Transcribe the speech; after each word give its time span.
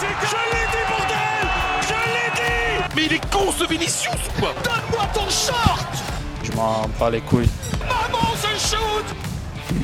Je 0.00 0.04
l'ai 0.06 0.66
dit, 0.70 0.84
bordel! 0.88 1.48
Je 1.82 1.94
l'ai 2.14 2.30
dit! 2.36 2.94
Mais 2.94 3.04
il 3.06 3.12
est 3.14 3.30
con 3.32 3.50
ce 3.50 3.64
Vinicius 3.66 4.14
ou 4.28 4.40
quoi? 4.40 4.54
Donne-moi 4.62 5.06
ton 5.12 5.28
short! 5.28 5.88
Je 6.44 6.52
m'en 6.52 6.88
bats 6.98 7.10
les 7.10 7.20
couilles. 7.20 7.50
Maman, 7.80 8.28
c'est 8.40 8.76
shoot! 8.76 9.04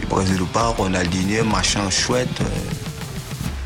Brésil 0.09 0.41
ou 0.43 0.47
pas, 0.47 0.69
Ronaldinho, 0.69 1.45
machin 1.45 1.91
chouette, 1.91 2.41
euh, 2.41 2.45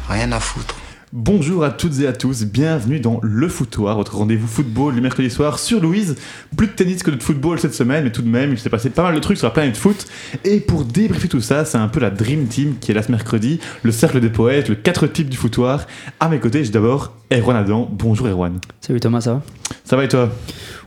rien 0.08 0.32
à 0.32 0.40
foutre. 0.40 0.74
Bonjour 1.20 1.64
à 1.64 1.70
toutes 1.70 1.98
et 1.98 2.06
à 2.06 2.12
tous, 2.12 2.44
bienvenue 2.44 3.00
dans 3.00 3.18
Le 3.24 3.48
Foutoir, 3.48 3.96
votre 3.96 4.16
rendez-vous 4.16 4.46
football 4.46 4.94
le 4.94 5.00
mercredi 5.00 5.28
soir 5.30 5.58
sur 5.58 5.80
Louise. 5.80 6.14
Plus 6.56 6.68
de 6.68 6.72
tennis 6.72 7.02
que 7.02 7.10
de 7.10 7.20
football 7.20 7.58
cette 7.58 7.74
semaine, 7.74 8.04
mais 8.04 8.12
tout 8.12 8.22
de 8.22 8.28
même, 8.28 8.52
il 8.52 8.58
s'est 8.60 8.70
passé 8.70 8.88
pas 8.88 9.02
mal 9.02 9.16
de 9.16 9.18
trucs 9.18 9.36
sur 9.36 9.48
la 9.48 9.50
planète 9.50 9.76
foot. 9.76 10.06
Et 10.44 10.60
pour 10.60 10.84
débriefer 10.84 11.26
tout 11.26 11.40
ça, 11.40 11.64
c'est 11.64 11.76
un 11.76 11.88
peu 11.88 11.98
la 11.98 12.10
Dream 12.10 12.46
Team 12.46 12.76
qui 12.80 12.92
est 12.92 12.94
là 12.94 13.02
ce 13.02 13.10
mercredi, 13.10 13.58
le 13.82 13.90
cercle 13.90 14.20
des 14.20 14.30
poètes, 14.30 14.68
le 14.68 14.76
4 14.76 15.08
types 15.08 15.28
du 15.28 15.36
foutoir. 15.36 15.88
À 16.20 16.28
mes 16.28 16.38
côtés, 16.38 16.62
j'ai 16.62 16.70
d'abord 16.70 17.12
Erwan 17.32 17.56
Adam. 17.56 17.88
Bonjour 17.90 18.28
Erwan. 18.28 18.60
Salut 18.80 19.00
Thomas, 19.00 19.22
ça 19.22 19.32
va? 19.34 19.42
Ça 19.82 19.96
va 19.96 20.04
et 20.04 20.08
toi? 20.08 20.30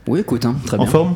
Oui, 0.08 0.20
écoute, 0.20 0.46
hein, 0.46 0.56
très 0.64 0.78
En 0.78 0.84
bien. 0.84 0.90
forme? 0.90 1.14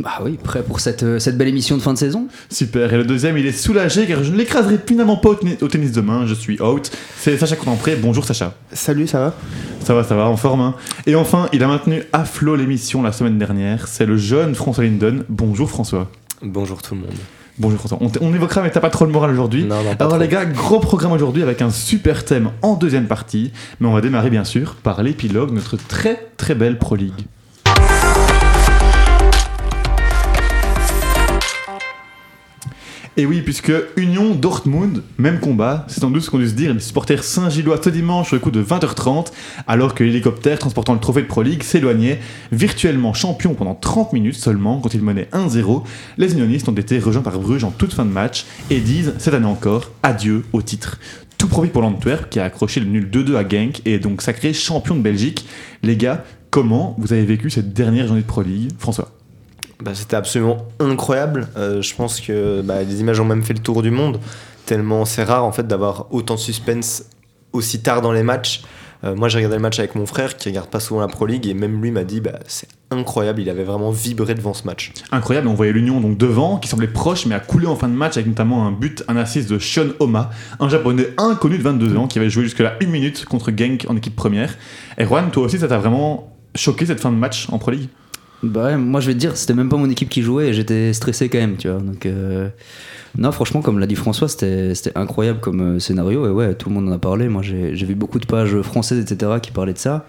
Bah 0.00 0.20
oui, 0.24 0.38
prêt 0.42 0.62
pour 0.62 0.80
cette, 0.80 1.02
euh, 1.04 1.18
cette 1.18 1.38
belle 1.38 1.48
émission 1.48 1.76
de 1.76 1.82
fin 1.82 1.92
de 1.92 1.98
saison 1.98 2.26
Super. 2.50 2.92
Et 2.92 2.96
le 2.96 3.04
deuxième, 3.04 3.38
il 3.38 3.46
est 3.46 3.52
soulagé 3.52 4.06
car 4.06 4.24
je 4.24 4.32
ne 4.32 4.36
l'écraserai 4.36 4.78
finalement 4.84 5.16
pas 5.16 5.30
au, 5.30 5.34
tennis- 5.36 5.62
au 5.62 5.68
tennis 5.68 5.92
demain, 5.92 6.26
je 6.26 6.34
suis 6.34 6.60
out. 6.60 6.90
C'est 7.16 7.36
Sacha 7.38 7.56
Contempré. 7.56 7.96
Bonjour 7.96 8.24
Sacha. 8.24 8.54
Salut, 8.72 9.06
ça 9.06 9.20
va? 9.20 9.34
Ça 9.84 9.94
va, 9.94 10.02
ça 10.02 10.16
va, 10.16 10.26
en 10.28 10.36
forme. 10.36 10.60
hein. 10.62 10.74
Et 11.06 11.14
enfin, 11.14 11.48
il 11.52 11.62
a 11.62 11.68
maintenu 11.68 12.02
à 12.12 12.24
flot 12.24 12.56
l'émission 12.56 13.02
la 13.02 13.12
semaine 13.12 13.38
dernière. 13.38 13.86
C'est 13.86 14.06
le 14.06 14.16
jeune 14.16 14.54
François 14.54 14.84
Linden. 14.84 15.24
Bonjour 15.28 15.70
François. 15.70 16.10
Bonjour 16.42 16.82
tout 16.82 16.94
le 16.94 17.02
monde. 17.02 17.10
Bonjour 17.56 17.78
François. 17.78 17.98
On, 18.00 18.10
on 18.20 18.34
évoquera, 18.34 18.62
mais 18.62 18.70
t'as 18.70 18.80
pas 18.80 18.90
trop 18.90 19.04
le 19.04 19.12
moral 19.12 19.30
aujourd'hui. 19.30 19.62
Non, 19.62 19.76
non, 19.84 19.94
pas 19.94 20.06
Alors 20.06 20.14
trop. 20.14 20.18
les 20.22 20.26
gars, 20.28 20.44
gros 20.44 20.80
programme 20.80 21.12
aujourd'hui 21.12 21.42
avec 21.42 21.62
un 21.62 21.70
super 21.70 22.24
thème 22.24 22.50
en 22.62 22.74
deuxième 22.74 23.06
partie. 23.06 23.52
Mais 23.78 23.86
on 23.86 23.92
va 23.92 24.00
démarrer 24.00 24.30
bien 24.30 24.42
sûr 24.44 24.74
par 24.82 25.04
l'épilogue, 25.04 25.50
de 25.50 25.54
notre 25.54 25.76
très 25.76 26.26
très 26.36 26.56
belle 26.56 26.78
Pro 26.78 26.96
League. 26.96 27.12
Et 33.16 33.26
oui, 33.26 33.42
puisque 33.42 33.72
Union 33.96 34.34
Dortmund, 34.34 35.04
même 35.18 35.38
combat, 35.38 35.86
c'est 35.86 36.00
sans 36.00 36.10
doute 36.10 36.22
ce 36.22 36.30
qu'on 36.30 36.38
dû 36.38 36.48
se 36.48 36.54
dire 36.54 36.74
les 36.74 36.80
supporters 36.80 37.22
Saint-Gillois 37.22 37.80
ce 37.80 37.88
dimanche 37.88 38.32
le 38.32 38.40
coup 38.40 38.50
de 38.50 38.60
20h30, 38.60 39.26
alors 39.68 39.94
que 39.94 40.02
l'hélicoptère 40.02 40.58
transportant 40.58 40.94
le 40.94 40.98
trophée 40.98 41.22
de 41.22 41.28
Pro 41.28 41.42
League 41.42 41.62
s'éloignait, 41.62 42.18
virtuellement 42.50 43.14
champion 43.14 43.54
pendant 43.54 43.76
30 43.76 44.14
minutes 44.14 44.34
seulement, 44.34 44.80
quand 44.80 44.94
il 44.94 45.02
menait 45.02 45.28
1-0, 45.32 45.84
les 46.18 46.32
unionistes 46.32 46.68
ont 46.68 46.74
été 46.74 46.98
rejoints 46.98 47.22
par 47.22 47.38
Bruges 47.38 47.62
en 47.62 47.70
toute 47.70 47.92
fin 47.92 48.04
de 48.04 48.10
match 48.10 48.46
et 48.68 48.80
disent 48.80 49.14
cette 49.18 49.34
année 49.34 49.46
encore 49.46 49.92
adieu 50.02 50.44
au 50.52 50.60
titre. 50.60 50.98
Tout 51.38 51.46
profit 51.46 51.70
pour 51.70 51.82
l'Antwerp 51.82 52.28
qui 52.30 52.40
a 52.40 52.44
accroché 52.44 52.80
le 52.80 52.86
nul 52.86 53.08
2-2 53.12 53.36
à 53.36 53.48
Genk 53.48 53.80
et 53.84 53.94
est 53.94 53.98
donc 54.00 54.22
sacré 54.22 54.52
champion 54.52 54.96
de 54.96 55.02
Belgique. 55.02 55.46
Les 55.84 55.96
gars, 55.96 56.24
comment 56.50 56.96
vous 56.98 57.12
avez 57.12 57.24
vécu 57.24 57.48
cette 57.48 57.72
dernière 57.72 58.08
journée 58.08 58.22
de 58.22 58.26
Pro 58.26 58.42
League? 58.42 58.72
François 58.76 59.12
Bah, 59.80 59.92
C'était 59.94 60.16
absolument 60.16 60.58
incroyable. 60.80 61.48
Euh, 61.56 61.82
je 61.82 61.94
pense 61.94 62.20
que 62.20 62.60
bah, 62.62 62.82
les 62.82 63.00
images 63.00 63.20
ont 63.20 63.24
même 63.24 63.42
fait 63.42 63.54
le 63.54 63.60
tour 63.60 63.82
du 63.82 63.90
monde. 63.90 64.20
Tellement 64.66 65.04
c'est 65.04 65.24
rare 65.24 65.44
en 65.44 65.52
fait 65.52 65.66
d'avoir 65.66 66.06
autant 66.10 66.34
de 66.34 66.40
suspense 66.40 67.04
aussi 67.52 67.82
tard 67.82 68.00
dans 68.00 68.12
les 68.12 68.22
matchs. 68.22 68.62
Euh, 69.04 69.14
moi 69.14 69.28
j'ai 69.28 69.36
regardé 69.36 69.56
le 69.56 69.62
match 69.62 69.78
avec 69.78 69.94
mon 69.94 70.06
frère 70.06 70.36
qui 70.36 70.48
regarde 70.48 70.70
pas 70.70 70.80
souvent 70.80 71.00
la 71.00 71.08
Pro 71.08 71.26
League 71.26 71.46
et 71.46 71.52
même 71.52 71.82
lui 71.82 71.90
m'a 71.90 72.04
dit 72.04 72.20
bah, 72.20 72.38
c'est 72.46 72.68
incroyable. 72.90 73.42
Il 73.42 73.50
avait 73.50 73.64
vraiment 73.64 73.90
vibré 73.90 74.34
devant 74.34 74.54
ce 74.54 74.64
match. 74.64 74.92
incroyable. 75.12 75.48
On 75.48 75.54
voyait 75.54 75.72
l'Union 75.72 76.00
donc 76.00 76.16
devant, 76.16 76.58
qui 76.58 76.68
semblait 76.68 76.88
proche, 76.88 77.26
mais 77.26 77.34
a 77.34 77.40
coulé 77.40 77.66
en 77.66 77.76
fin 77.76 77.88
de 77.88 77.94
match 77.94 78.16
avec 78.16 78.26
notamment 78.26 78.66
un 78.66 78.72
but, 78.72 79.04
un 79.08 79.16
assist 79.16 79.50
de 79.50 79.58
Shion 79.58 79.92
Oma, 79.98 80.30
un 80.60 80.68
japonais 80.68 81.08
inconnu 81.18 81.58
de 81.58 81.62
22 81.62 81.96
ans 81.96 82.06
qui 82.06 82.18
avait 82.18 82.30
joué 82.30 82.44
jusque-là 82.44 82.76
une 82.80 82.90
minute 82.90 83.24
contre 83.26 83.52
Genk 83.54 83.84
en 83.88 83.96
équipe 83.96 84.16
première. 84.16 84.56
Et 84.96 85.04
Juan, 85.04 85.30
toi 85.30 85.44
aussi, 85.44 85.58
ça 85.58 85.68
t'a 85.68 85.78
vraiment 85.78 86.32
choqué 86.54 86.86
cette 86.86 87.00
fin 87.00 87.10
de 87.10 87.16
match 87.16 87.48
en 87.50 87.58
Pro 87.58 87.72
League? 87.72 87.88
Bah 88.42 88.64
ouais, 88.64 88.76
moi 88.76 89.00
je 89.00 89.06
vais 89.06 89.14
te 89.14 89.18
dire, 89.18 89.36
c'était 89.36 89.54
même 89.54 89.68
pas 89.70 89.76
mon 89.78 89.88
équipe 89.88 90.10
qui 90.10 90.20
jouait 90.22 90.48
et 90.48 90.52
j'étais 90.52 90.92
stressé 90.92 91.28
quand 91.30 91.38
même, 91.38 91.56
tu 91.56 91.68
vois. 91.68 91.78
Donc, 91.80 92.04
euh, 92.04 92.48
non, 93.16 93.32
franchement, 93.32 93.62
comme 93.62 93.78
l'a 93.78 93.86
dit 93.86 93.94
François, 93.94 94.28
c'était 94.28 94.74
c'était 94.74 94.92
incroyable 94.98 95.40
comme 95.40 95.76
euh, 95.76 95.78
scénario 95.78 96.26
et 96.26 96.30
ouais, 96.30 96.54
tout 96.54 96.68
le 96.68 96.74
monde 96.74 96.88
en 96.88 96.92
a 96.92 96.98
parlé. 96.98 97.28
Moi 97.28 97.42
j'ai 97.42 97.72
vu 97.72 97.94
beaucoup 97.94 98.18
de 98.18 98.26
pages 98.26 98.60
françaises, 98.60 98.98
etc., 98.98 99.32
qui 99.40 99.50
parlaient 99.50 99.72
de 99.72 99.78
ça. 99.78 100.06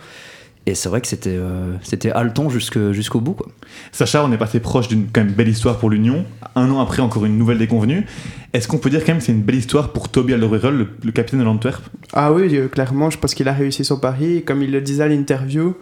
Et 0.67 0.73
c'est 0.73 0.89
vrai 0.89 0.99
que 0.99 1.07
c'était 1.07 1.35
euh, 1.38 1.75
c'était 1.83 2.09
haletant 2.11 2.49
jusque- 2.49 2.91
jusqu'au 2.91 3.22
bout, 3.22 3.33
quoi. 3.35 3.47
Sacha, 3.91 4.25
on 4.25 4.31
est 4.31 4.38
passé 4.38 4.59
proche 4.59 4.88
d'une 4.88 5.05
quand 5.13 5.23
même 5.23 5.31
belle 5.33 5.47
histoire 5.47 5.78
pour 5.78 5.91
l'Union. 5.91 6.25
Un 6.55 6.72
an 6.72 6.81
après, 6.81 7.03
encore 7.03 7.23
une 7.25 7.38
nouvelle 7.38 7.59
déconvenue. 7.59 8.05
Est-ce 8.51 8.67
qu'on 8.67 8.79
peut 8.79 8.89
dire 8.89 9.01
quand 9.01 9.09
même 9.11 9.19
que 9.19 9.23
c'est 9.25 9.31
une 9.31 9.44
belle 9.44 9.55
histoire 9.57 9.94
pour 9.94 10.09
Toby 10.09 10.33
Alderweireld, 10.33 10.75
le, 10.79 10.88
le 11.03 11.11
capitaine 11.11 11.39
de 11.41 11.45
l'Antwerp? 11.45 11.83
Ah 12.13 12.33
oui, 12.33 12.49
euh, 12.57 12.67
clairement, 12.67 13.11
je 13.11 13.19
pense 13.19 13.35
qu'il 13.35 13.47
a 13.47 13.53
réussi 13.53 13.85
son 13.85 13.99
pari. 13.99 14.44
Comme 14.44 14.63
il 14.63 14.72
le 14.72 14.81
disait 14.81 15.03
à 15.03 15.07
l'interview, 15.07 15.75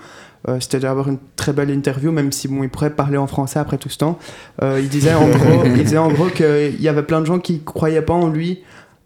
euh, 0.47 0.59
c'était 0.59 0.79
d'avoir 0.79 1.07
une 1.09 1.19
très 1.35 1.53
belle 1.53 1.69
interview, 1.69 2.11
même 2.11 2.31
si 2.31 2.47
bon, 2.47 2.63
il 2.63 2.69
pourrait 2.69 2.89
parler 2.91 3.17
en 3.17 3.27
français 3.27 3.59
après 3.59 3.77
tout 3.77 3.89
ce 3.89 3.97
temps. 3.97 4.19
Euh, 4.61 4.79
il 4.81 4.89
disait 4.89 5.13
en 5.13 5.27
gros, 5.29 5.63
il 5.65 5.73
disait 5.73 5.97
en 5.97 6.09
gros 6.09 6.27
qu'il 6.27 6.81
y 6.81 6.87
avait 6.87 7.03
plein 7.03 7.21
de 7.21 7.25
gens 7.25 7.39
qui 7.39 7.61
croyaient 7.63 8.01
pas 8.01 8.13
en 8.13 8.27
lui 8.29 8.61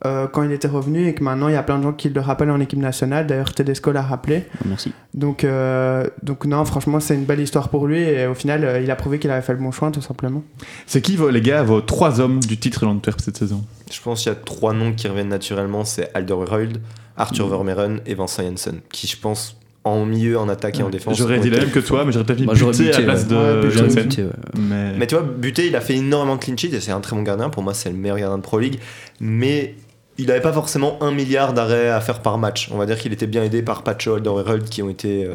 euh, 0.05 0.27
quand 0.27 0.43
il 0.43 0.51
était 0.51 0.67
revenu 0.67 1.07
et 1.07 1.13
que 1.15 1.23
maintenant 1.23 1.47
il 1.47 1.53
y 1.53 1.57
a 1.57 1.63
plein 1.63 1.79
de 1.79 1.83
gens 1.83 1.91
qui 1.93 2.09
le 2.09 2.21
rappellent 2.21 2.51
en 2.51 2.59
équipe 2.59 2.79
nationale. 2.79 3.25
D'ailleurs, 3.27 3.53
Tedesco 3.53 3.91
l'a 3.91 4.03
rappelé. 4.03 4.45
Merci. 4.65 4.91
Donc, 5.15 5.43
euh, 5.43 6.07
donc 6.23 6.45
non, 6.45 6.63
franchement, 6.65 6.99
c'est 6.99 7.15
une 7.15 7.25
belle 7.25 7.39
histoire 7.39 7.69
pour 7.69 7.87
lui 7.87 7.99
et 8.01 8.27
au 8.27 8.35
final, 8.35 8.63
euh, 8.63 8.79
il 8.79 8.89
a 8.91 8.95
prouvé 8.95 9.17
qu'il 9.19 9.31
avait 9.31 9.41
fait 9.41 9.53
le 9.53 9.59
bon 9.59 9.71
choix, 9.71 9.89
tout 9.91 10.01
simplement. 10.01 10.43
C'est 10.85 11.01
qui, 11.01 11.15
vos- 11.17 11.29
les 11.31 11.41
gars, 11.41 11.63
vos 11.63 11.81
trois 11.81 12.19
hommes 12.21 12.39
du 12.39 12.57
titre 12.57 12.81
de 12.81 12.85
l'Antwerp 12.85 13.19
cette 13.21 13.37
saison? 13.37 13.63
Je 13.91 13.99
pense 14.01 14.21
qu'il 14.21 14.31
y 14.31 14.35
a 14.35 14.37
trois 14.37 14.73
noms 14.73 14.93
qui 14.93 15.07
reviennent 15.07 15.29
naturellement 15.29 15.83
c'est 15.83 16.11
Alderweireld, 16.13 16.79
Arthur 17.15 17.47
Mm. 17.47 17.49
Vermeeren 17.49 17.99
et 18.05 18.13
Vincent 18.13 18.43
Janssen 18.43 18.79
qui 18.91 19.07
je 19.07 19.17
pense 19.17 19.56
en 19.87 20.05
milieu, 20.05 20.37
en 20.37 20.49
attaque 20.49 20.79
et 20.79 20.83
en 20.83 20.89
défense. 20.89 21.17
J'aurais 21.17 21.39
dit 21.39 21.49
la 21.49 21.59
même 21.59 21.71
que 21.71 21.79
toi, 21.79 22.05
mais 22.05 22.11
j'aurais 22.11 22.25
peut-être 22.25 22.39
mis 22.39 22.45
Moi, 22.45 22.55
j'aurais 22.55 22.71
Buté 22.77 22.93
à 22.93 22.99
la 22.99 23.05
place 23.05 23.23
ouais. 23.23 23.29
de 23.29 23.35
Ouais, 23.35 23.61
Buté, 23.61 23.77
Janssen. 23.77 24.03
Buté, 24.03 24.23
ouais. 24.23 24.29
Mais... 24.57 24.93
Mais 24.97 25.07
tu 25.07 25.15
vois, 25.15 25.23
Buté, 25.23 25.67
il 25.67 25.75
a 25.75 25.81
fait 25.81 25.95
énormément 25.95 26.35
de 26.35 26.41
clean 26.41 26.57
sheet 26.57 26.73
et 26.73 26.79
c'est 26.79 26.91
un 26.91 27.01
très 27.01 27.15
bon 27.15 27.23
gardien. 27.23 27.49
Pour 27.49 27.63
moi, 27.63 27.73
c'est 27.73 27.89
le 27.89 27.95
meilleur 27.95 28.17
gardien 28.17 28.37
de 28.37 28.43
Pro 28.43 28.59
League. 28.59 28.79
Mais 29.19 29.75
il 30.17 30.27
n'avait 30.27 30.41
pas 30.41 30.53
forcément 30.53 31.01
un 31.01 31.11
milliard 31.11 31.53
d'arrêts 31.53 31.89
à 31.89 32.01
faire 32.01 32.21
par 32.21 32.37
match. 32.37 32.69
On 32.71 32.77
va 32.77 32.85
dire 32.85 32.97
qu'il 32.97 33.13
était 33.13 33.27
bien 33.27 33.43
aidé 33.43 33.61
par 33.61 33.83
Pacho 33.83 34.15
Alderweireld 34.15 34.67
qui 34.69 34.81
ont 34.81 34.89
été 34.89 35.25
euh, 35.25 35.33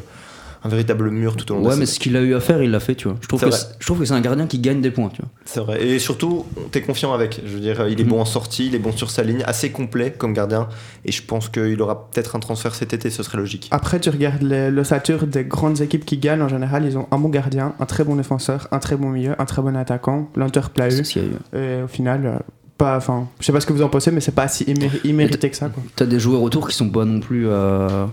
un 0.65 0.69
véritable 0.69 1.11
mur 1.11 1.37
tout 1.37 1.50
au 1.50 1.56
long 1.56 1.62
de 1.62 1.67
Ouais, 1.69 1.77
mais 1.77 1.87
ce 1.87 1.99
qu'il 1.99 2.17
a 2.17 2.21
eu 2.21 2.34
à 2.34 2.41
faire, 2.41 2.62
il 2.62 2.71
l'a 2.71 2.78
fait, 2.81 2.95
tu 2.95 3.09
vois. 3.09 3.17
Je 3.21 3.27
trouve 3.27 3.41
que 3.41 3.50
je 3.78 3.84
trouve 3.87 3.99
que 3.99 4.05
c'est 4.05 4.12
un 4.15 4.21
gardien 4.21 4.47
qui 4.47 4.59
gagne 4.61 4.81
des 4.81 4.91
points, 4.93 5.09
tu 5.09 5.21
vois. 5.23 5.31
C'est 5.45 5.61
vrai. 5.61 5.84
Et 5.84 5.99
surtout, 5.99 6.47
t'es 6.71 6.83
confiant 6.83 7.12
avec. 7.12 7.41
Je 7.45 7.53
veux 7.55 7.61
dire, 7.61 7.89
il 7.89 8.00
est 8.00 8.05
Mhm. 8.05 8.11
bon 8.11 8.21
en 8.21 8.25
sortie, 8.25 8.67
il 8.69 8.75
est 8.75 8.78
bon 8.78 8.93
sur 8.93 9.11
sa 9.11 9.23
ligne, 9.25 9.43
assez 9.47 9.71
complet 9.71 10.12
comme 10.17 10.33
gardien. 10.33 10.69
Et 11.05 11.11
je 11.12 11.23
pense 11.23 11.49
qu'il 11.49 11.81
aura 11.83 12.09
peut-être 12.11 12.37
un 12.37 12.41
transfert 12.41 12.75
cet 12.75 12.93
été, 12.93 13.11
ce 13.11 13.23
serait 13.23 13.39
logique. 13.39 13.69
Après, 13.73 13.99
tu 14.00 14.09
regardes 14.11 14.43
les- 14.43 14.71
l'ossature 14.71 15.27
des 15.27 15.45
grandes 15.45 15.81
équipes 15.81 16.05
qui 16.05 16.19
gagnent, 16.19 16.43
en 16.43 16.49
général, 16.49 16.84
ils 16.87 16.97
ont 16.97 17.09
un 17.11 17.19
bon 17.19 17.29
gardien, 17.29 17.75
un 17.81 17.87
très 17.87 18.05
bon 18.05 18.17
défenseur, 18.17 18.69
un 18.71 18.79
très 18.79 18.97
bon 18.97 19.09
milieu, 19.11 19.34
un 19.41 19.44
très 19.44 19.62
bon 19.62 19.77
attaquant. 19.77 20.29
A 20.37 20.89
eu. 20.89 21.59
Et 21.59 21.83
au 21.83 21.89
final, 21.89 22.27
euh, 22.27 22.39
pas, 22.79 22.97
enfin, 22.97 23.29
je 23.41 23.47
sais 23.47 23.53
pas 23.53 23.61
ce 23.61 23.67
que 23.67 23.73
vous 23.73 23.83
en 23.83 23.89
pensez, 23.89 24.11
mais 24.11 24.21
c'est 24.21 24.34
pas 24.34 24.49
si 24.49 24.65
imméri- 24.65 25.00
immérité 25.05 25.50
que 25.50 25.56
ça. 25.56 25.69
Quoi. 25.69 25.83
T'as 25.97 26.06
des 26.06 26.19
joueurs 26.21 26.43
autour 26.43 26.69
qui 26.69 26.75
sont 26.77 26.89
pas 26.89 27.05
non 27.05 27.21
plus 27.21 27.47
euh, 27.49 28.06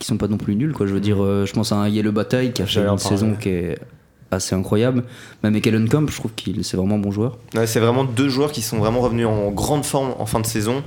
qui 0.00 0.08
sont 0.08 0.16
pas 0.16 0.26
non 0.26 0.38
plus 0.38 0.56
nuls 0.56 0.72
quoi. 0.72 0.86
Je 0.86 0.94
veux 0.94 1.00
dire, 1.00 1.22
euh, 1.22 1.46
je 1.46 1.52
pense 1.52 1.70
à 1.70 1.76
un 1.76 1.88
Yellow 1.88 2.10
Bataille 2.10 2.52
qui 2.52 2.62
a 2.62 2.66
fait 2.66 2.80
une 2.80 2.86
parler. 2.86 3.00
saison 3.00 3.34
qui 3.38 3.50
est 3.50 3.78
assez 4.32 4.54
incroyable. 4.56 5.04
Même 5.44 5.54
Ekelen 5.54 5.88
Camp, 5.88 6.08
je 6.10 6.16
trouve 6.16 6.32
qu'il 6.34 6.64
c'est 6.64 6.76
vraiment 6.76 6.96
un 6.96 7.00
bon 7.00 7.10
joueur. 7.12 7.38
Ouais, 7.54 7.66
c'est 7.66 7.80
vraiment 7.80 8.04
deux 8.04 8.28
joueurs 8.28 8.50
qui 8.50 8.62
sont 8.62 8.78
vraiment 8.78 9.00
revenus 9.00 9.26
en 9.26 9.50
grande 9.50 9.84
forme 9.84 10.14
en 10.18 10.26
fin 10.26 10.40
de 10.40 10.46
saison. 10.46 10.82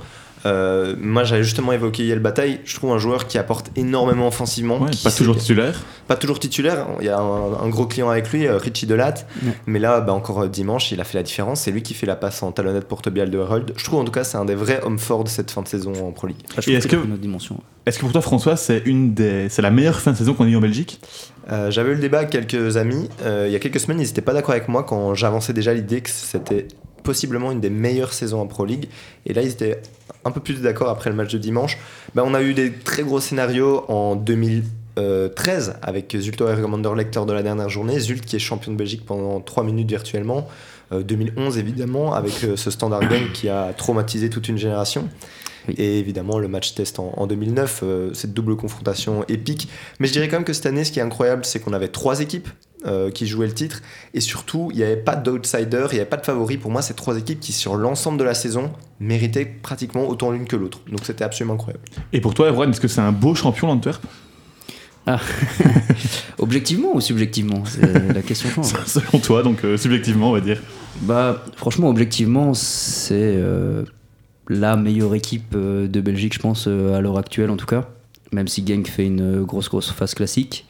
Euh, 0.46 0.94
moi, 1.00 1.24
j'avais 1.24 1.42
justement 1.42 1.72
évoqué 1.72 2.04
Yel 2.04 2.18
Bataille. 2.18 2.60
Je 2.64 2.74
trouve 2.74 2.92
un 2.92 2.98
joueur 2.98 3.26
qui 3.26 3.38
apporte 3.38 3.70
énormément 3.76 4.28
offensivement. 4.28 4.78
Ouais, 4.78 4.90
qui 4.90 5.02
pas 5.02 5.10
toujours 5.10 5.36
titulaire. 5.36 5.80
pas 6.06 6.16
toujours 6.16 6.38
titulaire. 6.38 6.86
Il 7.00 7.06
y 7.06 7.08
a 7.08 7.18
un, 7.18 7.62
un 7.64 7.68
gros 7.68 7.86
client 7.86 8.10
avec 8.10 8.30
lui, 8.30 8.46
euh, 8.46 8.58
Richie 8.58 8.86
Delatte. 8.86 9.26
Ouais. 9.42 9.52
Mais 9.66 9.78
là, 9.78 10.00
bah, 10.00 10.12
encore 10.12 10.42
euh, 10.42 10.48
dimanche, 10.48 10.92
il 10.92 11.00
a 11.00 11.04
fait 11.04 11.16
la 11.16 11.22
différence. 11.22 11.62
C'est 11.62 11.70
lui 11.70 11.82
qui 11.82 11.94
fait 11.94 12.06
la 12.06 12.16
passe 12.16 12.42
en 12.42 12.52
talonnette 12.52 12.84
pour 12.86 13.00
Toby 13.00 13.22
Alderweireld. 13.22 13.72
Je 13.76 13.84
trouve 13.84 14.00
en 14.00 14.04
tout 14.04 14.12
cas, 14.12 14.24
c'est 14.24 14.36
un 14.36 14.44
des 14.44 14.54
vrais 14.54 14.80
hommes 14.84 14.98
forts 14.98 15.24
de 15.24 15.28
cette 15.30 15.50
fin 15.50 15.62
de 15.62 15.68
saison 15.68 15.92
en 16.06 16.12
Pro 16.12 16.26
League. 16.26 16.36
Enfin, 16.50 16.60
trouve 16.62 16.74
est-ce 16.74 16.88
que- 16.88 16.96
une 16.96 17.12
autre 17.12 17.20
dimension. 17.22 17.60
Est-ce 17.86 17.98
que 17.98 18.02
pour 18.02 18.12
toi, 18.12 18.20
François, 18.22 18.56
c'est 18.56 18.82
une 18.86 19.12
des, 19.14 19.48
c'est 19.50 19.60
la 19.62 19.70
meilleure 19.70 20.00
fin 20.00 20.12
de 20.12 20.16
saison 20.16 20.32
qu'on 20.34 20.46
ait 20.46 20.50
eu 20.50 20.56
en 20.56 20.60
Belgique? 20.60 21.00
Euh, 21.52 21.70
J'avais 21.70 21.90
eu 21.92 21.94
le 21.94 22.00
débat 22.00 22.18
avec 22.18 22.30
quelques 22.30 22.78
amis. 22.78 23.10
Euh, 23.22 23.44
il 23.46 23.52
y 23.52 23.56
a 23.56 23.58
quelques 23.58 23.78
semaines, 23.80 24.00
ils 24.00 24.06
n'étaient 24.06 24.22
pas 24.22 24.32
d'accord 24.32 24.52
avec 24.52 24.68
moi 24.68 24.84
quand 24.84 25.14
j'avançais 25.14 25.52
déjà 25.52 25.74
l'idée 25.74 26.00
que 26.00 26.08
c'était 26.08 26.66
possiblement 27.04 27.52
une 27.52 27.60
des 27.60 27.70
meilleures 27.70 28.12
saisons 28.12 28.40
en 28.40 28.48
Pro 28.48 28.64
League. 28.64 28.88
Et 29.26 29.32
là, 29.32 29.42
ils 29.42 29.50
étaient 29.50 29.80
un 30.24 30.32
peu 30.32 30.40
plus 30.40 30.60
d'accord 30.60 30.88
après 30.88 31.10
le 31.10 31.16
match 31.16 31.32
de 31.32 31.38
dimanche. 31.38 31.78
Bah, 32.16 32.24
on 32.26 32.34
a 32.34 32.42
eu 32.42 32.54
des 32.54 32.72
très 32.72 33.04
gros 33.04 33.20
scénarios 33.20 33.84
en 33.88 34.16
2013 34.16 35.76
avec 35.82 36.16
Zulto 36.18 36.48
Ergomander 36.48 36.90
lecteur 36.96 37.26
de 37.26 37.32
la 37.32 37.44
dernière 37.44 37.68
journée. 37.68 38.00
Zult 38.00 38.24
qui 38.24 38.34
est 38.34 38.40
champion 38.40 38.72
de 38.72 38.76
Belgique 38.76 39.04
pendant 39.06 39.40
3 39.40 39.62
minutes 39.62 39.88
virtuellement. 39.88 40.48
Euh, 40.92 41.02
2011 41.02 41.58
évidemment 41.58 42.14
avec 42.14 42.44
euh, 42.44 42.56
ce 42.56 42.70
standard 42.70 43.08
game 43.08 43.30
qui 43.32 43.48
a 43.48 43.72
traumatisé 43.72 44.28
toute 44.28 44.48
une 44.48 44.58
génération. 44.58 45.08
Oui. 45.68 45.74
Et 45.78 45.98
évidemment 45.98 46.38
le 46.38 46.48
match 46.48 46.74
test 46.74 46.98
en, 46.98 47.12
en 47.16 47.26
2009, 47.26 47.80
euh, 47.82 48.14
cette 48.14 48.34
double 48.34 48.56
confrontation 48.56 49.24
épique. 49.28 49.68
Mais 49.98 50.08
je 50.08 50.12
dirais 50.12 50.28
quand 50.28 50.36
même 50.36 50.44
que 50.44 50.52
cette 50.52 50.66
année, 50.66 50.84
ce 50.84 50.92
qui 50.92 50.98
est 50.98 51.02
incroyable, 51.02 51.44
c'est 51.44 51.60
qu'on 51.60 51.72
avait 51.72 51.88
trois 51.88 52.20
équipes 52.20 52.48
euh, 52.86 53.10
qui 53.10 53.26
jouaient 53.26 53.46
le 53.46 53.54
titre. 53.54 53.82
Et 54.12 54.20
surtout, 54.20 54.70
il 54.72 54.78
n'y 54.78 54.82
avait 54.82 54.96
pas 54.96 55.16
d'outsider, 55.16 55.86
il 55.90 55.94
n'y 55.94 56.00
avait 56.00 56.08
pas 56.08 56.16
de 56.16 56.26
favori. 56.26 56.58
Pour 56.58 56.70
moi, 56.70 56.82
c'est 56.82 56.94
trois 56.94 57.16
équipes 57.16 57.40
qui, 57.40 57.52
sur 57.52 57.76
l'ensemble 57.76 58.18
de 58.18 58.24
la 58.24 58.34
saison, 58.34 58.72
méritaient 59.00 59.46
pratiquement 59.46 60.08
autant 60.08 60.30
l'une 60.30 60.46
que 60.46 60.56
l'autre. 60.56 60.80
Donc 60.90 61.00
c'était 61.04 61.24
absolument 61.24 61.54
incroyable. 61.54 61.84
Et 62.12 62.20
pour 62.20 62.34
toi, 62.34 62.48
Erwan, 62.48 62.70
est-ce 62.70 62.80
que 62.80 62.88
c'est 62.88 63.00
un 63.00 63.12
beau 63.12 63.34
champion 63.34 63.66
l'Antwerp? 63.68 64.04
Objectivement 66.38 66.96
ou 66.96 67.00
subjectivement? 67.00 67.64
C'est 67.66 68.14
la 68.14 68.22
question 68.22 68.48
change. 68.62 68.72
Selon 68.86 69.18
toi, 69.18 69.42
donc 69.42 69.64
euh, 69.64 69.76
subjectivement, 69.76 70.30
on 70.30 70.32
va 70.32 70.40
dire. 70.40 70.60
Bah, 71.02 71.44
franchement, 71.56 71.88
objectivement, 71.88 72.54
c'est 72.54 73.34
euh, 73.36 73.84
la 74.48 74.76
meilleure 74.76 75.14
équipe 75.14 75.54
euh, 75.54 75.88
de 75.88 76.00
Belgique, 76.00 76.34
je 76.34 76.38
pense, 76.38 76.66
euh, 76.68 76.94
à 76.94 77.00
l'heure 77.00 77.18
actuelle 77.18 77.50
en 77.50 77.56
tout 77.56 77.66
cas. 77.66 77.88
Même 78.32 78.48
si 78.48 78.66
Genk 78.66 78.88
fait 78.88 79.06
une 79.06 79.42
grosse, 79.42 79.68
grosse 79.68 79.90
phase 79.90 80.14
classique. 80.14 80.66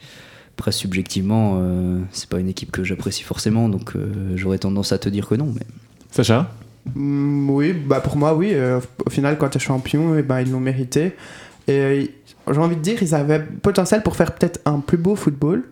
Après, 0.57 0.71
subjectivement, 0.71 1.57
euh, 1.59 1.99
c'est 2.11 2.29
pas 2.29 2.39
une 2.39 2.47
équipe 2.47 2.71
que 2.71 2.83
j'apprécie 2.83 3.23
forcément, 3.23 3.67
donc 3.67 3.95
euh, 3.95 4.33
j'aurais 4.35 4.57
tendance 4.57 4.91
à 4.93 4.97
te 4.97 5.09
dire 5.09 5.27
que 5.27 5.35
non. 5.35 5.51
Mais 5.53 5.65
Sacha 6.11 6.51
Mm, 6.93 7.49
oui, 7.49 7.73
bah 7.73 7.99
pour 7.99 8.15
moi, 8.15 8.35
oui. 8.35 8.51
euh, 8.53 8.79
au 9.05 9.09
final, 9.09 9.37
quand 9.37 9.49
tu 9.49 9.57
es 9.57 9.59
champion, 9.59 10.15
eh 10.17 10.21
ben, 10.21 10.41
ils 10.41 10.51
l'ont 10.51 10.59
mérité. 10.59 11.15
Et 11.67 11.71
euh, 11.79 12.03
j'ai 12.51 12.59
envie 12.59 12.75
de 12.75 12.81
dire, 12.81 13.01
ils 13.01 13.15
avaient 13.15 13.39
potentiel 13.39 14.03
pour 14.03 14.15
faire 14.15 14.33
peut-être 14.33 14.59
un 14.65 14.79
plus 14.81 14.97
beau 14.97 15.15
football. 15.15 15.63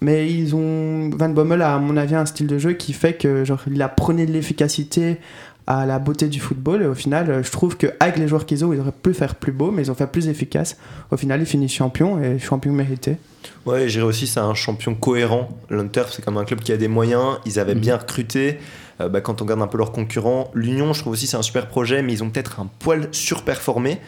Mais 0.00 0.30
ils 0.30 0.54
ont. 0.54 1.08
Van 1.10 1.28
Bommel 1.30 1.62
a, 1.62 1.76
à 1.76 1.78
mon 1.78 1.96
avis, 1.96 2.16
un 2.16 2.26
style 2.26 2.46
de 2.48 2.58
jeu 2.58 2.72
qui 2.74 2.92
fait 2.92 3.14
que, 3.14 3.44
genre, 3.44 3.62
il 3.70 3.80
a 3.80 3.88
prôné 3.88 4.26
de 4.26 4.32
l'efficacité 4.32 5.18
à 5.66 5.84
la 5.86 5.98
beauté 5.98 6.28
du 6.28 6.40
football. 6.40 6.82
Et 6.82 6.86
au 6.86 6.94
final, 6.94 7.42
je 7.44 7.50
trouve 7.50 7.76
qu'avec 7.76 8.16
les 8.18 8.28
joueurs 8.28 8.46
qu'ils 8.46 8.64
ont, 8.64 8.72
ils 8.72 8.80
auraient 8.80 8.92
pu 8.92 9.12
faire 9.14 9.34
plus 9.34 9.52
beau, 9.52 9.70
mais 9.70 9.82
ils 9.82 9.90
ont 9.90 9.94
fait 9.94 10.06
plus 10.06 10.28
efficace. 10.28 10.76
Au 11.10 11.16
final, 11.16 11.40
ils 11.40 11.46
finissent 11.46 11.72
champion 11.74 12.22
et 12.22 12.38
champion 12.38 12.72
mérité. 12.72 13.16
Ouais, 13.64 13.88
j'irais 13.88 14.04
aussi, 14.06 14.26
c'est 14.26 14.40
un 14.40 14.54
champion 14.54 14.94
cohérent. 14.94 15.48
L'Antwerp, 15.70 16.10
c'est 16.12 16.24
comme 16.24 16.36
un 16.36 16.44
club 16.44 16.60
qui 16.60 16.72
a 16.72 16.76
des 16.76 16.88
moyens, 16.88 17.38
ils 17.46 17.58
avaient 17.58 17.74
Mhm. 17.74 17.80
bien 17.80 17.96
recruté. 17.96 18.58
Euh, 19.00 19.08
bah, 19.08 19.20
quand 19.20 19.40
on 19.42 19.44
regarde 19.44 19.60
un 19.62 19.66
peu 19.66 19.78
leurs 19.78 19.92
concurrents, 19.92 20.50
l'Union, 20.54 20.92
je 20.92 21.00
trouve 21.00 21.12
aussi, 21.12 21.26
c'est 21.26 21.36
un 21.36 21.42
super 21.42 21.68
projet, 21.68 22.02
mais 22.02 22.12
ils 22.12 22.22
ont 22.24 22.30
peut-être 22.30 22.60
un 22.60 22.66
poil 22.78 23.08
surperformé. 23.12 23.98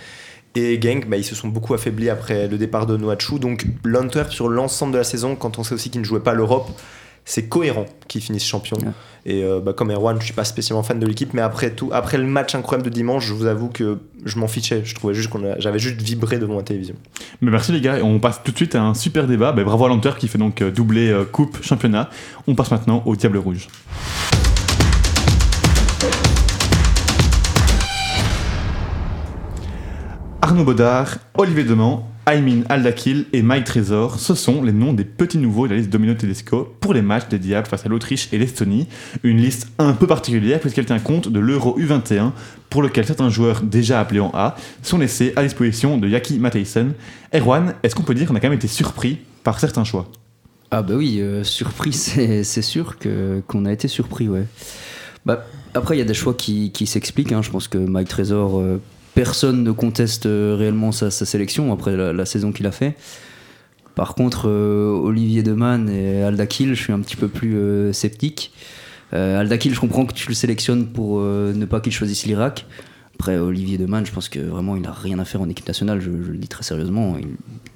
Et 0.55 0.81
Genk, 0.81 1.09
bah, 1.09 1.17
ils 1.19 1.25
se 1.25 1.35
sont 1.35 1.49
beaucoup 1.49 1.75
affaiblis 1.75 2.09
après 2.09 2.49
le 2.49 2.57
départ 2.57 2.87
de 2.87 2.97
Noachu. 2.97 3.39
Donc 3.39 3.67
l'Antwerp, 3.85 4.33
sur 4.33 4.49
l'ensemble 4.49 4.93
de 4.93 4.99
la 4.99 5.05
saison, 5.05 5.37
quand 5.37 5.59
on 5.59 5.63
sait 5.63 5.75
aussi 5.75 5.91
qu'ils 5.91 6.01
ne 6.01 6.07
jouaient 6.07 6.21
pas 6.21 6.33
l'Europe, 6.35 6.71
c'est 7.25 7.49
cohérent 7.49 7.87
qu'ils 8.09 8.23
finissent 8.23 8.47
champions. 8.47 8.79
Ouais. 8.79 8.93
Et 9.27 9.45
euh, 9.45 9.61
bah, 9.61 9.75
comme 9.75 9.91
Erwan, 9.91 10.17
je 10.21 10.25
suis 10.25 10.33
pas 10.35 10.45
spécialement 10.45 10.83
fan 10.83 10.99
de 10.99 11.07
l'équipe, 11.07 11.35
mais 11.35 11.43
après 11.43 11.71
tout, 11.71 11.91
après 11.93 12.17
le 12.17 12.25
match 12.25 12.55
incroyable 12.55 12.89
de 12.89 12.95
dimanche, 12.95 13.27
je 13.27 13.35
vous 13.35 13.45
avoue 13.47 13.69
que 13.69 13.99
je 14.25 14.39
m'en 14.39 14.49
fichais. 14.49 14.83
Je 14.85 14.95
trouvais 14.95 15.13
juste 15.13 15.29
qu'on 15.29 15.45
a- 15.45 15.59
j'avais 15.59 15.79
juste 15.79 16.01
vibré 16.01 16.39
devant 16.39 16.57
la 16.57 16.63
télévision. 16.63 16.95
Mais 17.43 17.51
merci 17.51 17.73
les 17.73 17.81
gars, 17.83 17.99
et 17.99 18.03
on 18.03 18.19
passe 18.21 18.43
tout 18.43 18.53
de 18.53 18.57
suite 18.57 18.75
à 18.75 18.83
un 18.83 18.95
super 18.95 19.27
débat. 19.27 19.53
Ben, 19.53 19.65
bravo 19.65 19.85
à 19.85 19.89
l'Antwerp 19.89 20.19
qui 20.19 20.29
fait 20.29 20.39
donc 20.39 20.63
euh, 20.63 20.71
doubler 20.71 21.11
euh, 21.11 21.25
coupe 21.25 21.63
championnat. 21.63 22.09
On 22.47 22.55
passe 22.55 22.71
maintenant 22.71 23.03
au 23.05 23.17
Diable 23.17 23.39
Rouge. 23.39 23.69
Arnaud 30.41 30.65
Baudard, 30.65 31.19
Olivier 31.37 31.65
Demand, 31.65 32.09
Aymin 32.29 32.63
Aldakil 32.69 33.25
et 33.33 33.41
Mike 33.41 33.65
Trésor, 33.65 34.21
ce 34.21 34.35
sont 34.35 34.63
les 34.63 34.73
noms 34.73 34.93
des 34.93 35.05
petits 35.05 35.39
nouveaux 35.39 35.67
de 35.67 35.73
la 35.73 35.79
liste 35.79 35.89
Domino 35.89 36.13
Tedesco 36.13 36.75
pour 36.79 36.93
les 36.93 37.01
matchs 37.01 37.29
des 37.29 37.39
Diables 37.39 37.67
face 37.67 37.87
à 37.87 37.89
l'Autriche 37.89 38.29
et 38.33 38.39
l'Estonie. 38.39 38.87
Une 39.23 39.39
liste 39.39 39.69
un 39.79 39.95
peu 39.95 40.07
particulière 40.07 40.61
puisqu'elle 40.61 40.85
tient 40.85 40.99
compte 40.99 41.31
de 41.31 41.41
l'Euro 41.41 41.79
U21 41.79 42.33
pour 42.69 42.83
lequel 42.83 43.07
certains 43.07 43.31
joueurs 43.31 43.63
déjà 43.63 43.99
appelés 43.99 44.21
en 44.21 44.31
A 44.35 44.57
sont 44.83 44.99
laissés 44.99 45.33
à 45.37 45.43
disposition 45.43 45.97
de 45.97 46.07
Yaki 46.07 46.39
Matthijssen. 46.39 46.93
Erwan, 47.35 47.73
est-ce 47.83 47.95
qu'on 47.95 48.03
peut 48.03 48.15
dire 48.15 48.29
qu'on 48.29 48.35
a 48.37 48.41
quand 48.41 48.51
même 48.51 48.59
été 48.59 48.69
surpris 48.69 49.21
par 49.43 49.59
certains 49.59 49.85
choix? 49.85 50.07
Ah 50.71 50.83
bah 50.83 50.95
oui, 50.97 51.21
euh, 51.23 51.45
surpris, 51.45 51.93
c'est 51.95 52.45
c'est 52.45 52.61
sûr 52.61 52.99
que 52.99 53.43
qu'on 53.47 53.65
a 53.65 53.73
été 53.73 53.89
surpris, 53.89 54.29
ouais. 54.29 54.45
Bah, 55.25 55.47
après, 55.73 55.97
il 55.97 55.99
y 55.99 56.03
a 56.03 56.07
des 56.07 56.15
choix 56.15 56.35
qui, 56.35 56.73
qui 56.73 56.87
s'expliquent. 56.87 57.33
hein. 57.33 57.41
Je 57.41 57.51
pense 57.51 57.69
que 57.69 57.79
Mike 57.79 58.09
Trésor, 58.09 58.59
euh, 58.59 58.81
personne 59.19 59.65
ne 59.65 59.73
conteste 59.73 60.27
euh, 60.27 60.55
réellement 60.57 60.93
sa, 60.93 61.11
sélection 61.11 61.73
après 61.73 61.97
la, 61.97 62.25
saison 62.25 62.53
qu'il 62.53 62.69
a 62.69 62.71
fait. 62.71 62.95
Par 63.97 64.15
contre, 64.15 64.49
euh, 64.49 64.93
Olivier 64.93 65.43
Deman 65.43 65.89
et 65.89 66.23
Aldakil, 66.23 66.77
je 66.77 66.81
suis 66.81 66.93
un 66.93 67.01
petit 67.01 67.17
peu 67.17 67.27
plus 67.27 67.57
euh, 67.57 67.93
sceptique. 67.93 68.53
Euh, 69.15 69.41
Aldakil, 69.41 69.75
je 69.75 69.81
comprends 69.81 70.07
que 70.07 70.13
tu 70.13 70.29
le 70.29 70.37
sélectionnes 70.37 70.87
pour 70.87 71.21
ne 71.21 71.65
pas 71.65 71.81
qu'il 71.81 71.91
choisisse 71.91 72.27
l'Irak. 72.27 72.65
Après, 73.19 73.37
Olivier 73.37 73.79
Deman, 73.79 74.07
je 74.07 74.13
pense 74.13 74.29
que 74.29 74.39
vraiment, 74.39 74.77
il 74.77 74.83
n'a 74.83 74.93
rien 74.93 75.19
à 75.19 75.25
faire 75.25 75.41
en 75.41 75.49
équipe 75.49 75.67
nationale. 75.67 76.01
Je, 76.01 76.11
je 76.25 76.31
le 76.31 76.39
dis 76.39 76.47
très 76.47 76.63
sérieusement. 76.63 77.17
Il 77.19 77.27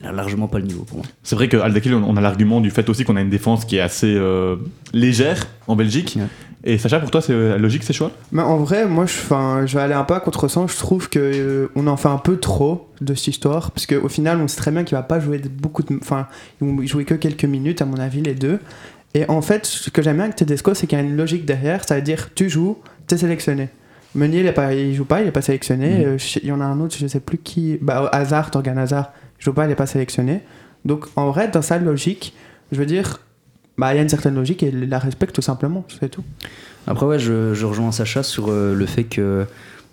n'a 0.04 0.12
largement 0.12 0.46
pas 0.46 0.60
le 0.60 0.66
niveau 0.66 0.84
pour 0.84 0.98
moi. 0.98 1.06
C'est 1.24 1.34
vrai 1.34 1.48
qu'à 1.48 1.64
Aldakil, 1.64 1.94
on 1.94 2.04
on 2.04 2.16
a 2.16 2.20
l'argument 2.20 2.60
du 2.60 2.70
fait 2.70 2.88
aussi 2.88 3.04
qu'on 3.04 3.16
a 3.16 3.20
une 3.20 3.30
défense 3.30 3.64
qui 3.64 3.76
est 3.76 3.80
assez 3.80 4.14
euh, 4.14 4.56
légère 4.92 5.48
en 5.66 5.74
Belgique. 5.74 6.16
Ouais. 6.16 6.26
Et 6.64 6.78
Sacha, 6.78 7.00
pour 7.00 7.10
toi, 7.10 7.20
c'est 7.20 7.32
euh, 7.32 7.58
logique 7.58 7.82
ces 7.82 7.92
choix? 7.92 8.12
Mais 8.30 8.42
en 8.42 8.58
vrai, 8.58 8.86
moi, 8.86 9.04
je, 9.06 9.14
'fin, 9.14 9.66
je 9.66 9.76
vais 9.76 9.82
aller 9.82 9.94
un 9.94 10.04
peu 10.04 10.14
à 10.14 10.20
contre-sens. 10.20 10.72
Je 10.72 10.78
trouve 10.78 11.08
que 11.08 11.18
euh, 11.18 11.68
on 11.74 11.88
en 11.88 11.96
fait 11.96 12.08
un 12.08 12.18
peu 12.18 12.36
trop 12.36 12.88
de 13.00 13.12
cette 13.14 13.26
histoire, 13.26 13.72
parce 13.72 13.86
qu'au 13.86 14.08
final, 14.08 14.38
on 14.40 14.46
sait 14.46 14.58
très 14.58 14.70
bien 14.70 14.84
qu'il 14.84 14.96
va 14.96 15.02
pas 15.02 15.18
jouer 15.18 15.38
beaucoup 15.38 15.82
de, 15.82 15.98
enfin, 16.00 16.28
ils 16.60 16.68
vont 16.68 16.86
jouer 16.86 17.04
que 17.04 17.14
quelques 17.14 17.46
minutes, 17.46 17.82
à 17.82 17.84
mon 17.84 17.96
avis, 17.96 18.22
les 18.22 18.34
deux. 18.34 18.60
Et 19.14 19.28
en 19.28 19.42
fait, 19.42 19.66
ce 19.66 19.90
que 19.90 20.02
j'aime 20.02 20.16
bien 20.16 20.24
avec 20.26 20.36
Tedesco, 20.36 20.72
c'est 20.74 20.86
qu'il 20.86 20.96
y 20.98 21.00
a 21.00 21.04
une 21.04 21.16
logique 21.16 21.44
derrière. 21.44 21.84
Ça 21.86 21.96
veut 21.96 22.02
dire, 22.02 22.28
tu 22.32 22.48
joues, 22.48 22.78
t'es 23.08 23.18
sélectionné. 23.18 23.70
Meunier, 24.14 24.40
il, 24.40 24.52
pas, 24.52 24.74
il 24.74 24.94
joue 24.94 25.04
pas, 25.04 25.22
il 25.22 25.28
est 25.28 25.32
pas 25.32 25.42
sélectionné. 25.42 25.98
Mhm. 25.98 26.04
Euh, 26.04 26.18
Il 26.42 26.48
y 26.48 26.52
en 26.52 26.60
a 26.60 26.64
un 26.64 26.80
autre, 26.80 26.96
je 26.98 27.06
sais 27.06 27.20
plus 27.20 27.38
qui. 27.38 27.78
Bah, 27.80 28.08
Hazard, 28.12 28.50
Torgan 28.50 28.76
Hazard, 28.76 29.10
il 29.40 29.44
joue 29.44 29.52
pas, 29.52 29.66
il 29.66 29.70
est 29.70 29.76
pas 29.76 29.86
sélectionné. 29.86 30.40
Donc, 30.84 31.06
en 31.16 31.30
vrai, 31.30 31.48
dans 31.48 31.62
sa 31.62 31.78
logique, 31.78 32.34
je 32.72 32.78
veux 32.78 32.86
dire, 32.86 33.20
bah, 33.78 33.92
il 33.92 33.96
y 33.96 34.00
a 34.00 34.02
une 34.02 34.08
certaine 34.08 34.34
logique 34.34 34.62
et 34.62 34.68
il 34.68 34.88
la 34.88 34.98
respecte 34.98 35.34
tout 35.34 35.42
simplement, 35.42 35.84
c'est 36.00 36.08
tout. 36.08 36.24
Après, 36.86 37.06
ouais, 37.06 37.18
je, 37.18 37.54
je 37.54 37.66
rejoins 37.66 37.92
Sacha 37.92 38.22
sur 38.22 38.48
euh, 38.48 38.74
le 38.74 38.86
fait 38.86 39.04
que, 39.04 39.46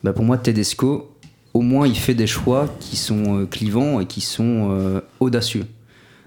bah, 0.04 0.14
pour 0.14 0.26
moi, 0.26 0.38
Tedesco, 0.38 1.12
au 1.54 1.62
moins, 1.62 1.88
il 1.88 1.98
fait 1.98 2.14
des 2.14 2.28
choix 2.28 2.68
qui 2.80 2.96
sont 2.96 3.40
euh, 3.40 3.46
clivants 3.46 4.00
et 4.00 4.06
qui 4.06 4.22
sont 4.22 4.70
euh, 4.72 5.02
audacieux. 5.20 5.66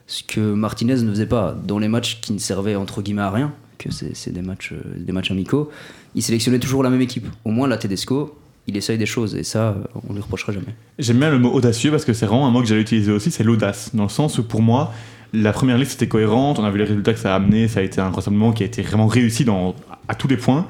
Ce 0.06 0.22
que 0.22 0.40
Martinez 0.40 1.02
ne 1.02 1.10
faisait 1.10 1.26
pas 1.26 1.56
dans 1.66 1.78
les 1.78 1.88
matchs 1.88 2.20
qui 2.20 2.32
ne 2.32 2.38
servaient 2.38 2.74
entre 2.74 3.02
guillemets 3.02 3.22
à 3.22 3.30
rien, 3.30 3.52
que 3.78 3.90
c'est 3.90 4.32
des 4.32 4.42
matchs, 4.42 4.74
des 4.96 5.12
matchs 5.12 5.30
amicaux. 5.30 5.70
Il 6.14 6.22
sélectionnait 6.22 6.58
toujours 6.58 6.82
la 6.82 6.90
même 6.90 7.00
équipe. 7.00 7.26
Au 7.44 7.50
moins, 7.50 7.68
là, 7.68 7.76
Tedesco, 7.76 8.36
il 8.66 8.76
essaye 8.76 8.98
des 8.98 9.06
choses 9.06 9.34
et 9.34 9.42
ça, 9.42 9.70
euh, 9.70 9.74
on 10.08 10.12
lui 10.12 10.20
reprochera 10.20 10.52
jamais. 10.52 10.74
J'aime 10.98 11.18
bien 11.18 11.30
le 11.30 11.38
mot 11.38 11.52
audacieux 11.52 11.90
parce 11.90 12.04
que 12.04 12.12
c'est 12.12 12.26
vraiment 12.26 12.46
un 12.46 12.50
mot 12.50 12.60
que 12.60 12.68
j'allais 12.68 12.82
utiliser 12.82 13.10
aussi, 13.12 13.30
c'est 13.30 13.44
l'audace. 13.44 13.90
Dans 13.94 14.04
le 14.04 14.08
sens 14.08 14.38
où 14.38 14.44
pour 14.44 14.62
moi, 14.62 14.92
la 15.32 15.52
première 15.52 15.78
liste 15.78 15.94
était 15.94 16.08
cohérente, 16.08 16.58
on 16.58 16.64
a 16.64 16.70
vu 16.70 16.78
les 16.78 16.84
résultats 16.84 17.12
que 17.12 17.18
ça 17.18 17.32
a 17.32 17.36
amené, 17.36 17.66
ça 17.66 17.80
a 17.80 17.82
été 17.82 18.00
un 18.00 18.10
rassemblement 18.10 18.52
qui 18.52 18.62
a 18.62 18.66
été 18.66 18.82
vraiment 18.82 19.06
réussi 19.06 19.44
dans, 19.44 19.74
à 20.08 20.14
tous 20.14 20.28
les 20.28 20.36
points. 20.36 20.66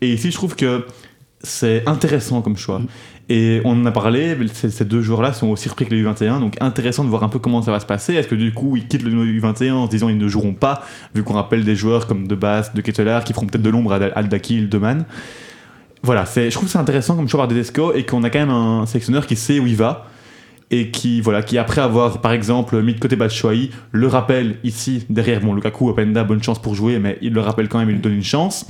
Et 0.00 0.12
ici, 0.12 0.30
je 0.30 0.36
trouve 0.36 0.56
que 0.56 0.86
c'est 1.42 1.86
intéressant 1.86 2.42
comme 2.42 2.56
choix. 2.56 2.80
Et 3.30 3.60
on 3.64 3.72
en 3.72 3.84
a 3.84 3.90
parlé, 3.90 4.36
ces, 4.52 4.84
deux 4.86 5.02
joueurs-là 5.02 5.34
sont 5.34 5.48
aussi 5.48 5.68
repris 5.68 5.84
que 5.84 5.94
les 5.94 6.02
U21, 6.02 6.40
donc 6.40 6.56
intéressant 6.60 7.04
de 7.04 7.10
voir 7.10 7.24
un 7.24 7.28
peu 7.28 7.38
comment 7.38 7.60
ça 7.60 7.70
va 7.70 7.78
se 7.78 7.84
passer. 7.84 8.14
Est-ce 8.14 8.28
que 8.28 8.34
du 8.34 8.54
coup, 8.54 8.76
ils 8.76 8.86
quittent 8.86 9.02
le 9.02 9.10
U21 9.10 9.72
en 9.72 9.86
se 9.86 9.90
disant 9.90 10.08
ils 10.08 10.16
ne 10.16 10.28
joueront 10.28 10.54
pas, 10.54 10.82
vu 11.14 11.22
qu'on 11.22 11.34
rappelle 11.34 11.62
des 11.62 11.76
joueurs 11.76 12.06
comme 12.06 12.26
De 12.26 12.34
Bass, 12.34 12.72
De 12.74 12.80
Ketelaar, 12.80 13.24
qui 13.24 13.34
feront 13.34 13.46
peut-être 13.46 13.62
de 13.62 13.70
l'ombre 13.70 13.92
à 13.92 13.96
Aldakil, 13.96 14.68
Deman 14.68 15.04
voilà, 16.02 16.24
je 16.24 16.50
trouve 16.50 16.68
c'est 16.68 16.78
intéressant 16.78 17.16
comme 17.16 17.28
choix 17.28 17.40
par 17.40 17.48
Tedesco 17.48 17.92
et 17.94 18.04
qu'on 18.04 18.22
a 18.22 18.30
quand 18.30 18.38
même 18.38 18.50
un 18.50 18.86
sélectionneur 18.86 19.26
qui 19.26 19.36
sait 19.36 19.58
où 19.58 19.66
il 19.66 19.76
va 19.76 20.06
et 20.70 20.90
qui, 20.90 21.20
voilà, 21.20 21.42
qui 21.42 21.58
après 21.58 21.80
avoir 21.80 22.20
par 22.20 22.32
exemple 22.32 22.80
mis 22.82 22.94
de 22.94 23.00
côté 23.00 23.16
Batshuayi, 23.16 23.70
le 23.90 24.06
rappelle 24.06 24.56
ici 24.64 25.04
derrière 25.08 25.40
bon, 25.40 25.54
Lukaku, 25.54 25.88
Openda, 25.88 26.24
bonne 26.24 26.42
chance 26.42 26.60
pour 26.60 26.74
jouer, 26.74 26.98
mais 26.98 27.18
il 27.22 27.32
le 27.32 27.40
rappelle 27.40 27.68
quand 27.68 27.78
même, 27.78 27.88
il 27.88 27.94
lui 27.94 28.00
donne 28.00 28.14
une 28.14 28.22
chance. 28.22 28.66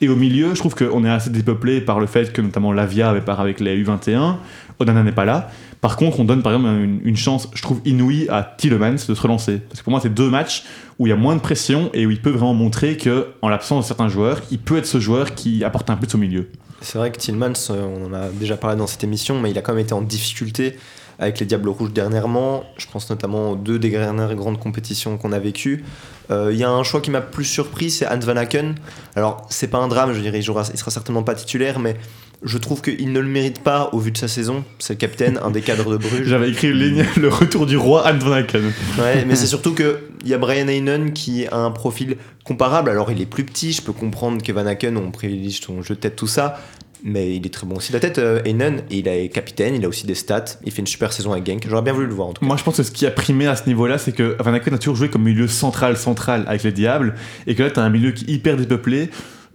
Et 0.00 0.08
au 0.08 0.16
milieu, 0.16 0.54
je 0.54 0.58
trouve 0.58 0.74
qu'on 0.74 1.04
est 1.04 1.10
assez 1.10 1.30
dépeuplé 1.30 1.80
par 1.80 2.00
le 2.00 2.06
fait 2.06 2.32
que 2.32 2.42
notamment 2.42 2.72
Lavia 2.72 3.08
avait 3.08 3.22
part 3.22 3.40
avec 3.40 3.60
les 3.60 3.82
U21, 3.82 4.36
Onana 4.78 5.02
n'est 5.02 5.12
pas 5.12 5.24
là. 5.24 5.50
Par 5.80 5.96
contre, 5.96 6.20
on 6.20 6.24
donne 6.24 6.42
par 6.42 6.52
exemple 6.52 6.68
une, 7.04 7.16
chance, 7.16 7.48
je 7.54 7.62
trouve, 7.62 7.80
inouïe 7.84 8.26
à 8.28 8.42
Tillemans 8.42 8.92
de 8.92 9.14
se 9.14 9.20
relancer. 9.20 9.58
Parce 9.58 9.80
que 9.80 9.84
pour 9.84 9.92
moi, 9.92 10.00
c'est 10.00 10.12
deux 10.12 10.30
matchs 10.30 10.64
où 10.98 11.06
il 11.06 11.10
y 11.10 11.12
a 11.12 11.16
moins 11.16 11.36
de 11.36 11.40
pression 11.40 11.90
et 11.94 12.06
où 12.06 12.10
il 12.10 12.20
peut 12.20 12.30
vraiment 12.30 12.54
montrer 12.54 12.96
que, 12.96 13.28
en 13.42 13.48
l'absence 13.48 13.84
de 13.84 13.88
certains 13.88 14.08
joueurs, 14.08 14.42
il 14.50 14.58
peut 14.58 14.78
être 14.78 14.86
ce 14.86 15.00
joueur 15.00 15.34
qui 15.34 15.64
apporte 15.64 15.88
un 15.90 15.96
plus 15.96 16.14
au 16.14 16.18
milieu. 16.18 16.48
C'est 16.80 16.98
vrai 16.98 17.10
que 17.10 17.18
Tillmans, 17.18 17.52
euh, 17.70 17.84
on 17.84 18.06
en 18.06 18.14
a 18.14 18.28
déjà 18.28 18.56
parlé 18.56 18.76
dans 18.76 18.86
cette 18.86 19.04
émission, 19.04 19.40
mais 19.40 19.50
il 19.50 19.58
a 19.58 19.62
quand 19.62 19.72
même 19.72 19.84
été 19.84 19.94
en 19.94 20.02
difficulté 20.02 20.76
avec 21.18 21.40
les 21.40 21.46
Diables 21.46 21.68
Rouges 21.68 21.92
dernièrement. 21.92 22.64
Je 22.76 22.86
pense 22.86 23.08
notamment 23.10 23.52
aux 23.52 23.56
deux 23.56 23.78
des 23.78 23.90
dernières 23.90 24.34
grandes 24.34 24.58
compétitions 24.58 25.16
qu'on 25.16 25.32
a 25.32 25.38
vécues. 25.38 25.84
Euh, 26.30 26.50
Il 26.52 26.58
y 26.58 26.64
a 26.64 26.70
un 26.70 26.82
choix 26.82 27.00
qui 27.00 27.10
m'a 27.10 27.20
plus 27.20 27.44
surpris, 27.44 27.90
c'est 27.90 28.06
Hans 28.06 28.18
Van 28.18 28.36
Aken. 28.36 28.74
Alors, 29.14 29.46
c'est 29.48 29.68
pas 29.68 29.78
un 29.78 29.88
drame, 29.88 30.12
je 30.12 30.20
dirais, 30.20 30.38
il, 30.38 30.42
jouera, 30.42 30.64
il 30.72 30.78
sera 30.78 30.90
certainement 30.90 31.22
pas 31.22 31.34
titulaire, 31.34 31.78
mais 31.78 31.96
je 32.42 32.58
trouve 32.58 32.82
qu'il 32.82 33.12
ne 33.12 33.20
le 33.20 33.28
mérite 33.28 33.60
pas 33.60 33.88
au 33.92 33.98
vu 33.98 34.10
de 34.10 34.18
sa 34.18 34.28
saison. 34.28 34.64
C'est 34.78 34.94
le 34.94 34.98
capitaine, 34.98 35.40
un 35.42 35.50
des 35.50 35.62
cadres 35.62 35.90
de 35.90 35.96
Bruges. 35.96 36.24
J'avais 36.24 36.50
écrit 36.50 36.68
une 36.68 36.78
ligne, 36.78 37.04
le 37.16 37.28
retour 37.28 37.66
du 37.66 37.76
roi 37.76 38.06
Anne 38.06 38.18
van 38.18 38.32
Aken. 38.32 38.72
Ouais, 38.98 39.24
mais 39.24 39.36
c'est 39.36 39.46
surtout 39.46 39.74
qu'il 39.74 39.96
y 40.26 40.34
a 40.34 40.38
Brian 40.38 40.68
Heinen 40.68 41.12
qui 41.12 41.46
a 41.46 41.56
un 41.56 41.70
profil 41.70 42.16
comparable. 42.44 42.90
Alors, 42.90 43.10
il 43.10 43.20
est 43.20 43.26
plus 43.26 43.44
petit, 43.44 43.72
je 43.72 43.82
peux 43.82 43.92
comprendre 43.92 44.42
que 44.42 44.52
Van 44.52 44.66
Aken, 44.66 44.96
on 44.96 45.10
privilégie 45.10 45.60
son 45.62 45.82
jeu 45.82 45.94
de 45.94 46.00
tête, 46.00 46.16
tout 46.16 46.26
ça. 46.26 46.60
Mais 47.08 47.36
il 47.36 47.46
est 47.46 47.54
très 47.54 47.68
bon 47.68 47.76
aussi. 47.76 47.92
La 47.92 48.00
tête, 48.00 48.18
euh, 48.18 48.42
Heinen, 48.44 48.82
il 48.90 49.06
est 49.06 49.28
capitaine, 49.28 49.76
il 49.76 49.84
a 49.84 49.88
aussi 49.88 50.08
des 50.08 50.16
stats, 50.16 50.58
il 50.64 50.72
fait 50.72 50.80
une 50.80 50.88
super 50.88 51.12
saison 51.12 51.30
avec 51.30 51.46
Genk. 51.46 51.64
J'aurais 51.68 51.82
bien 51.82 51.92
voulu 51.92 52.08
le 52.08 52.12
voir 52.12 52.26
en 52.26 52.32
tout 52.32 52.40
cas. 52.40 52.46
Moi, 52.46 52.56
je 52.56 52.64
pense 52.64 52.78
que 52.78 52.82
ce 52.82 52.90
qui 52.90 53.06
a 53.06 53.12
primé 53.12 53.46
à 53.46 53.54
ce 53.54 53.68
niveau-là, 53.68 53.96
c'est 53.96 54.10
que 54.10 54.36
Van 54.40 54.52
Aken 54.52 54.74
a 54.74 54.78
toujours 54.78 54.96
joué 54.96 55.08
comme 55.08 55.22
milieu 55.22 55.46
central, 55.46 55.96
central 55.96 56.42
avec 56.48 56.64
les 56.64 56.72
Diables, 56.72 57.14
et 57.46 57.54
que 57.54 57.62
là, 57.62 57.70
tu 57.70 57.78
as 57.78 57.84
un 57.84 57.90
milieu 57.90 58.10
qui 58.10 58.24
est 58.24 58.34
hyper 58.34 58.56
dépeuplé. 58.56 59.08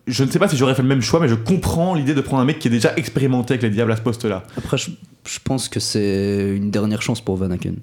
Je 0.08 0.24
ne 0.24 0.32
sais 0.32 0.40
pas 0.40 0.48
si 0.48 0.56
j'aurais 0.56 0.76
fait 0.76 0.82
le 0.82 0.88
même 0.88 1.02
choix, 1.02 1.20
mais 1.20 1.28
je 1.28 1.36
comprends 1.36 1.94
l'idée 1.94 2.14
de 2.14 2.22
prendre 2.22 2.42
un 2.42 2.46
mec 2.46 2.58
qui 2.58 2.70
est 2.70 2.72
déjà 2.72 2.94
expérimenté 2.96 3.56
avec 3.56 3.64
les 3.64 3.70
Diables 3.70 3.92
à 3.92 3.98
ce 3.98 4.02
poste-là. 4.02 4.44
Après, 4.58 4.78
je, 4.78 4.92
je 5.28 5.40
pense 5.44 5.68
que 5.68 5.82
c'est 5.82 6.56
une 6.56 6.72
dernière 6.72 7.02
chance 7.02 7.20
pour 7.20 7.36
Van 7.36 7.52
Aken. 7.52 7.76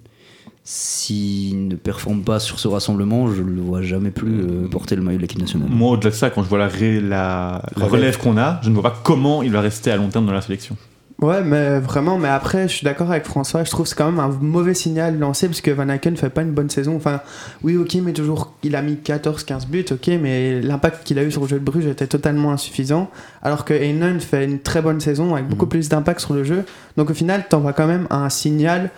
S'il 0.70 1.66
ne 1.68 1.76
performe 1.76 2.20
pas 2.24 2.38
sur 2.38 2.58
ce 2.58 2.68
rassemblement, 2.68 3.32
je 3.32 3.40
ne 3.42 3.48
le 3.52 3.62
vois 3.62 3.80
jamais 3.80 4.10
plus 4.10 4.40
euh, 4.42 4.68
porter 4.68 4.96
le 4.96 5.02
maillot 5.02 5.16
de 5.16 5.22
l'équipe 5.22 5.40
nationale. 5.40 5.66
Moi, 5.70 5.92
au-delà 5.92 6.10
de 6.10 6.14
ça, 6.14 6.28
quand 6.28 6.42
je 6.42 6.48
vois 6.50 6.58
la, 6.58 6.68
ré- 6.68 7.00
la, 7.00 7.62
la 7.74 7.86
Relève. 7.86 8.18
qu'on 8.18 8.36
a, 8.36 8.60
je 8.62 8.68
ne 8.68 8.74
vois 8.74 8.82
pas 8.82 8.94
comment 9.02 9.42
il 9.42 9.50
va 9.50 9.62
rester 9.62 9.90
à 9.90 9.96
long 9.96 10.08
terme 10.08 10.26
dans 10.26 10.32
la 10.34 10.42
sélection. 10.42 10.76
Ouais, 11.22 11.42
mais 11.42 11.80
vraiment, 11.80 12.18
mais 12.18 12.28
après, 12.28 12.68
je 12.68 12.74
suis 12.74 12.84
d'accord 12.84 13.10
avec 13.10 13.24
François, 13.24 13.64
je 13.64 13.70
trouve 13.70 13.84
que 13.84 13.88
c'est 13.88 13.96
quand 13.96 14.10
même 14.10 14.20
un 14.20 14.28
mauvais 14.42 14.74
signal 14.74 15.18
lancé 15.18 15.48
parce 15.48 15.62
que 15.62 15.70
Van 15.70 15.88
Aken 15.88 16.18
fait 16.18 16.28
pas 16.28 16.42
une 16.42 16.52
bonne 16.52 16.68
saison. 16.68 16.94
Enfin, 16.96 17.22
oui, 17.62 17.78
ok, 17.78 17.94
mais 18.04 18.12
toujours, 18.12 18.52
il 18.62 18.76
a 18.76 18.82
mis 18.82 18.98
14-15 19.02 19.68
buts, 19.68 19.86
ok, 19.90 20.06
mais 20.20 20.60
l'impact 20.60 21.02
qu'il 21.04 21.18
a 21.18 21.24
eu 21.24 21.32
sur 21.32 21.40
le 21.40 21.48
jeu 21.48 21.58
de 21.58 21.64
Bruges 21.64 21.86
était 21.86 22.06
totalement 22.06 22.52
insuffisant. 22.52 23.10
Alors 23.42 23.64
que 23.64 23.72
Heinen 23.72 24.20
fait 24.20 24.44
une 24.44 24.58
très 24.60 24.82
bonne 24.82 25.00
saison 25.00 25.34
avec 25.34 25.48
beaucoup 25.48 25.66
plus 25.66 25.88
d'impact 25.88 26.20
sur 26.20 26.34
le 26.34 26.44
jeu. 26.44 26.64
Donc 26.98 27.08
au 27.08 27.14
final, 27.14 27.46
t'envoies 27.48 27.72
quand 27.72 27.86
même 27.88 28.06
un 28.10 28.28
signal, 28.28 28.90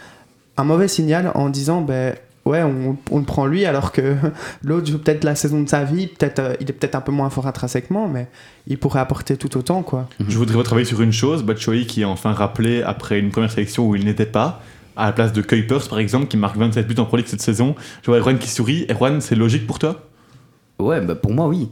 un 0.57 0.65
mauvais 0.65 0.89
signal 0.89 1.33
en 1.35 1.49
disant, 1.49 1.81
ben. 1.81 2.15
Ouais, 2.47 2.63
on, 2.63 2.97
on 3.11 3.19
le 3.19 3.25
prend 3.25 3.45
lui 3.45 3.67
alors 3.67 3.93
que 3.93 4.17
l'autre 4.65 4.87
joue 4.91 4.99
peut-être 4.99 5.25
la 5.25 5.35
saison 5.35 5.63
de 5.63 5.69
sa 5.69 5.85
vie, 5.85 6.07
peut-être 6.07 6.39
euh, 6.39 6.55
il 6.59 6.71
est 6.71 6.73
peut-être 6.73 6.95
un 6.95 7.03
peu 7.03 7.13
moins 7.13 7.29
fort 7.29 7.47
intrinsèquement, 7.47 8.09
mais 8.09 8.29
il 8.67 8.79
pourrait 8.79 9.01
apporter 9.01 9.37
tout 9.37 9.59
autant 9.59 9.83
quoi. 9.83 10.09
Je 10.27 10.39
voudrais 10.39 10.57
retravailler 10.57 10.87
sur 10.87 11.03
une 11.03 11.13
chose, 11.13 11.43
Batshuayi 11.43 11.87
qui 11.87 12.01
est 12.01 12.07
enfin 12.07 12.33
rappelé 12.33 12.83
après 12.83 13.19
une 13.21 13.29
première 13.29 13.51
sélection 13.53 13.87
où 13.87 13.95
il 13.95 14.07
n'était 14.07 14.25
pas, 14.25 14.63
à 14.97 15.05
la 15.07 15.13
place 15.13 15.35
de 15.35 15.43
Kuipers 15.43 15.87
par 15.87 15.99
exemple, 15.99 16.29
qui 16.29 16.39
marque 16.39 16.57
27 16.57 16.87
buts 16.89 16.95
en 16.99 17.05
Pro 17.05 17.19
League 17.19 17.27
cette 17.29 17.43
saison. 17.43 17.75
Je 18.03 18.11
vois 18.11 18.19
Erwan 18.19 18.39
qui 18.39 18.49
sourit. 18.49 18.87
Erwan, 18.91 19.21
c'est 19.21 19.37
logique 19.37 19.67
pour 19.67 19.79
toi? 19.79 20.07
Ouais, 20.79 21.03
bah 21.03 21.15
pour 21.15 21.33
moi, 21.33 21.47
oui. 21.47 21.69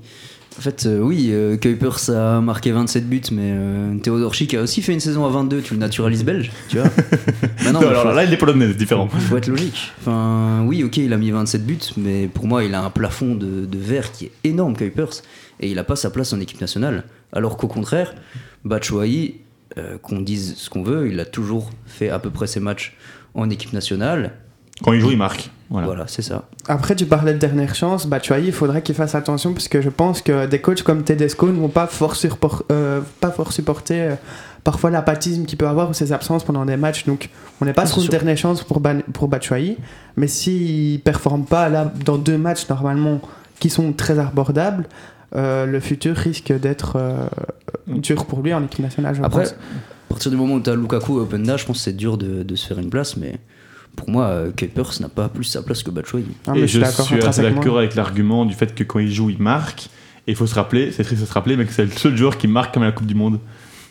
En 0.59 0.61
fait, 0.61 0.87
euh, 0.87 0.99
oui, 0.99 1.29
euh, 1.31 1.57
Kuipers 1.57 2.11
a 2.11 2.41
marqué 2.41 2.73
27 2.73 3.09
buts, 3.09 3.21
mais 3.31 3.53
euh, 3.55 3.97
Théodore 3.99 4.35
Schick 4.35 4.55
a 4.55 4.63
aussi 4.63 4.83
fait 4.83 4.93
une 4.93 4.99
saison 4.99 5.25
à 5.25 5.29
22. 5.29 5.61
Tu 5.63 5.75
le 5.75 5.79
naturalises 5.79 6.25
belge, 6.25 6.51
tu 6.69 6.79
vois 6.79 6.89
Bah 7.65 7.71
non, 7.73 7.79
Alors 7.81 8.03
faut- 8.03 8.13
là, 8.13 8.25
il 8.25 8.33
est 8.33 8.37
polonais, 8.37 8.67
c'est 8.67 8.77
différent. 8.77 9.09
Il 9.15 9.21
faut 9.21 9.37
être 9.37 9.47
logique. 9.47 9.93
Enfin, 10.01 10.65
oui, 10.67 10.83
ok, 10.83 10.97
il 10.97 11.13
a 11.13 11.17
mis 11.17 11.31
27 11.31 11.65
buts, 11.65 11.79
mais 11.97 12.27
pour 12.27 12.49
moi, 12.49 12.65
il 12.65 12.75
a 12.75 12.83
un 12.83 12.91
plafond 12.91 13.37
de, 13.37 13.67
de 13.67 13.79
verre 13.79 14.11
qui 14.11 14.25
est 14.27 14.33
énorme, 14.43 14.75
Kuipers, 14.77 15.23
et 15.61 15.69
il 15.71 15.77
n'a 15.77 15.85
pas 15.85 15.95
sa 15.95 16.11
place 16.11 16.33
en 16.33 16.41
équipe 16.41 16.61
nationale. 16.61 17.05
Alors 17.33 17.57
qu'au 17.57 17.69
contraire, 17.69 18.15
Batshuayi, 18.65 19.37
euh, 19.77 19.97
qu'on 19.99 20.21
dise 20.21 20.55
ce 20.57 20.71
qu'on 20.71 20.83
veut, 20.83 21.09
il 21.09 21.21
a 21.21 21.25
toujours 21.25 21.71
fait 21.87 22.09
à 22.11 22.19
peu 22.19 22.31
près 22.31 22.49
ses 22.49 22.59
matchs 22.59 22.97
en 23.35 23.49
équipe 23.49 23.73
nationale. 23.73 24.33
Quand 24.83 24.93
il 24.93 25.01
joue, 25.01 25.11
il 25.11 25.19
marque. 25.19 25.51
Voilà. 25.71 25.87
Voilà, 25.87 26.05
c'est 26.07 26.23
ça. 26.23 26.45
Après, 26.67 26.95
tu 26.97 27.05
parlais 27.05 27.35
de 27.35 27.39
dernière 27.39 27.75
chance. 27.75 28.07
Batshuayi, 28.07 28.47
il 28.47 28.53
faudrait 28.53 28.81
qu'il 28.83 28.95
fasse 28.95 29.15
attention 29.15 29.53
parce 29.53 29.69
que 29.69 29.81
je 29.83 29.91
pense 29.91 30.23
que 30.23 30.47
des 30.47 30.61
coachs 30.61 30.83
comme 30.83 31.03
Tedesco 31.03 31.47
ne 31.49 31.53
vont 31.61 31.69
pas 31.69 31.87
fort, 31.87 32.15
surpor- 32.15 32.63
euh, 32.73 33.01
pas 33.21 33.31
fort 33.31 33.53
supporter 33.53 34.01
euh, 34.01 34.15
parfois 34.65 34.91
l'apathisme 34.91 35.45
qu'il 35.45 35.59
peut 35.59 35.69
avoir 35.69 35.91
ou 35.91 35.93
ses 35.95 36.13
absences 36.13 36.43
pendant 36.45 36.65
des 36.65 36.77
matchs. 36.79 37.05
Donc, 37.05 37.29
on 37.61 37.65
n'est 37.67 37.75
pas 37.75 37.83
Ah, 37.83 37.87
sur 37.87 38.01
une 38.03 38.09
dernière 38.09 38.39
chance 38.39 38.63
pour, 38.65 38.81
Ban- 38.81 39.03
pour 39.13 39.29
Batshuayi. 39.29 39.77
Mais 40.17 40.27
s'il 40.27 40.93
ne 40.95 40.99
performe 40.99 41.45
pas 41.45 41.69
là, 41.69 41.93
dans 42.05 42.17
deux 42.17 42.39
matchs 42.39 42.67
normalement 42.71 43.21
qui 43.61 43.69
sont 43.69 43.93
très 43.93 44.19
abordables, 44.19 44.87
euh, 45.37 45.67
le 45.67 45.81
futur 45.81 46.17
risque 46.17 46.53
d'être 46.59 46.95
euh, 46.97 47.27
dur 47.89 48.25
pour 48.25 48.41
lui 48.41 48.55
en 48.55 48.65
équipe 48.65 48.81
nationale, 48.81 49.15
je 49.15 49.23
Après, 49.23 49.43
pense. 49.43 49.51
à 49.53 49.55
partir 50.09 50.31
du 50.31 50.39
moment 50.39 50.55
où 50.55 50.61
tu 50.61 50.71
as 50.71 50.75
Lukaku 50.77 51.19
et 51.19 51.23
Openda, 51.23 51.59
je 51.59 51.67
pense 51.67 51.77
que 51.79 51.83
c'est 51.83 51.93
dur 51.97 52.17
de, 52.17 52.43
de 52.43 52.57
se 52.57 52.67
faire 52.67 52.79
une 52.79 52.89
place, 52.89 53.19
mais 53.19 53.35
pour 53.99 54.09
moi, 54.09 54.27
euh, 54.27 54.53
Kuipers 54.53 55.01
n'a 55.01 55.09
pas 55.09 55.29
plus 55.29 55.45
sa 55.45 55.61
place 55.61 55.83
que 55.83 55.91
Batshuayi. 55.91 56.25
Mais 56.53 56.61
Et 56.61 56.61
je 56.63 56.67
suis 56.67 56.79
je 56.79 56.85
d'accord 56.85 57.07
suis 57.07 57.21
assez 57.21 57.43
d'accord 57.43 57.79
avec 57.79 57.97
l'argument 57.97 58.45
du 58.45 58.55
fait 58.55 58.73
que 58.75 58.85
quand 58.85 59.01
il 59.01 59.13
joue, 59.13 59.29
il 59.29 59.43
marque. 59.43 59.87
Et 60.27 60.33
il 60.33 60.37
faut 60.37 60.47
se 60.47 60.55
rappeler, 60.55 60.93
c'est 60.93 61.03
triste 61.03 61.23
de 61.23 61.27
se 61.27 61.33
rappeler, 61.33 61.57
mais 61.57 61.65
que 61.65 61.73
c'est 61.73 61.85
le 61.85 61.91
seul 61.91 62.17
joueur 62.17 62.39
qui 62.39 62.47
marque 62.47 62.73
comme 62.73 62.85
à 62.85 62.87
la 62.87 62.93
Coupe 62.93 63.07
du 63.07 63.15
Monde 63.15 63.41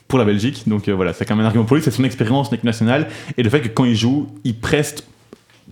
pour 0.07 0.17
la 0.17 0.23
Belgique. 0.23 0.63
Donc 0.65 0.87
euh, 0.87 0.93
voilà, 0.93 1.11
c'est 1.11 1.25
quand 1.25 1.35
même 1.35 1.43
un 1.43 1.47
argument 1.47 1.65
pour 1.65 1.75
lui, 1.75 1.83
c'est 1.83 1.91
son 1.91 2.05
expérience 2.05 2.47
en 2.47 2.51
équipe 2.51 2.63
nationale 2.63 3.07
et 3.35 3.43
le 3.43 3.49
fait 3.49 3.61
que 3.61 3.67
quand 3.67 3.85
il 3.85 3.95
joue, 3.95 4.27
il 4.45 4.57
preste 4.57 5.05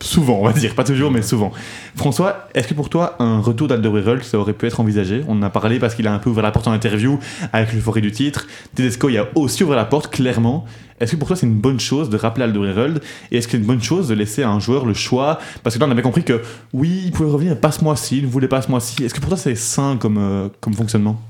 souvent, 0.02 0.40
on 0.40 0.46
va 0.46 0.54
dire, 0.54 0.75
pas 0.75 0.84
toujours, 0.84 1.12
mais 1.12 1.22
souvent. 1.22 1.52
François, 1.96 2.48
est-ce 2.54 2.68
que 2.68 2.74
pour 2.74 2.90
toi, 2.90 3.16
un 3.20 3.40
retour 3.40 3.68
d'Alderweireld, 3.68 4.24
ça 4.24 4.38
aurait 4.38 4.54
pu 4.54 4.68
être 4.68 4.80
envisagé? 4.80 5.24
On 5.28 5.34
en 5.34 5.44
a 5.44 5.50
parlé 5.50 5.80
parce 5.80 5.96
qu'il 5.96 6.08
a 6.08 6.14
un 6.14 6.20
peu 6.20 6.30
ouvert 6.30 6.44
la 6.44 6.52
porte 6.52 6.68
en 6.68 6.72
interview 6.72 7.20
avec 7.54 7.74
l'euphorie 7.74 8.02
du 8.02 8.12
titre. 8.12 8.48
Tedesco, 8.75 9.10
il 9.10 9.18
a 9.18 9.28
aussi 9.36 9.64
ouvert 9.64 9.78
la 9.78 9.86
porte, 9.86 10.12
clairement. 10.12 10.66
Est-ce 11.00 11.14
que 11.14 11.18
pour 11.18 11.28
toi, 11.28 11.36
c'est 11.36 11.46
une 11.46 11.60
bonne 11.60 11.80
chose 11.80 12.10
de 12.10 12.18
rappeler 12.18 12.46
Alderweireld 12.46 13.02
Et 13.32 13.38
est-ce 13.38 13.48
que 13.48 13.52
c'est 13.52 13.58
une 13.58 13.66
bonne 13.66 13.82
chose 13.82 14.08
de 14.08 14.14
laisser 14.14 14.44
à 14.44 14.50
un 14.50 14.60
joueur 14.60 14.86
le 14.86 14.94
choix? 14.94 15.40
Parce 15.64 15.75
que 15.75 15.80
là, 15.80 15.88
on 15.88 15.92
avait 15.92 16.02
compris 16.02 16.24
que 16.24 16.42
oui, 16.74 17.04
il 17.06 17.12
pouvait 17.12 17.30
revenir, 17.30 17.60
pas 17.60 17.72
ce 17.72 17.84
mois-ci, 17.84 18.20
il 18.20 18.25
ne 18.25 18.30
voulait 18.30 18.48
pas 18.48 18.62
ce 18.62 18.70
mois-ci. 18.70 19.04
Est-ce 19.04 19.14
que 19.14 19.20
pour 19.20 19.30
toi, 19.30 19.38
c'est 19.38 19.56
sain 19.56 19.98
comme, 20.00 20.18
euh, 20.18 20.50
comme 20.62 20.74
fonctionnement? 20.74 21.22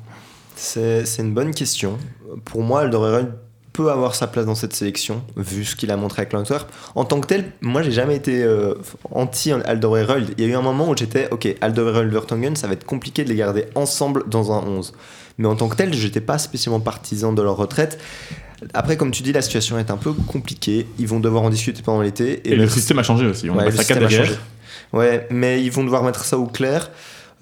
C'est 0.55 1.03
une 1.19 1.33
bonne 1.33 1.53
question. 1.53 1.97
Pour 2.45 2.63
moi, 2.63 2.81
Alderweireld 2.81 3.33
peut 3.75 3.91
avoir 3.91 4.15
sa 4.15 4.27
place 4.27 4.45
dans 4.45 4.55
cette 4.55 4.73
sélection, 4.73 5.21
vu 5.35 5.65
ce 5.65 5.75
qu'il 5.75 5.91
a 5.91 5.97
montré 5.97 6.21
avec 6.21 6.31
l'Antwerp. 6.31 6.71
En 6.95 7.03
tant 7.03 7.19
que 7.19 7.27
tel, 7.27 7.51
moi, 7.59 7.81
j'ai 7.83 7.91
jamais 7.91 8.15
été 8.15 8.41
euh, 8.41 8.73
anti 9.11 9.51
Alderweireld. 9.51 10.33
Il 10.37 10.43
y 10.45 10.47
a 10.47 10.51
eu 10.51 10.55
un 10.55 10.61
moment 10.61 10.89
où 10.89 10.95
j'étais, 10.95 11.27
ok, 11.31 11.55
Alderweireld, 11.59 12.09
Vertonghen, 12.11 12.55
ça 12.55 12.67
va 12.67 12.73
être 12.73 12.85
compliqué 12.85 13.25
de 13.25 13.29
les 13.29 13.35
garder 13.35 13.65
ensemble 13.75 14.23
dans 14.29 14.53
un 14.53 14.63
11. 14.65 14.93
Mais 15.37 15.47
en 15.49 15.55
tant 15.55 15.67
que 15.67 15.75
tel, 15.75 15.93
j'étais 15.93 16.21
pas 16.21 16.37
spécialement 16.37 16.79
partisan 16.79 17.33
de 17.33 17.41
leur 17.41 17.57
retraite. 17.57 17.99
Après, 18.73 18.95
comme 18.95 19.11
tu 19.11 19.21
dis, 19.23 19.33
la 19.33 19.41
situation 19.41 19.77
est 19.77 19.91
un 19.91 19.97
peu 19.97 20.13
compliquée. 20.13 20.87
Ils 20.97 21.07
vont 21.07 21.19
devoir 21.19 21.43
en 21.43 21.49
discuter 21.49 21.81
pendant 21.81 22.01
l'été. 22.01 22.47
Et, 22.47 22.55
le 22.55 22.61
mettre- 22.63 22.73
système 22.73 22.99
a 22.99 23.03
changé 23.03 23.25
aussi. 23.25 23.49
On 23.49 23.57
Ouais, 23.57 23.65
passé 23.65 23.79
à 23.79 23.83
4 23.83 23.87
système 23.99 24.03
a 24.05 24.07
derrière. 24.07 24.41
Ouais, 24.93 25.27
mais 25.29 25.61
ils 25.61 25.71
vont 25.71 25.83
devoir 25.83 26.03
mettre 26.03 26.23
ça 26.23 26.37
au 26.37 26.45
clair. 26.45 26.89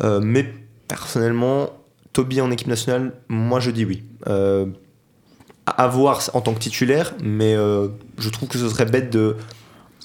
Euh, 0.04 0.20
mais 0.24 0.52
personnellement, 0.88 1.70
Toby 2.14 2.42
en 2.42 2.50
équipe 2.50 2.68
nationale, 2.68 3.14
moi 3.30 3.60
je 3.60 3.70
dis 3.70 3.86
oui. 3.86 4.04
Euh, 4.28 4.66
à 5.66 5.84
à 5.84 5.88
voir 5.88 6.22
en 6.34 6.42
tant 6.42 6.54
que 6.54 6.60
titulaire, 6.60 7.14
mais 7.24 7.56
euh, 7.56 7.88
je 8.18 8.30
trouve 8.30 8.50
que 8.50 8.58
ce 8.58 8.68
serait 8.70 8.86
bête 8.86 9.12
de 9.12 9.38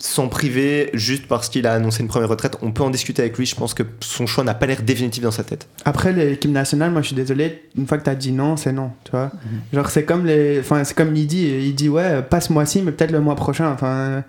s'en 0.00 0.28
priver 0.28 0.90
juste 0.94 1.26
parce 1.26 1.48
qu'il 1.48 1.66
a 1.66 1.74
annoncé 1.74 2.02
une 2.02 2.08
première 2.08 2.28
retraite. 2.28 2.56
On 2.62 2.70
peut 2.70 2.82
en 2.82 2.90
discuter 2.90 3.22
avec 3.22 3.36
lui. 3.36 3.46
Je 3.46 3.56
pense 3.56 3.74
que 3.74 3.82
son 4.00 4.26
choix 4.26 4.44
n'a 4.44 4.54
pas 4.54 4.66
l'air 4.66 4.82
définitif 4.82 5.22
dans 5.22 5.32
sa 5.32 5.42
tête. 5.42 5.66
Après 5.84 6.12
l'équipe 6.12 6.50
nationale, 6.50 6.92
moi 6.92 7.02
je 7.02 7.08
suis 7.08 7.16
désolé, 7.16 7.64
une 7.76 7.86
fois 7.86 7.98
que 7.98 8.04
t'as 8.04 8.14
dit 8.14 8.32
non, 8.32 8.56
c'est 8.56 8.72
non, 8.72 8.92
tu 9.04 9.10
vois. 9.10 9.32
Genre 9.72 9.90
c'est 9.90 10.04
comme 10.04 10.24
les, 10.24 10.60
enfin 10.60 10.84
c'est 10.84 10.94
comme 10.94 11.14
il 11.16 11.26
dit, 11.26 11.48
il 11.48 11.74
dit 11.74 11.88
ouais, 11.88 12.22
pas 12.22 12.40
ce 12.40 12.52
mois-ci, 12.52 12.82
mais 12.82 12.92
peut-être 12.92 13.10
le 13.10 13.20
mois 13.20 13.34
prochain. 13.34 13.72
Enfin, 13.72 14.22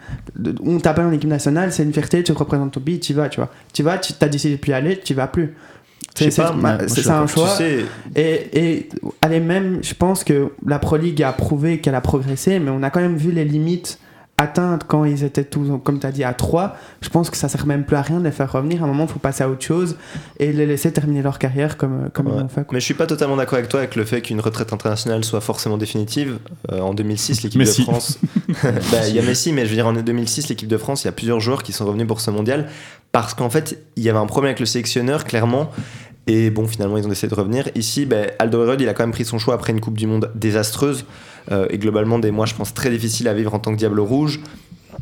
on 0.63 0.79
t'appelle 0.79 1.05
en 1.05 1.11
équipe 1.11 1.29
nationale, 1.29 1.71
c'est 1.71 1.83
une 1.83 1.93
fierté, 1.93 2.23
tu 2.23 2.31
représentes 2.31 2.73
ton 2.73 2.79
pays, 2.79 2.99
tu 2.99 3.13
vas, 3.13 3.29
tu 3.29 3.39
vois. 3.39 3.49
Tu 3.73 3.83
vas, 3.83 3.97
tu 3.99 4.13
t'as 4.13 4.27
décidé 4.27 4.55
de 4.55 4.59
plus 4.59 4.73
aller, 4.73 4.99
tu 4.99 5.13
vas 5.13 5.27
plus. 5.27 5.55
C'est 6.25 6.31
ça 6.31 6.49
un 6.49 7.25
d'accord. 7.25 7.27
choix. 7.29 7.55
Tu 7.57 7.63
sais, 7.63 7.85
Et, 8.15 8.59
et 8.77 8.89
allez, 9.21 9.39
même, 9.39 9.79
je 9.81 9.93
pense 9.93 10.23
que 10.23 10.49
la 10.65 10.79
Pro 10.79 10.97
League 10.97 11.21
a 11.23 11.31
prouvé 11.33 11.79
qu'elle 11.79 11.95
a 11.95 12.01
progressé, 12.01 12.59
mais 12.59 12.71
on 12.71 12.83
a 12.83 12.89
quand 12.89 13.01
même 13.01 13.17
vu 13.17 13.31
les 13.31 13.45
limites 13.45 13.99
atteintes 14.41 14.83
quand 14.87 15.03
ils 15.03 15.25
étaient 15.25 15.43
tous, 15.43 15.69
comme 15.83 15.99
tu 15.99 16.07
as 16.07 16.13
dit, 16.13 16.23
à 16.23 16.31
3. 16.33 16.77
Je 17.01 17.09
pense 17.09 17.29
que 17.29 17.35
ça 17.35 17.49
sert 17.49 17.65
même 17.65 17.83
plus 17.83 17.97
à 17.97 18.01
rien 18.01 18.19
de 18.19 18.23
les 18.23 18.31
faire 18.31 18.49
revenir. 18.49 18.81
À 18.81 18.85
un 18.85 18.87
moment, 18.87 19.03
il 19.03 19.11
faut 19.11 19.19
passer 19.19 19.43
à 19.43 19.49
autre 19.49 19.65
chose 19.65 19.97
et 20.39 20.53
les 20.53 20.65
laisser 20.65 20.93
terminer 20.93 21.21
leur 21.21 21.39
carrière 21.39 21.75
comme, 21.75 22.09
comme 22.13 22.27
Ouais. 22.27 22.33
ils 22.37 22.39
l'ont 22.43 22.47
fait. 22.47 22.61
quoi. 22.63 22.73
Mais 22.73 22.79
je 22.79 22.85
suis 22.85 22.93
pas 22.93 23.05
totalement 23.05 23.35
d'accord 23.35 23.57
avec 23.57 23.67
toi 23.67 23.81
avec 23.81 23.97
le 23.97 24.05
fait 24.05 24.21
qu'une 24.21 24.39
retraite 24.39 24.71
internationale 24.71 25.25
soit 25.25 25.41
forcément 25.41 25.77
définitive. 25.77 26.37
Euh, 26.71 26.79
en 26.79 26.93
2006, 26.93 27.43
l'équipe 27.43 27.59
de. 27.59 27.65
France. 27.65 28.17
Bah, 28.63 29.07
Il 29.09 29.13
y 29.13 29.19
a 29.19 29.23
Messi, 29.23 29.51
mais 29.51 29.65
je 29.65 29.71
veux 29.71 29.75
dire, 29.75 29.87
en 29.87 29.91
2006, 29.93 30.47
l'équipe 30.47 30.69
de 30.69 30.77
France, 30.77 31.03
il 31.03 31.07
y 31.07 31.09
a 31.09 31.11
plusieurs 31.11 31.41
joueurs 31.41 31.61
qui 31.61 31.73
sont 31.73 31.85
revenus 31.85 32.07
pour 32.07 32.21
ce 32.21 32.31
mondial 32.31 32.69
parce 33.11 33.33
qu'en 33.33 33.49
fait, 33.49 33.77
il 33.97 34.03
y 34.03 34.09
avait 34.09 34.19
un 34.19 34.25
problème 34.25 34.51
avec 34.51 34.61
le 34.61 34.65
sélectionneur, 34.65 35.25
clairement. 35.25 35.69
Et 36.29 36.51
bon, 36.51 36.67
finalement, 36.67 36.95
ils 36.95 37.05
ont 37.07 37.09
décidé 37.09 37.27
de 37.27 37.33
revenir. 37.33 37.69
Ici, 37.73 38.05
ben, 38.05 38.29
Alderweireld, 38.37 38.79
il 38.79 38.87
a 38.87 38.93
quand 38.93 39.01
même 39.01 39.11
pris 39.11 39.25
son 39.25 39.39
choix 39.39 39.55
après 39.55 39.73
une 39.73 39.81
Coupe 39.81 39.97
du 39.97 40.05
Monde 40.05 40.31
désastreuse 40.35 41.05
euh, 41.51 41.65
et 41.71 41.79
globalement 41.79 42.19
des 42.19 42.29
mois, 42.29 42.45
je 42.45 42.53
pense, 42.53 42.71
très 42.71 42.91
difficiles 42.91 43.27
à 43.27 43.33
vivre 43.33 43.55
en 43.55 43.57
tant 43.57 43.71
que 43.71 43.77
Diable 43.77 43.99
Rouge. 43.99 44.39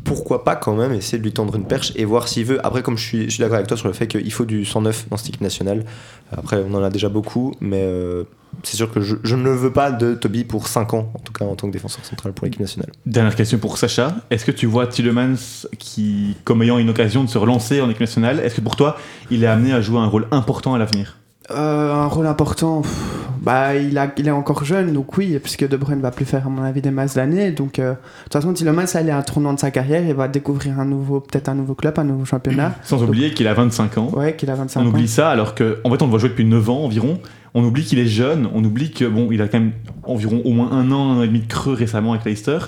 Pourquoi 0.04 0.44
pas 0.44 0.56
quand 0.56 0.74
même 0.74 0.92
essayer 0.92 1.18
de 1.18 1.22
lui 1.22 1.32
tendre 1.32 1.54
une 1.56 1.66
perche 1.66 1.92
et 1.96 2.04
voir 2.04 2.28
s'il 2.28 2.44
veut. 2.44 2.64
Après, 2.64 2.82
comme 2.82 2.96
je 2.96 3.04
suis, 3.04 3.38
d'accord 3.38 3.56
avec 3.56 3.66
toi 3.66 3.76
sur 3.76 3.88
le 3.88 3.94
fait 3.94 4.06
qu'il 4.06 4.32
faut 4.32 4.44
du 4.44 4.64
109 4.64 5.08
dans 5.10 5.16
cette 5.16 5.28
équipe 5.28 5.40
nationale. 5.40 5.84
Après, 6.32 6.62
on 6.68 6.74
en 6.74 6.82
a 6.82 6.90
déjà 6.90 7.08
beaucoup, 7.08 7.54
mais 7.60 7.82
euh, 7.82 8.24
c'est 8.62 8.76
sûr 8.76 8.92
que 8.92 9.00
je, 9.00 9.16
je 9.22 9.36
ne 9.36 9.50
veux 9.50 9.72
pas 9.72 9.90
de 9.90 10.14
Toby 10.14 10.44
pour 10.44 10.68
5 10.68 10.94
ans, 10.94 11.12
en 11.14 11.18
tout 11.18 11.32
cas 11.32 11.44
en 11.44 11.54
tant 11.54 11.66
que 11.68 11.72
défenseur 11.72 12.04
central 12.04 12.32
pour 12.32 12.44
l'équipe 12.44 12.60
nationale. 12.60 12.90
Dernière 13.06 13.34
question 13.34 13.58
pour 13.58 13.78
Sacha. 13.78 14.16
Est-ce 14.30 14.44
que 14.44 14.52
tu 14.52 14.66
vois 14.66 14.86
Tillemans 14.86 15.66
qui, 15.78 16.36
comme 16.44 16.62
ayant 16.62 16.78
une 16.78 16.90
occasion 16.90 17.24
de 17.24 17.28
se 17.28 17.38
relancer 17.38 17.80
en 17.80 17.88
équipe 17.88 18.00
nationale, 18.00 18.40
est-ce 18.40 18.56
que 18.56 18.60
pour 18.60 18.76
toi, 18.76 18.96
il 19.30 19.44
est 19.44 19.48
amené 19.48 19.72
à 19.72 19.80
jouer 19.80 19.98
un 19.98 20.06
rôle 20.06 20.26
important 20.30 20.74
à 20.74 20.78
l'avenir? 20.78 21.18
Euh, 21.50 21.92
un 21.94 22.06
rôle 22.06 22.26
important, 22.26 22.82
pff, 22.82 22.92
bah, 23.40 23.74
il, 23.74 23.96
a, 23.96 24.12
il 24.18 24.28
est 24.28 24.32
encore 24.32 24.64
jeune, 24.64 24.92
donc 24.92 25.16
oui, 25.16 25.38
puisque 25.42 25.66
De 25.66 25.76
Bruyne 25.78 26.00
va 26.00 26.10
plus 26.10 26.26
faire, 26.26 26.46
à 26.46 26.50
mon 26.50 26.62
avis, 26.62 26.82
des 26.82 26.90
masses 26.90 27.14
d'années. 27.14 27.52
Donc, 27.52 27.78
euh, 27.78 27.92
de 27.92 27.96
toute 28.24 28.32
façon, 28.34 28.52
Tillemans, 28.52 28.86
ça, 28.86 29.00
il 29.00 29.08
est 29.08 29.12
à 29.12 29.16
un 29.18 29.22
tournant 29.22 29.54
de 29.54 29.58
sa 29.58 29.70
carrière, 29.70 30.04
il 30.04 30.12
va 30.14 30.28
découvrir 30.28 30.78
un 30.78 30.84
nouveau, 30.84 31.20
peut-être 31.20 31.48
un 31.48 31.54
nouveau 31.54 31.74
club, 31.74 31.98
un 31.98 32.04
nouveau 32.04 32.24
championnat. 32.26 32.74
Sans 32.82 33.02
oublier 33.02 33.32
qu'il 33.32 33.46
a 33.48 33.54
25 33.54 33.96
ans. 33.98 34.10
Ouais, 34.14 34.36
qu'il 34.36 34.50
a 34.50 34.54
25 34.54 34.80
On 34.80 34.84
ans. 34.84 34.88
oublie 34.88 35.08
ça 35.08 35.30
alors 35.30 35.54
qu'en 35.54 35.64
en 35.84 35.90
fait 35.90 36.02
on 36.02 36.06
le 36.06 36.10
voit 36.10 36.18
jouer 36.18 36.28
depuis 36.28 36.44
9 36.44 36.68
ans 36.70 36.84
environ. 36.84 37.18
On 37.54 37.64
oublie 37.64 37.84
qu'il 37.84 37.98
est 37.98 38.06
jeune, 38.06 38.46
on 38.54 38.62
oublie 38.62 38.90
que 38.90 39.06
bon, 39.06 39.28
il 39.32 39.40
a 39.40 39.48
quand 39.48 39.58
même 39.58 39.72
environ 40.08 40.42
au 40.44 40.52
moins 40.52 40.70
un 40.72 40.90
an, 40.90 41.12
un 41.12 41.18
an 41.18 41.22
et 41.22 41.28
demi 41.28 41.40
de 41.40 41.46
creux 41.46 41.74
récemment 41.74 42.12
avec 42.12 42.24
Leicester, 42.24 42.58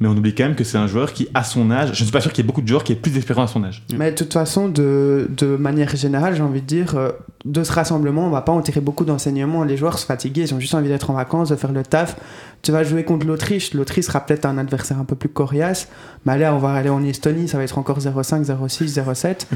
mais 0.00 0.08
on 0.08 0.16
oublie 0.16 0.34
quand 0.34 0.44
même 0.44 0.54
que 0.54 0.64
c'est 0.64 0.78
un 0.78 0.86
joueur 0.86 1.12
qui, 1.12 1.28
à 1.34 1.44
son 1.44 1.70
âge, 1.70 1.88
je 1.94 2.00
ne 2.00 2.04
suis 2.04 2.12
pas 2.12 2.20
sûr 2.20 2.32
qu'il 2.32 2.44
y 2.44 2.46
ait 2.46 2.48
beaucoup 2.48 2.62
de 2.62 2.68
joueurs 2.68 2.84
qui 2.84 2.92
aient 2.92 2.96
plus 2.96 3.12
d'expérience 3.12 3.50
à 3.50 3.52
son 3.52 3.64
âge. 3.64 3.82
Mais 3.96 4.10
de 4.10 4.16
toute 4.16 4.32
façon, 4.32 4.68
de, 4.68 5.30
de 5.36 5.56
manière 5.56 5.94
générale, 5.94 6.34
j'ai 6.34 6.42
envie 6.42 6.62
de 6.62 6.66
dire, 6.66 6.96
euh, 6.96 7.10
de 7.46 7.62
ce 7.62 7.72
rassemblement, 7.72 8.26
on 8.26 8.30
va 8.30 8.42
pas 8.42 8.52
en 8.52 8.60
tirer 8.60 8.80
beaucoup 8.80 9.04
d'enseignements. 9.04 9.62
Les 9.62 9.76
joueurs 9.76 9.98
sont 9.98 10.06
fatigués, 10.06 10.42
ils 10.42 10.54
ont 10.54 10.60
juste 10.60 10.74
envie 10.74 10.88
d'être 10.88 11.10
en 11.10 11.14
vacances, 11.14 11.48
de 11.50 11.56
faire 11.56 11.72
le 11.72 11.82
taf. 11.82 12.16
Tu 12.62 12.72
vas 12.72 12.82
jouer 12.82 13.04
contre 13.04 13.26
l'Autriche, 13.26 13.72
l'Autriche 13.74 14.06
sera 14.06 14.20
peut-être 14.20 14.46
un 14.46 14.58
adversaire 14.58 14.98
un 14.98 15.04
peu 15.04 15.14
plus 15.14 15.28
coriace, 15.28 15.88
mais 16.24 16.36
là, 16.38 16.52
on 16.54 16.58
va 16.58 16.72
aller 16.72 16.88
en 16.88 17.04
Estonie, 17.04 17.46
ça 17.46 17.58
va 17.58 17.64
être 17.64 17.78
encore 17.78 18.00
0,5, 18.00 18.44
0,6, 18.44 18.94
0,7. 18.94 19.46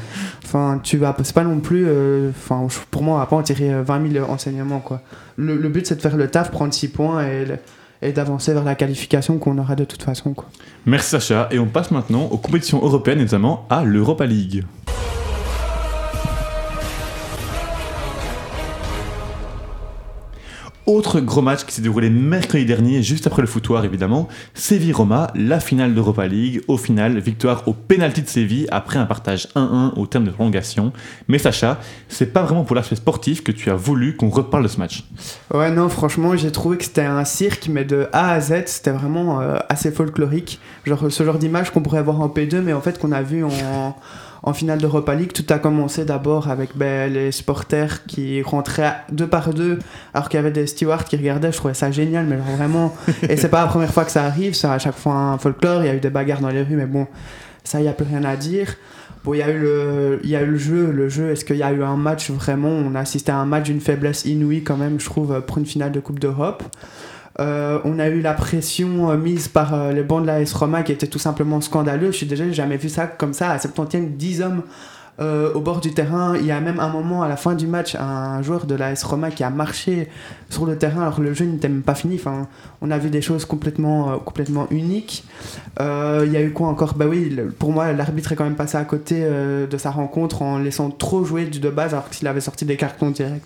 Enfin, 0.44 0.78
tu 0.82 0.96
vas, 0.96 1.16
c'est 1.24 1.34
pas 1.34 1.42
non 1.42 1.58
plus, 1.58 1.86
euh, 1.88 2.30
enfin, 2.30 2.66
pour 2.90 3.02
moi, 3.02 3.16
on 3.16 3.18
va 3.18 3.26
pas 3.26 3.36
en 3.36 3.42
tirer 3.42 3.72
euh, 3.72 3.82
20 3.82 4.12
000 4.12 4.30
enseignements, 4.30 4.78
quoi. 4.78 5.02
Le, 5.40 5.68
but, 5.68 5.86
c'est 5.86 5.96
de 5.96 6.00
faire 6.00 6.16
le 6.16 6.28
taf, 6.28 6.50
prendre 6.50 6.72
6 6.72 6.88
points 6.88 7.24
et, 8.02 8.12
d'avancer 8.12 8.52
vers 8.52 8.64
la 8.64 8.74
qualification 8.74 9.38
qu'on 9.38 9.58
aura 9.58 9.74
de 9.74 9.84
toute 9.84 10.02
façon. 10.02 10.34
Merci 10.86 11.10
Sacha, 11.10 11.48
et 11.50 11.58
on 11.58 11.66
passe 11.66 11.90
maintenant 11.90 12.26
aux 12.26 12.38
compétitions 12.38 12.82
européennes, 12.82 13.20
notamment 13.20 13.66
à 13.70 13.84
l'Europa 13.84 14.26
League. 14.26 14.64
Autre 20.90 21.20
gros 21.20 21.40
match 21.40 21.64
qui 21.66 21.72
s'est 21.72 21.82
déroulé 21.82 22.10
mercredi 22.10 22.64
dernier, 22.64 23.00
juste 23.00 23.28
après 23.28 23.42
le 23.42 23.46
foutoir 23.46 23.84
évidemment, 23.84 24.26
Séville-Roma, 24.54 25.30
la 25.36 25.60
finale 25.60 25.94
d'Europa 25.94 26.26
League. 26.26 26.62
Au 26.66 26.76
final, 26.76 27.16
victoire 27.20 27.62
au 27.68 27.74
pénalty 27.74 28.22
de 28.22 28.26
Séville 28.26 28.66
après 28.72 28.98
un 28.98 29.06
partage 29.06 29.46
1-1 29.54 29.92
au 29.94 30.08
terme 30.08 30.24
de 30.24 30.32
prolongation. 30.32 30.92
Mais 31.28 31.38
Sacha, 31.38 31.78
c'est 32.08 32.32
pas 32.32 32.42
vraiment 32.42 32.64
pour 32.64 32.74
l'aspect 32.74 32.96
sportif 32.96 33.44
que 33.44 33.52
tu 33.52 33.70
as 33.70 33.76
voulu 33.76 34.16
qu'on 34.16 34.30
reparle 34.30 34.64
de 34.64 34.68
ce 34.68 34.78
match. 34.78 35.04
Ouais, 35.54 35.70
non, 35.70 35.88
franchement, 35.88 36.36
j'ai 36.36 36.50
trouvé 36.50 36.76
que 36.76 36.82
c'était 36.82 37.02
un 37.02 37.24
cirque, 37.24 37.68
mais 37.70 37.84
de 37.84 38.08
A 38.12 38.32
à 38.32 38.40
Z, 38.40 38.64
c'était 38.66 38.90
vraiment 38.90 39.40
euh, 39.40 39.58
assez 39.68 39.92
folklorique. 39.92 40.58
Genre, 40.86 41.06
ce 41.08 41.22
genre 41.22 41.38
d'image 41.38 41.70
qu'on 41.70 41.82
pourrait 41.82 42.02
voir 42.02 42.20
en 42.20 42.26
P2, 42.26 42.62
mais 42.62 42.72
en 42.72 42.80
fait, 42.80 42.98
qu'on 42.98 43.12
a 43.12 43.22
vu 43.22 43.44
en, 43.44 43.94
en 44.42 44.52
finale 44.52 44.78
d'Europa 44.78 45.14
League. 45.14 45.32
Tout 45.32 45.44
a 45.50 45.58
commencé 45.58 46.04
d'abord 46.04 46.48
avec 46.48 46.76
ben, 46.76 47.12
les 47.12 47.32
supporters 47.32 48.04
qui 48.06 48.42
rentraient 48.42 48.94
deux 49.12 49.26
par 49.26 49.52
deux, 49.52 49.78
alors 50.14 50.28
qu'il 50.28 50.38
y 50.38 50.40
avait 50.40 50.50
des 50.50 50.66
stewards 50.66 51.04
qui 51.04 51.16
regardaient. 51.16 51.52
Je 51.52 51.56
trouvais 51.56 51.74
ça 51.74 51.90
génial, 51.90 52.26
mais 52.26 52.36
vraiment. 52.36 52.94
Et 53.28 53.36
c'est 53.36 53.48
pas 53.48 53.62
la 53.62 53.68
première 53.68 53.92
fois 53.92 54.04
que 54.04 54.10
ça 54.10 54.24
arrive, 54.24 54.54
c'est 54.54 54.68
à 54.68 54.78
chaque 54.78 54.96
fois 54.96 55.14
un 55.14 55.38
folklore. 55.38 55.82
Il 55.82 55.86
y 55.86 55.90
a 55.90 55.94
eu 55.94 56.00
des 56.00 56.10
bagarres 56.10 56.40
dans 56.40 56.48
les 56.48 56.62
rues, 56.62 56.76
mais 56.76 56.86
bon, 56.86 57.06
ça, 57.64 57.80
il 57.80 57.82
n'y 57.82 57.88
a 57.88 57.92
plus 57.92 58.06
rien 58.06 58.24
à 58.24 58.36
dire. 58.36 58.76
Bon, 59.22 59.34
il 59.34 59.38
y 59.38 59.42
a 59.42 59.50
eu 59.50 59.58
le, 59.58 60.20
y 60.24 60.34
a 60.34 60.42
eu 60.42 60.46
le 60.46 60.56
jeu. 60.56 60.90
Le 60.90 61.08
jeu, 61.08 61.30
est-ce 61.30 61.44
qu'il 61.44 61.56
y 61.56 61.62
a 61.62 61.72
eu 61.72 61.82
un 61.82 61.96
match 61.96 62.30
vraiment? 62.30 62.70
On 62.70 62.94
a 62.94 63.00
assisté 63.00 63.32
à 63.32 63.36
un 63.36 63.44
match 63.44 63.64
d'une 63.64 63.80
faiblesse 63.80 64.24
inouïe 64.24 64.62
quand 64.64 64.76
même, 64.76 64.98
je 64.98 65.04
trouve, 65.04 65.42
pour 65.42 65.58
une 65.58 65.66
finale 65.66 65.92
de 65.92 66.00
Coupe 66.00 66.18
d'Europe. 66.18 66.62
Euh, 67.40 67.78
on 67.84 67.98
a 67.98 68.08
eu 68.08 68.20
la 68.20 68.34
pression 68.34 69.10
euh, 69.10 69.16
mise 69.16 69.48
par 69.48 69.72
euh, 69.72 69.92
les 69.92 70.02
bancs 70.02 70.20
de 70.22 70.26
la 70.26 70.40
Roma 70.52 70.82
qui 70.82 70.92
était 70.92 71.06
tout 71.06 71.18
simplement 71.18 71.60
scandaleux. 71.60 72.12
Je 72.12 72.24
suis 72.24 72.52
jamais 72.54 72.76
vu 72.76 72.88
ça 72.88 73.06
comme 73.06 73.32
ça. 73.32 73.50
À 73.50 73.56
70e, 73.56 74.16
10 74.16 74.42
hommes 74.42 74.62
au 75.54 75.60
bord 75.60 75.82
du 75.82 75.92
terrain. 75.92 76.34
Il 76.38 76.46
y 76.46 76.50
a 76.50 76.62
même 76.62 76.80
un 76.80 76.88
moment 76.88 77.22
à 77.22 77.28
la 77.28 77.36
fin 77.36 77.54
du 77.54 77.66
match, 77.66 77.94
un 77.94 78.40
joueur 78.40 78.64
de 78.64 78.74
la 78.74 78.92
S 78.92 79.04
Roma 79.04 79.30
qui 79.30 79.44
a 79.44 79.50
marché 79.50 80.08
sur 80.48 80.64
le 80.64 80.78
terrain 80.78 81.02
alors 81.02 81.16
que 81.16 81.20
le 81.20 81.34
jeu 81.34 81.44
n'était 81.44 81.68
même 81.68 81.82
pas 81.82 81.94
fini. 81.94 82.18
On 82.80 82.90
a 82.90 82.96
vu 82.96 83.10
des 83.10 83.20
choses 83.20 83.44
complètement, 83.44 84.18
uniques. 84.70 85.24
Il 85.78 86.32
y 86.32 86.36
a 86.38 86.40
eu 86.40 86.52
quoi 86.54 86.68
encore? 86.68 86.94
Bah 86.94 87.04
oui, 87.06 87.36
pour 87.58 87.70
moi, 87.70 87.92
l'arbitre 87.92 88.32
est 88.32 88.36
quand 88.36 88.44
même 88.44 88.54
passé 88.54 88.78
à 88.78 88.84
côté 88.86 89.20
de 89.20 89.76
sa 89.76 89.90
rencontre 89.90 90.40
en 90.40 90.56
laissant 90.56 90.88
trop 90.88 91.22
jouer 91.22 91.44
du 91.44 91.60
de 91.60 91.68
base 91.68 91.92
alors 91.92 92.08
que 92.08 92.16
s'il 92.16 92.26
avait 92.26 92.40
sorti 92.40 92.64
des 92.64 92.78
cartons 92.78 93.10
directs. 93.10 93.42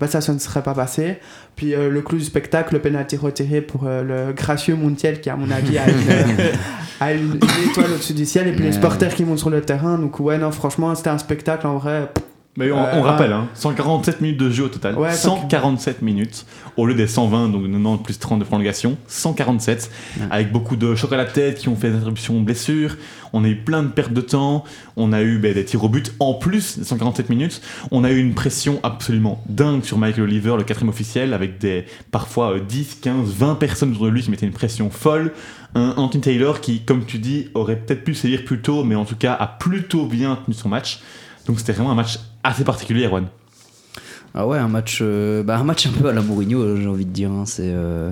Bah 0.00 0.06
ça, 0.06 0.20
ça 0.20 0.32
ne 0.32 0.38
serait 0.38 0.62
pas 0.62 0.74
passé. 0.74 1.18
Puis 1.56 1.74
euh, 1.74 1.90
le 1.90 2.00
clou 2.02 2.18
du 2.18 2.24
spectacle, 2.24 2.74
le 2.74 2.80
penalty 2.80 3.16
retiré 3.16 3.60
pour 3.60 3.82
euh, 3.86 4.02
le 4.28 4.32
gracieux 4.32 4.76
Montiel 4.76 5.20
qui, 5.20 5.28
à 5.28 5.34
mon 5.36 5.50
avis, 5.50 5.76
a 5.78 5.88
une, 5.88 5.96
euh, 6.08 6.52
a 7.00 7.12
une- 7.12 7.38
étoile 7.68 7.92
au-dessus 7.94 8.12
du 8.12 8.24
ciel. 8.24 8.46
Et 8.48 8.52
puis 8.52 8.62
les 8.64 8.72
supporters 8.72 9.14
qui 9.14 9.24
montent 9.24 9.38
sur 9.40 9.50
le 9.50 9.60
terrain. 9.60 9.98
Donc, 9.98 10.20
ouais, 10.20 10.38
non, 10.38 10.52
franchement, 10.52 10.94
c'était 10.94 11.10
un 11.10 11.18
spectacle 11.18 11.66
en 11.66 11.78
vrai. 11.78 12.10
Mais 12.58 12.72
on, 12.72 12.76
Euh, 12.78 12.90
on 12.94 13.02
rappelle, 13.02 13.30
ouais. 13.30 13.36
hein, 13.36 13.48
147 13.54 14.20
minutes 14.20 14.36
de 14.40 14.50
jeu 14.50 14.64
au 14.64 14.68
total. 14.68 14.96
Ouais, 14.98 15.12
147 15.12 16.02
minutes 16.02 16.44
au 16.76 16.86
lieu 16.86 16.94
des 16.94 17.06
120, 17.06 17.50
donc 17.50 17.62
90 17.62 18.02
plus 18.02 18.18
30 18.18 18.40
de 18.40 18.44
prolongation. 18.44 18.98
147, 19.06 19.90
Ouais. 20.18 20.26
avec 20.30 20.50
beaucoup 20.52 20.74
de 20.74 20.94
chocs 20.96 21.12
à 21.12 21.16
la 21.16 21.24
tête 21.24 21.58
qui 21.58 21.68
ont 21.68 21.76
fait 21.76 21.90
des 21.90 21.96
interruptions 21.96 22.40
blessures. 22.40 22.96
On 23.32 23.44
a 23.44 23.48
eu 23.48 23.54
plein 23.56 23.84
de 23.84 23.88
pertes 23.88 24.12
de 24.12 24.20
temps. 24.20 24.64
On 24.96 25.12
a 25.12 25.22
eu 25.22 25.38
ben, 25.38 25.54
des 25.54 25.64
tirs 25.64 25.84
au 25.84 25.88
but 25.88 26.12
en 26.18 26.34
plus 26.34 26.78
des 26.78 26.84
147 26.84 27.28
minutes. 27.30 27.60
On 27.92 28.02
a 28.02 28.10
eu 28.10 28.18
une 28.18 28.34
pression 28.34 28.80
absolument 28.82 29.40
dingue 29.48 29.84
sur 29.84 29.96
Michael 29.96 30.24
Oliver, 30.24 30.56
le 30.56 30.64
quatrième 30.64 30.88
officiel, 30.88 31.34
avec 31.34 31.58
des 31.58 31.84
parfois 32.10 32.54
euh, 32.54 32.60
10, 32.60 32.96
15, 33.00 33.28
20 33.34 33.54
personnes 33.54 33.92
autour 33.92 34.06
de 34.06 34.10
lui 34.10 34.22
qui 34.22 34.30
mettaient 34.32 34.46
une 34.46 34.52
pression 34.52 34.90
folle. 34.90 35.32
Un 35.76 35.94
Anthony 35.96 36.22
Taylor 36.22 36.60
qui, 36.60 36.80
comme 36.80 37.04
tu 37.04 37.18
dis, 37.18 37.50
aurait 37.54 37.76
peut-être 37.76 38.02
pu 38.02 38.14
sévir 38.14 38.44
plus 38.44 38.60
tôt, 38.60 38.82
mais 38.82 38.96
en 38.96 39.04
tout 39.04 39.16
cas 39.16 39.34
a 39.38 39.46
plutôt 39.46 40.06
bien 40.06 40.36
tenu 40.44 40.56
son 40.56 40.68
match. 40.70 41.00
Donc 41.48 41.58
c'était 41.58 41.72
vraiment 41.72 41.90
un 41.90 41.94
match 41.96 42.20
assez 42.44 42.62
particulier, 42.64 43.06
Erwan. 43.06 43.26
Ah 44.34 44.46
ouais, 44.46 44.58
un 44.58 44.68
match, 44.68 44.98
euh, 45.00 45.42
bah, 45.42 45.58
un 45.58 45.64
match 45.64 45.86
un 45.86 45.90
peu 45.90 46.08
à 46.08 46.12
la 46.12 46.20
Mourinho, 46.20 46.76
j'ai 46.76 46.86
envie 46.86 47.06
de 47.06 47.10
dire. 47.10 47.30
hein. 47.30 47.44
C'est 47.46 47.72
euh, 47.72 48.10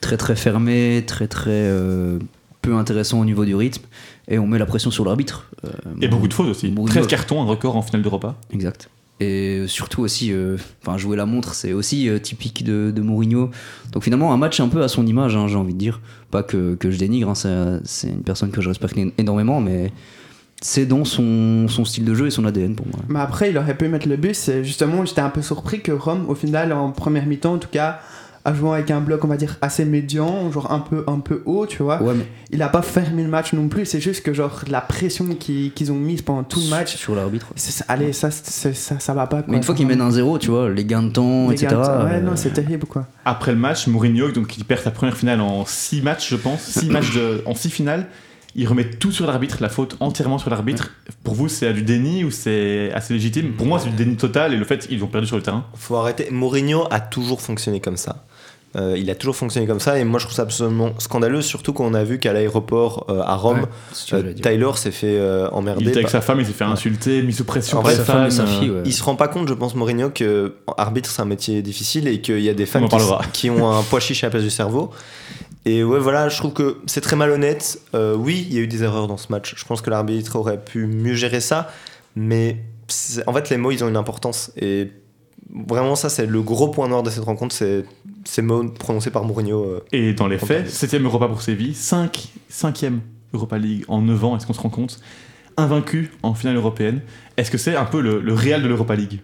très 0.00 0.16
très 0.16 0.34
fermé, 0.34 1.04
très 1.06 1.28
très 1.28 1.50
euh, 1.50 2.18
peu 2.62 2.74
intéressant 2.74 3.20
au 3.20 3.24
niveau 3.24 3.44
du 3.44 3.54
rythme, 3.54 3.84
et 4.28 4.38
on 4.38 4.46
met 4.46 4.58
la 4.58 4.66
pression 4.66 4.90
sur 4.90 5.04
l'arbitre. 5.04 5.46
Et 6.00 6.08
beaucoup 6.08 6.26
de 6.28 6.32
fautes 6.34 6.48
aussi. 6.48 6.70
Mourinho- 6.70 6.88
13 6.92 7.06
cartons, 7.06 7.42
un 7.42 7.44
record 7.44 7.76
en 7.76 7.82
finale 7.82 8.02
d'Europa. 8.02 8.36
Exact. 8.52 8.88
Et 9.22 9.64
surtout 9.66 10.00
aussi, 10.00 10.32
enfin 10.82 10.96
jouer 10.96 11.14
la 11.18 11.26
montre, 11.26 11.52
c'est 11.52 11.74
aussi 11.74 12.08
typique 12.22 12.64
de, 12.64 12.90
de 12.90 13.02
Mourinho. 13.02 13.50
Donc 13.92 14.02
finalement, 14.02 14.32
un 14.32 14.38
match 14.38 14.60
un 14.60 14.68
peu 14.68 14.82
à 14.82 14.88
son 14.88 15.06
image, 15.06 15.36
hein, 15.36 15.46
j'ai 15.46 15.56
envie 15.56 15.74
de 15.74 15.78
dire. 15.78 16.00
Pas 16.30 16.42
que, 16.42 16.74
que 16.76 16.90
je 16.90 16.98
dénigre, 16.98 17.28
hein, 17.28 17.80
c'est 17.84 18.08
une 18.08 18.22
personne 18.22 18.50
que 18.50 18.62
je 18.62 18.68
respecte 18.70 18.96
énormément, 19.18 19.60
mais 19.60 19.92
c'est 20.60 20.86
dans 20.86 21.04
son, 21.04 21.66
son 21.68 21.84
style 21.84 22.04
de 22.04 22.14
jeu 22.14 22.26
et 22.26 22.30
son 22.30 22.44
ADN 22.44 22.74
pour 22.74 22.86
moi. 22.86 22.98
Mais 23.08 23.20
après, 23.20 23.50
il 23.50 23.58
aurait 23.58 23.76
pu 23.76 23.88
mettre 23.88 24.08
le 24.08 24.16
but. 24.16 24.34
C'est 24.34 24.62
justement, 24.64 25.04
j'étais 25.04 25.20
un 25.22 25.30
peu 25.30 25.42
surpris 25.42 25.80
que 25.80 25.92
Rome, 25.92 26.26
au 26.28 26.34
final, 26.34 26.72
en 26.72 26.90
première 26.90 27.26
mi-temps, 27.26 27.54
en 27.54 27.58
tout 27.58 27.68
cas, 27.70 28.00
a 28.44 28.54
joué 28.54 28.70
avec 28.72 28.90
un 28.90 29.00
bloc, 29.02 29.22
on 29.22 29.28
va 29.28 29.36
dire, 29.36 29.58
assez 29.60 29.84
médian, 29.84 30.50
genre 30.50 30.72
un 30.72 30.78
peu, 30.78 31.04
un 31.06 31.18
peu 31.20 31.42
haut, 31.44 31.66
tu 31.66 31.82
vois. 31.82 32.02
Ouais, 32.02 32.14
mais 32.14 32.26
Il 32.50 32.62
a 32.62 32.68
pas 32.70 32.80
fermé 32.80 33.22
le 33.22 33.28
match 33.28 33.52
non 33.52 33.68
plus. 33.68 33.84
C'est 33.84 34.00
juste 34.00 34.22
que, 34.22 34.32
genre, 34.32 34.62
la 34.68 34.80
pression 34.80 35.26
qu'ils 35.38 35.72
qu'ils 35.72 35.92
ont 35.92 35.96
mise 35.96 36.22
pendant 36.22 36.42
tout 36.44 36.58
le 36.60 36.68
match. 36.70 36.96
sur 36.96 37.14
l'arbitre. 37.14 37.48
allez, 37.88 38.14
ça, 38.14 38.30
ça, 38.30 38.70
ça 38.72 39.14
va 39.14 39.26
pas. 39.26 39.42
Quoi. 39.42 39.46
Mais 39.48 39.58
une 39.58 39.62
fois 39.62 39.74
qu'ils 39.74 39.86
mènent 39.86 40.00
un 40.00 40.10
zéro, 40.10 40.38
tu 40.38 40.50
vois, 40.50 40.70
les 40.70 40.86
gains 40.86 41.02
de 41.02 41.10
temps, 41.10 41.48
Les 41.50 41.54
etc. 41.62 41.76
Ouais, 41.76 41.82
euh, 42.14 42.20
non, 42.22 42.32
c'est 42.34 42.50
terrible, 42.52 42.86
quoi. 42.86 43.06
Après 43.26 43.52
le 43.52 43.58
match, 43.58 43.86
Mourinho, 43.86 44.30
donc, 44.30 44.46
qui 44.48 44.64
perd 44.64 44.82
sa 44.82 44.90
première 44.90 45.16
finale 45.18 45.40
en 45.42 45.66
6 45.66 46.00
matchs, 46.00 46.30
je 46.30 46.36
pense, 46.36 46.60
6 46.62 46.86
matchs 46.90 47.14
de- 47.14 47.42
en 47.44 47.54
6 47.54 47.68
finales, 47.68 48.06
il 48.56 48.66
remet 48.66 48.84
tout 48.84 49.12
sur 49.12 49.26
l'arbitre, 49.26 49.58
la 49.60 49.68
faute 49.68 49.96
entièrement 50.00 50.38
sur 50.38 50.50
l'arbitre. 50.50 50.90
Pour 51.22 51.34
vous, 51.34 51.48
c'est 51.48 51.72
du 51.72 51.82
déni 51.82 52.24
ou 52.24 52.30
c'est 52.30 52.92
assez 52.92 53.14
légitime? 53.14 53.52
Pour 53.52 53.66
moi, 53.66 53.78
c'est 53.78 53.90
du 53.90 53.96
déni 53.96 54.16
total 54.16 54.52
et 54.52 54.56
le 54.56 54.64
fait 54.64 54.86
qu'ils 54.86 55.02
ont 55.04 55.08
perdu 55.08 55.26
sur 55.26 55.36
le 55.36 55.42
terrain. 55.42 55.64
Faut 55.74 55.96
arrêter. 55.96 56.28
Mourinho 56.30 56.86
a 56.90 57.00
toujours 57.00 57.40
fonctionné 57.40 57.80
comme 57.80 57.96
ça. 57.96 58.24
Euh, 58.76 58.94
il 58.96 59.10
a 59.10 59.16
toujours 59.16 59.34
fonctionné 59.34 59.66
comme 59.66 59.80
ça 59.80 59.98
et 59.98 60.04
moi 60.04 60.20
je 60.20 60.26
trouve 60.26 60.36
ça 60.36 60.42
absolument 60.42 60.92
scandaleux, 60.98 61.42
surtout 61.42 61.72
quand 61.72 61.84
on 61.84 61.92
a 61.92 62.04
vu 62.04 62.20
qu'à 62.20 62.32
l'aéroport 62.32 63.06
euh, 63.08 63.20
à 63.20 63.34
Rome, 63.34 63.62
Ouais, 63.62 63.66
que 64.08 64.14
euh, 64.14 64.72
s'est 64.74 64.92
fait 64.92 65.18
euh, 65.18 65.48
emmerder. 65.50 65.82
Il 65.82 65.88
était 65.88 65.96
avec 65.98 66.04
par- 66.04 66.12
sa 66.12 66.20
femme, 66.20 66.38
il 66.38 66.46
s'est 66.46 66.52
fait 66.52 66.62
insulter, 66.62 67.20
mis 67.22 67.32
sous 67.32 67.42
pression 67.42 67.78
En 67.78 67.82
par 67.82 67.90
vrai, 67.90 67.98
sa 67.98 68.04
femme 68.04 68.26
et 68.26 68.30
fans, 68.30 68.36
sa 68.36 68.46
fille, 68.46 68.70
ouais. 68.70 68.82
Il 68.84 68.92
se 68.92 69.02
rend 69.02 69.16
pas 69.16 69.26
compte, 69.26 69.48
je 69.48 69.54
pense, 69.54 69.74
Mourinho, 69.74 70.10
que 70.10 70.54
arbitre 70.76 71.10
c'est 71.10 71.20
un 71.20 71.24
métier 71.24 71.62
difficile 71.62 72.06
et 72.06 72.20
qu'il 72.20 72.38
y 72.38 72.48
a 72.48 72.54
des 72.54 72.66
femmes 72.66 72.86
qui, 73.32 73.50
ont 73.50 73.68
un 73.68 73.82
poids 73.82 73.98
chiche 73.98 74.22
à 74.22 74.28
la 74.28 74.30
place 74.30 74.44
du 74.44 74.50
cerveau. 74.50 74.90
Et 75.66 75.84
ouais, 75.84 75.98
voilà, 75.98 76.28
je 76.28 76.36
trouve 76.38 76.52
que 76.52 76.78
c'est 76.86 77.00
très 77.02 77.16
malhonnête. 77.16 77.80
Euh, 77.94 78.14
oui, 78.16 78.46
il 78.48 78.54
y 78.54 78.58
a 78.58 78.62
eu 78.62 78.66
des 78.66 78.82
erreurs 78.82 79.06
dans 79.08 79.16
ce 79.18 79.30
match. 79.30 79.54
Je 79.56 79.64
pense 79.64 79.82
que 79.82 79.90
l'arbitre 79.90 80.36
aurait 80.36 80.62
pu 80.62 80.86
mieux 80.86 81.14
gérer 81.14 81.40
ça, 81.40 81.68
mais 82.16 82.56
en 83.26 83.32
fait, 83.32 83.50
les 83.50 83.56
mots, 83.58 83.70
ils 83.70 83.84
ont 83.84 83.88
une 83.88 83.96
importance. 83.96 84.52
Et 84.56 84.90
vraiment, 85.66 85.96
ça, 85.96 86.08
c'est 86.08 86.26
le 86.26 86.40
gros 86.42 86.68
point 86.68 86.88
noir 86.88 87.02
de 87.02 87.10
cette 87.10 87.24
rencontre, 87.24 87.54
c'est 87.54 87.84
ces 88.24 88.42
mots 88.42 88.68
prononcés 88.70 89.10
par 89.10 89.24
Mourinho. 89.24 89.62
euh. 89.64 89.80
Et 89.92 90.14
dans 90.14 90.28
les 90.28 90.38
faits, 90.38 90.66
Entendu. 90.66 90.96
7ème 90.96 91.04
Europa 91.04 91.28
pour 91.28 91.42
Séville, 91.42 91.74
5, 91.74 92.28
5e 92.50 92.98
Europa 93.34 93.58
League 93.58 93.84
en 93.88 94.00
9 94.02 94.24
ans, 94.24 94.36
est-ce 94.36 94.46
qu'on 94.46 94.52
se 94.54 94.60
rend 94.60 94.70
compte? 94.70 94.98
Invaincu 95.56 96.10
en 96.22 96.34
finale 96.34 96.56
européenne. 96.56 97.00
Est-ce 97.36 97.50
que 97.50 97.58
c'est 97.58 97.76
un 97.76 97.84
peu 97.84 98.00
le, 98.00 98.20
le 98.20 98.32
Real 98.34 98.62
de 98.62 98.68
l'Europa 98.68 98.94
League? 98.96 99.20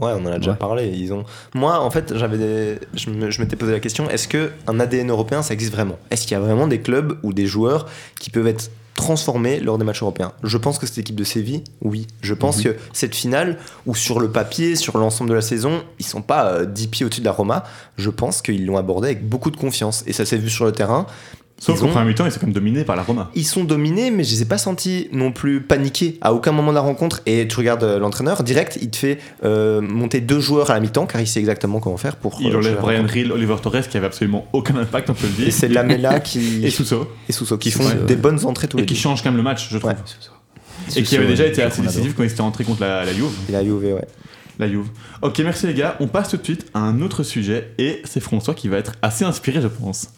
Ouais, 0.00 0.12
on 0.16 0.24
en 0.24 0.32
a 0.32 0.38
déjà 0.38 0.52
Ouais. 0.52 0.56
parlé. 0.56 0.88
Ils 0.88 1.12
ont... 1.12 1.24
Moi, 1.54 1.78
en 1.78 1.90
fait, 1.90 2.16
j'avais 2.16 2.38
des... 2.38 2.78
je 2.94 3.40
m'étais 3.40 3.56
posé 3.56 3.72
la 3.72 3.80
question 3.80 4.08
est-ce 4.10 4.28
qu'un 4.28 4.80
ADN 4.80 5.10
européen, 5.10 5.42
ça 5.42 5.54
existe 5.54 5.72
vraiment? 5.72 5.98
Est-ce 6.10 6.22
qu'il 6.22 6.32
y 6.32 6.34
a 6.34 6.40
vraiment 6.40 6.66
des 6.66 6.80
clubs 6.80 7.18
ou 7.22 7.32
des 7.32 7.46
joueurs 7.46 7.86
qui 8.20 8.30
peuvent 8.30 8.46
être 8.46 8.70
transformés 8.94 9.58
lors 9.60 9.76
des 9.78 9.84
matchs 9.84 10.02
européens? 10.02 10.32
Je 10.42 10.56
pense 10.58 10.78
que 10.78 10.86
cette 10.86 10.98
équipe 10.98 11.16
de 11.16 11.24
Séville, 11.24 11.64
oui. 11.82 12.06
Je 12.22 12.34
pense 12.34 12.62
que 12.62 12.76
cette 12.92 13.14
finale, 13.14 13.58
où 13.86 13.94
sur 13.94 14.20
le 14.20 14.30
papier, 14.30 14.76
sur 14.76 14.96
l'ensemble 14.98 15.30
de 15.30 15.34
la 15.34 15.42
saison, 15.42 15.82
ils 15.98 16.06
sont 16.06 16.22
pas 16.22 16.46
euh, 16.52 16.64
10 16.64 16.88
pieds 16.88 17.06
au-dessus 17.06 17.20
de 17.20 17.26
la 17.26 17.32
Roma, 17.32 17.64
je 17.96 18.10
pense 18.10 18.40
qu'ils 18.42 18.64
l'ont 18.66 18.78
abordé 18.78 19.08
avec 19.08 19.28
beaucoup 19.28 19.50
de 19.50 19.56
confiance. 19.56 20.04
Et 20.06 20.12
ça 20.12 20.24
s'est 20.24 20.38
vu 20.38 20.50
sur 20.50 20.64
le 20.64 20.72
terrain. 20.72 21.06
Sauf 21.58 21.76
Ils 21.76 21.80
qu'en 21.80 21.86
ont- 21.86 21.90
première 21.90 22.06
mi-temps, 22.08 22.26
ils 22.26 22.32
sont 22.32 22.40
quand 22.40 22.46
même 22.46 22.52
dominés 22.54 22.84
par 22.84 22.96
la 22.96 23.02
Roma. 23.02 23.30
Ils 23.34 23.44
sont 23.46 23.64
dominés, 23.64 24.10
mais 24.10 24.24
je 24.24 24.32
les 24.32 24.42
ai 24.42 24.44
pas 24.44 24.58
sentis 24.58 25.08
non 25.12 25.32
plus 25.32 25.60
paniqués 25.62 26.18
à 26.20 26.34
aucun 26.34 26.52
moment 26.52 26.70
de 26.70 26.74
la 26.74 26.80
rencontre. 26.82 27.22
Et 27.26 27.46
tu 27.48 27.56
regardes 27.56 27.84
euh, 27.84 27.98
l'entraîneur, 27.98 28.42
direct, 28.42 28.76
il 28.82 28.90
te 28.90 28.96
fait 28.96 29.18
euh, 29.44 29.80
monter 29.80 30.20
deux 30.20 30.40
joueurs 30.40 30.70
à 30.70 30.74
la 30.74 30.80
mi-temps, 30.80 31.06
car 31.06 31.20
il 31.20 31.26
sait 31.26 31.38
exactement 31.40 31.80
comment 31.80 31.96
faire 31.96 32.16
pour. 32.16 32.38
Il 32.40 32.48
euh, 32.52 32.58
enlève 32.58 32.74
la 32.74 32.80
Brian 32.80 32.96
rencontre. 32.98 33.14
Rill, 33.14 33.32
Oliver 33.32 33.56
Torres, 33.62 33.88
qui 33.88 33.96
avait 33.96 34.06
absolument 34.06 34.46
aucun 34.52 34.76
impact, 34.76 35.08
on 35.10 35.14
peut 35.14 35.26
le 35.28 35.42
Et 35.42 35.44
dire. 35.46 35.54
c'est 35.54 35.68
Lamela 35.68 36.20
qui. 36.20 36.64
Et 36.66 36.70
Sousso, 36.70 37.06
et 37.28 37.32
Sousso 37.32 37.56
qui 37.56 37.70
font 37.70 37.84
des 37.88 38.14
ouais. 38.14 38.20
bonnes 38.20 38.44
entrées 38.44 38.68
tous 38.68 38.78
et 38.78 38.80
les 38.82 38.86
qui 38.86 38.94
deux. 38.94 39.00
change 39.00 39.22
quand 39.22 39.30
même 39.30 39.36
le 39.38 39.42
match, 39.44 39.68
je 39.70 39.78
trouve. 39.78 39.90
Ouais. 39.90 39.96
Et 40.96 41.02
qui 41.02 41.16
avait 41.16 41.26
déjà 41.26 41.46
été 41.46 41.62
assez 41.62 41.80
décisif 41.80 42.14
quand 42.16 42.24
ils 42.24 42.30
étaient 42.30 42.40
entrés 42.42 42.64
contre 42.64 42.82
la, 42.82 43.04
la 43.04 43.12
Juve. 43.14 43.30
Il 43.48 43.54
a 43.54 43.62
Juve, 43.64 43.76
ouais. 43.84 44.04
La 44.58 44.68
Juve. 44.68 44.86
Ok, 45.22 45.38
merci 45.38 45.66
les 45.66 45.74
gars. 45.74 45.96
On 46.00 46.08
passe 46.08 46.28
tout 46.30 46.36
de 46.36 46.44
suite 46.44 46.66
à 46.74 46.80
un 46.80 47.00
autre 47.00 47.22
sujet 47.22 47.72
et 47.78 48.02
c'est 48.04 48.20
François 48.20 48.54
qui 48.54 48.68
va 48.68 48.76
être 48.76 48.92
assez 49.02 49.24
inspiré, 49.24 49.60
je 49.62 49.68
pense. 49.68 50.08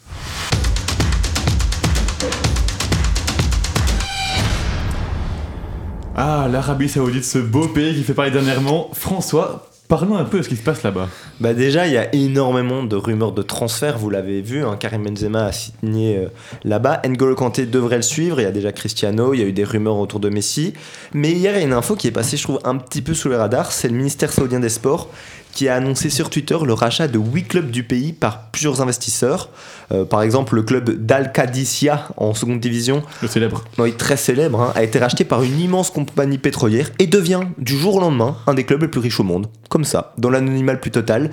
Ah, 6.19 6.49
l'Arabie 6.51 6.89
Saoudite, 6.89 7.25
ce 7.25 7.37
beau 7.39 7.69
pays 7.69 7.95
qui 7.95 8.03
fait 8.03 8.15
parler 8.15 8.31
dernièrement. 8.31 8.89
François, 8.95 9.69
parlons 9.87 10.17
un 10.17 10.25
peu 10.25 10.39
de 10.39 10.43
ce 10.45 10.49
qui 10.49 10.57
se 10.57 10.63
passe 10.63 10.83
là-bas. 10.83 11.11
Bah 11.41 11.53
déjà, 11.53 11.87
il 11.87 11.93
y 11.93 11.99
a 11.99 12.15
énormément 12.15 12.83
de 12.85 12.97
rumeurs 12.97 13.33
de 13.33 13.43
transfert, 13.43 13.99
vous 13.99 14.09
l'avez 14.09 14.41
vu. 14.41 14.65
hein, 14.65 14.77
Karim 14.81 15.05
Benzema 15.05 15.45
a 15.45 15.53
signé 15.53 16.17
euh, 16.17 16.29
là-bas. 16.65 17.03
N'Golo 17.07 17.35
Kanté 17.35 17.67
devrait 17.67 17.97
le 17.97 18.03
suivre. 18.03 18.41
Il 18.41 18.45
y 18.45 18.47
a 18.47 18.51
déjà 18.51 18.73
Cristiano, 18.73 19.35
il 19.35 19.41
y 19.41 19.43
a 19.43 19.47
eu 19.47 19.53
des 19.53 19.65
rumeurs 19.65 19.99
autour 19.99 20.19
de 20.19 20.31
Messi. 20.31 20.73
Mais 21.13 21.33
hier, 21.33 21.53
il 21.55 21.59
y 21.59 21.63
a 21.63 21.67
une 21.67 21.75
info 21.75 21.97
qui 21.97 22.07
est 22.07 22.13
passée, 22.13 22.39
je 22.39 22.45
trouve, 22.45 22.61
un 22.65 22.77
petit 22.77 23.03
peu 23.03 23.13
sous 23.13 23.29
les 23.29 23.37
radars. 23.37 23.71
C'est 23.71 23.89
le 23.89 23.95
ministère 23.95 24.33
saoudien 24.33 24.61
des 24.61 24.71
Sports 24.71 25.11
qui 25.57 25.71
a 25.71 25.75
annoncé 25.75 26.11
sur 26.11 26.29
Twitter 26.29 26.59
le 26.67 26.75
rachat 26.75 27.09
de 27.09 27.19
8 27.19 27.45
clubs 27.45 27.71
du 27.71 27.83
pays 27.83 28.13
par 28.13 28.51
plusieurs 28.51 28.83
investisseurs. 28.83 29.49
Euh, 29.91 30.05
par 30.05 30.21
exemple, 30.21 30.55
le 30.55 30.63
club 30.63 31.07
d'Al 31.07 31.33
Qadisiyah 31.33 32.09
en 32.19 32.35
seconde 32.35 32.61
division 32.61 33.03
Le 33.23 33.29
célèbre. 33.29 33.65
oui, 33.79 33.95
très 33.95 34.19
célèbre, 34.19 34.61
hein, 34.61 34.73
a 34.75 34.83
été 34.83 34.99
racheté 34.99 35.25
par 35.25 35.43
une 35.43 35.59
immense 35.59 35.91
compagnie 35.91 36.37
pétrolière 36.37 36.91
et 36.99 37.07
devient 37.07 37.41
du 37.57 37.79
jour 37.79 37.95
au 37.95 38.01
lendemain 38.01 38.37
un 38.47 38.53
des 38.53 38.65
clubs 38.65 38.83
les 38.83 38.89
plus 38.89 39.01
riches 39.01 39.19
au 39.19 39.23
monde. 39.23 39.47
Comme 39.71 39.85
ça, 39.85 40.13
dans 40.19 40.29
l'anonymat 40.29 40.75
le 40.75 40.81
plus 40.81 40.91
total. 40.91 41.31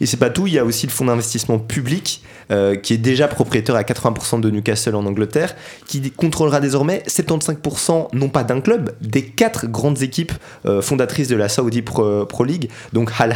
Et 0.00 0.06
c'est 0.06 0.16
pas 0.16 0.30
tout, 0.30 0.46
il 0.46 0.54
y 0.54 0.58
a 0.58 0.64
aussi 0.64 0.86
le 0.86 0.92
fonds 0.92 1.04
d'investissement 1.04 1.58
public 1.58 2.22
euh, 2.50 2.76
qui 2.76 2.94
est 2.94 2.98
déjà 2.98 3.28
propriétaire 3.28 3.76
à 3.76 3.82
80% 3.82 4.40
de 4.40 4.50
Newcastle 4.50 4.94
en 4.94 5.04
Angleterre, 5.04 5.54
qui 5.86 6.10
contrôlera 6.10 6.60
désormais 6.60 7.02
75% 7.06 8.08
non 8.14 8.28
pas 8.28 8.42
d'un 8.42 8.60
club, 8.60 8.92
des 9.02 9.24
quatre 9.26 9.66
grandes 9.66 10.02
équipes 10.02 10.32
euh, 10.64 10.80
fondatrices 10.80 11.28
de 11.28 11.36
la 11.36 11.48
Saudi 11.48 11.82
Pro, 11.82 12.24
Pro 12.24 12.44
League, 12.44 12.70
donc 12.92 13.10
Al 13.18 13.34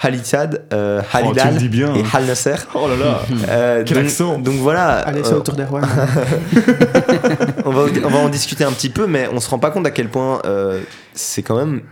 Al 0.00 0.14
Ittihad, 0.14 0.62
euh, 0.72 1.02
Al 1.12 1.24
Oh, 1.26 1.32
Hilal 1.32 1.68
bien, 1.68 1.94
et 1.94 2.00
hein. 2.00 2.04
Al 2.12 2.24
Nasser. 2.26 2.54
Oh 2.74 2.86
là 2.88 2.96
là 2.96 3.20
Euh, 3.48 3.82
Quel 3.84 3.96
donc, 3.96 4.06
accent 4.06 4.38
donc 4.38 4.54
voilà. 4.56 4.98
Allez, 4.98 5.20
euh, 5.20 5.24
c'est 5.24 5.34
autour 5.34 5.54
des 5.54 5.64
rois. 5.64 5.80
on 7.64 7.70
va, 7.70 7.82
on 8.04 8.08
va 8.08 8.18
en 8.18 8.28
discuter 8.28 8.64
un 8.64 8.72
petit 8.72 8.90
peu, 8.90 9.06
mais 9.06 9.28
on 9.32 9.40
se 9.40 9.50
rend 9.50 9.58
pas 9.58 9.70
compte 9.70 9.86
à 9.86 9.90
quel 9.90 10.08
point 10.08 10.40
euh, 10.44 10.80
c'est 11.14 11.42
quand 11.42 11.56
même 11.56 11.82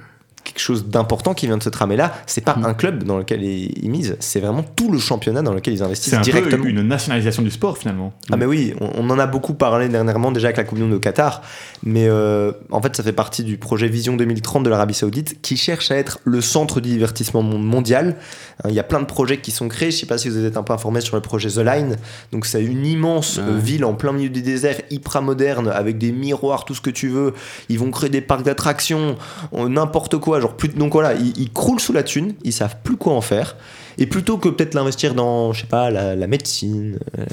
quelque 0.57 0.65
chose 0.65 0.87
d'important 0.87 1.35
qui 1.35 1.47
vient 1.47 1.59
de 1.59 1.63
se 1.63 1.69
tramer 1.69 1.97
là. 1.97 2.15
C'est 2.27 2.41
pas 2.45 2.57
un 2.63 2.73
club 2.75 3.05
dans 3.05 3.19
lequel 3.19 3.43
ils, 3.45 3.91
misent, 3.91 4.17
c'est 4.21 4.41
vraiment 4.41 4.63
tout 4.63 4.91
le 4.91 4.99
championnat 4.99 5.43
dans 5.43 5.53
lequel 5.53 5.75
ils 5.75 5.83
investissent 5.83 6.13
C'est 6.13 6.17
un 6.19 6.23
directement. 6.23 6.63
peu 6.63 6.69
une 6.71 6.83
nationalisation 6.83 7.43
du 7.43 7.51
sport 7.51 7.77
finalement. 7.79 8.13
Ah 8.33 8.37
mais 8.37 8.47
oui, 8.47 8.75
on, 8.81 8.91
on 8.97 9.11
en 9.11 9.19
a 9.19 9.27
beaucoup 9.27 9.55
parlé 9.55 9.89
dernièrement 9.89 10.33
déjà 10.33 10.47
avec 10.49 10.57
la 10.57 10.65
Coupe 10.65 10.79
du 10.79 10.85
Monde 10.85 10.95
au 10.95 10.99
Qatar, 11.01 11.43
mais 11.85 12.07
euh, 12.09 12.53
en 12.71 12.81
fait 12.81 12.97
ça 12.97 13.03
fait 13.03 13.13
partie 13.13 13.45
du 13.45 13.59
projet 13.59 13.87
Vision 13.89 14.17
2030 14.17 14.63
de 14.65 14.71
l'Arabie 14.71 14.95
Saoudite 14.95 15.43
qui 15.43 15.57
cherche 15.57 15.91
à 15.91 15.97
être 15.97 16.19
le 16.25 16.41
centre 16.41 16.81
du 16.81 16.89
divertissement 16.89 17.43
mon- 17.43 17.59
mondial. 17.59 18.17
Hein, 18.65 18.69
Il 18.71 18.75
y 18.75 18.81
a 18.81 18.85
plein 18.85 19.01
de 19.01 19.05
projets 19.07 19.39
qui 19.39 19.51
sont 19.51 19.69
créés, 19.69 19.91
je 19.91 19.99
sais 19.99 20.07
pas 20.07 20.17
si 20.19 20.29
vous 20.31 20.45
êtes 20.45 20.57
un 20.57 20.63
peu 20.63 20.73
informés 20.73 21.03
sur 21.03 21.17
le 21.17 21.23
projet 21.23 21.51
The 21.51 21.59
Line, 21.59 21.97
donc 22.33 22.47
c'est 22.47 22.65
une 22.65 22.87
immense 22.87 23.39
euh, 23.39 23.55
ouais. 23.57 23.61
ville 23.61 23.85
en 23.85 23.93
plein 23.95 24.13
milieu 24.13 24.31
du 24.31 24.41
désert, 24.43 24.77
hyper 24.91 25.21
moderne, 25.21 25.69
avec 25.69 25.99
des 25.99 26.13
miroirs, 26.13 26.65
tout 26.65 26.75
ce 26.75 26.81
que 26.81 26.91
tu 26.91 27.09
veux, 27.09 27.35
ils 27.69 27.79
vont 27.79 27.91
créer 27.91 28.09
des 28.11 28.21
parcs 28.23 28.43
d'attractions, 28.45 29.17
euh, 29.55 29.69
n'importe 29.69 30.17
quoi, 30.19 30.41
genre 30.47 30.57
plus 30.57 30.69
donc 30.69 30.93
voilà, 30.93 31.15
ils, 31.15 31.37
ils 31.39 31.53
croulent 31.53 31.81
sous 31.81 31.93
la 31.93 32.03
thune, 32.03 32.35
ils 32.45 32.53
savent 32.53 32.77
plus 32.83 32.97
quoi 32.97 33.13
en 33.15 33.21
faire. 33.21 33.57
Et 33.99 34.07
plutôt 34.07 34.37
que 34.37 34.51
peut-être 34.51 34.75
l'investir 34.75 35.15
dans, 35.15 35.55
je 35.55 35.63
sais 35.63 35.67
pas, 35.67 35.91
la, 35.91 36.15
la 36.15 36.27
médecine, 36.27 36.99
euh, 37.19 37.25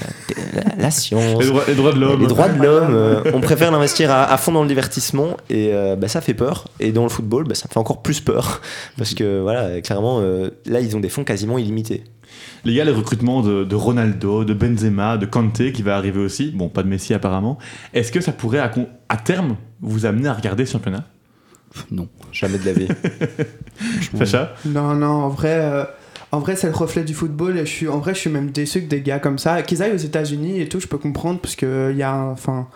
la, 0.56 0.62
la- 0.64 0.76
la 0.84 0.92
science, 0.92 1.42
Les 1.42 1.48
droits, 1.48 1.64
les 1.68 1.76
droits 1.76 1.92
de 1.92 2.00
l'homme. 2.00 2.22
les 2.22 2.28
droits 2.28 2.48
de 2.48 2.62
l'homme, 2.64 2.94
euh, 2.96 3.22
on 3.34 3.42
préfère 3.42 3.70
l'investir 3.70 4.10
à, 4.12 4.24
à 4.32 4.38
fond 4.38 4.54
dans 4.54 4.62
le 4.62 4.70
divertissement 4.70 5.36
et 5.50 5.72
euh, 5.74 5.98
bah, 5.98 6.08
ça 6.08 6.22
fait 6.22 6.34
peur. 6.34 6.70
Et 6.80 6.94
dans 6.94 7.04
le 7.04 7.10
football, 7.10 7.44
bah, 7.50 7.56
ça 7.56 7.68
fait 7.70 7.78
encore 7.80 8.02
plus 8.02 8.22
peur 8.22 8.62
parce 8.98 9.14
que 9.14 9.42
voilà, 9.42 9.82
clairement, 9.82 10.20
euh, 10.22 10.52
là 10.66 10.80
ils 10.80 10.96
ont 10.96 11.02
des 11.02 11.10
fonds 11.10 11.26
quasiment 11.26 11.58
illimités. 11.58 12.06
Les 12.64 12.74
gars, 12.76 12.86
les 12.86 12.92
recrutements 12.94 13.42
de, 13.42 13.66
de 13.66 13.76
Ronaldo, 13.76 14.46
de 14.46 14.54
Benzema, 14.54 15.18
de 15.18 15.26
Kanté 15.26 15.74
qui 15.74 15.82
va 15.84 15.98
arriver 15.98 16.22
aussi, 16.22 16.50
bon, 16.52 16.70
pas 16.70 16.82
de 16.82 16.88
Messi 16.88 17.14
apparemment, 17.14 17.58
est-ce 17.94 18.12
que 18.14 18.22
ça 18.22 18.32
pourrait 18.32 18.60
à 19.10 19.18
terme 19.18 19.58
vous 19.82 20.06
amener 20.06 20.30
à 20.30 20.34
regarder 20.34 20.66
ce 20.66 20.72
championnat? 20.72 21.04
Non. 21.92 22.08
Jamais 22.32 22.58
de 22.58 22.66
la 22.66 22.74
vie. 22.74 22.88
Sacha 24.18 24.54
Non, 24.66 24.94
non, 24.94 25.08
en 25.08 25.30
vrai, 25.30 25.60
euh, 25.60 25.86
en 26.32 26.40
vrai 26.40 26.56
c'est 26.56 26.68
le 26.68 26.74
reflet 26.74 27.04
du 27.04 27.14
football. 27.14 27.58
Et 27.58 27.66
je 27.66 27.72
suis, 27.72 27.88
en 27.88 28.00
vrai, 28.00 28.14
je 28.14 28.20
suis 28.20 28.30
même 28.30 28.52
déçu 28.52 28.82
que 28.82 28.88
des 28.88 29.02
gars 29.02 29.20
comme 29.20 29.38
ça, 29.38 29.62
qu'ils 29.62 29.82
aillent 29.84 29.94
aux 29.94 29.98
États-Unis 29.98 30.62
et 30.62 30.68
tout, 30.68 30.80
je 30.80 30.88
peux 30.88 30.98
comprendre, 30.98 31.40
parce 31.40 31.56
que 31.56 31.90
il 31.92 31.98
y 31.98 32.04
a, 32.04 32.16
enfin, 32.16 32.68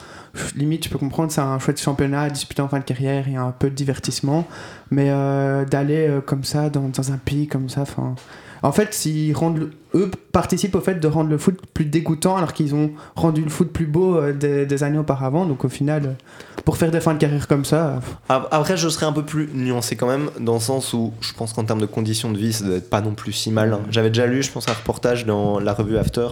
limite, 0.55 0.85
je 0.85 0.89
peux 0.89 0.99
comprendre, 0.99 1.31
c'est 1.31 1.41
un 1.41 1.59
chouette 1.59 1.81
championnat 1.81 2.23
à 2.23 2.29
disputer 2.29 2.61
en 2.61 2.67
fin 2.67 2.79
de 2.79 2.83
carrière, 2.83 3.25
il 3.27 3.33
y 3.33 3.37
a 3.37 3.43
un 3.43 3.51
peu 3.51 3.69
de 3.69 3.75
divertissement, 3.75 4.47
mais 4.91 5.09
euh, 5.09 5.65
d'aller 5.65 6.07
euh, 6.07 6.21
comme 6.21 6.43
ça 6.43 6.69
dans, 6.69 6.89
dans 6.89 7.11
un 7.11 7.17
pays 7.17 7.47
comme 7.47 7.69
ça, 7.69 7.81
enfin. 7.81 8.15
En 8.63 8.71
fait, 8.71 8.93
s'ils 8.93 9.35
rendent 9.35 9.69
eux 9.95 10.11
participent 10.31 10.75
au 10.75 10.81
fait 10.81 10.95
de 10.95 11.07
rendre 11.07 11.29
le 11.29 11.37
foot 11.37 11.59
plus 11.73 11.85
dégoûtant 11.85 12.35
alors 12.37 12.53
qu'ils 12.53 12.75
ont 12.75 12.91
rendu 13.15 13.41
le 13.41 13.49
foot 13.49 13.71
plus 13.71 13.85
beau 13.85 14.17
euh, 14.17 14.33
des, 14.33 14.65
des 14.65 14.83
années 14.83 14.97
auparavant. 14.97 15.45
Donc 15.45 15.63
au 15.65 15.69
final, 15.69 16.03
euh, 16.05 16.61
pour 16.65 16.77
faire 16.77 16.91
des 16.91 16.99
fins 16.99 17.13
de 17.13 17.19
carrière 17.19 17.47
comme 17.47 17.65
ça, 17.65 17.87
euh, 17.87 17.99
Ap- 18.29 18.47
Après, 18.51 18.75
je 18.77 18.89
serais 18.89 19.05
un 19.05 19.13
peu 19.13 19.23
plus 19.23 19.49
nuancé 19.53 19.95
quand 19.95 20.07
même, 20.07 20.29
dans 20.39 20.55
le 20.55 20.59
sens 20.59 20.93
où 20.93 21.13
je 21.21 21.33
pense 21.33 21.53
qu'en 21.53 21.63
termes 21.63 21.81
de 21.81 21.85
conditions 21.85 22.31
de 22.31 22.37
vie, 22.37 22.51
ça 22.53 22.65
doit 22.65 22.75
être 22.75 22.89
pas 22.89 23.01
non 23.01 23.13
plus 23.13 23.31
si 23.31 23.51
mal. 23.51 23.77
J'avais 23.89 24.09
déjà 24.09 24.25
lu, 24.27 24.43
je 24.43 24.51
pense, 24.51 24.67
un 24.67 24.73
reportage 24.73 25.25
dans 25.25 25.59
la 25.59 25.73
revue 25.73 25.97
After. 25.97 26.27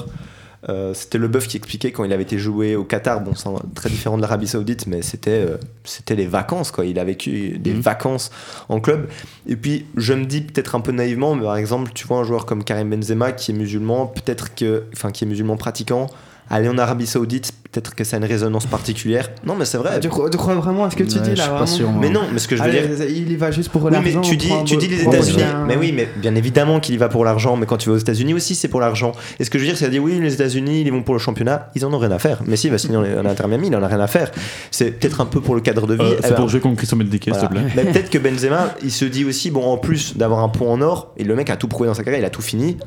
Euh, 0.67 0.93
c'était 0.95 1.19
le 1.19 1.27
bœuf 1.27 1.47
qui 1.47 1.57
expliquait 1.57 1.91
quand 1.91 2.03
il 2.05 2.11
avait 2.11 2.23
été 2.23 2.39
joué 2.39 2.75
au 2.75 2.83
Qatar. 2.83 3.21
Bon, 3.21 3.35
c'est 3.35 3.49
très 3.75 3.89
différent 3.89 4.17
de 4.17 4.21
l'Arabie 4.23 4.47
Saoudite, 4.47 4.87
mais 4.87 5.01
c'était 5.03 5.29
euh, 5.31 5.57
c'était 5.83 6.15
les 6.15 6.25
vacances, 6.25 6.71
quoi. 6.71 6.85
Il 6.85 6.97
a 6.97 7.03
vécu 7.03 7.59
des 7.59 7.73
Mhm. 7.73 7.81
vacances 7.81 8.31
en 8.67 8.79
club. 8.79 9.07
Et 9.47 9.55
puis, 9.55 9.85
je 9.95 10.13
me 10.13 10.25
dis 10.25 10.41
peut-être 10.41 10.73
un 10.75 10.81
peu 10.81 10.91
naïvement, 10.91 11.35
mais 11.35 11.43
par 11.43 11.57
exemple, 11.57 11.91
tu 11.93 12.07
vois 12.07 12.17
un 12.17 12.23
joueur 12.23 12.45
comme 12.47 12.63
Karim 12.63 12.89
Benzema 12.89 13.31
qui 13.31 13.51
est 13.51 13.53
musulman, 13.55 14.07
peut-être 14.07 14.55
que, 14.55 14.85
enfin, 14.93 15.11
qui 15.11 15.23
est 15.25 15.27
musulman 15.27 15.55
pratiquant, 15.55 16.07
aller 16.49 16.69
en 16.69 16.77
Arabie 16.77 17.07
Saoudite, 17.07 17.51
peut-être 17.71 17.95
que 17.95 18.03
ça 18.03 18.17
a 18.17 18.19
une 18.19 18.25
résonance 18.25 18.65
particulière. 18.67 19.29
Non, 19.45 19.55
mais 19.55 19.65
c'est 19.65 19.77
vrai. 19.77 19.99
tu, 19.99 20.09
crois- 20.09 20.29
tu 20.29 20.37
crois 20.37 20.53
vraiment 20.55 20.85
à 20.85 20.91
ce 20.91 20.95
que 20.95 21.03
tu 21.03 21.15
Ouais, 21.17 21.23
dis 21.23 21.31
je 21.31 21.37
là 21.37 21.43
suis 21.43 21.51
pas 21.51 21.65
sûr. 21.65 21.89
moi. 21.89 21.99
Mais 22.01 22.09
non, 22.09 22.21
mais 22.31 22.39
ce 22.39 22.47
que 22.47 22.55
je 22.55 22.61
veux 22.63 22.69
Allez, 22.69 22.87
dire. 22.87 23.07
il 23.09 23.31
y 23.31 23.35
va 23.35 23.51
juste 23.51 23.69
pour 23.69 23.83
Oui, 23.83 23.91
l'argent. 23.91 24.11
mais 24.21 24.21
tu 24.21 24.37
dis, 24.37 24.51
tu 24.65 24.77
dis 24.77 24.87
les 24.87 25.01
États-Unis. 25.03 25.43
Mais 25.67 25.75
oui, 25.75 25.91
mais 25.91 26.07
bien 26.17 26.35
évidemment 26.35 26.79
qu'il 26.79 26.93
y 26.95 26.97
va 26.97 27.09
pour 27.09 27.25
l'argent. 27.25 27.57
Mais 27.57 27.65
quand 27.65 27.77
tu 27.77 27.89
vas 27.89 27.95
aux 27.95 27.99
États-Unis 27.99 28.33
aussi, 28.33 28.53
c'est 28.55 28.67
pour 28.67 28.79
l'argent. 28.79 29.11
Et 29.39 29.43
ce 29.43 29.49
que 29.49 29.57
je 29.57 29.63
veux 29.63 29.69
dire, 29.69 29.77
c'est 29.77 29.85
à 29.85 29.89
dire 29.89 30.03
oui, 30.03 30.19
les 30.19 30.33
États-Unis, 30.33 30.81
ils 30.85 30.91
vont 30.91 31.01
pour 31.03 31.15
le 31.15 31.19
championnat, 31.19 31.69
ils 31.75 31.83
en 31.85 31.91
ont 31.93 31.97
rien 31.97 32.11
à 32.11 32.19
faire. 32.19 32.41
Mais 32.45 32.55
si, 32.55 32.67
il 32.67 32.71
va 32.71 32.77
signer 32.77 32.97
en 32.97 33.01
en 33.03 33.25
Inter 33.25 33.47
Miami, 33.47 33.67
il 33.67 33.75
en 33.75 33.81
a 33.83 33.87
rien 33.87 33.99
à 33.99 34.07
faire. 34.07 34.31
C'est 34.71 34.91
peut-être 34.91 35.19
un 35.21 35.25
peu 35.25 35.41
pour 35.41 35.55
le 35.55 35.61
cadre 35.61 35.87
de 35.87 35.95
vie. 35.95 36.01
Euh, 36.03 36.19
C'est 36.23 36.35
pour 36.35 36.47
jouer 36.47 36.59
contre 36.59 36.77
Christian 36.77 36.97
Benteke, 36.97 37.23
s'il 37.23 37.33
te 37.33 37.37
voilà. 37.39 37.49
plaît. 37.49 37.63
Mais 37.75 37.83
peut-être 37.91 38.09
que 38.09 38.17
Benzema, 38.19 38.75
il 38.83 38.91
se 38.91 39.05
dit 39.05 39.25
aussi, 39.25 39.49
bon, 39.51 39.63
en 39.65 39.77
plus 39.77 40.15
d'avoir 40.15 40.41
un 40.41 40.49
pont 40.49 40.71
en 40.71 40.79
or, 40.81 41.11
et 41.17 41.23
le 41.23 41.35
mec 41.35 41.49
a 41.49 41.57
tout 41.57 41.67
prouvé 41.67 41.87
dans 41.87 41.93
sa 41.95 42.03
carrière, 42.03 42.21
il 42.21 42.25
a 42.25 42.29
tout 42.29 42.41
fini. 42.43 42.77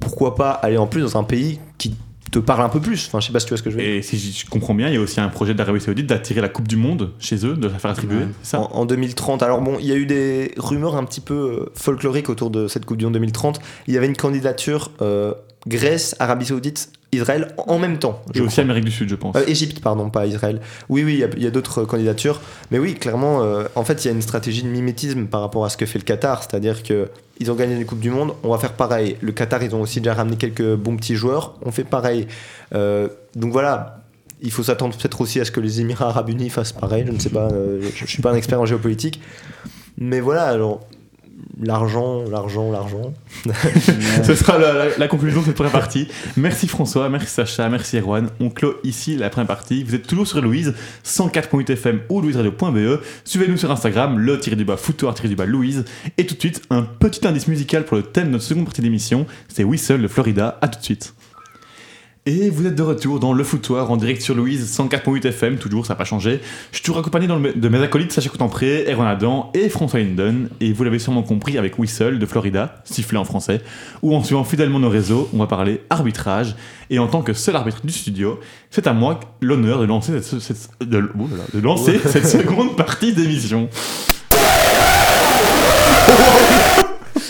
Pourquoi 0.00 0.34
pas 0.36 0.50
aller 0.52 0.76
en 0.76 0.86
plus 0.86 1.02
dans 1.02 1.16
un 1.18 1.24
pays 1.24 1.58
qui 1.78 1.94
te 2.32 2.38
parle 2.40 2.62
un 2.64 2.68
peu 2.68 2.80
plus 2.80 3.06
Enfin, 3.06 3.20
je 3.20 3.26
sais 3.26 3.32
pas 3.32 3.38
si 3.40 3.46
tu 3.46 3.50
vois 3.50 3.58
ce 3.58 3.62
que 3.62 3.70
je 3.70 3.76
veux 3.76 3.82
dire. 3.82 3.92
Et 3.94 4.02
si 4.02 4.18
je 4.32 4.48
comprends 4.48 4.74
bien, 4.74 4.88
il 4.88 4.94
y 4.94 4.96
a 4.96 5.00
aussi 5.00 5.20
un 5.20 5.28
projet 5.28 5.54
d'Arabie 5.54 5.80
Saoudite 5.80 6.06
d'attirer 6.06 6.40
la 6.40 6.48
Coupe 6.48 6.66
du 6.66 6.76
Monde 6.76 7.10
chez 7.18 7.44
eux, 7.46 7.54
de 7.54 7.68
la 7.68 7.78
faire 7.78 7.90
attribuer, 7.90 8.16
Ouais. 8.18 8.28
ça 8.42 8.58
en, 8.60 8.70
en 8.72 8.84
2030. 8.86 9.42
Alors 9.42 9.60
bon, 9.60 9.76
il 9.80 9.86
y 9.86 9.92
a 9.92 9.96
eu 9.96 10.06
des 10.06 10.52
rumeurs 10.56 10.96
un 10.96 11.04
petit 11.04 11.20
peu 11.20 11.34
euh, 11.34 11.70
folkloriques 11.74 12.28
autour 12.30 12.50
de 12.50 12.66
cette 12.68 12.84
Coupe 12.86 12.96
du 12.96 13.04
Monde 13.04 13.14
2030. 13.14 13.60
Il 13.86 13.94
y 13.94 13.96
avait 13.98 14.06
une 14.06 14.16
candidature 14.16 14.90
euh, 15.02 15.34
Grèce, 15.66 16.16
Arabie 16.18 16.46
Saoudite, 16.46 16.90
Israël 17.12 17.54
en 17.56 17.78
même 17.78 17.98
temps. 17.98 18.22
Et 18.34 18.40
aussi 18.40 18.52
crois. 18.52 18.64
Amérique 18.64 18.84
du 18.86 18.90
Sud, 18.90 19.08
je 19.08 19.14
pense. 19.14 19.36
Euh, 19.36 19.44
Égypte, 19.46 19.80
pardon, 19.80 20.10
pas 20.10 20.26
Israël. 20.26 20.60
Oui, 20.88 21.04
oui, 21.04 21.22
il 21.36 21.42
y 21.42 21.46
a- 21.46 21.50
d'autres 21.50 21.84
candidatures. 21.84 22.40
Mais 22.70 22.78
oui, 22.78 22.94
clairement, 22.94 23.42
euh, 23.42 23.64
en 23.76 23.84
fait, 23.84 24.04
il 24.04 24.08
y 24.08 24.10
a 24.10 24.14
une 24.14 24.22
stratégie 24.22 24.62
de 24.62 24.68
mimétisme 24.68 25.26
par 25.26 25.40
rapport 25.42 25.64
à 25.64 25.68
ce 25.68 25.76
que 25.76 25.86
fait 25.86 25.98
le 25.98 26.04
Qatar. 26.04 26.42
C'est-à-dire 26.42 26.82
que 26.82 27.10
ils 27.38 27.50
ont 27.50 27.54
gagné 27.54 27.74
une 27.76 27.84
Coupe 27.84 28.00
du 28.00 28.10
Monde, 28.10 28.32
on 28.42 28.50
va 28.50 28.58
faire 28.58 28.72
pareil. 28.72 29.16
Le 29.20 29.32
Qatar, 29.32 29.62
ils 29.62 29.74
ont 29.74 29.80
aussi 29.82 30.00
déjà 30.00 30.14
ramené 30.14 30.36
quelques 30.36 30.74
bons 30.74 30.96
petits 30.96 31.16
joueurs, 31.16 31.54
on 31.64 31.70
fait 31.70 31.84
pareil. 31.84 32.26
Euh, 32.74 33.08
donc 33.36 33.52
voilà. 33.52 33.98
Il 34.44 34.50
faut 34.50 34.64
s'attendre 34.64 34.96
peut-être 34.96 35.20
aussi 35.20 35.38
à 35.38 35.44
ce 35.44 35.52
que 35.52 35.60
les 35.60 35.80
Émirats 35.80 36.08
Arabes 36.08 36.30
Unis 36.30 36.50
fassent 36.50 36.72
pareil. 36.72 37.04
Je 37.06 37.12
ne 37.12 37.18
sais 37.20 37.30
pas, 37.30 37.48
euh, 37.52 37.80
je, 37.94 38.04
je 38.06 38.10
suis 38.10 38.22
pas 38.22 38.32
un 38.32 38.34
expert 38.34 38.60
en 38.60 38.66
géopolitique. 38.66 39.20
Mais 39.98 40.18
voilà, 40.18 40.44
alors, 40.46 40.80
l'argent, 41.60 42.24
l'argent, 42.30 42.70
l'argent. 42.70 43.12
Ce 44.24 44.34
sera 44.34 44.58
la, 44.98 45.08
conclusion 45.08 45.40
de 45.40 45.46
cette 45.46 45.54
première 45.54 45.72
partie. 45.72 46.08
Merci 46.36 46.68
François, 46.68 47.08
merci 47.08 47.28
Sacha, 47.28 47.68
merci 47.68 47.98
Erwan. 47.98 48.28
On 48.40 48.50
clôt 48.50 48.74
ici 48.84 49.16
la 49.16 49.30
première 49.30 49.48
partie. 49.48 49.84
Vous 49.84 49.94
êtes 49.94 50.06
toujours 50.06 50.26
sur 50.26 50.40
Louise, 50.40 50.74
104.8 51.04 51.72
FM 51.72 52.00
ou 52.08 52.20
louiseradio.be. 52.20 53.00
Suivez-nous 53.24 53.56
sur 53.56 53.70
Instagram, 53.70 54.18
le 54.18 54.38
tiré 54.38 54.56
du 54.56 54.64
bas 54.64 54.76
foutoir 54.76 55.14
tiré 55.14 55.28
du 55.28 55.36
bas 55.36 55.46
Louise. 55.46 55.84
Et 56.18 56.26
tout 56.26 56.34
de 56.34 56.40
suite, 56.40 56.62
un 56.70 56.82
petit 56.82 57.26
indice 57.26 57.48
musical 57.48 57.84
pour 57.84 57.96
le 57.96 58.02
thème 58.02 58.28
de 58.28 58.32
notre 58.32 58.44
seconde 58.44 58.64
partie 58.64 58.82
d'émission. 58.82 59.26
C'est 59.48 59.64
Whistle 59.64 60.02
de 60.02 60.08
Florida. 60.08 60.58
À 60.60 60.68
tout 60.68 60.78
de 60.78 60.84
suite. 60.84 61.14
Et 62.24 62.50
vous 62.50 62.68
êtes 62.68 62.76
de 62.76 62.84
retour 62.84 63.18
dans 63.18 63.32
le 63.32 63.42
foutoir 63.42 63.90
en 63.90 63.96
direct 63.96 64.22
sur 64.22 64.36
Louise 64.36 64.78
104.8 64.78 65.26
FM, 65.26 65.56
toujours, 65.56 65.86
ça 65.86 65.94
n'a 65.94 65.98
pas 65.98 66.04
changé. 66.04 66.38
Je 66.70 66.76
suis 66.76 66.84
toujours 66.84 67.00
accompagné 67.00 67.26
dans 67.26 67.36
le- 67.36 67.52
de 67.52 67.68
mes 67.68 67.82
acolytes 67.82 68.12
Sacha 68.12 68.28
Coutempré, 68.30 68.84
Erwan 68.88 69.08
Adam 69.08 69.50
et 69.54 69.68
François 69.68 69.98
Linden. 69.98 70.48
Et 70.60 70.72
vous 70.72 70.84
l'avez 70.84 71.00
sûrement 71.00 71.24
compris 71.24 71.58
avec 71.58 71.80
Whistle 71.80 72.20
de 72.20 72.26
Florida, 72.26 72.80
sifflé 72.84 73.18
en 73.18 73.24
français, 73.24 73.60
où 74.02 74.14
en 74.14 74.22
suivant 74.22 74.44
fidèlement 74.44 74.78
nos 74.78 74.88
réseaux, 74.88 75.28
on 75.34 75.38
va 75.38 75.48
parler 75.48 75.80
arbitrage. 75.90 76.54
Et 76.90 77.00
en 77.00 77.08
tant 77.08 77.22
que 77.22 77.32
seul 77.32 77.56
arbitre 77.56 77.84
du 77.84 77.92
studio, 77.92 78.38
c'est 78.70 78.86
à 78.86 78.92
moi 78.92 79.18
l'honneur 79.40 79.80
de 79.80 79.86
lancer 79.86 80.12
cette, 80.22 80.38
cette- 80.40 80.70
de, 80.80 81.10
oh 81.18 81.26
là 81.28 81.38
là, 81.38 81.42
de 81.52 81.58
lancer 81.60 81.98
cette 82.06 82.28
seconde 82.28 82.76
partie 82.76 83.12
d'émission. 83.14 83.68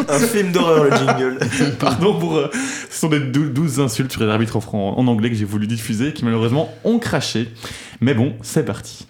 Un 0.09 0.19
film 0.19 0.53
d'horreur, 0.53 0.85
le 0.85 0.91
jingle. 0.97 1.39
Pardon 1.79 2.19
pour. 2.19 2.37
euh, 2.37 2.51
ce 2.91 2.99
sont 3.01 3.09
des 3.09 3.21
dou- 3.21 3.49
douze 3.49 3.81
insultes 3.81 4.13
sur 4.13 4.23
les 4.23 4.29
arbitres 4.31 4.57
en, 4.57 4.61
fran- 4.61 4.95
en 4.97 5.07
anglais 5.07 5.29
que 5.31 5.37
j'ai 5.37 5.45
voulu 5.45 5.67
diffuser, 5.67 6.13
qui 6.13 6.25
malheureusement 6.25 6.73
ont 6.85 6.99
craché. 6.99 7.49
Mais 8.01 8.15
bon, 8.15 8.35
c'est 8.43 8.65
parti. 8.65 9.07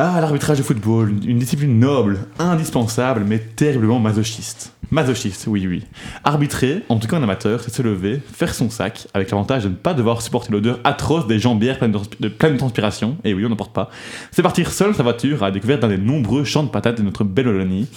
Ah, 0.00 0.20
l'arbitrage 0.20 0.58
de 0.58 0.62
football, 0.62 1.12
une 1.26 1.40
discipline 1.40 1.80
noble, 1.80 2.20
indispensable, 2.38 3.24
mais 3.26 3.40
terriblement 3.40 3.98
masochiste. 3.98 4.72
Masochiste, 4.92 5.48
oui, 5.48 5.66
oui. 5.66 5.82
Arbitrer, 6.22 6.84
en 6.88 7.00
tout 7.00 7.08
cas 7.08 7.16
un 7.16 7.22
amateur, 7.24 7.60
c'est 7.60 7.74
se 7.74 7.82
lever, 7.82 8.22
faire 8.32 8.54
son 8.54 8.70
sac, 8.70 9.08
avec 9.12 9.32
l'avantage 9.32 9.64
de 9.64 9.70
ne 9.70 9.74
pas 9.74 9.94
devoir 9.94 10.22
supporter 10.22 10.52
l'odeur 10.52 10.78
atroce 10.84 11.26
des 11.26 11.40
jambières 11.40 11.78
pleines 11.78 11.90
de, 11.90 12.28
de 12.28 12.56
transpiration, 12.56 13.16
et 13.24 13.34
oui, 13.34 13.44
on 13.44 13.48
n'en 13.48 13.56
porte 13.56 13.72
pas. 13.72 13.90
C'est 14.30 14.40
partir 14.40 14.70
seul 14.70 14.94
sa 14.94 15.02
voiture 15.02 15.42
à 15.42 15.46
la 15.46 15.50
découverte 15.50 15.80
d'un 15.80 15.88
des 15.88 15.98
nombreux 15.98 16.44
champs 16.44 16.62
de 16.62 16.70
patates 16.70 16.98
de 16.98 17.02
notre 17.02 17.24
belle 17.24 17.48
Wallonie. 17.48 17.88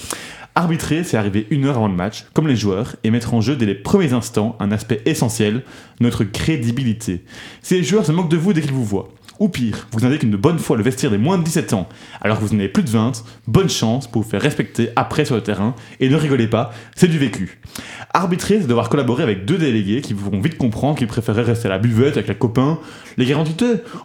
Arbitrer, 0.55 1.03
c'est 1.03 1.17
arriver 1.17 1.45
une 1.51 1.65
heure 1.65 1.77
avant 1.77 1.87
le 1.87 1.93
match, 1.93 2.25
comme 2.33 2.47
les 2.47 2.55
joueurs, 2.55 2.95
et 3.03 3.11
mettre 3.11 3.35
en 3.35 3.41
jeu 3.41 3.55
dès 3.55 3.67
les 3.67 3.75
premiers 3.75 4.11
instants 4.11 4.57
un 4.59 4.71
aspect 4.71 5.03
essentiel, 5.05 5.61
notre 5.99 6.23
crédibilité. 6.23 7.23
Si 7.61 7.75
les 7.75 7.83
joueurs 7.83 8.07
se 8.07 8.11
moquent 8.11 8.31
de 8.31 8.37
vous 8.37 8.53
dès 8.53 8.61
qu'ils 8.61 8.73
vous 8.73 8.83
voient, 8.83 9.09
ou 9.41 9.49
pire, 9.49 9.87
vous 9.91 10.05
indiquez 10.05 10.27
une 10.27 10.35
bonne 10.35 10.59
fois 10.59 10.77
le 10.77 10.83
vestiaire 10.83 11.09
des 11.09 11.17
moins 11.17 11.39
de 11.39 11.43
17 11.43 11.73
ans, 11.73 11.89
alors 12.21 12.37
que 12.37 12.45
vous 12.45 12.53
en 12.53 12.59
avez 12.59 12.69
plus 12.69 12.83
de 12.83 12.89
20, 12.89 13.23
bonne 13.47 13.71
chance 13.71 14.05
pour 14.05 14.21
vous 14.21 14.29
faire 14.29 14.39
respecter 14.41 14.89
après 14.95 15.25
sur 15.25 15.33
le 15.33 15.41
terrain, 15.41 15.75
et 15.99 16.09
ne 16.09 16.15
rigolez 16.15 16.47
pas, 16.47 16.71
c'est 16.95 17.07
du 17.07 17.17
vécu. 17.17 17.59
Arbitrer, 18.13 18.59
c'est 18.61 18.67
devoir 18.67 18.89
collaborer 18.89 19.23
avec 19.23 19.45
deux 19.45 19.57
délégués 19.57 20.01
qui 20.01 20.13
vous 20.13 20.25
feront 20.25 20.41
vite 20.41 20.59
comprendre 20.59 20.97
qu'ils 20.97 21.07
préféraient 21.07 21.41
rester 21.41 21.67
à 21.67 21.71
la 21.71 21.79
buvette 21.79 22.17
avec 22.17 22.27
les 22.27 22.35
copains. 22.35 22.77
Les 23.17 23.25
garanties 23.25 23.55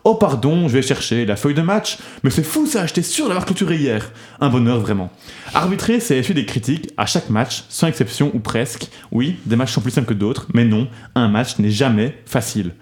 Oh 0.05 0.15
pardon, 0.15 0.69
je 0.69 0.73
vais 0.73 0.83
chercher 0.83 1.27
la 1.27 1.37
feuille 1.37 1.55
de 1.55 1.63
match, 1.63 1.99
mais 2.23 2.31
c'est 2.31 2.43
fou 2.43 2.67
ça, 2.67 2.87
j'étais 2.87 3.03
sûr 3.03 3.27
d'avoir 3.27 3.45
clôturé 3.45 3.77
hier. 3.77 4.11
Un 4.41 4.49
bonheur 4.49 4.81
vraiment. 4.81 5.11
Arbitrer, 5.55 6.01
c'est 6.01 6.17
essuyer 6.17 6.35
des 6.35 6.47
critiques 6.47 6.93
à 6.97 7.07
chaque 7.07 7.31
match, 7.31 7.65
sans 7.69 7.87
exception 7.87 8.31
ou 8.35 8.39
presque. 8.39 8.89
Oui, 9.13 9.37
des 9.45 9.57
matchs 9.57 9.73
sont 9.73 9.81
plus 9.81 9.91
simples 9.91 10.09
que 10.09 10.15
d'autres, 10.15 10.47
mais 10.55 10.65
non, 10.65 10.89
un 11.15 11.29
match 11.29 11.59
n'est 11.59 11.71
jamais 11.71 12.17
facile. 12.27 12.73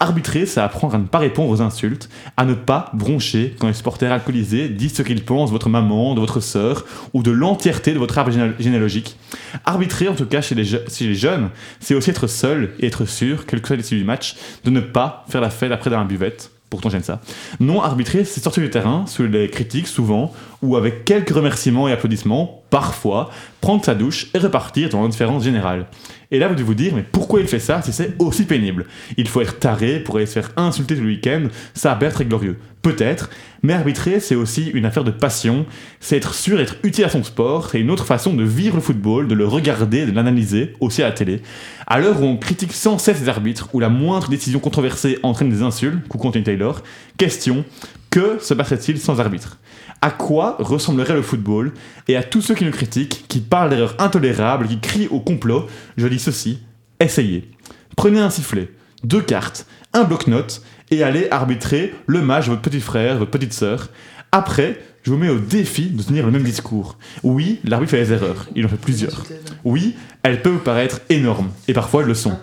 Arbitrer, 0.00 0.46
c'est 0.46 0.60
apprendre 0.60 0.94
à 0.94 0.98
ne 0.98 1.06
pas 1.06 1.18
répondre 1.18 1.50
aux 1.50 1.60
insultes, 1.60 2.03
à 2.36 2.44
ne 2.44 2.54
pas 2.54 2.90
broncher 2.94 3.54
quand 3.58 3.66
les 3.68 3.72
supporters 3.74 4.12
alcoolisés 4.12 4.68
disent 4.68 4.94
ce 4.94 5.02
qu'ils 5.02 5.24
pensent 5.24 5.50
de 5.50 5.54
votre 5.54 5.68
maman, 5.68 6.14
de 6.14 6.20
votre 6.20 6.40
sœur, 6.40 6.84
ou 7.12 7.22
de 7.22 7.30
l'entièreté 7.30 7.92
de 7.92 7.98
votre 7.98 8.16
arbre 8.18 8.30
généal- 8.30 8.54
généalogique. 8.58 9.16
Arbitrer, 9.64 10.08
en 10.08 10.14
tout 10.14 10.26
cas 10.26 10.40
chez 10.40 10.54
les, 10.54 10.64
je- 10.64 10.78
chez 10.92 11.06
les 11.06 11.14
jeunes, 11.14 11.50
c'est 11.80 11.94
aussi 11.94 12.10
être 12.10 12.26
seul 12.26 12.72
et 12.80 12.86
être 12.86 13.04
sûr, 13.06 13.46
quel 13.46 13.60
que 13.60 13.66
soit 13.68 13.76
l'issue 13.76 13.96
du 13.98 14.04
match, 14.04 14.36
de 14.64 14.70
ne 14.70 14.80
pas 14.80 15.24
faire 15.28 15.40
la 15.40 15.50
fête 15.50 15.72
après 15.72 15.90
dans 15.90 15.98
la 15.98 16.04
buvette. 16.04 16.50
Pourtant, 16.70 16.90
j'aime 16.90 17.02
ça. 17.04 17.20
Non, 17.60 17.82
arbitrer, 17.82 18.24
c'est 18.24 18.42
sortir 18.42 18.62
du 18.62 18.70
terrain, 18.70 19.04
sous 19.06 19.24
les 19.28 19.48
critiques 19.48 19.86
souvent, 19.86 20.32
ou 20.64 20.76
avec 20.76 21.04
quelques 21.04 21.30
remerciements 21.30 21.88
et 21.88 21.92
applaudissements, 21.92 22.62
parfois, 22.70 23.30
prendre 23.60 23.84
sa 23.84 23.94
douche 23.94 24.28
et 24.32 24.38
repartir 24.38 24.88
dans 24.88 25.02
l'indifférence 25.02 25.44
générale. 25.44 25.86
Et 26.30 26.38
là, 26.38 26.48
vous 26.48 26.54
devez 26.54 26.64
vous 26.64 26.74
dire, 26.74 26.94
mais 26.96 27.04
pourquoi 27.04 27.40
il 27.40 27.46
fait 27.46 27.58
ça 27.58 27.82
si 27.82 27.92
c'est 27.92 28.14
aussi 28.18 28.44
pénible? 28.46 28.86
Il 29.18 29.28
faut 29.28 29.42
être 29.42 29.58
taré 29.58 30.00
pour 30.00 30.16
aller 30.16 30.24
se 30.24 30.32
faire 30.32 30.50
insulter 30.56 30.96
tout 30.96 31.02
le 31.02 31.08
week-end, 31.08 31.48
ça 31.74 31.92
a 31.92 32.00
l'air 32.00 32.14
très 32.14 32.24
glorieux. 32.24 32.56
Peut-être, 32.80 33.28
mais 33.62 33.74
arbitrer, 33.74 34.20
c'est 34.20 34.34
aussi 34.34 34.70
une 34.70 34.86
affaire 34.86 35.04
de 35.04 35.10
passion, 35.10 35.66
c'est 36.00 36.16
être 36.16 36.34
sûr 36.34 36.56
d'être 36.56 36.76
utile 36.82 37.04
à 37.04 37.10
son 37.10 37.22
sport, 37.22 37.68
c'est 37.70 37.80
une 37.80 37.90
autre 37.90 38.06
façon 38.06 38.32
de 38.32 38.42
vivre 38.42 38.76
le 38.76 38.82
football, 38.82 39.28
de 39.28 39.34
le 39.34 39.46
regarder, 39.46 40.06
de 40.06 40.12
l'analyser, 40.12 40.72
aussi 40.80 41.02
à 41.02 41.06
la 41.06 41.12
télé. 41.12 41.42
À 41.86 42.00
l'heure 42.00 42.22
où 42.22 42.24
on 42.24 42.38
critique 42.38 42.72
sans 42.72 42.96
cesse 42.96 43.20
les 43.20 43.28
arbitres, 43.28 43.68
où 43.74 43.80
la 43.80 43.90
moindre 43.90 44.28
décision 44.28 44.60
controversée 44.60 45.18
entraîne 45.22 45.50
des 45.50 45.62
insultes, 45.62 46.08
coucou 46.08 46.28
Anthony 46.28 46.44
Taylor, 46.44 46.82
question, 47.18 47.64
que 48.10 48.38
se 48.40 48.54
passerait-il 48.54 48.98
sans 48.98 49.20
arbitre? 49.20 49.58
À 50.04 50.10
quoi 50.10 50.56
ressemblerait 50.58 51.14
le 51.14 51.22
football 51.22 51.72
et 52.08 52.16
à 52.16 52.22
tous 52.22 52.42
ceux 52.42 52.54
qui 52.54 52.66
le 52.66 52.70
critiquent, 52.70 53.24
qui 53.26 53.40
parlent 53.40 53.70
d'erreurs 53.70 53.96
intolérables, 53.98 54.68
qui 54.68 54.78
crient 54.78 55.08
au 55.08 55.18
complot, 55.18 55.66
je 55.96 56.06
dis 56.06 56.18
ceci, 56.18 56.58
essayez. 57.00 57.50
Prenez 57.96 58.20
un 58.20 58.28
sifflet, 58.28 58.70
deux 59.02 59.22
cartes, 59.22 59.66
un 59.94 60.04
bloc-notes 60.04 60.60
et 60.90 61.02
allez 61.02 61.28
arbitrer 61.30 61.94
le 62.06 62.20
match 62.20 62.44
de 62.44 62.50
votre 62.50 62.60
petit 62.60 62.82
frère, 62.82 63.16
votre 63.16 63.30
petite 63.30 63.54
sœur. 63.54 63.88
Après, 64.30 64.78
je 65.04 65.10
vous 65.10 65.18
mets 65.18 65.28
au 65.28 65.38
défi 65.38 65.90
de 65.90 66.02
tenir 66.02 66.24
le 66.24 66.32
même 66.32 66.42
discours. 66.42 66.96
Oui, 67.22 67.60
l'arbitre 67.62 67.90
fait 67.90 68.04
des 68.04 68.12
erreurs, 68.14 68.46
il 68.56 68.64
en 68.64 68.68
fait 68.68 68.80
plusieurs. 68.80 69.24
Oui, 69.62 69.96
elles 70.22 70.40
peuvent 70.40 70.62
paraître 70.62 71.00
énormes, 71.10 71.50
et 71.68 71.74
parfois 71.74 72.00
elles 72.00 72.08
le 72.08 72.14
sont. 72.14 72.38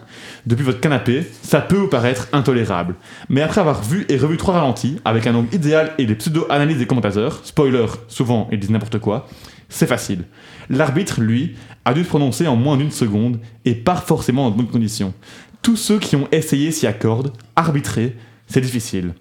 Depuis 0.45 0.63
votre 0.63 0.79
canapé, 0.79 1.25
ça 1.41 1.59
peut 1.59 1.75
vous 1.75 1.87
paraître 1.87 2.27
intolérable. 2.33 2.95
Mais 3.29 3.41
après 3.41 3.61
avoir 3.61 3.83
vu 3.83 4.05
et 4.09 4.17
revu 4.17 4.37
trois 4.37 4.53
ralentis, 4.53 4.97
avec 5.05 5.25
un 5.25 5.33
angle 5.33 5.53
idéal 5.55 5.93
et 5.97 6.05
des 6.05 6.13
pseudo-analyses 6.13 6.77
des 6.77 6.85
commentateurs, 6.85 7.41
spoiler, 7.43 7.87
souvent 8.07 8.47
ils 8.51 8.59
disent 8.59 8.69
n'importe 8.69 8.99
quoi, 8.99 9.27
c'est 9.67 9.87
facile. 9.87 10.25
L'arbitre, 10.69 11.19
lui, 11.19 11.55
a 11.83 11.95
dû 11.95 12.03
se 12.03 12.09
prononcer 12.09 12.45
en 12.45 12.55
moins 12.55 12.77
d'une 12.77 12.91
seconde, 12.91 13.39
et 13.65 13.73
pas 13.73 13.95
forcément 13.95 14.43
dans 14.43 14.51
de 14.51 14.57
bonnes 14.57 14.71
conditions. 14.71 15.15
Tous 15.63 15.77
ceux 15.77 15.97
qui 15.97 16.15
ont 16.15 16.27
essayé 16.31 16.71
s'y 16.71 16.85
accordent, 16.85 17.33
arbitrer, 17.55 18.15
c'est 18.45 18.61
difficile. 18.61 19.13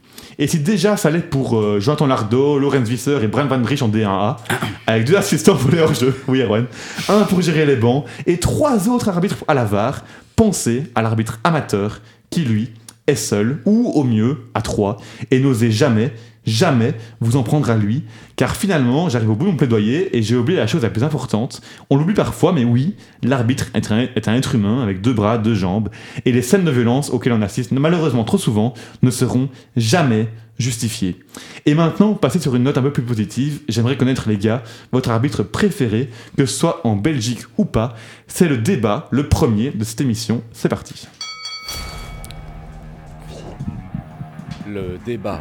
Et 0.42 0.46
si 0.46 0.59
déjà 0.59 0.96
ça 0.96 1.11
l'est 1.11 1.20
pour 1.20 1.59
euh, 1.59 1.81
Jonathan 1.81 2.07
Lardo, 2.07 2.59
Lorenz 2.59 2.88
Visser 2.88 3.18
et 3.22 3.26
Brian 3.26 3.46
Van 3.46 3.59
Drich 3.59 3.83
en 3.83 3.90
D1A, 3.90 4.38
avec 4.87 5.05
deux 5.05 5.14
assistants 5.14 5.53
volés 5.55 5.81
hors 5.81 5.92
jeu, 5.92 6.18
oui 6.29 6.40
Erwan, 6.40 6.64
un 7.11 7.24
pour 7.24 7.42
gérer 7.42 7.66
les 7.66 7.76
bancs 7.76 8.07
et 8.26 8.38
trois 8.38 8.88
autres 8.88 9.11
arbitres 9.11 9.44
à 9.48 9.53
la 9.53 9.66
VAR, 9.66 10.03
pensez 10.37 10.85
à 10.94 11.03
l'arbitre 11.03 11.40
amateur 11.44 12.00
qui 12.31 12.40
lui 12.40 12.70
est 13.07 13.15
seul 13.15 13.61
ou 13.65 13.91
au 13.95 14.05
mieux 14.05 14.39
à 14.55 14.63
trois 14.63 14.99
et 15.31 15.41
n'osez 15.41 15.71
jamais, 15.71 16.13
jamais 16.47 16.95
vous 17.21 17.37
en 17.37 17.43
prendre 17.43 17.71
à 17.71 17.77
lui 17.77 18.05
car 18.37 18.57
finalement 18.57 19.09
j'arrive 19.09 19.31
au 19.31 19.35
bout 19.35 19.47
de 19.47 19.51
mon 19.51 19.57
plaidoyer 19.57 20.17
et 20.17 20.23
j'ai 20.23 20.37
oublié 20.37 20.59
la 20.59 20.67
chose 20.67 20.83
la 20.83 20.91
plus 20.91 21.05
importante. 21.05 21.61
On 21.91 21.97
l'oublie 21.97 22.15
parfois 22.15 22.53
mais 22.53 22.65
oui, 22.65 22.97
l'arbitre 23.23 23.67
est 23.75 23.91
un, 23.93 24.35
être 24.35 24.55
humain 24.55 24.83
avec 24.83 25.01
deux 25.01 25.13
bras, 25.13 25.39
deux 25.39 25.55
jambes 25.55 25.89
et 26.25 26.33
les 26.33 26.43
scènes 26.43 26.65
de 26.65 26.71
violence 26.71 27.11
auxquelles 27.11 27.33
on 27.33 27.43
assiste 27.43 27.73
malheureusement 27.73 28.25
trop 28.25 28.39
souvent 28.39 28.75
ne 29.03 29.11
seront 29.11 29.49
jamais 29.77 30.29
justifiées. 30.61 31.19
Et 31.67 31.75
maintenant, 31.75 32.15
passer 32.15 32.39
sur 32.39 32.55
une 32.55 32.65
note 32.65 32.79
un 32.79 32.83
peu 32.83 32.93
plus 32.93 33.03
positive, 33.03 33.61
j'aimerais 33.69 33.97
connaître 33.97 34.29
les 34.29 34.37
gars, 34.37 34.63
votre 34.93 35.11
arbitre 35.11 35.43
préféré, 35.43 36.11
que 36.37 36.47
ce 36.47 36.55
soit 36.57 36.87
en 36.87 36.97
Belgique 36.97 37.41
ou 37.59 37.65
pas. 37.65 37.97
C'est 38.29 38.49
le 38.49 38.59
débat, 38.59 39.09
le 39.11 39.29
premier 39.29 39.71
de 39.71 39.85
cette 39.85 40.03
émission. 40.03 40.43
C'est 40.53 40.69
parti. 40.69 41.09
Le 44.73 44.99
débat. 45.05 45.41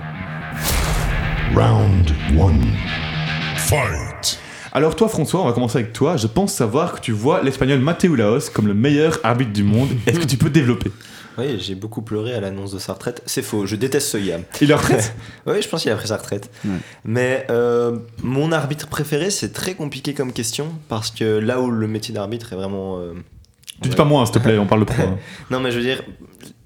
Round 1.55 2.09
1. 2.37 3.57
Fight. 3.57 4.39
Alors 4.71 4.95
toi 4.95 5.07
François, 5.07 5.41
on 5.41 5.45
va 5.45 5.53
commencer 5.53 5.77
avec 5.79 5.93
toi. 5.93 6.17
Je 6.17 6.25
pense 6.27 6.53
savoir 6.53 6.95
que 6.95 6.99
tu 7.01 7.11
vois 7.11 7.41
l'espagnol 7.43 7.79
Mateo 7.79 8.15
Laos 8.15 8.49
comme 8.49 8.67
le 8.67 8.73
meilleur 8.73 9.19
arbitre 9.23 9.51
du 9.53 9.63
monde. 9.63 9.89
Est-ce 10.07 10.19
que 10.19 10.25
tu 10.25 10.37
peux 10.37 10.49
développer? 10.49 10.91
Oui, 11.37 11.57
j'ai 11.59 11.75
beaucoup 11.75 12.01
pleuré 12.01 12.33
à 12.33 12.39
l'annonce 12.41 12.71
de 12.73 12.79
sa 12.79 12.93
retraite. 12.93 13.21
C'est 13.25 13.41
faux, 13.43 13.65
je 13.65 13.75
déteste 13.75 14.07
ce 14.09 14.17
gars. 14.17 14.39
Il 14.61 14.71
est 14.71 14.73
en 14.73 14.77
retraite? 14.77 15.15
Oui, 15.45 15.61
je 15.61 15.67
pense 15.69 15.83
qu'il 15.83 15.91
a 15.91 15.95
pris 15.95 16.07
sa 16.07 16.17
retraite. 16.17 16.49
Ouais. 16.65 16.71
Mais 17.05 17.45
euh, 17.49 17.97
mon 18.23 18.51
arbitre 18.51 18.87
préféré, 18.87 19.29
c'est 19.29 19.53
très 19.53 19.73
compliqué 19.75 20.13
comme 20.13 20.33
question 20.33 20.67
parce 20.87 21.11
que 21.11 21.37
là 21.39 21.61
où 21.61 21.69
le 21.71 21.87
métier 21.87 22.13
d'arbitre 22.13 22.53
est 22.53 22.55
vraiment. 22.55 22.97
euh, 22.99 23.13
Tu 23.81 23.89
dis 23.89 23.95
pas 23.95 24.05
moi, 24.05 24.25
s'il 24.25 24.33
te 24.35 24.39
plaît, 24.39 24.57
on 24.57 24.65
parle 24.65 24.81
de 24.81 24.85
pro. 24.85 25.03
Non, 25.51 25.59
mais 25.59 25.71
je 25.71 25.77
veux 25.77 25.83
dire, 25.83 26.01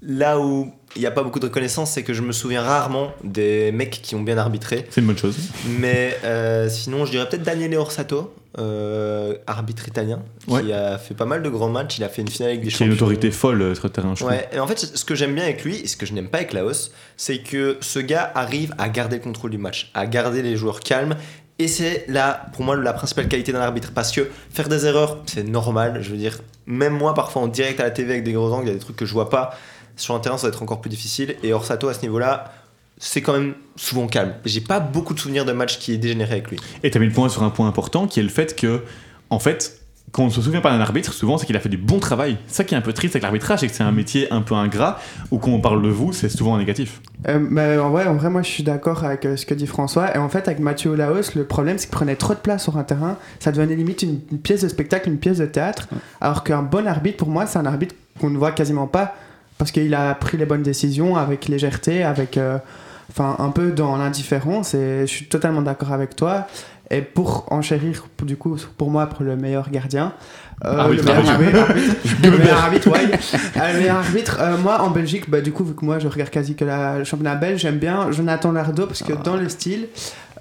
là 0.02 0.40
où 0.40 0.72
il 0.96 1.00
n'y 1.00 1.06
a 1.06 1.10
pas 1.10 1.22
beaucoup 1.22 1.40
de 1.40 1.46
reconnaissance, 1.46 1.90
c'est 1.92 2.02
que 2.02 2.12
je 2.14 2.22
me 2.22 2.32
souviens 2.32 2.62
rarement 2.62 3.12
des 3.24 3.72
mecs 3.72 4.00
qui 4.02 4.14
ont 4.14 4.22
bien 4.22 4.38
arbitré. 4.38 4.86
C'est 4.90 5.00
une 5.00 5.06
bonne 5.08 5.18
chose. 5.18 5.36
Mais 5.78 6.16
euh, 6.24 6.68
sinon, 6.68 7.04
je 7.04 7.10
dirais 7.12 7.28
peut-être 7.28 7.42
Daniele 7.42 7.74
Orsato, 7.76 8.32
euh, 8.58 9.34
arbitre 9.46 9.88
italien, 9.88 10.20
Ouais. 10.46 10.62
qui 10.62 10.72
a 10.72 10.96
fait 10.98 11.14
pas 11.14 11.24
mal 11.24 11.42
de 11.42 11.48
grands 11.48 11.68
matchs. 11.68 11.98
Il 11.98 12.04
a 12.04 12.08
fait 12.08 12.22
une 12.22 12.28
finale 12.28 12.50
avec 12.52 12.62
des 12.62 12.68
Qui 12.68 12.82
a 12.82 12.86
une 12.86 12.92
champions. 12.92 13.06
autorité 13.06 13.30
folle 13.32 13.60
euh, 13.62 13.74
sur 13.74 13.84
le 13.84 13.90
terrain, 13.90 14.14
je. 14.14 14.24
Ouais, 14.24 14.48
et 14.52 14.60
en 14.60 14.66
fait, 14.66 14.78
ce 14.78 15.04
que 15.04 15.14
j'aime 15.14 15.34
bien 15.34 15.44
avec 15.44 15.64
lui, 15.64 15.76
et 15.76 15.86
ce 15.88 15.96
que 15.96 16.06
je 16.06 16.12
n'aime 16.12 16.28
pas 16.28 16.38
avec 16.38 16.52
Laos, 16.52 16.92
c'est 17.16 17.38
que 17.38 17.76
ce 17.80 17.98
gars 17.98 18.30
arrive 18.34 18.72
à 18.78 18.88
garder 18.88 19.16
le 19.16 19.22
contrôle 19.22 19.50
du 19.50 19.58
match, 19.58 19.90
à 19.94 20.06
garder 20.06 20.42
les 20.42 20.56
joueurs 20.56 20.80
calmes. 20.80 21.16
Et 21.58 21.68
c'est 21.68 22.04
là, 22.08 22.46
pour 22.52 22.64
moi, 22.64 22.76
la 22.76 22.92
principale 22.92 23.28
qualité 23.28 23.52
d'un 23.52 23.60
arbitre. 23.60 23.92
Parce 23.94 24.10
que 24.12 24.28
faire 24.50 24.68
des 24.68 24.86
erreurs, 24.86 25.18
c'est 25.26 25.44
normal. 25.44 25.98
Je 26.02 26.10
veux 26.10 26.16
dire, 26.16 26.38
même 26.66 26.92
moi, 26.94 27.14
parfois 27.14 27.42
en 27.42 27.46
direct 27.48 27.78
à 27.80 27.84
la 27.84 27.90
TV 27.92 28.12
avec 28.12 28.24
des 28.24 28.32
gros 28.32 28.52
angles, 28.52 28.64
il 28.66 28.68
y 28.68 28.72
a 28.72 28.74
des 28.74 28.80
trucs 28.80 28.96
que 28.96 29.06
je 29.06 29.12
vois 29.12 29.30
pas. 29.30 29.56
Sur 29.96 30.14
un 30.14 30.20
terrain, 30.20 30.38
ça 30.38 30.46
va 30.46 30.52
être 30.52 30.62
encore 30.62 30.80
plus 30.80 30.90
difficile. 30.90 31.36
Et 31.42 31.52
Orsato, 31.52 31.88
à 31.88 31.94
ce 31.94 32.02
niveau-là, 32.02 32.52
c'est 32.98 33.22
quand 33.22 33.32
même 33.32 33.54
souvent 33.76 34.06
calme. 34.06 34.34
J'ai 34.44 34.60
pas 34.60 34.80
beaucoup 34.80 35.14
de 35.14 35.18
souvenirs 35.18 35.44
de 35.44 35.52
matchs 35.52 35.78
qui 35.78 35.92
est 35.92 35.98
dégénéré 35.98 36.32
avec 36.32 36.50
lui. 36.50 36.58
Et 36.82 36.90
tu 36.90 36.98
as 36.98 37.00
mis 37.00 37.06
le 37.06 37.12
point 37.12 37.28
sur 37.28 37.42
un 37.42 37.50
point 37.50 37.68
important 37.68 38.06
qui 38.06 38.20
est 38.20 38.22
le 38.22 38.28
fait 38.28 38.56
que, 38.56 38.82
en 39.30 39.38
fait, 39.38 39.80
quand 40.12 40.22
on 40.22 40.30
se 40.30 40.40
souvient 40.40 40.60
pas 40.60 40.70
d'un 40.70 40.80
arbitre, 40.80 41.12
souvent 41.12 41.38
c'est 41.38 41.46
qu'il 41.46 41.56
a 41.56 41.60
fait 41.60 41.68
du 41.68 41.76
bon 41.76 41.98
travail. 41.98 42.38
C'est 42.46 42.58
ça 42.58 42.64
qui 42.64 42.74
est 42.74 42.78
un 42.78 42.82
peu 42.82 42.92
triste 42.92 43.16
avec 43.16 43.24
l'arbitrage, 43.24 43.60
c'est 43.60 43.66
que 43.66 43.74
c'est 43.74 43.82
un 43.82 43.90
métier 43.90 44.30
un 44.32 44.42
peu 44.42 44.54
ingrat, 44.54 45.00
où 45.32 45.38
quand 45.38 45.50
on 45.50 45.60
parle 45.60 45.82
de 45.82 45.88
vous, 45.88 46.12
c'est 46.12 46.28
souvent 46.28 46.56
négatif. 46.56 47.00
Euh, 47.26 47.40
mais 47.40 47.78
en 47.78 47.90
vrai, 47.90 48.06
en 48.06 48.14
vrai, 48.14 48.30
moi 48.30 48.42
je 48.42 48.48
suis 48.48 48.62
d'accord 48.62 49.02
avec 49.02 49.26
euh, 49.26 49.36
ce 49.36 49.44
que 49.44 49.54
dit 49.54 49.66
François. 49.66 50.14
Et 50.14 50.18
en 50.18 50.28
fait, 50.28 50.46
avec 50.46 50.60
Mathieu 50.60 50.90
Olaos, 50.90 51.34
le 51.34 51.44
problème 51.44 51.78
c'est 51.78 51.86
qu'il 51.86 51.96
prenait 51.96 52.14
trop 52.14 52.34
de 52.34 52.38
place 52.38 52.62
sur 52.62 52.78
un 52.78 52.84
terrain. 52.84 53.16
Ça 53.40 53.50
devenait 53.50 53.74
limite 53.74 54.02
une, 54.02 54.20
une 54.30 54.38
pièce 54.38 54.62
de 54.62 54.68
spectacle, 54.68 55.08
une 55.08 55.18
pièce 55.18 55.38
de 55.38 55.46
théâtre. 55.46 55.88
Alors 56.20 56.44
qu'un 56.44 56.62
bon 56.62 56.86
arbitre, 56.86 57.16
pour 57.16 57.28
moi, 57.28 57.46
c'est 57.46 57.58
un 57.58 57.66
arbitre 57.66 57.96
qu'on 58.20 58.30
ne 58.30 58.38
voit 58.38 58.52
quasiment 58.52 58.86
pas. 58.86 59.16
Parce 59.58 59.70
qu'il 59.70 59.94
a 59.94 60.14
pris 60.14 60.36
les 60.36 60.46
bonnes 60.46 60.62
décisions 60.62 61.16
avec 61.16 61.48
légèreté, 61.48 62.02
avec. 62.04 62.36
euh, 62.38 62.58
Enfin, 63.10 63.36
un 63.38 63.50
peu 63.50 63.70
dans 63.70 63.96
l'indifférence. 63.96 64.72
Et 64.74 65.00
je 65.02 65.06
suis 65.06 65.26
totalement 65.26 65.60
d'accord 65.62 65.92
avec 65.92 66.16
toi. 66.16 66.46
Et 66.90 67.02
pour 67.02 67.46
enchérir, 67.52 68.06
pour- 68.16 68.26
du 68.26 68.36
coup, 68.36 68.56
pour 68.78 68.90
moi, 68.90 69.06
pour 69.06 69.22
le 69.24 69.36
meilleur 69.36 69.70
gardien. 69.70 70.14
euh, 70.64 70.78
Arbitre, 70.78 71.04
le 71.04 71.10
meilleur 71.12 71.28
arbitre. 71.30 71.60
arbitre, 71.60 71.96
le 72.24 72.38
meilleur 72.38 72.58
arbitre, 72.64 72.88
ouais. 72.90 73.04
Euh, 73.58 73.72
le 73.74 73.78
meilleur 73.78 73.96
arbitre, 73.98 74.38
euh, 74.40 74.56
moi 74.56 74.80
en 74.80 74.90
Belgique, 74.90 75.28
bah, 75.30 75.42
du 75.42 75.52
coup, 75.52 75.64
vu 75.64 75.74
que 75.74 75.84
moi 75.84 75.98
je 75.98 76.08
regarde 76.08 76.30
quasi 76.30 76.54
que 76.56 76.64
la, 76.64 76.98
le 76.98 77.04
championnat 77.04 77.34
belge, 77.34 77.60
j'aime 77.60 77.78
bien 77.78 78.10
Jonathan 78.10 78.52
Lardo 78.52 78.86
parce 78.86 79.02
que 79.02 79.12
dans 79.12 79.36
le 79.36 79.48
style. 79.50 79.88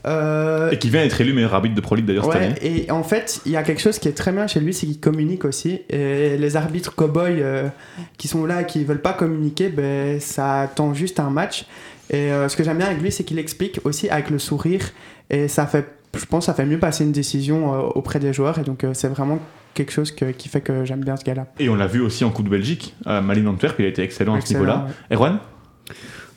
Euh, 0.05 0.71
Et 0.71 0.77
qui 0.79 0.89
vient 0.89 1.01
être 1.03 1.19
élu 1.21 1.33
meilleur 1.33 1.53
arbitre 1.53 1.75
de 1.75 1.81
Pro 1.81 1.95
League 1.95 2.05
d'ailleurs 2.05 2.25
cette 2.31 2.41
année. 2.41 2.55
et 2.61 2.91
en 2.91 3.03
fait, 3.03 3.39
il 3.45 3.51
y 3.51 3.57
a 3.57 3.63
quelque 3.63 3.81
chose 3.81 3.99
qui 3.99 4.07
est 4.09 4.13
très 4.13 4.31
bien 4.31 4.47
chez 4.47 4.59
lui, 4.59 4.73
c'est 4.73 4.85
qu'il 4.85 4.99
communique 4.99 5.45
aussi. 5.45 5.81
Et 5.89 6.37
les 6.37 6.55
arbitres 6.57 6.93
cow-boys 6.95 7.29
euh, 7.29 7.69
qui 8.17 8.27
sont 8.27 8.45
là 8.45 8.61
et 8.61 8.65
qui 8.65 8.83
veulent 8.83 9.01
pas 9.01 9.13
communiquer, 9.13 9.69
ben, 9.69 10.19
ça 10.19 10.69
tend 10.75 10.93
juste 10.93 11.19
un 11.19 11.29
match. 11.29 11.65
Et 12.09 12.31
euh, 12.33 12.49
ce 12.49 12.57
que 12.57 12.63
j'aime 12.63 12.77
bien 12.77 12.87
avec 12.87 13.01
lui, 13.01 13.11
c'est 13.11 13.23
qu'il 13.23 13.39
explique 13.39 13.79
aussi 13.85 14.09
avec 14.09 14.29
le 14.29 14.39
sourire. 14.39 14.81
Et 15.29 15.47
ça 15.47 15.65
fait, 15.65 15.87
je 16.17 16.25
pense, 16.25 16.45
ça 16.47 16.53
fait 16.53 16.65
mieux 16.65 16.79
passer 16.79 17.03
une 17.05 17.11
décision 17.13 17.71
auprès 17.95 18.19
des 18.19 18.33
joueurs. 18.33 18.59
Et 18.59 18.63
donc, 18.63 18.85
c'est 18.93 19.07
vraiment 19.07 19.39
quelque 19.73 19.91
chose 19.91 20.11
que- 20.11 20.31
qui 20.31 20.49
fait 20.49 20.61
que 20.61 20.85
j'aime 20.85 21.03
bien 21.03 21.15
ce 21.15 21.23
gars-là. 21.23 21.47
Et 21.59 21.69
on 21.69 21.75
l'a 21.75 21.87
vu 21.87 22.01
aussi 22.01 22.23
en 22.25 22.29
Coupe 22.29 22.45
de 22.45 22.51
Belgique. 22.51 22.93
À 23.05 23.21
Malines 23.21 23.47
Antwerp, 23.47 23.75
il 23.79 23.85
a 23.85 23.87
été 23.87 24.03
excellent, 24.03 24.35
à 24.35 24.41
ce 24.41 24.53
niveau-là. 24.53 24.85
ouais. 25.09 25.15
Erwan? 25.15 25.39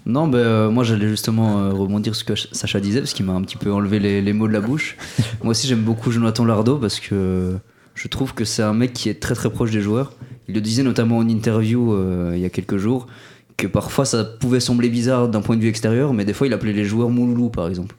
Non, 0.07 0.29
ben, 0.29 0.39
euh, 0.39 0.71
moi 0.71 0.85
j'allais 0.85 1.09
justement 1.09 1.59
euh, 1.59 1.71
rebondir 1.73 2.15
sur 2.15 2.37
ce 2.37 2.45
que 2.49 2.57
Sacha 2.57 2.79
disait 2.79 3.01
parce 3.01 3.13
qu'il 3.13 3.27
m'a 3.27 3.33
un 3.33 3.43
petit 3.43 3.57
peu 3.57 3.73
enlevé 3.73 3.99
les, 3.99 4.23
les 4.23 4.33
mots 4.33 4.47
de 4.47 4.53
la 4.53 4.61
bouche. 4.61 4.97
moi 5.43 5.51
aussi 5.51 5.67
j'aime 5.67 5.83
beaucoup 5.83 6.13
Jonathan 6.13 6.45
Lardo 6.45 6.77
parce 6.79 7.01
que 7.01 7.57
je 7.95 8.09
trouve 8.09 8.33
que 8.33 8.45
c'est 8.45 8.63
un 8.63 8.73
mec 8.75 8.93
qui 8.93 9.09
est 9.09 9.21
très 9.21 9.35
très 9.35 9.51
proche 9.51 9.73
des 9.73 9.81
joueurs. 9.81 10.13
Il 10.49 10.55
le 10.55 10.61
disait 10.61 10.85
notamment 10.85 11.19
en 11.19 11.29
interview 11.29 11.93
euh, 11.93 12.33
il 12.35 12.41
y 12.41 12.45
a 12.45 12.51
quelques 12.51 12.77
jours 12.77 13.09
que 13.57 13.67
parfois 13.67 14.05
ça 14.05 14.23
pouvait 14.23 14.61
sembler 14.61 14.89
bizarre 14.91 15.29
d'un 15.29 15.41
point 15.41 15.57
de 15.57 15.63
vue 15.63 15.69
extérieur, 15.69 16.13
mais 16.13 16.25
des 16.25 16.35
fois 16.35 16.47
il 16.47 16.53
appelait 16.53 16.73
les 16.75 16.85
joueurs 16.85 17.09
mouloulou 17.11 17.49
par 17.49 17.67
exemple. 17.67 17.97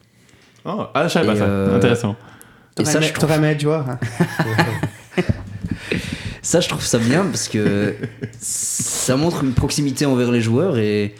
Oh, 0.64 0.84
Ah, 0.94 1.08
je 1.08 1.12
savais 1.12 1.26
pas 1.26 1.36
ça. 1.36 1.44
euh, 1.44 1.76
Intéressant. 1.76 2.16
Et 2.80 2.84
ça, 2.84 3.00
je 3.00 3.12
trouve, 3.12 3.30
hein. 3.32 3.98
ça, 6.42 6.60
je 6.60 6.68
trouve 6.68 6.84
ça 6.84 6.98
bien 6.98 7.24
parce 7.24 7.48
que 7.48 7.96
ça 8.40 9.16
montre 9.16 9.42
une 9.42 9.52
proximité 9.52 10.06
envers 10.06 10.30
les 10.30 10.40
joueurs 10.40 10.78
et 10.78 11.14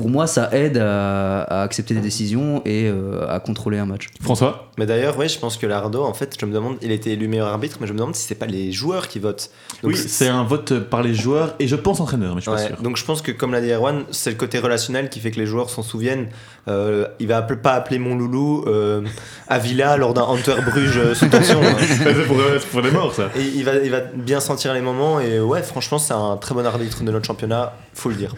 pour 0.00 0.08
moi 0.08 0.26
ça 0.26 0.48
aide 0.52 0.78
à, 0.78 1.42
à 1.42 1.62
accepter 1.62 1.92
des 1.92 2.00
décisions 2.00 2.62
et 2.64 2.88
euh, 2.88 3.26
à 3.28 3.38
contrôler 3.38 3.76
un 3.78 3.84
match. 3.84 4.08
François 4.22 4.70
Mais 4.78 4.86
d'ailleurs, 4.86 5.18
oui, 5.18 5.28
je 5.28 5.38
pense 5.38 5.58
que 5.58 5.66
Lardo, 5.66 6.02
en 6.04 6.14
fait, 6.14 6.34
je 6.40 6.46
me 6.46 6.54
demande, 6.54 6.76
il 6.80 6.90
a 6.90 6.94
été 6.94 7.12
élu 7.12 7.28
meilleur 7.28 7.48
arbitre, 7.48 7.76
mais 7.82 7.86
je 7.86 7.92
me 7.92 7.98
demande 7.98 8.14
si 8.16 8.26
c'est 8.26 8.34
pas 8.34 8.46
les 8.46 8.72
joueurs 8.72 9.08
qui 9.08 9.18
votent. 9.18 9.50
Donc, 9.82 9.92
Oui, 9.92 9.98
c'est 9.98 10.28
un 10.28 10.42
vote 10.44 10.78
par 10.78 11.02
les 11.02 11.12
joueurs 11.14 11.54
et 11.58 11.68
je 11.68 11.76
pense 11.76 12.00
entraîneur, 12.00 12.34
mais 12.34 12.40
je 12.40 12.44
suis 12.44 12.50
Ouais, 12.50 12.68
pas 12.70 12.74
sûr. 12.76 12.82
donc 12.82 12.96
je 12.96 13.04
pense 13.04 13.20
que 13.20 13.30
comme 13.30 13.52
l'a 13.52 13.60
dit 13.60 13.70
Erwan, 13.72 14.04
c'est 14.10 14.30
le 14.30 14.36
côté 14.36 14.58
relationnel 14.58 15.10
qui 15.10 15.20
fait 15.20 15.32
que 15.32 15.38
les 15.38 15.44
joueurs 15.46 15.68
s'en 15.68 15.82
souviennent. 15.82 16.28
Euh, 16.68 17.06
il 17.18 17.26
va 17.26 17.36
appel- 17.38 17.60
pas 17.60 17.72
appeler 17.74 17.98
mon 17.98 18.14
loulou 18.16 18.64
euh, 18.68 19.02
à 19.48 19.58
Villa 19.58 19.98
lors 19.98 20.14
d'un 20.14 20.24
Hunter-Bruges 20.24 20.96
euh, 20.98 21.14
sous 21.14 21.28
tension. 21.28 21.60
hein. 21.62 21.74
c'est 21.78 22.26
pour, 22.26 22.36
c'est 22.58 22.68
pour 22.68 22.80
les 22.80 22.90
morts, 22.90 23.12
ça. 23.14 23.24
Et 23.36 23.42
il 23.42 23.64
va, 23.64 23.74
il 23.76 23.90
va 23.90 24.00
bien 24.00 24.40
sentir 24.40 24.72
les 24.72 24.80
moments 24.80 25.20
et 25.20 25.40
ouais, 25.40 25.62
franchement, 25.62 25.98
c'est 25.98 26.14
un 26.14 26.38
très 26.38 26.54
bon 26.54 26.64
arbitre 26.64 27.02
de 27.04 27.10
notre 27.10 27.26
championnat, 27.26 27.74
faut 27.92 28.08
le 28.08 28.14
dire. 28.14 28.34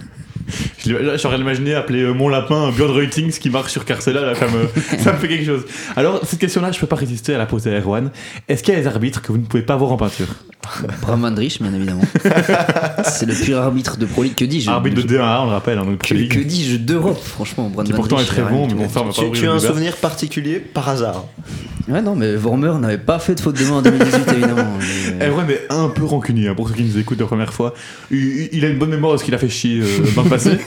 J'aurais 0.85 1.39
imaginé 1.39 1.75
appeler 1.75 2.03
euh, 2.03 2.13
mon 2.13 2.29
lapin 2.29 2.71
Björn 2.71 2.93
Reutings 2.93 3.39
qui 3.39 3.51
marche 3.51 3.73
sur 3.73 3.85
Carcella, 3.85 4.21
là, 4.21 4.35
ça, 4.35 4.47
me, 4.49 4.69
ça 4.99 5.13
me 5.13 5.19
fait 5.19 5.29
quelque 5.29 5.47
chose. 5.47 5.65
Alors, 5.97 6.21
cette 6.25 6.39
question-là, 6.39 6.73
je 6.73 6.81
peux 6.81 6.87
pas 6.87 6.97
résister 6.97 7.35
à 7.35 7.39
la 7.39 7.47
poser 7.47 7.75
à 7.75 7.81
Erwan. 7.81 8.11
Est-ce 8.49 8.63
qu'il 8.63 8.75
y 8.75 8.77
a 8.77 8.81
des 8.81 8.87
arbitres 8.87 9.23
que 9.23 9.33
vous 9.33 9.39
ne 9.39 9.45
pouvez 9.45 9.63
pas 9.63 9.77
voir 9.77 9.93
en 9.93 9.97
peinture? 9.97 10.27
Bram 11.03 11.21
Van 11.23 11.31
Driesch, 11.31 11.61
bien 11.61 11.73
évidemment. 11.75 12.03
c'est 13.05 13.27
le 13.27 13.35
pire 13.35 13.59
arbitre 13.59 13.97
de 13.97 14.07
Pro 14.07 14.23
League. 14.23 14.35
Que 14.37 14.45
dis-je 14.45 14.71
Arbitre 14.71 14.97
de 14.97 15.03
je- 15.03 15.07
D1A, 15.17 15.41
on 15.43 15.47
le 15.47 15.51
rappelle, 15.53 15.79
hein, 15.79 15.85
donc 15.85 15.99
Que, 15.99 16.15
que 16.15 16.39
dis-je 16.41 16.77
d'Europe, 16.77 17.21
franchement, 17.23 17.69
Bram 17.69 17.85
qui 17.85 17.93
Van 17.93 17.99
pourtant 17.99 18.19
est 18.21 18.25
très 18.25 18.43
bon, 18.43 18.67
mais 18.69 18.75
bon, 18.75 18.89
ça, 18.89 19.01
on 19.03 19.07
va 19.07 19.13
pas 19.13 19.23
Tu, 19.23 19.31
tu 19.33 19.49
as 19.49 19.53
un 19.53 19.59
souvenir 19.59 19.97
particulier 19.97 20.59
par 20.61 20.89
hasard? 20.89 21.25
Ouais, 21.89 22.01
non, 22.01 22.15
mais 22.15 22.37
Vormer 22.37 22.73
n'avait 22.81 22.97
pas 22.97 23.19
fait 23.19 23.35
de 23.35 23.41
faute 23.41 23.59
de 23.59 23.65
main 23.65 23.73
en 23.79 23.83
2018, 23.83 24.29
évidemment. 24.33 24.65
Mais, 25.19 25.25
euh, 25.25 25.31
Erwan 25.31 25.51
est 25.51 25.67
un 25.71 25.89
peu 25.89 26.05
rancunier, 26.05 26.47
hein, 26.49 26.55
pour 26.55 26.69
ceux 26.69 26.75
qui 26.77 26.85
nous 26.85 26.97
écoutent 26.97 27.19
la 27.21 27.27
première 27.27 27.53
fois. 27.53 27.75
Il, 28.13 28.49
il 28.53 28.65
a 28.65 28.69
une 28.69 28.79
bonne 28.79 28.91
mémoire 28.91 29.15
de 29.15 29.19
ce 29.19 29.25
qu'il 29.25 29.35
a 29.35 29.39
fait 29.39 29.49
chier 29.49 29.81
euh, 29.81 29.87
le 30.17 30.29
passé. 30.31 30.59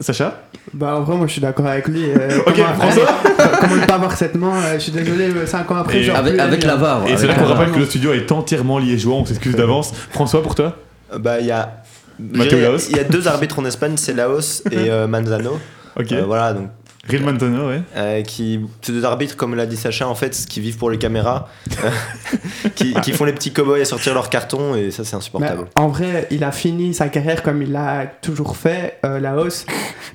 Sacha 0.00 0.42
Bah, 0.72 0.94
en 0.96 1.00
vrai, 1.02 1.16
moi 1.16 1.26
je 1.26 1.32
suis 1.32 1.40
d'accord 1.40 1.66
avec 1.66 1.88
lui. 1.88 2.04
euh, 2.08 2.38
Ok, 2.46 2.54
comment, 2.56 2.74
François 2.74 3.06
comment 3.60 3.76
ne 3.76 3.86
pas 3.86 3.98
voir 3.98 4.16
cette 4.16 4.34
main 4.36 4.52
euh, 4.64 4.74
Je 4.74 4.78
suis 4.78 4.92
désolé, 4.92 5.28
5 5.46 5.70
ans 5.70 5.76
après, 5.76 6.02
Et 6.04 6.10
avec 6.10 6.38
avec 6.38 6.62
la 6.62 6.68
la 6.74 6.76
VAR. 6.76 7.06
Et 7.08 7.16
c'est 7.16 7.26
là 7.26 7.34
qu'on 7.34 7.46
rappelle 7.46 7.72
que 7.72 7.78
le 7.78 7.86
studio 7.86 8.12
est 8.12 8.30
entièrement 8.30 8.78
liégeois, 8.78 9.14
on 9.16 9.24
s'excuse 9.24 9.56
d'avance. 9.56 9.92
François, 10.10 10.42
pour 10.42 10.54
toi 10.54 10.76
Euh, 11.12 11.18
Bah, 11.18 11.40
il 11.40 11.46
y 11.46 11.50
a. 11.50 11.82
Il 12.20 12.36
y 12.36 12.42
a- 12.54 12.60
Laos. 12.60 12.88
Il 12.90 12.96
y 12.96 13.00
a 13.00 13.04
deux 13.04 13.28
arbitres 13.28 13.58
en 13.60 13.64
Espagne, 13.64 13.94
c'est 13.96 14.12
Laos 14.14 14.62
et 14.70 14.90
euh, 14.90 15.06
Manzano. 15.06 15.58
Ok. 15.98 16.12
Euh, 16.12 16.22
voilà, 16.26 16.52
donc 16.52 16.68
Real 17.08 17.22
Mantano, 17.22 17.68
ouais. 17.68 17.80
euh, 17.96 18.22
qui 18.22 18.60
c'est 18.82 18.92
deux 18.92 19.04
arbitres 19.04 19.36
comme 19.36 19.54
l'a 19.54 19.66
dit 19.66 19.76
Sacha 19.76 20.06
en 20.08 20.14
fait 20.14 20.36
qui 20.48 20.60
vivent 20.60 20.76
pour 20.76 20.90
les 20.90 20.98
caméras 20.98 21.48
euh, 21.84 21.90
qui, 22.74 22.92
qui 22.94 23.12
font 23.12 23.24
les 23.24 23.32
petits 23.32 23.52
cow-boys 23.52 23.80
à 23.80 23.84
sortir 23.84 24.12
leur 24.14 24.28
carton 24.30 24.74
et 24.74 24.90
ça 24.90 25.04
c'est 25.04 25.12
Mais 25.14 25.18
insupportable 25.18 25.66
en 25.76 25.88
vrai, 25.88 26.26
il 26.30 26.44
a 26.44 26.52
fini 26.52 26.92
sa 26.94 27.08
carrière 27.08 27.42
comme 27.42 27.62
il 27.62 27.72
l'a 27.72 28.06
toujours 28.20 28.56
fait, 28.56 28.98
euh, 29.04 29.18
la 29.20 29.36
hausse. 29.36 29.64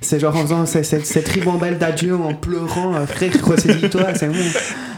C'est 0.01 0.19
genre 0.19 0.35
en 0.35 0.41
faisant 0.43 0.65
cette, 0.65 0.85
cette, 0.85 1.05
cette 1.05 1.27
ribambelle 1.29 1.77
d'adieu 1.77 2.15
en 2.15 2.33
pleurant, 2.33 2.93
euh, 2.95 3.05
frère, 3.05 3.31
ressaisis-toi, 3.43 4.13
c'est 4.15 4.27
bon. 4.27 4.35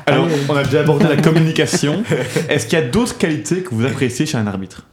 Alors, 0.08 0.25
Allez. 0.25 0.36
on 0.49 0.55
a 0.55 0.63
déjà 0.63 0.81
abordé 0.81 1.05
la 1.08 1.17
communication. 1.17 2.03
Est-ce 2.49 2.65
qu'il 2.67 2.77
y 2.77 2.81
a 2.81 2.86
d'autres 2.86 3.17
qualités 3.17 3.62
que 3.63 3.73
vous 3.73 3.86
appréciez 3.86 4.25
chez 4.25 4.38
un 4.38 4.47
arbitre? 4.47 4.86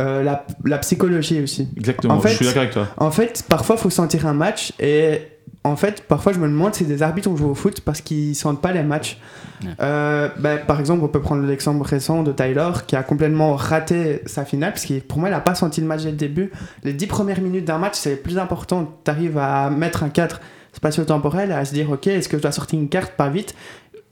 Euh, 0.00 0.22
la, 0.22 0.46
la 0.64 0.78
psychologie 0.78 1.42
aussi. 1.42 1.68
Exactement, 1.76 2.14
En 2.14 2.20
fait- 2.20 2.30
je 2.30 2.36
suis 2.36 2.44
d'accord 2.46 2.62
avec 2.62 2.72
toi. 2.72 2.86
En 2.98 3.10
fait, 3.10 3.44
parfois, 3.48 3.76
il 3.76 3.82
faut 3.82 3.90
sentir 3.90 4.26
un 4.26 4.32
match 4.32 4.72
et 4.78 5.22
en 5.68 5.76
fait, 5.76 6.02
parfois, 6.02 6.32
je 6.32 6.38
me 6.38 6.48
demande 6.48 6.74
si 6.74 6.84
des 6.84 7.02
arbitres 7.02 7.28
ont 7.30 7.36
joué 7.36 7.48
au 7.48 7.54
foot 7.54 7.80
parce 7.82 8.00
qu'ils 8.00 8.34
sentent 8.34 8.60
pas 8.60 8.72
les 8.72 8.82
matchs. 8.82 9.18
Ouais. 9.62 9.70
Euh, 9.80 10.28
bah, 10.38 10.56
par 10.58 10.80
exemple, 10.80 11.04
on 11.04 11.08
peut 11.08 11.20
prendre 11.20 11.44
l'exemple 11.46 11.86
récent 11.86 12.22
de 12.22 12.32
Tyler 12.32 12.70
qui 12.86 12.96
a 12.96 13.02
complètement 13.02 13.54
raté 13.54 14.22
sa 14.26 14.44
finale 14.44 14.72
parce 14.72 14.84
que 14.86 14.98
pour 15.00 15.18
moi, 15.18 15.28
il 15.28 15.34
a 15.34 15.40
pas 15.40 15.54
senti 15.54 15.80
le 15.80 15.86
match 15.86 16.02
dès 16.02 16.10
le 16.10 16.16
début. 16.16 16.50
Les 16.84 16.92
10 16.92 17.06
premières 17.06 17.40
minutes 17.40 17.64
d'un 17.64 17.78
match, 17.78 17.94
c'est 17.94 18.10
le 18.12 18.16
plus 18.16 18.38
important. 18.38 18.98
Tu 19.04 19.10
arrives 19.10 19.38
à 19.38 19.70
mettre 19.70 20.02
un 20.02 20.08
cadre 20.08 20.40
spatio-temporel, 20.72 21.52
à 21.52 21.64
se 21.64 21.72
dire, 21.74 21.90
ok, 21.90 22.06
est-ce 22.06 22.28
que 22.28 22.36
je 22.36 22.42
dois 22.42 22.52
sortir 22.52 22.78
une 22.78 22.88
carte? 22.88 23.12
Pas 23.12 23.28
vite 23.28 23.54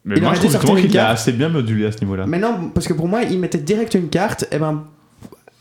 Mais 0.05 0.17
il 0.17 0.23
moi, 0.23 0.33
je 0.35 0.41
trouve 0.41 0.51
justement 0.53 0.75
qu'il 0.75 0.99
a 0.99 1.09
assez 1.11 1.33
bien 1.33 1.49
modulé 1.49 1.87
à 1.87 1.93
ce 1.93 1.99
niveau-là. 2.01 2.27
Mais 2.27 2.39
non, 2.39 2.71
parce 2.75 2.87
que 2.89 2.93
pour 2.93 3.09
moi, 3.09 3.23
il 3.23 3.39
mettait 3.39 3.59
direct 3.59 3.95
une 3.95 4.09
carte, 4.09 4.47
et 4.51 4.59
ben 4.59 4.85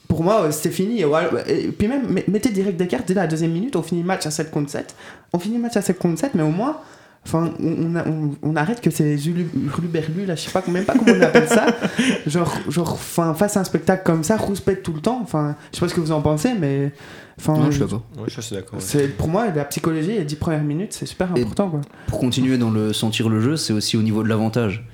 pour 0.07 0.23
moi, 0.23 0.51
c'est 0.51 0.69
fini. 0.71 1.01
Et. 1.01 1.05
Et 1.47 1.67
puis 1.69 1.87
même, 1.87 2.07
met- 2.09 2.23
mettez 2.27 2.49
direct 2.49 2.77
des 2.77 2.87
cartes 2.87 3.07
dès 3.07 3.13
la 3.15 3.27
deuxième 3.27 3.51
minute, 3.51 3.75
on 3.75 3.81
finit 3.81 4.01
le 4.01 4.07
match 4.07 4.25
à 4.25 4.31
7 4.31 4.49
contre 4.51 4.69
7. 4.69 4.95
On 5.35 5.39
finit 5.39 5.55
le 5.57 5.61
match 5.63 5.75
à 5.75 5.81
7 5.81 5.99
contre 5.99 6.19
7, 6.19 6.33
mais 6.35 6.43
au 6.43 6.49
moins, 6.49 6.77
enfin, 7.25 7.51
on, 7.59 7.91
on, 7.91 7.95
a- 7.95 8.07
on- 8.07 8.31
on 8.41 8.55
arrête 8.55 8.79
que 8.79 8.89
ces 8.89 9.17
hurluberlus, 9.27 10.25
là, 10.25 10.35
je 10.35 10.41
sais 10.43 10.51
pas, 10.51 10.63
même 10.67 10.85
pas 10.85 10.93
comment 10.93 11.11
on 11.17 11.21
appelle 11.21 11.47
ça. 11.49 11.65
genre, 12.27 12.55
genre, 12.69 12.93
enfin, 12.93 13.33
face 13.33 13.57
à 13.57 13.59
un 13.59 13.63
spectacle 13.65 14.03
comme 14.05 14.23
ça, 14.23 14.37
rouspète 14.37 14.81
tout 14.83 14.93
le 14.93 15.01
temps. 15.01 15.19
Enfin, 15.21 15.55
je 15.71 15.77
sais 15.77 15.81
pas 15.85 15.89
ce 15.89 15.93
que 15.95 15.99
vous 15.99 16.11
en 16.11 16.21
pensez, 16.21 16.53
mais. 16.57 16.91
Enfin, 17.37 17.57
Non, 17.57 17.65
je 17.65 17.71
suis 17.71 17.79
d'accord. 17.81 18.03
ouais, 18.17 18.23
je 18.27 18.39
suis 18.39 18.55
d'accord 18.55 18.75
ouais. 18.75 18.79
c'est 18.79 19.09
pour 19.09 19.27
moi 19.27 19.47
la 19.53 19.65
psychologie 19.65 20.13
les 20.13 20.23
10 20.23 20.35
premières 20.37 20.63
minutes 20.63 20.93
c'est 20.93 21.05
super 21.05 21.29
important 21.33 21.69
quoi. 21.69 21.81
Pour 22.07 22.17
continuer 22.19 22.57
dans 22.57 22.71
le 22.71 22.93
sentir 22.93 23.27
le 23.27 23.41
jeu, 23.41 23.57
c'est 23.57 23.73
aussi 23.73 23.97
au 23.97 24.01
niveau 24.01 24.23
de 24.23 24.29
l'avantage. 24.29 24.87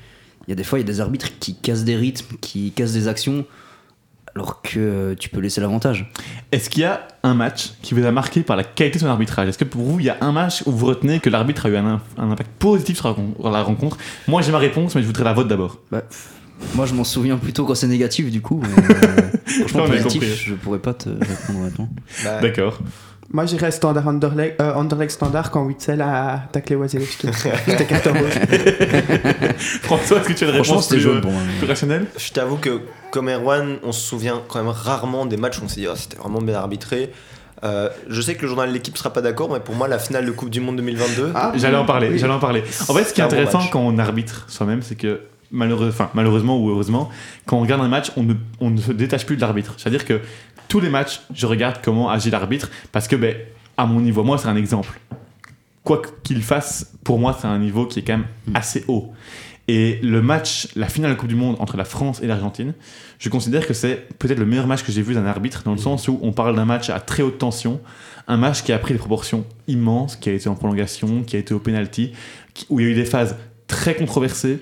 Il 0.47 0.49
y 0.49 0.54
a 0.54 0.56
des 0.56 0.63
fois, 0.63 0.80
il 0.80 0.82
y 0.82 0.86
a 0.86 0.88
des 0.91 1.01
arbitres 1.01 1.30
qui 1.39 1.54
cassent 1.54 1.84
des 1.84 1.95
rythmes, 1.95 2.36
qui 2.41 2.71
cassent 2.71 2.93
des 2.93 3.08
actions, 3.08 3.45
alors 4.36 4.62
que 4.62 4.80
euh, 4.80 5.15
tu 5.15 5.30
peux 5.30 5.39
laisser 5.39 5.62
l'avantage. 5.62 6.12
Est-ce 6.52 6.70
qu'il 6.70 6.84
y 6.84 6.86
a 6.86 7.08
un 7.24 7.34
match 7.34 7.72
qui 7.82 7.94
vous 7.94 8.06
a 8.06 8.12
marqué 8.12 8.41
par 8.41 8.56
la 8.56 8.63
qualité 8.63 9.00
de 9.00 9.04
son 9.04 9.10
arbitrage? 9.10 9.50
Est-ce 9.50 9.58
que 9.58 9.65
pour 9.65 9.82
vous, 9.82 10.00
il 10.00 10.06
y 10.06 10.10
a 10.10 10.17
un 10.22 10.32
match 10.32 10.63
où 10.65 10.72
vous 10.72 10.86
retenez 10.86 11.20
que 11.20 11.30
l'arbitre 11.30 11.65
a 11.65 11.70
eu 11.70 11.76
un, 11.76 12.02
un 12.17 12.32
impact 12.32 12.52
positif 12.60 12.98
sur 12.98 13.15
la, 13.44 13.62
rencontre? 13.63 13.98
Moi, 14.28 14.41
j'ai 14.41 14.52
ma 14.52 14.58
réponse, 14.58 14.96
mais 14.96 15.02
je 15.02 15.08
voudrais 15.08 15.24
la 15.24 15.34
vôtre 15.34 15.50
d'abord. 15.50 15.78
Bah, 15.91 16.04
moi, 16.76 16.86
je 16.86 16.94
m'en 16.94 17.04
souviens 17.04 17.38
plutôt 17.38 17.65
quand 17.65 17.76
c'est 17.76 17.88
négatif, 17.88 18.32
du 18.32 18.41
coup. 18.41 18.62
Euh, 18.63 19.22
franchement, 19.67 19.86
je 19.88 20.54
pourrais 20.54 20.80
pas 20.80 20.94
te 20.94 21.10
répondre 21.10 21.60
maintenant. 21.60 21.89
Bah, 22.24 22.41
D'accord. 22.41 22.80
Moi 23.34 23.46
j'irais 23.46 23.72
standard 23.72 24.08
Underleg, 24.08 24.56
euh, 24.60 24.74
Underleg 24.76 25.10
standard 25.10 25.52
quand 25.52 25.63
Witzel 25.63 26.02
a 26.02 26.44
taclé 26.52 26.76
Wasilewski. 26.76 27.28
C'était 27.65 27.86
carte 27.88 28.08
rouge. 28.08 28.38
François, 29.84 30.17
est-ce 30.20 30.28
que 30.28 30.34
tu 30.34 30.44
as 30.44 30.48
une 30.48 30.54
Franchement, 30.56 30.74
réponse 30.76 30.84
c'était 30.86 30.96
plus, 30.96 31.02
jaune 31.04 31.17
euh, 31.17 31.22
pour 31.22 31.32
moi. 31.32 31.41
plus 31.60 31.67
rationnelle 31.67 32.06
je 32.17 32.32
t'avoue 32.32 32.58
que 32.58 32.82
comme 33.12 33.30
Erwan 33.30 33.78
on 33.84 33.91
se 33.91 34.02
souvient 34.02 34.41
quand 34.48 34.60
même 34.63 34.74
rarement 34.74 35.26
des 35.26 35.38
matchs 35.38 35.60
où 35.60 35.65
on 35.65 35.67
s'est 35.67 35.82
dit 35.82 35.88
Ah, 35.89 35.96
c'était 35.96 36.17
vraiment 36.17 36.41
bien 36.41 36.56
arbitré 36.56 37.12
Euh, 37.63 37.89
je 38.10 38.22
sais 38.22 38.36
que 38.36 38.41
le 38.41 38.48
journal 38.48 38.70
de 38.70 38.74
l'équipe 38.74 38.97
sera 38.97 39.14
pas 39.14 39.22
d'accord 39.22 39.49
mais 39.51 39.60
pour 39.60 39.76
moi 39.76 39.88
la 39.88 39.99
finale 39.99 40.26
de 40.26 40.32
Coupe 40.32 40.49
du 40.49 40.60
Monde 40.60 40.78
2022 40.78 41.32
Ah, 41.36 41.51
J'allais 41.55 41.78
en 41.78 41.86
parler, 41.86 42.10
oui. 42.10 42.18
j'allais 42.20 42.34
en 42.34 42.39
parler. 42.39 42.64
En 42.89 42.93
fait, 42.93 43.03
ce 43.05 43.14
qui 43.14 43.22
est 43.22 43.24
bon 43.24 43.28
intéressant 43.30 43.60
match. 43.60 43.70
quand 43.72 43.82
on 43.82 43.97
arbitre 43.99 44.45
soi-même, 44.49 44.82
c'est 44.82 44.95
que 44.95 45.22
malheureux, 45.51 45.89
enfin, 45.89 46.10
malheureusement 46.14 46.58
ou 46.60 46.70
heureusement, 46.70 47.10
quand 47.45 47.58
on 47.58 47.62
regarde 47.62 47.82
un 47.82 47.88
match, 47.89 48.12
on 48.18 48.24
ne, 48.24 48.34
on 48.62 48.70
ne 48.72 48.78
se 48.82 48.91
détache 48.93 49.26
plus 49.26 49.36
de 49.36 49.41
l'arbitre. 49.41 49.74
C'est-à-dire 49.78 50.05
que 50.05 50.22
tous 50.72 50.80
les 50.80 50.89
matchs, 50.89 51.19
je 51.34 51.45
regarde 51.47 51.80
comment 51.84 52.09
agit 52.09 52.30
l'arbitre 52.30 52.72
parce 52.93 53.09
que, 53.09 53.17
ben, 53.17 53.36
à 53.76 53.86
mon 53.86 53.99
niveau, 53.99 54.24
moi, 54.24 54.38
c'est 54.38 54.47
un 54.47 54.55
exemple. 54.55 55.01
Quoi 55.84 56.01
qu'il 56.24 56.41
fasse, 56.41 56.93
pour 57.03 57.19
moi, 57.19 57.38
c'est 57.39 57.45
un 57.47 57.59
niveau 57.59 57.86
qui 57.88 57.99
est 57.99 58.03
quand 58.03 58.17
même 58.19 58.28
assez 58.53 58.86
haut. 58.88 59.11
Et 59.67 59.99
le 60.01 60.22
match, 60.22 60.69
la 60.78 60.88
finale 60.88 61.11
de 61.11 61.15
la 61.15 61.19
Coupe 61.19 61.28
du 61.28 61.36
Monde 61.36 61.57
entre 61.59 61.76
la 61.76 61.84
France 61.84 62.22
et 62.24 62.28
l'Argentine, 62.28 62.74
je 63.19 63.28
considère 63.28 63.67
que 63.67 63.74
c'est 63.74 64.07
peut-être 64.17 64.39
le 64.39 64.45
meilleur 64.45 64.65
match 64.65 64.84
que 64.84 64.93
j'ai 64.93 65.01
vu 65.01 65.13
d'un 65.13 65.26
arbitre, 65.26 65.63
dans 65.63 65.74
le 65.74 65.78
sens 65.78 66.07
où 66.07 66.19
on 66.22 66.32
parle 66.32 66.55
d'un 66.55 66.63
match 66.63 66.89
à 66.89 67.01
très 67.01 67.22
haute 67.22 67.38
tension, 67.38 67.82
un 68.30 68.38
match 68.38 68.63
qui 68.63 68.72
a 68.72 68.80
pris 68.80 68.93
des 68.93 68.97
proportions 68.99 69.45
immenses, 69.67 70.15
qui 70.15 70.30
a 70.30 70.34
été 70.34 70.47
en 70.47 70.55
prolongation, 70.55 71.24
qui 71.24 71.36
a 71.36 71.39
été 71.39 71.53
au 71.53 71.59
penalty, 71.59 72.13
qui- 72.53 72.65
où 72.69 72.80
il 72.80 72.86
y 72.86 72.89
a 72.89 72.91
eu 72.91 72.95
des 72.95 73.03
phases 73.05 73.36
très 73.67 73.93
controversées. 73.95 74.59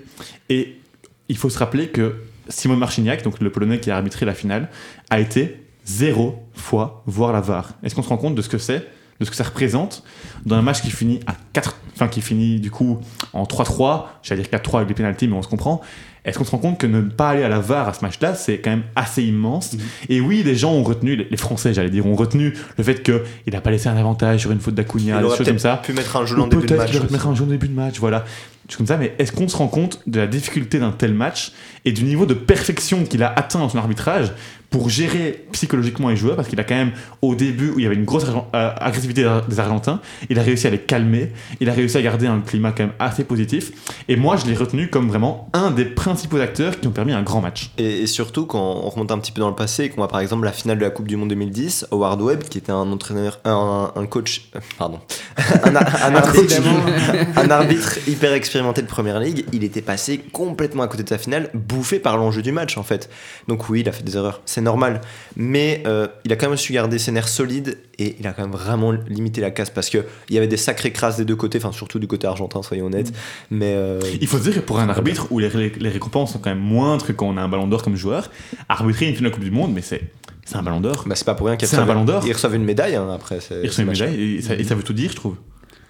Et 0.49 0.79
il 1.27 1.37
faut 1.37 1.51
se 1.51 1.59
rappeler 1.59 1.89
que 1.89 2.15
Simon 2.47 2.77
Marciniak, 2.77 3.21
donc 3.23 3.39
le 3.41 3.51
Polonais 3.51 3.79
qui 3.79 3.91
a 3.91 3.95
arbitré 3.95 4.25
la 4.25 4.33
finale, 4.33 4.69
a 5.11 5.19
été 5.19 5.68
zéro 5.89 6.43
fois 6.53 7.03
voir 7.05 7.33
la 7.33 7.41
VAR. 7.41 7.73
Est-ce 7.83 7.95
qu'on 7.95 8.03
se 8.03 8.09
rend 8.09 8.17
compte 8.17 8.35
de 8.35 8.41
ce 8.41 8.49
que 8.49 8.57
c'est, 8.57 8.87
de 9.19 9.25
ce 9.25 9.29
que 9.31 9.35
ça 9.35 9.43
représente 9.43 10.03
dans 10.45 10.55
un 10.55 10.61
match 10.61 10.81
qui 10.81 10.91
finit 10.91 11.19
à 11.27 11.33
4, 11.53 11.75
enfin 11.95 12.07
qui 12.07 12.21
finit 12.21 12.59
du 12.59 12.71
coup 12.71 12.99
en 13.33 13.43
3-3, 13.43 14.03
j'allais 14.23 14.43
dire 14.43 14.59
4-3 14.59 14.77
avec 14.77 14.89
les 14.89 14.95
pénalties, 14.95 15.27
mais 15.27 15.35
on 15.35 15.41
se 15.41 15.47
comprend. 15.47 15.81
Est-ce 16.25 16.37
qu'on 16.37 16.43
se 16.45 16.51
rend 16.51 16.57
compte 16.57 16.77
que 16.77 16.85
ne 16.85 17.01
pas 17.01 17.29
aller 17.29 17.43
à 17.43 17.49
la 17.49 17.59
VAR 17.59 17.87
à 17.87 17.93
ce 17.93 18.01
match-là, 18.03 18.35
c'est 18.35 18.59
quand 18.59 18.69
même 18.69 18.83
assez 18.95 19.23
immense? 19.23 19.75
Et 20.09 20.19
oui, 20.21 20.43
les 20.43 20.55
gens 20.55 20.73
ont 20.73 20.83
retenu, 20.83 21.15
les 21.15 21.37
Français, 21.37 21.73
j'allais 21.73 21.89
dire, 21.89 22.05
ont 22.05 22.15
retenu 22.15 22.53
le 22.77 22.83
fait 22.83 23.01
qu'il 23.01 23.21
n'a 23.51 23.61
pas 23.61 23.71
laissé 23.71 23.87
un 23.87 23.97
avantage 23.97 24.41
sur 24.41 24.51
une 24.51 24.59
faute 24.59 24.75
d'Acuna, 24.75 25.21
des 25.21 25.23
choses 25.23 25.37
comme 25.37 25.45
peut-être 25.45 25.59
ça. 25.59 25.77
pu 25.77 25.93
mettre 25.93 26.15
un 26.17 26.25
Ou 26.25 26.41
en 26.41 26.47
début 26.47 26.61
de 26.63 26.67
peut-être 26.67 26.77
match. 26.77 26.95
aussi. 26.95 27.11
mettre 27.13 27.27
un 27.27 27.35
jaune 27.35 27.47
au 27.47 27.51
début 27.51 27.69
de 27.69 27.73
match, 27.73 27.99
voilà. 27.99 28.19
Des 28.19 28.71
choses 28.73 28.77
comme 28.77 28.87
ça, 28.87 28.97
mais 28.97 29.15
est-ce 29.17 29.31
qu'on 29.31 29.47
se 29.47 29.55
rend 29.55 29.67
compte 29.69 30.01
de 30.07 30.19
la 30.19 30.27
difficulté 30.27 30.77
d'un 30.77 30.91
tel 30.91 31.13
match 31.13 31.53
et 31.85 31.93
du 31.93 32.03
niveau 32.03 32.25
de 32.25 32.33
perfection 32.35 33.05
qu'il 33.05 33.23
a 33.23 33.33
atteint 33.33 33.59
dans 33.59 33.69
son 33.69 33.77
arbitrage? 33.79 34.31
Pour 34.69 34.89
gérer 34.89 35.45
psychologiquement 35.51 36.09
les 36.09 36.15
joueurs 36.15 36.35
Parce 36.35 36.47
qu'il 36.47 36.59
a 36.59 36.63
quand 36.63 36.75
même, 36.75 36.91
au 37.21 37.35
début 37.35 37.71
où 37.71 37.79
il 37.79 37.83
y 37.83 37.85
avait 37.85 37.95
une 37.95 38.05
grosse 38.05 38.25
euh, 38.25 38.71
agressivité 38.79 39.25
des 39.47 39.59
Argentins, 39.59 39.99
il 40.29 40.37
a 40.37 40.43
réussi 40.43 40.67
à 40.67 40.69
les 40.69 40.77
calmer, 40.79 41.31
il 41.59 41.69
a 41.69 41.73
réussi 41.73 41.97
à 41.97 42.01
garder 42.01 42.27
un 42.27 42.39
climat 42.41 42.71
quand 42.71 42.83
même 42.83 42.93
assez 42.99 43.23
positif. 43.23 43.71
Et 44.07 44.15
moi, 44.15 44.35
je 44.37 44.45
l'ai 44.45 44.55
retenu 44.55 44.89
comme 44.89 45.07
vraiment 45.07 45.49
un 45.53 45.71
des 45.71 45.85
principaux 45.85 46.37
acteurs 46.37 46.79
qui 46.79 46.87
ont 46.87 46.91
permis 46.91 47.13
un 47.13 47.23
grand 47.23 47.41
match. 47.41 47.71
Et, 47.77 48.01
et 48.01 48.07
surtout, 48.07 48.45
quand 48.45 48.59
on 48.83 48.89
remonte 48.89 49.11
un 49.11 49.17
petit 49.19 49.31
peu 49.31 49.41
dans 49.41 49.49
le 49.49 49.55
passé 49.55 49.85
et 49.85 49.89
qu'on 49.89 49.97
voit 49.97 50.07
par 50.07 50.19
exemple 50.19 50.45
la 50.45 50.51
finale 50.51 50.77
de 50.77 50.83
la 50.83 50.89
Coupe 50.91 51.07
du 51.07 51.15
Monde 51.15 51.29
2010, 51.29 51.87
Howard 51.91 52.21
Webb, 52.21 52.43
qui 52.43 52.57
était 52.59 52.71
un 52.71 52.91
entraîneur, 52.91 53.39
un, 53.45 53.91
un 53.95 54.05
coach, 54.05 54.49
euh, 54.55 54.59
pardon, 54.77 54.99
un, 55.63 55.75
ar- 55.75 56.05
un 56.05 56.15
arbitre, 56.15 56.61
un 57.35 57.49
arbitre 57.49 57.97
hyper 58.07 58.33
expérimenté 58.33 58.81
de 58.81 58.87
première 58.87 59.19
ligue, 59.19 59.45
il 59.53 59.63
était 59.63 59.81
passé 59.81 60.19
complètement 60.31 60.83
à 60.83 60.87
côté 60.87 61.03
de 61.03 61.09
sa 61.09 61.17
finale, 61.17 61.49
bouffé 61.53 61.99
par 61.99 62.17
l'enjeu 62.17 62.41
du 62.41 62.51
match 62.51 62.77
en 62.77 62.83
fait. 62.83 63.09
Donc 63.47 63.69
oui, 63.69 63.81
il 63.81 63.89
a 63.89 63.91
fait 63.91 64.03
des 64.03 64.15
erreurs, 64.15 64.41
c'est 64.45 64.58
normal, 64.61 65.01
mais 65.35 65.83
euh, 65.87 66.07
il 66.25 66.33
a 66.33 66.35
quand 66.35 66.47
même 66.49 66.57
su 66.57 66.73
garder 66.73 66.99
ses 66.99 67.11
nerfs 67.11 67.27
solides 67.27 67.77
et 67.97 68.15
il 68.19 68.27
a 68.27 68.33
quand 68.33 68.41
même 68.43 68.51
vraiment 68.51 68.91
limité 68.91 69.41
la 69.41 69.51
casse 69.51 69.69
parce 69.69 69.89
que 69.89 69.99
il 70.29 70.35
y 70.35 70.37
avait 70.37 70.47
des 70.47 70.57
sacrées 70.57 70.91
crasses 70.91 71.17
des 71.17 71.25
deux 71.25 71.35
côtés, 71.35 71.57
enfin 71.57 71.71
surtout 71.71 71.99
du 71.99 72.07
côté 72.07 72.27
argentin, 72.27 72.61
soyons 72.63 72.85
honnêtes. 72.87 73.11
Mais 73.51 73.73
euh, 73.75 73.99
Il 74.21 74.27
faut 74.27 74.37
se 74.37 74.43
dire 74.43 74.55
que 74.55 74.59
pour 74.59 74.79
un 74.79 74.89
arbitre 74.89 75.27
où 75.31 75.39
les, 75.39 75.49
les- 75.49 75.69
les 75.69 75.89
récompenses 75.89 76.33
sont 76.33 76.39
quand 76.39 76.49
même 76.49 76.59
moindres 76.59 77.05
que 77.05 77.11
quand 77.11 77.27
on 77.27 77.37
a 77.37 77.41
un 77.41 77.49
ballon 77.49 77.67
d'or 77.67 77.83
comme 77.83 77.95
joueur, 77.95 78.29
arbitrer 78.67 79.07
une 79.09 79.15
finale 79.15 79.31
de 79.31 79.35
Coupe 79.35 79.43
du 79.45 79.51
Monde, 79.51 79.71
mais 79.73 79.81
c'est 79.81 80.01
c'est 80.45 80.55
un 80.55 80.63
ballon 80.63 80.79
d'or. 80.81 81.03
bah, 81.05 81.13
c'est 81.15 81.25
pas 81.25 81.35
pour 81.35 81.45
rien 81.47 81.57
qu'ils 81.57 81.67
C'est 81.67 81.77
un 81.77 81.85
ballon 81.85 82.05
d'or. 82.05 82.23
Ils 82.25 82.33
reçoivent 82.33 82.55
une 82.55 82.63
médaille 82.65 82.95
hein, 82.95 83.07
après. 83.13 83.37
Il 83.61 83.67
reçoit 83.67 83.83
une 83.83 83.91
médaille 83.91 84.35
et 84.37 84.41
ça, 84.41 84.55
et 84.55 84.63
ça 84.63 84.73
veut 84.75 84.81
tout 84.83 84.93
dire, 84.93 85.11
je 85.11 85.15
trouve. 85.15 85.35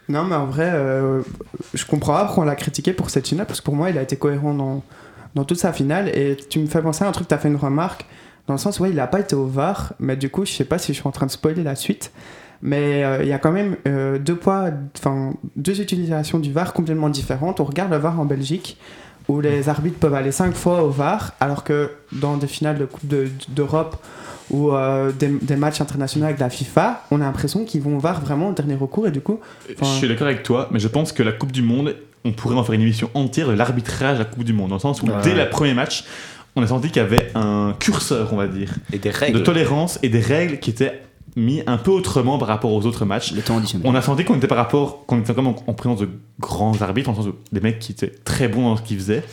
Non, 0.09 0.23
mais 0.23 0.35
en 0.35 0.47
vrai, 0.47 0.69
euh, 0.73 1.21
je 1.75 1.85
comprends 1.85 2.13
pas 2.13 2.25
pourquoi 2.25 2.43
on 2.43 2.47
l'a 2.47 2.55
critiqué 2.55 2.91
pour 2.93 3.09
cette 3.11 3.27
finale, 3.27 3.45
parce 3.45 3.61
que 3.61 3.65
pour 3.65 3.75
moi, 3.75 3.89
il 3.91 3.97
a 3.97 4.01
été 4.01 4.15
cohérent 4.17 4.53
dans, 4.55 4.83
dans 5.35 5.43
toute 5.45 5.59
sa 5.59 5.71
finale. 5.71 6.09
Et 6.17 6.35
tu 6.49 6.57
me 6.59 6.65
fais 6.65 6.81
penser 6.81 7.03
à 7.05 7.07
un 7.07 7.11
truc, 7.11 7.27
tu 7.27 7.33
as 7.33 7.37
fait 7.37 7.47
une 7.47 7.55
remarque, 7.55 8.05
dans 8.49 8.55
le 8.55 8.59
sens 8.59 8.79
où 8.79 8.83
ouais, 8.83 8.89
il 8.89 8.99
a 8.99 9.05
pas 9.05 9.19
été 9.19 9.35
au 9.35 9.45
VAR, 9.45 9.93
mais 9.99 10.17
du 10.17 10.29
coup, 10.31 10.43
je 10.43 10.51
sais 10.51 10.65
pas 10.65 10.79
si 10.79 10.91
je 10.91 10.99
suis 10.99 11.07
en 11.07 11.11
train 11.11 11.27
de 11.27 11.31
spoiler 11.31 11.61
la 11.63 11.75
suite. 11.75 12.11
Mais 12.63 13.03
euh, 13.05 13.19
il 13.21 13.29
y 13.29 13.31
a 13.31 13.37
quand 13.37 13.51
même 13.51 13.77
euh, 13.87 14.17
deux 14.17 14.35
poids, 14.35 14.71
enfin 14.97 15.33
deux 15.55 15.79
utilisations 15.79 16.39
du 16.39 16.51
VAR 16.51 16.73
complètement 16.73 17.09
différentes. 17.09 17.59
On 17.59 17.63
regarde 17.63 17.91
le 17.91 17.97
VAR 17.97 18.19
en 18.19 18.25
Belgique, 18.25 18.77
où 19.27 19.39
les 19.39 19.69
arbitres 19.69 19.99
peuvent 19.99 20.15
aller 20.15 20.31
cinq 20.31 20.55
fois 20.55 20.81
au 20.83 20.89
VAR, 20.89 21.33
alors 21.39 21.63
que 21.63 21.91
dans 22.11 22.37
des 22.37 22.47
finales 22.47 22.79
de 22.79 22.85
Coupe 22.85 23.07
de- 23.07 23.29
d'Europe 23.49 23.95
ou 24.49 24.71
euh, 24.73 25.11
des, 25.11 25.27
des 25.29 25.55
matchs 25.55 25.79
internationaux 25.79 26.25
avec 26.25 26.39
la 26.39 26.49
FIFA, 26.49 27.03
on 27.11 27.21
a 27.21 27.25
l'impression 27.25 27.65
qu'ils 27.65 27.81
vont 27.83 27.97
au 27.97 27.99
VAR 27.99 28.19
vraiment 28.19 28.49
au 28.49 28.53
dernier 28.53 28.73
recours 28.75 29.05
et 29.07 29.11
du 29.11 29.21
coup, 29.21 29.39
Je 29.79 29.85
suis 29.85 30.07
d'accord 30.07 30.25
avec 30.27 30.41
toi, 30.41 30.69
mais 30.71 30.79
je 30.79 30.87
pense 30.87 31.11
que 31.11 31.21
la 31.21 31.31
Coupe 31.33 31.51
du 31.51 31.61
Monde, 31.61 31.95
on 32.25 32.31
pourrait 32.33 32.55
en 32.55 32.63
faire 32.63 32.73
une 32.73 32.81
émission 32.81 33.11
entière 33.13 33.47
de 33.47 33.53
l'arbitrage 33.53 34.15
à 34.15 34.19
la 34.19 34.25
Coupe 34.25 34.43
du 34.43 34.53
Monde, 34.53 34.69
dans 34.69 34.75
le 34.77 34.81
sens 34.81 35.03
où 35.03 35.05
Ouais. 35.05 35.13
dès 35.23 35.35
le 35.35 35.47
premier 35.51 35.75
match, 35.75 36.03
on 36.55 36.63
a 36.63 36.67
senti 36.67 36.87
qu'il 36.87 37.01
y 37.01 37.05
avait 37.05 37.31
un 37.35 37.75
curseur, 37.79 38.33
on 38.33 38.37
va 38.37 38.47
dire, 38.47 38.73
Et 38.93 38.97
des 38.99 39.09
de 39.11 39.15
règles. 39.15 39.43
tolérance 39.43 39.99
et 40.03 40.09
des 40.09 40.19
règles 40.19 40.59
qui 40.59 40.69
étaient 40.71 41.01
mis 41.35 41.61
un 41.67 41.77
peu 41.77 41.91
autrement 41.91 42.37
par 42.39 42.47
rapport 42.47 42.73
aux 42.73 42.85
autres 42.87 43.05
matchs. 43.05 43.33
Le 43.33 43.41
temps 43.41 43.57
additionnel. 43.57 43.87
On 43.87 43.93
a 43.95 44.01
senti 44.01 44.25
qu'on 44.25 44.35
était 44.35 44.47
par 44.47 44.57
rapport, 44.57 45.05
qu'on 45.05 45.19
était 45.19 45.33
comme 45.33 45.47
en, 45.47 45.55
en 45.67 45.73
présence 45.73 45.99
de 45.99 46.09
grands 46.39 46.81
arbitres, 46.81 47.09
en 47.09 47.15
sens 47.15 47.27
où 47.27 47.35
des 47.51 47.61
mecs 47.61 47.77
qui 47.79 47.91
étaient 47.91 48.11
très 48.25 48.47
bons 48.47 48.63
dans 48.63 48.77
ce 48.77 48.81
qu'ils 48.81 48.97
faisaient, 48.97 49.23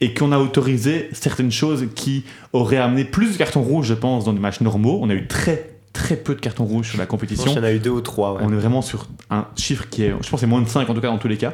et 0.00 0.14
qu'on 0.14 0.32
a 0.32 0.38
autorisé 0.38 1.10
certaines 1.12 1.52
choses 1.52 1.86
qui 1.94 2.24
auraient 2.54 2.78
amené 2.78 3.04
plus 3.04 3.32
de 3.32 3.36
cartons 3.36 3.60
rouges, 3.62 3.86
je 3.86 3.94
pense, 3.94 4.24
dans 4.24 4.32
des 4.32 4.40
matchs 4.40 4.60
normaux. 4.62 4.98
On 5.02 5.10
a 5.10 5.14
eu 5.14 5.26
très 5.26 5.68
très 5.92 6.16
peu 6.16 6.34
de 6.34 6.40
cartons 6.40 6.64
rouges 6.64 6.88
sur 6.88 6.96
la 6.98 7.04
Je 7.04 7.08
pense 7.08 7.20
compétition. 7.20 7.52
y 7.54 7.58
en 7.58 7.62
a 7.64 7.70
eu 7.72 7.78
deux 7.78 7.90
ou 7.90 8.00
trois. 8.00 8.32
ouais. 8.32 8.40
On 8.42 8.50
est 8.50 8.56
vraiment 8.56 8.80
sur 8.80 9.06
un 9.28 9.46
chiffre 9.56 9.86
qui 9.90 10.04
est, 10.04 10.14
je 10.22 10.30
pense, 10.30 10.40
c'est 10.40 10.46
moins 10.46 10.62
de 10.62 10.68
5 10.68 10.88
en 10.88 10.94
tout 10.94 11.02
cas 11.02 11.08
dans 11.08 11.18
tous 11.18 11.28
les 11.28 11.36
cas. 11.36 11.52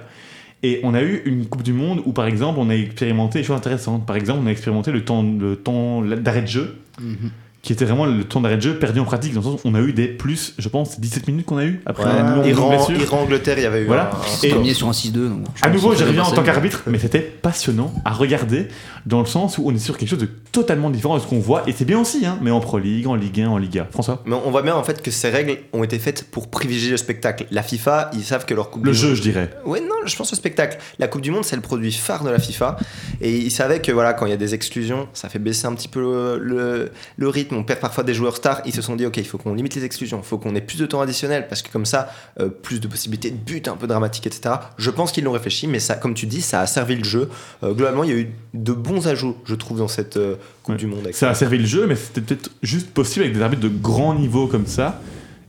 Et 0.63 0.81
on 0.83 0.93
a 0.95 1.03
eu 1.03 1.23
une 1.25 1.47
Coupe 1.47 1.63
du 1.63 1.73
Monde 1.73 2.03
où, 2.05 2.13
par 2.13 2.27
exemple, 2.27 2.59
on 2.61 2.69
a 2.69 2.75
expérimenté 2.75 3.39
des 3.39 3.45
choses 3.45 3.57
intéressantes. 3.57 4.05
Par 4.07 4.17
exemple, 4.17 4.41
on 4.43 4.47
a 4.47 4.51
expérimenté 4.51 4.91
le 4.91 5.05
temps, 5.05 5.23
le 5.23 5.57
temps 5.57 6.03
d'arrêt 6.03 6.43
de 6.43 6.49
jeu, 6.49 6.77
Mhm. 7.01 7.31
Qui 7.61 7.73
était 7.73 7.85
vraiment 7.85 8.07
le 8.07 8.23
temps 8.25 8.41
d'arrêt 8.41 8.57
de 8.57 8.63
jeu 8.63 8.79
perdu 8.79 9.01
en 9.01 9.05
pratique, 9.05 9.35
dans 9.35 9.41
le 9.41 9.45
sens 9.47 9.61
où 9.65 9.69
on 9.69 9.75
a 9.75 9.81
eu 9.81 9.93
des 9.93 10.07
plus, 10.07 10.55
je 10.59 10.69
pense, 10.69 11.01
17 11.01 11.27
minutes 11.27 11.45
qu'on 11.47 11.59
a 11.59 11.65
eu 11.65 11.81
après 11.87 12.05
Ouais. 12.05 12.23
longue 12.37 12.47
Iran, 12.47 12.69
blessure. 12.69 12.97
Iran, 13.03 13.21
Angleterre, 13.23 13.59
il 13.59 13.63
y 13.65 13.67
avait 13.67 13.83
eu 13.83 13.87
Voilà. 13.87 14.11
un- 14.15 14.47
Et-. 14.47 14.51
Premier 14.51 14.75
sur 14.75 14.89
un 14.89 14.93
6-2. 14.93 15.29
donc 15.29 15.45
je 15.55 15.65
À 15.65 15.71
nouveau, 15.71 15.95
je 15.95 16.05
reviens 16.05 16.23
en 16.23 16.31
tant 16.31 16.43
qu'arbitre, 16.45 16.85
mais 16.87 16.99
c'était 16.99 17.21
passionnant 17.21 17.93
à 18.05 18.13
regarder, 18.13 18.69
dans 19.07 19.21
le 19.21 19.27
sens 19.27 19.59
où 19.59 19.65
on 19.67 19.75
est 19.75 19.79
sur 19.79 19.99
quelque 19.99 20.09
chose 20.09 20.19
de 20.21 20.29
totalement 20.53 20.89
différent 20.91 21.17
de 21.17 21.21
ce 21.23 21.27
qu'on 21.27 21.41
voit, 21.41 21.65
et 21.69 21.73
c'est 21.73 21.85
bien 21.85 21.99
aussi, 21.99 22.25
hein, 22.27 22.39
mais 22.43 22.51
en 22.53 22.61
Pro 22.61 22.79
League, 22.79 23.07
en 23.09 23.15
Ligue 23.17 23.41
1, 23.41 23.49
en 23.49 23.59
Liga. 23.59 23.87
François? 23.91 24.23
Mais 24.25 24.37
on 24.37 24.51
voit 24.51 24.63
bien 24.63 24.75
en 24.77 24.85
fait 24.85 25.03
que 25.03 25.11
ces 25.11 25.29
règles 25.31 25.57
ont 25.73 25.83
été 25.83 25.99
faites 25.99 26.31
pour 26.31 26.49
privilégier 26.49 26.91
le 26.93 26.97
spectacle. 26.97 27.47
La 27.51 27.63
FIFA, 27.63 28.11
ils 28.15 28.23
savent 28.23 28.45
que 28.47 28.55
leur 28.55 28.71
coupe 28.71 28.85
Le 28.85 28.93
du 28.93 28.97
jeu, 28.99 29.09
Monde- 29.09 29.17
je 29.17 29.23
dirais. 29.23 29.51
Ouais, 29.67 29.81
non, 29.81 29.97
je 30.07 30.15
pense 30.17 30.33
au 30.33 30.37
spectacle. 30.37 30.79
La 30.99 31.09
Coupe 31.09 31.23
du 31.23 31.31
Monde, 31.33 31.45
c'est 31.45 31.57
le 31.57 31.63
produit 31.63 31.93
phare 31.93 32.23
de 32.25 32.31
la 32.31 32.39
FIFA. 32.39 32.77
Et 33.21 33.37
ils 33.37 33.51
savaient 33.51 33.81
que 33.83 33.91
voilà, 33.93 34.13
quand 34.15 34.27
il 34.27 34.31
y 34.31 34.33
a 34.33 34.37
des 34.39 34.55
exclusions, 34.55 35.09
ça 35.13 35.29
fait 35.29 35.39
baisser 35.39 35.67
un 35.67 35.75
petit 35.75 35.89
peu 35.89 36.01
le, 36.01 36.39
le- 36.39 36.91
le 37.17 37.29
rythme. 37.29 37.58
On 37.59 37.65
perd 37.65 37.81
parfois 37.81 38.05
des 38.05 38.15
joueurs 38.15 38.37
stars. 38.37 38.61
Ils 38.65 38.73
se 38.73 38.81
sont 38.83 38.95
dit, 38.95 39.05
ok, 39.05 39.17
il 39.17 39.27
faut 39.27 39.37
qu'on 39.37 39.53
limite 39.53 39.75
les 39.75 39.85
exclusions. 39.85 40.19
Il 40.23 40.27
faut 40.27 40.39
qu'on 40.39 40.55
ait 40.55 40.61
plus 40.61 40.79
de 40.79 40.87
temps 40.87 41.01
additionnel. 41.01 41.47
Parce 41.49 41.63
que 41.63 41.71
comme 41.73 41.85
ça, 41.87 42.09
euh, 42.41 42.49
plus 42.49 42.81
de 42.81 42.87
possibilités 42.87 43.31
de 43.31 43.37
buts 43.37 43.63
un 43.67 43.77
peu 43.77 43.87
dramatiques, 43.87 44.27
etc. 44.27 44.55
Je 44.79 44.91
pense 44.91 45.11
qu'ils 45.13 45.25
l'ont 45.25 45.33
réfléchi. 45.33 45.67
Mais 45.67 45.81
ça, 45.81 45.97
comme 45.97 46.15
tu 46.15 46.27
dis, 46.27 46.41
ça 46.41 46.61
a 46.61 46.67
servi 46.67 46.95
le 46.97 47.05
jeu. 47.05 47.29
Euh, 47.65 47.75
globalement, 47.75 48.05
il 48.05 48.11
y 48.11 48.13
a 48.13 48.17
eu 48.17 48.31
de 48.55 48.73
bons 48.73 49.09
ajouts, 49.09 49.37
je 49.45 49.55
trouve, 49.57 49.79
dans 49.79 49.89
cette 49.89 50.17
euh, 50.17 50.37
Coupe 50.63 50.75
Ouais. 50.75 50.79
du 50.79 50.87
Monde. 50.87 51.09
Ça 51.13 51.31
a 51.31 51.35
servi 51.35 51.59
le 51.59 51.67
jeu, 51.67 51.87
mais 51.87 51.97
c'était 51.97 52.21
peut-être 52.21 52.51
juste 52.63 52.91
possible 52.91 53.25
avec 53.25 53.35
des 53.37 53.43
arbitres 53.43 53.63
de 53.63 53.69
grand 53.69 54.15
niveau 54.15 54.47
comme 54.47 54.67
ça, 54.67 55.01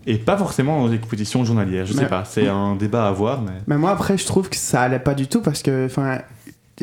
et 0.08 0.18
pas 0.18 0.38
forcément 0.38 0.82
dans 0.82 0.90
des 0.90 0.98
compétitions 0.98 1.44
journalières. 1.46 1.86
Je 1.86 1.94
sais 1.94 2.02
Mais- 2.02 2.08
pas, 2.08 2.24
c'est 2.26 2.48
un 2.48 2.76
débat 2.76 3.06
à 3.06 3.10
avoir, 3.10 3.42
mais. 3.42 3.52
Mais 3.68 3.78
moi, 3.78 3.92
après, 3.92 4.18
je 4.18 4.26
trouve 4.26 4.50
que 4.50 4.56
ça 4.56 4.82
allait 4.82 4.98
pas 5.00 5.14
du 5.14 5.28
tout 5.28 5.42
parce 5.42 5.62
que, 5.62 5.86
enfin, 5.86 6.20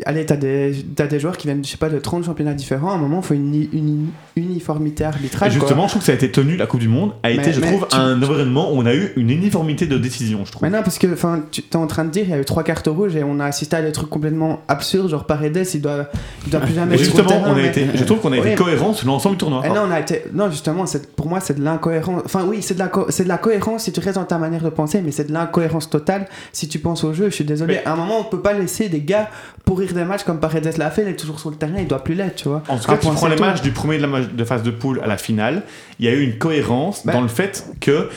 allez, 0.05 0.25
t'as 0.25 0.35
des, 0.35 0.73
t'as 0.95 1.07
des 1.07 1.19
joueurs 1.19 1.37
qui 1.37 1.47
viennent, 1.47 1.63
je 1.63 1.69
sais 1.69 1.77
pas, 1.77 1.89
de 1.89 1.99
30 1.99 2.25
championnats 2.25 2.53
différents. 2.53 2.91
À 2.91 2.95
un 2.95 2.97
moment, 2.97 3.19
il 3.21 3.25
faut 3.25 3.33
une, 3.33 3.53
une 3.73 4.07
uniformité 4.35 5.03
Et 5.03 5.07
arbitrale. 5.07 5.51
justement, 5.51 5.83
je 5.87 5.91
trouve 5.91 6.01
que 6.01 6.05
ça 6.05 6.11
a 6.11 6.15
été 6.15 6.31
tenu, 6.31 6.55
la 6.57 6.65
Coupe 6.67 6.79
du 6.79 6.87
Monde, 6.87 7.11
a 7.23 7.29
Mais- 7.29 7.35
été, 7.35 7.53
je 7.53 7.61
trouve, 7.61 7.87
tu- 7.89 7.95
un 7.95 8.15
environnement 8.21 8.71
où 8.71 8.77
on 8.77 8.85
a 8.85 8.93
eu 8.93 9.11
une 9.15 9.29
uniformité 9.29 9.87
de 9.87 9.97
décision, 9.97 10.45
je 10.45 10.51
trouve. 10.51 10.63
Mais 10.63 10.69
non, 10.75 10.83
parce 10.83 10.97
que, 10.99 11.07
tu 11.51 11.61
es 11.71 11.75
en 11.75 11.87
train 11.87 12.05
de 12.05 12.09
dire, 12.09 12.23
il 12.25 12.29
y 12.29 12.33
a 12.33 12.39
eu 12.39 12.45
trois 12.45 12.63
cartes 12.63 12.87
rouges 12.87 13.15
et 13.15 13.23
on 13.23 13.39
a 13.39 13.45
assisté 13.45 13.75
à 13.75 13.81
des 13.81 13.91
trucs 13.91 14.09
complètement 14.09 14.59
absurdes, 14.67 15.09
genre 15.09 15.25
Paredes, 15.25 15.65
il 15.73 15.81
doit, 15.81 16.07
il 16.45 16.51
doit 16.51 16.59
plus 16.61 16.73
jamais 16.73 16.91
Mais 16.91 16.97
justement, 16.97 17.27
terrain, 17.29 17.41
on 17.47 17.51
a 17.51 17.55
mais- 17.55 17.67
été, 17.67 17.87
je 17.95 18.03
trouve 18.03 18.19
qu'on 18.19 18.31
a 18.31 18.37
été 18.37 18.55
cohérent 18.55 18.93
sur 18.93 19.07
l'ensemble 19.07 19.35
du 19.35 19.39
tournoi. 19.39 19.67
Non, 19.67 19.83
on 19.87 19.91
a 19.91 19.99
été... 19.99 20.23
non, 20.33 20.49
justement, 20.51 20.85
pour 21.15 21.27
moi, 21.27 21.39
c'est 21.39 21.57
de 21.57 21.63
l'incohérence. 21.63 22.21
Enfin, 22.25 22.45
oui, 22.47 22.59
c'est 22.61 22.73
de, 22.75 22.79
la 22.79 22.87
co- 22.87 23.07
de 23.07 23.23
la 23.27 23.37
cohérence 23.37 23.83
si 23.83 23.91
tu 23.91 23.99
restes 23.99 24.15
dans 24.15 24.25
ta 24.25 24.37
manière 24.37 24.63
de 24.63 24.69
penser, 24.69 25.01
mais 25.03 25.11
c'est 25.11 25.25
de 25.27 25.33
l'incohérence 25.33 25.89
totale 25.89 26.27
si 26.51 26.67
tu 26.67 26.79
penses 26.79 27.03
au 27.03 27.13
jeu. 27.13 27.29
Je 27.29 27.35
suis 27.35 27.43
désolé. 27.45 27.75
Mais- 27.75 27.85
À 27.85 27.93
un 27.93 27.95
moment, 27.95 28.19
on 28.19 28.23
peut 28.23 28.41
pas 28.41 28.53
laisser 28.53 28.89
des 28.89 29.01
gars 29.01 29.29
pourrir 29.65 29.86
des 29.93 30.03
matchs 30.05 30.23
comme 30.23 30.39
Paredes 30.39 30.77
l'a 30.77 30.89
fait, 30.91 31.03
il 31.03 31.07
est 31.09 31.15
toujours 31.15 31.39
sur 31.39 31.49
le 31.49 31.55
terrain, 31.55 31.73
il 31.79 31.87
doit 31.87 32.03
plus 32.03 32.13
l'être, 32.15 32.35
tu 32.35 32.47
vois. 32.49 32.63
En 32.67 32.77
tout 32.77 32.89
Un 32.91 32.95
cas, 32.95 32.99
tu 33.01 33.07
prends 33.13 33.27
les 33.27 33.35
matchs 33.37 33.61
du 33.61 33.71
premier 33.71 33.97
de 33.97 34.05
la 34.05 34.21
de 34.21 34.43
phase 34.43 34.63
de 34.63 34.71
poule 34.71 34.99
à 35.03 35.07
la 35.07 35.17
finale, 35.17 35.63
il 35.99 36.05
y 36.05 36.09
a 36.09 36.11
eu 36.11 36.21
une 36.21 36.37
cohérence 36.37 37.05
Bah. 37.05 37.13
dans 37.13 37.21
le 37.21 37.27
fait 37.27 37.65
que 37.81 38.09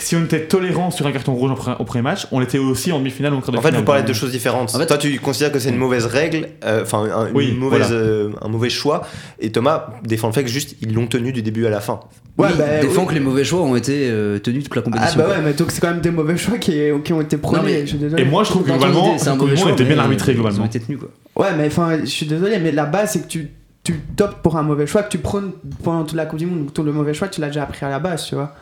si 0.00 0.16
on 0.16 0.24
était 0.24 0.40
tolérant 0.46 0.90
sur 0.90 1.06
un 1.06 1.12
carton 1.12 1.34
rouge 1.34 1.52
au 1.78 1.84
premier 1.84 2.02
match, 2.02 2.26
on 2.32 2.40
l'était 2.40 2.58
aussi 2.58 2.90
en 2.92 2.98
demi-finale 2.98 3.32
ou 3.34 3.36
en 3.36 3.40
quart 3.40 3.52
de 3.52 3.58
En 3.58 3.62
fait, 3.62 3.70
vous 3.70 3.82
parlez 3.84 4.02
de 4.02 4.06
deux 4.08 4.12
choses 4.14 4.32
différentes. 4.32 4.74
En 4.74 4.78
fait- 4.78 4.86
Toi, 4.86 4.98
tu 4.98 5.18
considères 5.20 5.52
que 5.52 5.58
c'est 5.58 5.68
une 5.70 5.76
mauvaise 5.76 6.06
règle, 6.06 6.48
euh, 6.64 6.82
enfin 6.82 7.04
un, 7.04 7.26
une 7.28 7.34
Oui, 7.36 7.56
voilà. 7.60 7.88
euh, 7.90 8.30
un 8.42 8.48
mauvais 8.48 8.70
choix, 8.70 9.02
et 9.40 9.52
Thomas 9.52 9.86
défend 10.04 10.28
le 10.28 10.32
fait 10.32 10.42
que 10.42 10.50
juste 10.50 10.76
ils 10.80 10.92
l'ont 10.94 11.06
tenu 11.06 11.32
du 11.32 11.42
début 11.42 11.66
à 11.66 11.70
la 11.70 11.80
fin. 11.80 12.00
Ouais, 12.36 12.48
Oui, 12.48 12.54
bah, 12.58 12.64
défend 12.80 13.02
oui. 13.02 13.08
que 13.08 13.14
les 13.14 13.20
mauvais 13.20 13.44
choix 13.44 13.60
ont 13.62 13.76
été 13.76 14.08
euh, 14.10 14.40
tenus 14.40 14.64
toute 14.64 14.74
la 14.74 14.80
Ah 14.80 14.84
compétition. 14.84 15.18
bah 15.18 15.24
quoi. 15.26 15.34
ouais, 15.36 15.40
mais 15.44 15.52
donc 15.52 15.70
c'est 15.70 15.80
quand 15.80 15.90
même 15.90 16.00
des 16.00 16.10
mauvais 16.10 16.36
choix 16.36 16.58
qui, 16.58 16.72
qui 17.04 17.12
ont 17.12 17.20
été 17.20 17.36
Non, 17.36 17.42
produits, 17.42 17.72
mais- 17.72 17.80
je 17.82 17.86
suis 17.90 17.98
désolé. 17.98 18.22
Et 18.22 18.26
moi, 18.26 18.42
je 18.42 18.50
trouve 18.50 18.62
que 18.64 18.70
globalement, 18.72 19.14
un 19.14 19.56
choix, 19.56 19.70
était 19.70 19.84
bien 19.84 19.98
arbitré 19.98 20.32
Ils 20.32 20.38
ont 20.38 20.42
globalement. 20.42 20.64
été 20.66 20.80
tenus 20.80 20.98
quoi. 20.98 21.10
Ouais, 21.36 21.54
mais 21.56 21.66
enfin, 21.66 21.98
je 22.00 22.06
suis 22.06 22.26
désolé, 22.26 22.58
mais 22.58 22.72
la 22.72 22.86
base, 22.86 23.12
c'est 23.12 23.22
que 23.22 23.28
tu, 23.28 23.50
tu 23.82 23.94
pour 24.42 24.56
un 24.56 24.62
mauvais 24.62 24.86
choix, 24.86 25.02
que 25.02 25.10
tu 25.10 25.18
prônes 25.18 25.52
pendant 25.82 26.04
toute 26.04 26.16
la 26.16 26.26
Coupe 26.26 26.38
du 26.38 26.46
Monde. 26.46 26.60
Donc, 26.60 26.74
tout 26.74 26.82
le 26.82 26.92
mauvais 26.92 27.14
choix, 27.14 27.28
tu 27.28 27.40
l'as 27.40 27.48
déjà 27.48 27.64
appris 27.64 27.84
à 27.84 27.90
la 27.90 27.98
base, 27.98 28.26
tu 28.26 28.34
vois. 28.34 28.54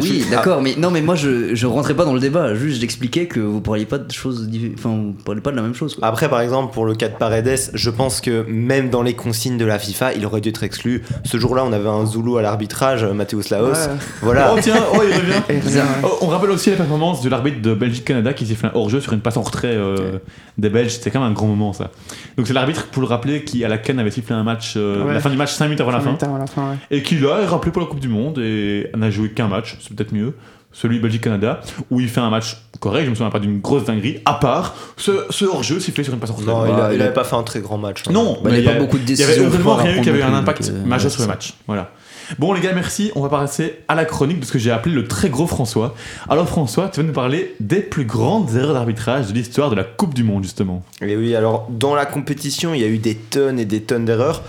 Oui, 0.00 0.24
d'accord, 0.30 0.60
mais 0.62 0.74
non, 0.76 0.90
mais 0.90 1.00
moi 1.02 1.14
je, 1.14 1.54
je 1.54 1.66
rentrais 1.66 1.94
pas 1.94 2.04
dans 2.04 2.14
le 2.14 2.20
débat, 2.20 2.54
juste 2.54 2.80
j'expliquais 2.80 3.26
que 3.26 3.40
vous 3.40 3.60
parliez 3.60 3.84
pas 3.86 3.98
de 3.98 4.10
choses, 4.12 4.48
enfin 4.78 4.90
vous 4.90 5.12
parliez 5.24 5.40
pas 5.40 5.50
de 5.50 5.56
la 5.56 5.62
même 5.62 5.74
chose. 5.74 5.94
Quoi. 5.94 6.06
Après, 6.06 6.28
par 6.28 6.40
exemple, 6.40 6.72
pour 6.72 6.84
le 6.86 6.94
cas 6.94 7.08
de 7.08 7.14
Paredes, 7.16 7.70
je 7.72 7.90
pense 7.90 8.20
que 8.20 8.44
même 8.48 8.90
dans 8.90 9.02
les 9.02 9.14
consignes 9.14 9.58
de 9.58 9.64
la 9.64 9.78
FIFA, 9.78 10.14
il 10.14 10.24
aurait 10.26 10.40
dû 10.40 10.48
être 10.50 10.62
exclu. 10.64 11.02
Ce 11.24 11.36
jour-là, 11.38 11.64
on 11.64 11.72
avait 11.72 11.88
un 11.88 12.06
Zoulou 12.06 12.36
à 12.38 12.42
l'arbitrage, 12.42 13.04
Mathéus 13.04 13.50
Laos. 13.50 13.72
Ouais. 13.72 13.94
Voilà. 14.22 14.52
Oh 14.54 14.58
tiens, 14.60 14.82
oh 14.94 15.00
il 15.02 15.14
revient. 15.14 15.82
Oh, 16.02 16.18
on 16.22 16.26
rappelle 16.26 16.50
aussi 16.50 16.70
la 16.70 16.76
performance 16.76 17.22
de 17.22 17.28
l'arbitre 17.28 17.60
de 17.62 17.74
Belgique-Canada 17.74 18.32
qui 18.32 18.46
s'est 18.46 18.54
fait 18.54 18.66
un 18.66 18.72
hors-jeu 18.74 19.00
sur 19.00 19.12
une 19.12 19.20
passe 19.20 19.36
en 19.36 19.42
retrait 19.42 19.74
euh, 19.74 20.18
des 20.58 20.68
Belges. 20.68 20.92
C'était 20.92 21.10
quand 21.10 21.20
même 21.20 21.30
un 21.30 21.32
grand 21.32 21.46
moment 21.46 21.72
ça. 21.72 21.90
Donc 22.36 22.46
c'est 22.46 22.52
l'arbitre, 22.52 22.86
pour 22.86 23.02
le 23.02 23.08
rappeler, 23.08 23.44
qui 23.44 23.64
à 23.64 23.68
la 23.68 23.78
Cannes 23.78 23.98
avait 23.98 24.10
sifflé 24.10 24.34
un 24.34 24.42
match, 24.44 24.74
euh, 24.76 25.04
Ouais. 25.04 25.14
la 25.14 25.20
fin 25.20 25.30
du 25.30 25.36
match 25.36 25.52
5 25.52 25.64
minutes 25.66 25.80
avant 25.80 25.90
la 25.90 26.00
fin. 26.00 26.16
Avant 26.22 26.38
la 26.38 26.46
fin, 26.46 26.70
ouais. 26.70 26.76
Et 26.90 27.02
qui 27.02 27.18
là 27.18 27.40
est 27.42 27.46
rappelé 27.46 27.72
pour 27.72 27.82
la 27.82 27.88
Coupe 27.88 28.00
du 28.00 28.08
Monde 28.08 28.38
et 28.38 28.88
n'a 28.96 29.10
joué 29.10 29.30
qu'un 29.30 29.48
match, 29.48 29.76
c'est 29.86 29.94
peut-être 29.94 30.12
mieux. 30.12 30.34
Celui 30.72 30.98
Belgique-Canada, 30.98 31.60
où 31.92 32.00
il 32.00 32.08
fait 32.08 32.20
un 32.20 32.30
match 32.30 32.56
correct, 32.80 33.04
je 33.04 33.10
me 33.10 33.14
souviens 33.14 33.30
pas 33.30 33.38
d'une 33.38 33.60
grosse 33.60 33.84
dinguerie, 33.84 34.18
à 34.24 34.34
part 34.34 34.74
ce, 34.96 35.12
ce 35.30 35.44
hors-jeu 35.44 35.78
sifflé 35.78 36.02
sur 36.02 36.12
une 36.12 36.18
passe 36.18 36.30
en. 36.30 36.40
Non, 36.40 36.66
il, 36.66 36.72
Bah, 36.72 36.86
a- 36.86 36.92
il 36.92 36.96
il 36.96 37.00
a- 37.02 37.04
avait 37.04 37.14
pas 37.14 37.22
fait 37.22 37.36
un 37.36 37.44
très 37.44 37.60
grand 37.60 37.78
match. 37.78 38.02
hein. 38.08 38.10
Non, 38.12 38.38
Bah, 38.42 38.50
il 38.50 38.58
y 38.58 38.62
mais 38.62 38.66
a 38.66 38.70
pas 38.72 38.76
a- 38.76 38.80
beaucoup 38.80 38.98
de 38.98 39.04
Il 39.04 39.10
y 39.16 39.22
avait 39.22 39.34
décisions 39.34 39.48
vraiment 39.50 39.76
rien 39.76 39.96
eu 39.96 40.00
qui 40.00 40.08
avait 40.08 40.22
un 40.22 40.34
impact 40.34 40.68
euh, 40.70 40.84
majeur 40.84 41.06
ouais, 41.06 41.16
sur 41.16 41.22
le 41.22 41.28
match. 41.28 41.54
Voilà. 41.68 41.92
Bon 42.40 42.52
les 42.54 42.60
gars, 42.62 42.72
merci. 42.74 43.12
On 43.14 43.20
va 43.20 43.28
passer 43.28 43.80
à 43.86 43.94
la 43.94 44.04
chronique 44.06 44.40
de 44.40 44.46
ce 44.46 44.50
que 44.52 44.58
j'ai 44.58 44.70
appelé 44.72 44.94
le 44.94 45.06
très 45.06 45.28
gros 45.28 45.46
François. 45.46 45.94
Alors 46.28 46.48
François, 46.48 46.88
tu 46.88 47.00
vas 47.00 47.06
nous 47.06 47.12
parler 47.12 47.54
des 47.60 47.80
plus 47.80 48.06
grandes 48.06 48.56
erreurs 48.56 48.72
d'arbitrage 48.74 49.28
de 49.28 49.34
l'histoire 49.34 49.68
de 49.70 49.76
la 49.76 49.84
Coupe 49.84 50.14
du 50.14 50.24
Monde 50.24 50.42
justement. 50.42 50.82
Et 51.02 51.16
oui, 51.16 51.36
alors 51.36 51.68
dans 51.70 51.94
la 51.94 52.06
compétition, 52.06 52.72
il 52.74 52.80
y 52.80 52.84
a 52.84 52.88
eu 52.88 52.96
des 52.98 53.14
tonnes 53.14 53.58
et 53.60 53.64
des 53.66 53.82
tonnes 53.82 54.06
d'erreurs. 54.06 54.42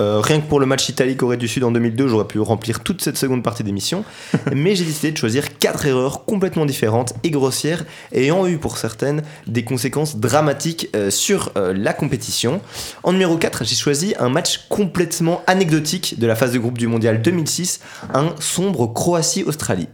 Euh, 0.00 0.20
rien 0.20 0.40
que 0.40 0.46
pour 0.46 0.60
le 0.60 0.66
match 0.66 0.88
Italie-Corée 0.88 1.36
du 1.36 1.46
Sud 1.46 1.62
en 1.62 1.70
2002, 1.70 2.08
j'aurais 2.08 2.26
pu 2.26 2.40
remplir 2.40 2.80
toute 2.80 3.02
cette 3.02 3.18
seconde 3.18 3.42
partie 3.42 3.62
d'émission. 3.62 4.04
mais 4.54 4.74
j'ai 4.74 4.84
décidé 4.84 5.12
de 5.12 5.16
choisir 5.16 5.58
quatre 5.58 5.86
erreurs 5.86 6.24
complètement 6.24 6.64
différentes 6.64 7.12
et 7.22 7.30
grossières, 7.30 7.84
ayant 8.12 8.46
eu 8.46 8.58
pour 8.58 8.78
certaines 8.78 9.22
des 9.46 9.64
conséquences 9.64 10.16
dramatiques 10.16 10.88
euh, 10.96 11.10
sur 11.10 11.52
euh, 11.56 11.74
la 11.76 11.92
compétition. 11.92 12.60
En 13.02 13.12
numéro 13.12 13.36
4, 13.36 13.64
j'ai 13.64 13.76
choisi 13.76 14.14
un 14.18 14.28
match 14.28 14.66
complètement 14.68 15.42
anecdotique 15.46 16.18
de 16.18 16.26
la 16.26 16.34
phase 16.34 16.52
de 16.52 16.58
groupe 16.58 16.78
du 16.78 16.86
Mondial 16.86 17.20
2006, 17.20 17.80
un 18.14 18.34
sombre 18.40 18.86
Croatie-Australie. 18.86 19.88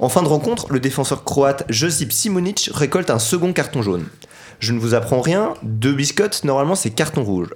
En 0.00 0.08
fin 0.08 0.22
de 0.22 0.28
rencontre, 0.28 0.72
le 0.72 0.80
défenseur 0.80 1.22
croate 1.22 1.64
Josip 1.68 2.12
Simonic 2.12 2.70
récolte 2.74 3.10
un 3.10 3.20
second 3.20 3.52
carton 3.52 3.82
jaune. 3.82 4.06
Je 4.58 4.72
ne 4.72 4.80
vous 4.80 4.94
apprends 4.94 5.20
rien, 5.20 5.54
deux 5.62 5.92
biscottes, 5.92 6.42
normalement 6.44 6.74
c'est 6.74 6.90
carton 6.90 7.22
rouge. 7.22 7.48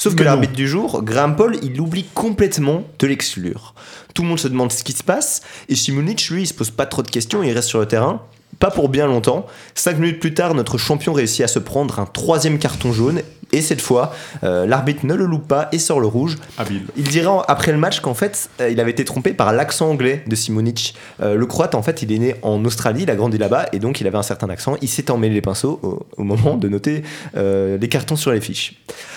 Sauf 0.00 0.14
que 0.14 0.20
Mais 0.20 0.26
l'arbitre 0.26 0.52
du 0.52 0.68
jour, 0.68 1.02
Graham 1.02 1.34
Paul, 1.34 1.58
il 1.62 1.80
oublie 1.80 2.04
complètement 2.14 2.84
de 3.00 3.06
l'exclure. 3.08 3.74
Tout 4.14 4.22
le 4.22 4.28
monde 4.28 4.38
se 4.38 4.46
demande 4.46 4.70
ce 4.70 4.84
qui 4.84 4.92
se 4.92 5.02
passe, 5.02 5.42
et 5.68 5.74
Simonic, 5.74 6.28
lui, 6.30 6.42
il 6.42 6.46
se 6.46 6.54
pose 6.54 6.70
pas 6.70 6.86
trop 6.86 7.02
de 7.02 7.10
questions, 7.10 7.42
il 7.42 7.52
reste 7.52 7.68
sur 7.68 7.80
le 7.80 7.86
terrain. 7.86 8.22
Pas 8.58 8.70
pour 8.70 8.88
bien 8.88 9.06
longtemps. 9.06 9.46
Cinq 9.74 9.98
minutes 9.98 10.20
plus 10.20 10.34
tard, 10.34 10.54
notre 10.54 10.78
champion 10.78 11.12
réussit 11.12 11.44
à 11.44 11.48
se 11.48 11.58
prendre 11.58 12.00
un 12.00 12.06
troisième 12.06 12.58
carton 12.58 12.92
jaune, 12.92 13.20
et 13.50 13.62
cette 13.62 13.80
fois, 13.80 14.12
euh, 14.44 14.66
l'arbitre 14.66 15.06
ne 15.06 15.14
le 15.14 15.24
loupe 15.24 15.48
pas 15.48 15.68
et 15.72 15.78
sort 15.78 16.00
le 16.00 16.06
rouge. 16.06 16.36
Habile. 16.58 16.82
Il 16.98 17.04
dirait 17.04 17.28
en- 17.28 17.40
après 17.42 17.72
le 17.72 17.78
match 17.78 18.00
qu'en 18.00 18.12
fait, 18.12 18.50
euh, 18.60 18.68
il 18.68 18.78
avait 18.78 18.90
été 18.90 19.06
trompé 19.06 19.32
par 19.32 19.52
l'accent 19.54 19.88
anglais 19.88 20.22
de 20.26 20.34
Simonic. 20.34 20.94
Euh, 21.22 21.34
le 21.34 21.46
croate, 21.46 21.74
en 21.74 21.82
fait, 21.82 22.02
il 22.02 22.12
est 22.12 22.18
né 22.18 22.34
en 22.42 22.62
Australie, 22.66 23.04
il 23.04 23.10
a 23.10 23.16
grandi 23.16 23.38
là-bas, 23.38 23.66
et 23.72 23.78
donc 23.78 24.02
il 24.02 24.06
avait 24.06 24.18
un 24.18 24.22
certain 24.22 24.50
accent. 24.50 24.76
Il 24.82 24.88
s'est 24.88 25.10
emmêlé 25.10 25.32
les 25.34 25.40
pinceaux 25.40 25.80
au, 25.82 26.06
au 26.18 26.24
moment 26.24 26.56
de 26.56 26.68
noter 26.68 27.04
les 27.34 27.88
cartons 27.88 28.16
sur 28.16 28.32
les 28.32 28.40
fiches. 28.40 28.74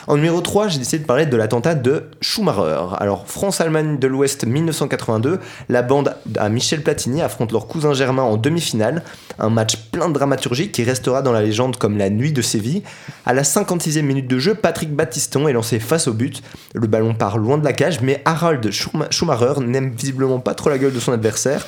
En 0.08 0.16
numéro 0.16 0.40
3, 0.40 0.68
j'ai 0.70 0.80
décidé 0.80 1.00
de 1.00 1.06
parler 1.08 1.26
de 1.26 1.36
l'attentat 1.36 1.76
de 1.76 2.06
Schumacher. 2.22 2.96
Alors, 3.00 3.28
France-Allemagne 3.28 3.98
de 4.00 4.08
l'Ouest 4.08 4.46
1982, 4.46 5.40
la 5.68 5.82
bande 5.82 6.16
à 6.38 6.48
Michel 6.50 6.82
Platini 6.84 7.22
affronte 7.22 7.52
leur 7.52 7.68
cousin 7.68 7.94
germain 7.94 8.24
en 8.24 8.38
demi-finale. 8.38 9.04
Un 9.40 9.50
match 9.50 9.78
plein 9.92 10.08
de 10.10 10.14
dramaturgie 10.14 10.70
qui 10.72 10.84
restera 10.84 11.22
dans 11.22 11.32
la 11.32 11.42
légende 11.42 11.78
comme 11.78 11.98
la 11.98 12.10
nuit 12.10 12.32
de 12.34 12.42
Séville. 12.42 12.84
À 13.26 13.34
la 13.34 13.44
56e 13.44 14.02
minute 14.04 14.28
de 14.28 14.38
jeu, 14.40 14.54
Patrick 14.56 14.94
Battiston 14.96 15.48
est 15.48 15.54
lancé 15.54 15.80
face 15.80 16.08
au 16.08 16.14
but. 16.14 16.42
Le 16.74 16.88
ballon 16.88 17.14
part 17.14 17.38
loin 17.38 17.58
de 17.58 17.64
la 17.64 17.74
cage, 17.74 18.02
mais 18.02 18.22
Harald 18.26 18.70
Schuma- 18.72 19.12
Schumacher 19.12 19.60
n'aime 19.62 19.92
visiblement 19.92 20.40
pas 20.40 20.54
trop 20.54 20.70
la 20.70 20.78
gueule 20.78 20.94
de 20.94 21.00
son 21.00 21.12
adversaire. 21.14 21.66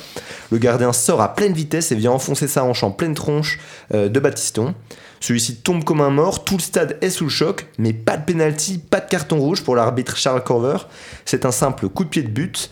Le 0.52 0.58
gardien 0.58 0.92
sort 0.92 1.20
à 1.20 1.34
pleine 1.34 1.52
vitesse 1.52 1.90
et 1.90 1.96
vient 1.96 2.12
enfoncer 2.12 2.46
sa 2.48 2.64
hanche 2.64 2.84
en 2.84 2.90
pleine 2.90 3.14
tronche 3.14 3.58
euh, 3.92 4.08
de 4.08 4.20
Battiston. 4.20 4.74
Celui-ci 5.20 5.56
tombe 5.56 5.84
comme 5.84 6.02
un 6.02 6.10
mort, 6.10 6.44
tout 6.44 6.56
le 6.58 6.62
stade 6.62 6.98
est 7.00 7.08
sous 7.08 7.24
le 7.24 7.30
choc, 7.30 7.66
mais 7.78 7.94
pas 7.94 8.18
de 8.18 8.24
penalty, 8.26 8.76
pas 8.78 9.00
de 9.00 9.08
carton 9.08 9.38
rouge 9.38 9.62
pour 9.62 9.74
l'arbitre 9.74 10.18
Charles 10.18 10.44
Corver. 10.44 10.76
C'est 11.24 11.46
un 11.46 11.50
simple 11.50 11.88
coup 11.88 12.04
de 12.04 12.10
pied 12.10 12.22
de 12.22 12.28
but. 12.28 12.70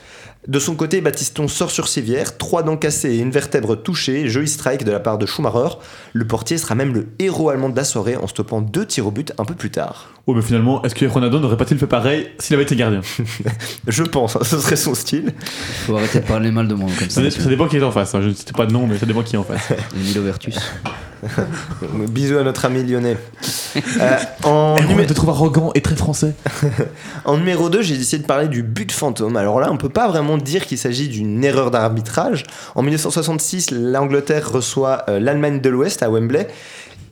De 0.48 0.58
son 0.58 0.74
côté, 0.74 1.00
Battiston 1.00 1.46
sort 1.46 1.70
sur 1.70 1.86
civière, 1.86 2.36
trois 2.36 2.64
dents 2.64 2.76
cassées 2.76 3.14
et 3.14 3.18
une 3.18 3.30
vertèbre 3.30 3.80
touchée, 3.80 4.28
joli 4.28 4.48
strike 4.48 4.82
de 4.82 4.90
la 4.90 4.98
part 4.98 5.16
de 5.16 5.24
Schumacher. 5.24 5.76
Le 6.12 6.26
portier 6.26 6.58
sera 6.58 6.74
même 6.74 6.92
le 6.92 7.06
héros 7.20 7.48
allemand 7.48 7.68
de 7.68 7.76
la 7.76 7.84
soirée 7.84 8.16
en 8.16 8.26
stoppant 8.26 8.60
deux 8.60 8.84
tirs 8.84 9.06
au 9.06 9.12
but 9.12 9.32
un 9.38 9.44
peu 9.44 9.54
plus 9.54 9.70
tard. 9.70 10.10
Oh 10.26 10.34
mais 10.34 10.42
finalement, 10.42 10.82
est-ce 10.84 10.94
que 10.94 11.04
Ronaldo 11.04 11.40
n'aurait 11.40 11.56
pas-il 11.56 11.78
fait 11.78 11.86
pareil 11.88 12.28
s'il 12.38 12.54
avait 12.54 12.62
été 12.62 12.76
gardien? 12.76 13.00
Je 13.88 14.04
pense, 14.04 14.36
hein, 14.36 14.40
ce 14.42 14.58
serait 14.60 14.76
son 14.76 14.94
style. 14.94 15.32
Faut 15.86 15.96
arrêter 15.96 16.20
de 16.20 16.24
parler 16.26 16.52
mal 16.52 16.68
de 16.68 16.74
moi 16.74 16.88
comme 16.96 17.10
ça. 17.10 17.28
ça, 17.28 17.40
ça 17.42 17.48
dépend 17.48 17.66
qui 17.66 17.76
est 17.78 17.82
en 17.82 17.90
face. 17.90 18.14
hein. 18.14 18.20
Je 18.22 18.28
ne 18.28 18.32
cite 18.34 18.56
pas 18.56 18.66
de 18.66 18.72
nom, 18.72 18.86
mais 18.86 18.98
ça 18.98 19.06
dépend 19.06 19.22
qui 19.24 19.34
est 19.34 19.38
en 19.38 19.42
face. 19.42 19.72
Milo 19.96 20.22
Vertus. 20.22 20.56
Bisous 22.08 22.38
à 22.38 22.42
notre 22.44 22.64
ami 22.64 22.82
lyonnais. 22.84 23.16
Euh, 24.00 24.16
en, 24.44 24.76
Et 24.76 24.82
numé- 24.86 25.06
te 25.06 25.12
trouve 25.12 25.30
arrogant 25.30 25.70
et 25.74 25.80
très 25.80 25.96
français. 25.96 26.34
en 27.24 27.36
numéro 27.36 27.68
2, 27.68 27.82
j'ai 27.82 27.96
décidé 27.96 28.22
de 28.22 28.26
parler 28.26 28.48
du 28.48 28.62
but 28.62 28.90
fantôme. 28.92 29.36
Alors 29.36 29.60
là, 29.60 29.70
on 29.72 29.76
peut 29.76 29.88
pas 29.88 30.08
vraiment 30.08 30.36
dire 30.36 30.66
qu'il 30.66 30.78
s'agit 30.78 31.08
d'une 31.08 31.42
erreur 31.44 31.70
d'arbitrage. 31.70 32.44
En 32.74 32.82
1966, 32.82 33.70
l'Angleterre 33.72 34.50
reçoit 34.50 35.04
euh, 35.08 35.18
l'Allemagne 35.20 35.60
de 35.60 35.68
l'Ouest 35.68 36.02
à 36.02 36.10
Wembley. 36.10 36.48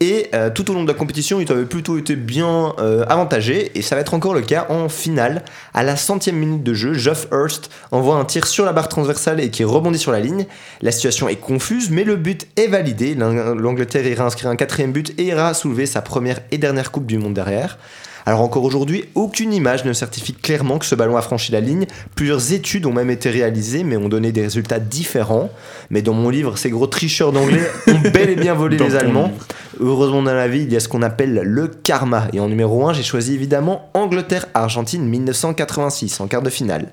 Et 0.01 0.29
euh, 0.33 0.49
tout 0.49 0.69
au 0.71 0.73
long 0.73 0.81
de 0.81 0.87
la 0.87 0.95
compétition, 0.95 1.39
il 1.39 1.49
avait 1.51 1.65
plutôt 1.65 1.97
été 1.97 2.15
bien 2.15 2.73
euh, 2.79 3.05
avantagé, 3.07 3.71
et 3.75 3.83
ça 3.83 3.93
va 3.93 4.01
être 4.01 4.15
encore 4.15 4.33
le 4.33 4.41
cas 4.41 4.65
en 4.69 4.89
finale. 4.89 5.43
À 5.75 5.83
la 5.83 5.95
centième 5.95 6.37
minute 6.37 6.63
de 6.63 6.73
jeu, 6.73 6.93
Geoff 6.93 7.27
Hurst 7.31 7.69
envoie 7.91 8.15
un 8.15 8.25
tir 8.25 8.47
sur 8.47 8.65
la 8.65 8.73
barre 8.73 8.89
transversale 8.89 9.39
et 9.39 9.51
qui 9.51 9.63
rebondit 9.63 9.99
sur 9.99 10.11
la 10.11 10.19
ligne. 10.19 10.47
La 10.81 10.91
situation 10.91 11.29
est 11.29 11.35
confuse, 11.35 11.91
mais 11.91 12.03
le 12.03 12.15
but 12.15 12.47
est 12.57 12.65
validé. 12.67 13.13
L'Ang- 13.13 13.53
L'Angleterre 13.55 14.07
ira 14.07 14.25
inscrire 14.25 14.49
un 14.49 14.55
quatrième 14.55 14.91
but 14.91 15.13
et 15.19 15.25
ira 15.25 15.53
soulever 15.53 15.85
sa 15.85 16.01
première 16.01 16.39
et 16.49 16.57
dernière 16.57 16.91
Coupe 16.91 17.05
du 17.05 17.19
Monde 17.19 17.35
derrière. 17.35 17.77
Alors 18.25 18.41
encore 18.41 18.63
aujourd'hui, 18.63 19.05
aucune 19.15 19.53
image 19.53 19.85
ne 19.85 19.93
certifie 19.93 20.33
clairement 20.33 20.77
que 20.77 20.85
ce 20.85 20.95
ballon 20.95 21.17
a 21.17 21.21
franchi 21.21 21.51
la 21.51 21.59
ligne. 21.59 21.85
Plusieurs 22.15 22.53
études 22.53 22.85
ont 22.85 22.93
même 22.93 23.09
été 23.09 23.29
réalisées, 23.29 23.83
mais 23.83 23.97
ont 23.97 24.09
donné 24.09 24.31
des 24.31 24.41
résultats 24.41 24.79
différents. 24.79 25.49
Mais 25.89 26.01
dans 26.01 26.13
mon 26.13 26.29
livre, 26.29 26.57
ces 26.57 26.69
gros 26.69 26.87
tricheurs 26.87 27.31
d'anglais 27.31 27.69
ont 27.87 28.09
bel 28.11 28.29
et 28.29 28.35
bien 28.35 28.53
volé 28.53 28.77
les 28.77 28.95
Allemands. 28.95 29.31
Heureusement 29.79 30.21
dans 30.21 30.33
la 30.33 30.47
vie, 30.47 30.61
il 30.63 30.71
y 30.71 30.75
a 30.75 30.79
ce 30.79 30.87
qu'on 30.87 31.01
appelle 31.01 31.33
le 31.43 31.67
karma. 31.67 32.27
Et 32.33 32.39
en 32.39 32.47
numéro 32.47 32.87
1, 32.87 32.93
j'ai 32.93 33.01
choisi 33.03 33.33
évidemment 33.33 33.89
Angleterre-Argentine 33.95 35.03
1986 35.03 36.19
en 36.21 36.27
quart 36.27 36.41
de 36.43 36.49
finale. 36.51 36.89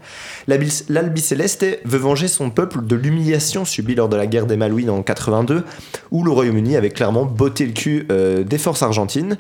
L'Albi- 0.47 0.85
L'Albiceleste 0.89 1.67
veut 1.85 1.99
venger 1.99 2.29
son 2.29 2.49
peuple 2.51 2.85
de 2.87 2.97
l'humiliation 2.97 3.65
subie 3.65 3.95
lors 3.95 4.09
de 4.09 4.17
la 4.17 4.27
guerre 4.27 4.47
des 4.47 4.57
Malouines 4.57 4.91
en 4.91 5.03
82, 5.03 5.65
où 6.11 6.25
le 6.25 6.31
Royaume-Uni 6.31 6.77
avait 6.77 6.91
clairement 6.91 7.25
botté 7.27 7.67
le 7.67 7.73
cul 7.73 8.07
euh, 8.11 8.43
des 8.45 8.59
forces 8.59 8.83
argentines. 8.83 9.37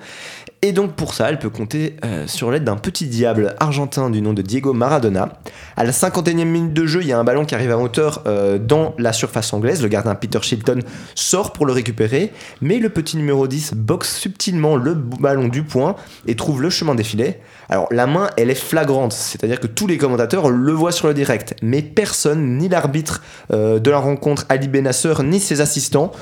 Et 0.60 0.72
donc 0.72 0.94
pour 0.94 1.14
ça, 1.14 1.30
elle 1.30 1.38
peut 1.38 1.50
compter 1.50 1.94
euh, 2.04 2.26
sur 2.26 2.50
l'aide 2.50 2.64
d'un 2.64 2.76
petit 2.76 3.06
diable 3.06 3.54
argentin 3.60 4.10
du 4.10 4.20
nom 4.20 4.32
de 4.32 4.42
Diego 4.42 4.72
Maradona. 4.72 5.28
À 5.76 5.84
la 5.84 5.92
51e 5.92 6.44
minute 6.44 6.72
de 6.72 6.84
jeu, 6.84 7.02
il 7.02 7.06
y 7.06 7.12
a 7.12 7.18
un 7.18 7.22
ballon 7.22 7.44
qui 7.44 7.54
arrive 7.54 7.70
à 7.70 7.78
hauteur 7.78 8.22
euh, 8.26 8.58
dans 8.58 8.92
la 8.98 9.12
surface 9.12 9.52
anglaise. 9.52 9.82
Le 9.82 9.88
gardien 9.88 10.16
Peter 10.16 10.40
Shilton 10.42 10.80
sort 11.14 11.52
pour 11.52 11.64
le 11.64 11.72
récupérer, 11.72 12.32
mais 12.60 12.78
le 12.80 12.88
petit 12.88 13.16
numéro 13.16 13.46
10 13.46 13.74
boxe 13.74 14.16
subtilement 14.16 14.74
le 14.74 14.94
ballon 14.94 15.46
du 15.46 15.62
point 15.62 15.94
et 16.26 16.34
trouve 16.34 16.60
le 16.60 16.70
chemin 16.70 16.96
des 16.96 17.04
filets. 17.04 17.40
Alors 17.68 17.86
la 17.90 18.06
main, 18.06 18.28
elle 18.36 18.50
est 18.50 18.54
flagrante, 18.54 19.12
c'est-à-dire 19.12 19.60
que 19.60 19.66
tous 19.66 19.86
les 19.86 19.98
commentateurs 19.98 20.48
le 20.48 20.72
voient 20.72 20.92
sur 20.92 21.06
le 21.06 21.14
direct, 21.14 21.54
mais 21.62 21.82
personne, 21.82 22.56
ni 22.56 22.68
l'arbitre 22.68 23.22
euh, 23.52 23.78
de 23.78 23.90
la 23.90 23.98
rencontre 23.98 24.46
Ali 24.48 24.68
Benasser, 24.68 25.14
ni 25.22 25.38
ses 25.38 25.60
assistants, 25.60 26.12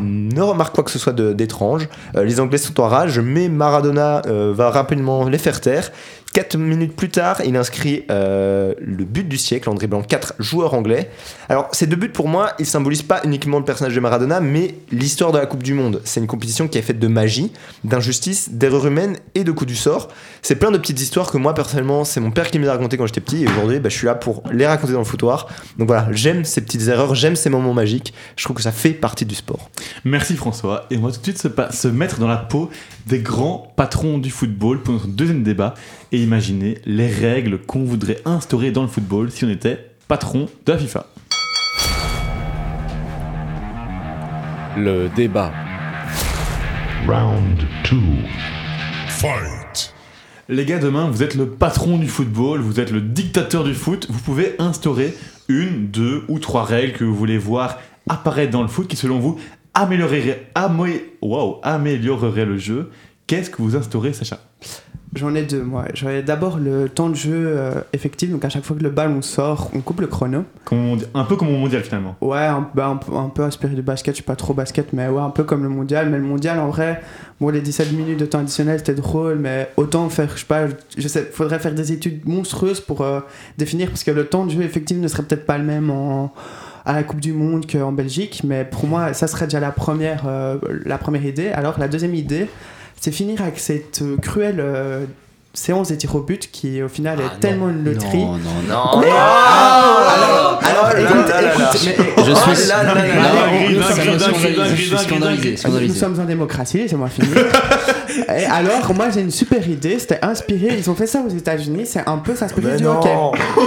ne 0.00 0.40
remarque 0.40 0.74
quoi 0.74 0.82
que 0.82 0.90
ce 0.90 0.98
soit 0.98 1.12
d'étrange. 1.12 1.88
Euh, 2.16 2.24
les 2.24 2.40
Anglais 2.40 2.58
sont 2.58 2.80
en 2.80 2.88
rage, 2.88 3.18
mais 3.18 3.48
Maradona 3.48 4.22
euh, 4.26 4.52
va 4.54 4.70
rapidement 4.70 5.28
les 5.28 5.38
faire 5.38 5.60
taire. 5.60 5.92
4 6.34 6.56
minutes 6.58 6.96
plus 6.96 7.10
tard, 7.10 7.40
il 7.44 7.56
inscrit 7.56 8.04
euh, 8.10 8.74
le 8.80 9.04
but 9.04 9.28
du 9.28 9.38
siècle 9.38 9.70
en 9.70 9.74
dribblant 9.74 10.02
4 10.02 10.34
joueurs 10.40 10.74
anglais. 10.74 11.08
Alors, 11.48 11.68
ces 11.70 11.86
deux 11.86 11.94
buts, 11.94 12.08
pour 12.08 12.26
moi, 12.26 12.52
ils 12.58 12.66
symbolisent 12.66 13.04
pas 13.04 13.20
uniquement 13.24 13.60
le 13.60 13.64
personnage 13.64 13.94
de 13.94 14.00
Maradona, 14.00 14.40
mais 14.40 14.74
l'histoire 14.90 15.30
de 15.30 15.38
la 15.38 15.46
Coupe 15.46 15.62
du 15.62 15.74
Monde. 15.74 16.02
C'est 16.04 16.18
une 16.18 16.26
compétition 16.26 16.66
qui 16.66 16.76
est 16.76 16.82
faite 16.82 16.98
de 16.98 17.06
magie, 17.06 17.52
d'injustice, 17.84 18.50
d'erreurs 18.50 18.84
humaines 18.88 19.16
et 19.36 19.44
de 19.44 19.52
coups 19.52 19.68
du 19.68 19.76
sort. 19.76 20.08
C'est 20.42 20.56
plein 20.56 20.72
de 20.72 20.78
petites 20.78 21.00
histoires 21.00 21.30
que 21.30 21.38
moi, 21.38 21.54
personnellement, 21.54 22.04
c'est 22.04 22.18
mon 22.18 22.32
père 22.32 22.50
qui 22.50 22.58
me 22.58 22.64
les 22.64 22.68
a 22.68 22.72
racontées 22.72 22.96
quand 22.96 23.06
j'étais 23.06 23.20
petit, 23.20 23.44
et 23.44 23.46
aujourd'hui, 23.46 23.78
bah, 23.78 23.88
je 23.88 23.96
suis 23.96 24.06
là 24.06 24.16
pour 24.16 24.42
les 24.52 24.66
raconter 24.66 24.92
dans 24.92 24.98
le 24.98 25.04
foutoir. 25.04 25.46
Donc 25.78 25.86
voilà, 25.86 26.08
j'aime 26.10 26.44
ces 26.44 26.62
petites 26.62 26.88
erreurs, 26.88 27.14
j'aime 27.14 27.36
ces 27.36 27.48
moments 27.48 27.74
magiques. 27.74 28.12
Je 28.36 28.42
trouve 28.42 28.56
que 28.56 28.62
ça 28.62 28.72
fait 28.72 28.90
partie 28.90 29.24
du 29.24 29.36
sport. 29.36 29.70
Merci 30.04 30.34
François. 30.34 30.86
Et 30.90 30.96
on 30.96 31.02
va 31.02 31.12
tout 31.12 31.20
de 31.20 31.24
suite 31.24 31.38
se, 31.38 31.88
mettre 31.88 32.18
dans 32.18 32.26
la 32.26 32.38
peau 32.38 32.70
des 33.06 33.20
grands 33.20 33.72
patron 33.76 34.18
du 34.18 34.30
football 34.30 34.82
pour 34.82 34.94
notre 34.94 35.06
deuxième 35.06 35.42
débat 35.42 35.74
et 36.14 36.22
imaginer 36.22 36.78
les 36.86 37.08
règles 37.08 37.58
qu'on 37.58 37.82
voudrait 37.82 38.18
instaurer 38.24 38.70
dans 38.70 38.82
le 38.82 38.88
football 38.88 39.32
si 39.32 39.44
on 39.44 39.48
était 39.50 39.90
patron 40.06 40.48
de 40.64 40.72
la 40.72 40.78
FIFA. 40.78 41.06
Le 44.76 45.08
débat. 45.16 45.52
Round 47.08 47.58
2. 47.90 47.96
Fight. 49.08 49.92
Les 50.48 50.64
gars, 50.64 50.78
demain, 50.78 51.08
vous 51.10 51.22
êtes 51.24 51.34
le 51.34 51.46
patron 51.48 51.98
du 51.98 52.06
football, 52.08 52.60
vous 52.60 52.78
êtes 52.78 52.92
le 52.92 53.00
dictateur 53.00 53.64
du 53.64 53.74
foot. 53.74 54.06
Vous 54.08 54.20
pouvez 54.20 54.54
instaurer 54.60 55.14
une, 55.48 55.88
deux 55.88 56.22
ou 56.28 56.38
trois 56.38 56.64
règles 56.64 56.92
que 56.92 57.04
vous 57.04 57.14
voulez 57.14 57.38
voir 57.38 57.78
apparaître 58.08 58.52
dans 58.52 58.62
le 58.62 58.68
foot 58.68 58.86
qui, 58.86 58.94
selon 58.96 59.18
vous, 59.18 59.40
amélioreraient, 59.74 60.46
amé- 60.54 61.02
wow, 61.22 61.58
amélioreraient 61.64 62.44
le 62.44 62.58
jeu. 62.58 62.90
Qu'est-ce 63.26 63.50
que 63.50 63.62
vous 63.62 63.74
instaurez, 63.74 64.12
Sacha? 64.12 64.38
J'en 65.16 65.34
ai 65.34 65.42
deux, 65.42 65.62
moi. 65.62 65.84
J'aurais 65.94 66.22
d'abord 66.22 66.58
le 66.58 66.88
temps 66.88 67.08
de 67.08 67.14
jeu 67.14 67.32
euh, 67.46 67.74
effectif, 67.92 68.30
donc 68.30 68.44
à 68.44 68.48
chaque 68.48 68.64
fois 68.64 68.76
que 68.76 68.82
le 68.82 68.90
ballon 68.90 69.22
sort, 69.22 69.70
on 69.74 69.80
coupe 69.80 70.00
le 70.00 70.06
chrono. 70.08 70.44
Comme 70.64 70.98
Un 71.14 71.24
peu 71.24 71.36
comme 71.36 71.48
au 71.48 71.56
mondial 71.58 71.82
finalement. 71.82 72.16
Ouais, 72.20 72.38
un, 72.38 72.68
bah, 72.74 72.88
un, 72.88 72.96
peu- 72.96 73.14
un 73.14 73.28
peu 73.28 73.42
inspiré 73.42 73.74
du 73.74 73.82
basket, 73.82 74.14
je 74.14 74.16
suis 74.16 74.24
pas 74.24 74.36
trop 74.36 74.54
basket, 74.54 74.92
mais 74.92 75.06
ouais, 75.08 75.20
un 75.22 75.30
peu 75.30 75.44
comme 75.44 75.62
le 75.62 75.68
mondial. 75.68 76.10
Mais 76.10 76.18
le 76.18 76.24
mondial, 76.24 76.58
en 76.58 76.68
vrai, 76.68 77.00
bon, 77.40 77.50
les 77.50 77.60
17 77.60 77.92
minutes 77.92 78.18
de 78.18 78.26
temps 78.26 78.38
additionnel, 78.40 78.78
c'était 78.78 78.94
drôle, 78.94 79.36
mais 79.38 79.70
autant 79.76 80.08
faire, 80.08 80.30
je 80.34 80.40
sais 80.40 80.46
pas, 80.46 80.66
je 80.96 81.06
sais, 81.08 81.22
faudrait 81.32 81.58
faire 81.60 81.74
des 81.74 81.92
études 81.92 82.26
monstrueuses 82.26 82.80
pour 82.80 83.02
euh, 83.02 83.20
définir, 83.56 83.88
parce 83.88 84.04
que 84.04 84.10
le 84.10 84.26
temps 84.26 84.44
de 84.46 84.50
jeu 84.50 84.62
effectif 84.62 84.98
ne 84.98 85.06
serait 85.08 85.22
peut-être 85.22 85.46
pas 85.46 85.58
le 85.58 85.64
même 85.64 85.90
en 85.90 86.32
à 86.86 86.92
la 86.92 87.02
Coupe 87.02 87.20
du 87.20 87.32
Monde 87.32 87.64
qu'en 87.70 87.92
Belgique, 87.92 88.42
mais 88.44 88.66
pour 88.66 88.86
moi, 88.86 89.14
ça 89.14 89.26
serait 89.26 89.46
déjà 89.46 89.58
la 89.58 89.70
première, 89.70 90.24
euh, 90.26 90.58
la 90.84 90.98
première 90.98 91.24
idée. 91.24 91.48
Alors, 91.48 91.78
la 91.78 91.88
deuxième 91.88 92.14
idée, 92.14 92.46
c'est 93.00 93.12
finir 93.12 93.42
avec 93.42 93.58
cette 93.58 94.02
euh, 94.02 94.16
cruelle 94.16 94.60
euh, 94.60 95.04
séance 95.52 95.88
des 95.88 95.96
tirs 95.96 96.14
au 96.16 96.20
but 96.20 96.50
qui, 96.50 96.82
au 96.82 96.88
final, 96.88 97.20
est 97.20 97.40
tellement 97.40 97.68
une 97.68 97.84
loterie. 97.84 98.18
Non, 98.24 98.38
non, 98.38 98.62
non. 98.68 99.00
Alors, 99.02 100.60
alors, 100.62 100.90
écoute, 100.98 101.28
là, 101.28 101.40
là, 101.40 101.42
là, 101.42 101.52
là. 101.52 101.52
écoute, 101.52 102.24
Je 102.26 102.34
suis. 102.54 102.68
là. 102.68 102.82
Et 108.16 108.44
alors, 108.44 108.92
moi 108.94 109.10
j'ai 109.10 109.20
une 109.20 109.30
super 109.30 109.66
idée, 109.68 109.98
c'était 109.98 110.18
inspiré, 110.22 110.74
ils 110.78 110.88
ont 110.90 110.94
fait 110.94 111.06
ça 111.06 111.20
aux 111.26 111.30
États-Unis, 111.34 111.86
c'est 111.86 112.06
un 112.06 112.18
peu 112.18 112.34
s'inspirer 112.34 112.76
du 112.76 112.86
hockey. 112.86 113.10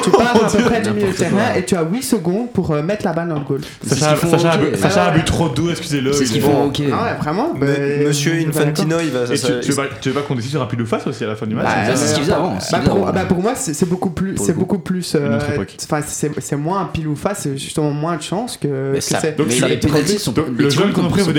Tu 0.03 0.09
pars 0.11 0.35
à 0.35 0.49
peu 0.49 0.63
près 0.63 0.81
du 0.81 0.91
milieu 0.91 1.07
de 1.07 1.13
terrain 1.13 1.53
et 1.55 1.65
tu 1.65 1.75
as 1.75 1.83
8 1.83 2.01
secondes 2.03 2.51
pour 2.51 2.71
euh, 2.71 2.81
mettre 2.81 3.05
la 3.05 3.13
balle 3.13 3.29
dans 3.29 3.35
le 3.39 3.45
goal. 3.45 3.61
Sacha, 3.85 4.11
a 4.11 4.15
au 4.15 4.17
bu- 4.57 4.67
hockey. 4.67 4.77
Sacha 4.77 5.05
a 5.05 5.11
bu 5.11 5.17
Ouais. 5.19 5.25
trop 5.25 5.49
d'eau, 5.49 5.69
excusez-le. 5.71 6.13
C'est 6.13 6.25
ce 6.25 6.31
il 6.31 6.33
qu'ils 6.33 6.41
font 6.41 6.65
hockey. 6.67 6.87
Ah 6.93 7.03
ouais, 7.03 7.17
vraiment 7.19 7.53
Monsieur 7.53 8.33
Infantino, 8.47 8.97
il 9.01 9.09
va. 9.11 9.23
Et 9.25 9.29
tu, 9.29 9.37
ça- 9.37 9.59
tu 9.59 9.69
veux 9.71 9.75
pas, 9.75 9.83
tu 10.01 10.09
veux 10.09 10.15
pas 10.15 10.21
qu'on 10.21 10.35
décide 10.35 10.51
sur 10.51 10.61
un 10.61 10.65
pile 10.67 10.81
ou 10.81 10.85
face 10.85 11.05
aussi 11.07 11.23
à 11.23 11.27
la 11.27 11.35
fin 11.35 11.45
du 11.45 11.55
match 11.55 11.65
Bah, 11.65 11.85
ça 11.87 11.95
c'est 11.95 12.07
ce 12.07 12.13
qu'ils 12.13 12.23
faisaient 12.23 12.33
avant. 12.33 12.53
Bah 12.53 12.59
faisaient 12.59 12.81
pour, 12.89 13.07
avant. 13.07 13.13
bah 13.13 13.25
pour 13.27 13.41
moi, 13.41 13.53
c'est 13.55 13.87
beaucoup 13.89 14.09
plus, 14.11 14.37
c'est 14.37 14.53
beaucoup 14.53 14.79
plus, 14.79 15.15
euh, 15.15 15.39
enfin 15.89 16.01
c'est 16.07 16.55
moins 16.55 16.81
un 16.81 16.85
pile 16.85 17.07
ou 17.07 17.15
face, 17.15 17.39
c'est 17.43 17.57
justement 17.57 17.91
moins 17.91 18.15
de 18.17 18.21
chance 18.21 18.57
que, 18.57 18.91
Mais 18.93 18.99
que 18.99 19.03
ça- 19.03 19.19
c'est. 19.21 19.37
Donc, 19.37 19.47
les 19.49 20.17
sont 20.19 20.33
le 20.57 20.69
jeune 20.69 20.91
qu'on 20.93 21.05
a 21.05 21.09
pris 21.09 21.21
fait 21.23 21.33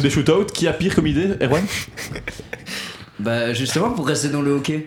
des 0.00 0.10
shootouts. 0.10 0.46
Qui 0.54 0.68
a 0.68 0.72
pire 0.72 0.94
comme 0.94 1.06
idée, 1.06 1.28
Erwan? 1.40 1.62
Bah 3.20 3.52
justement 3.52 3.90
pour 3.90 4.06
rester 4.06 4.28
dans 4.28 4.42
le 4.42 4.52
hockey. 4.52 4.86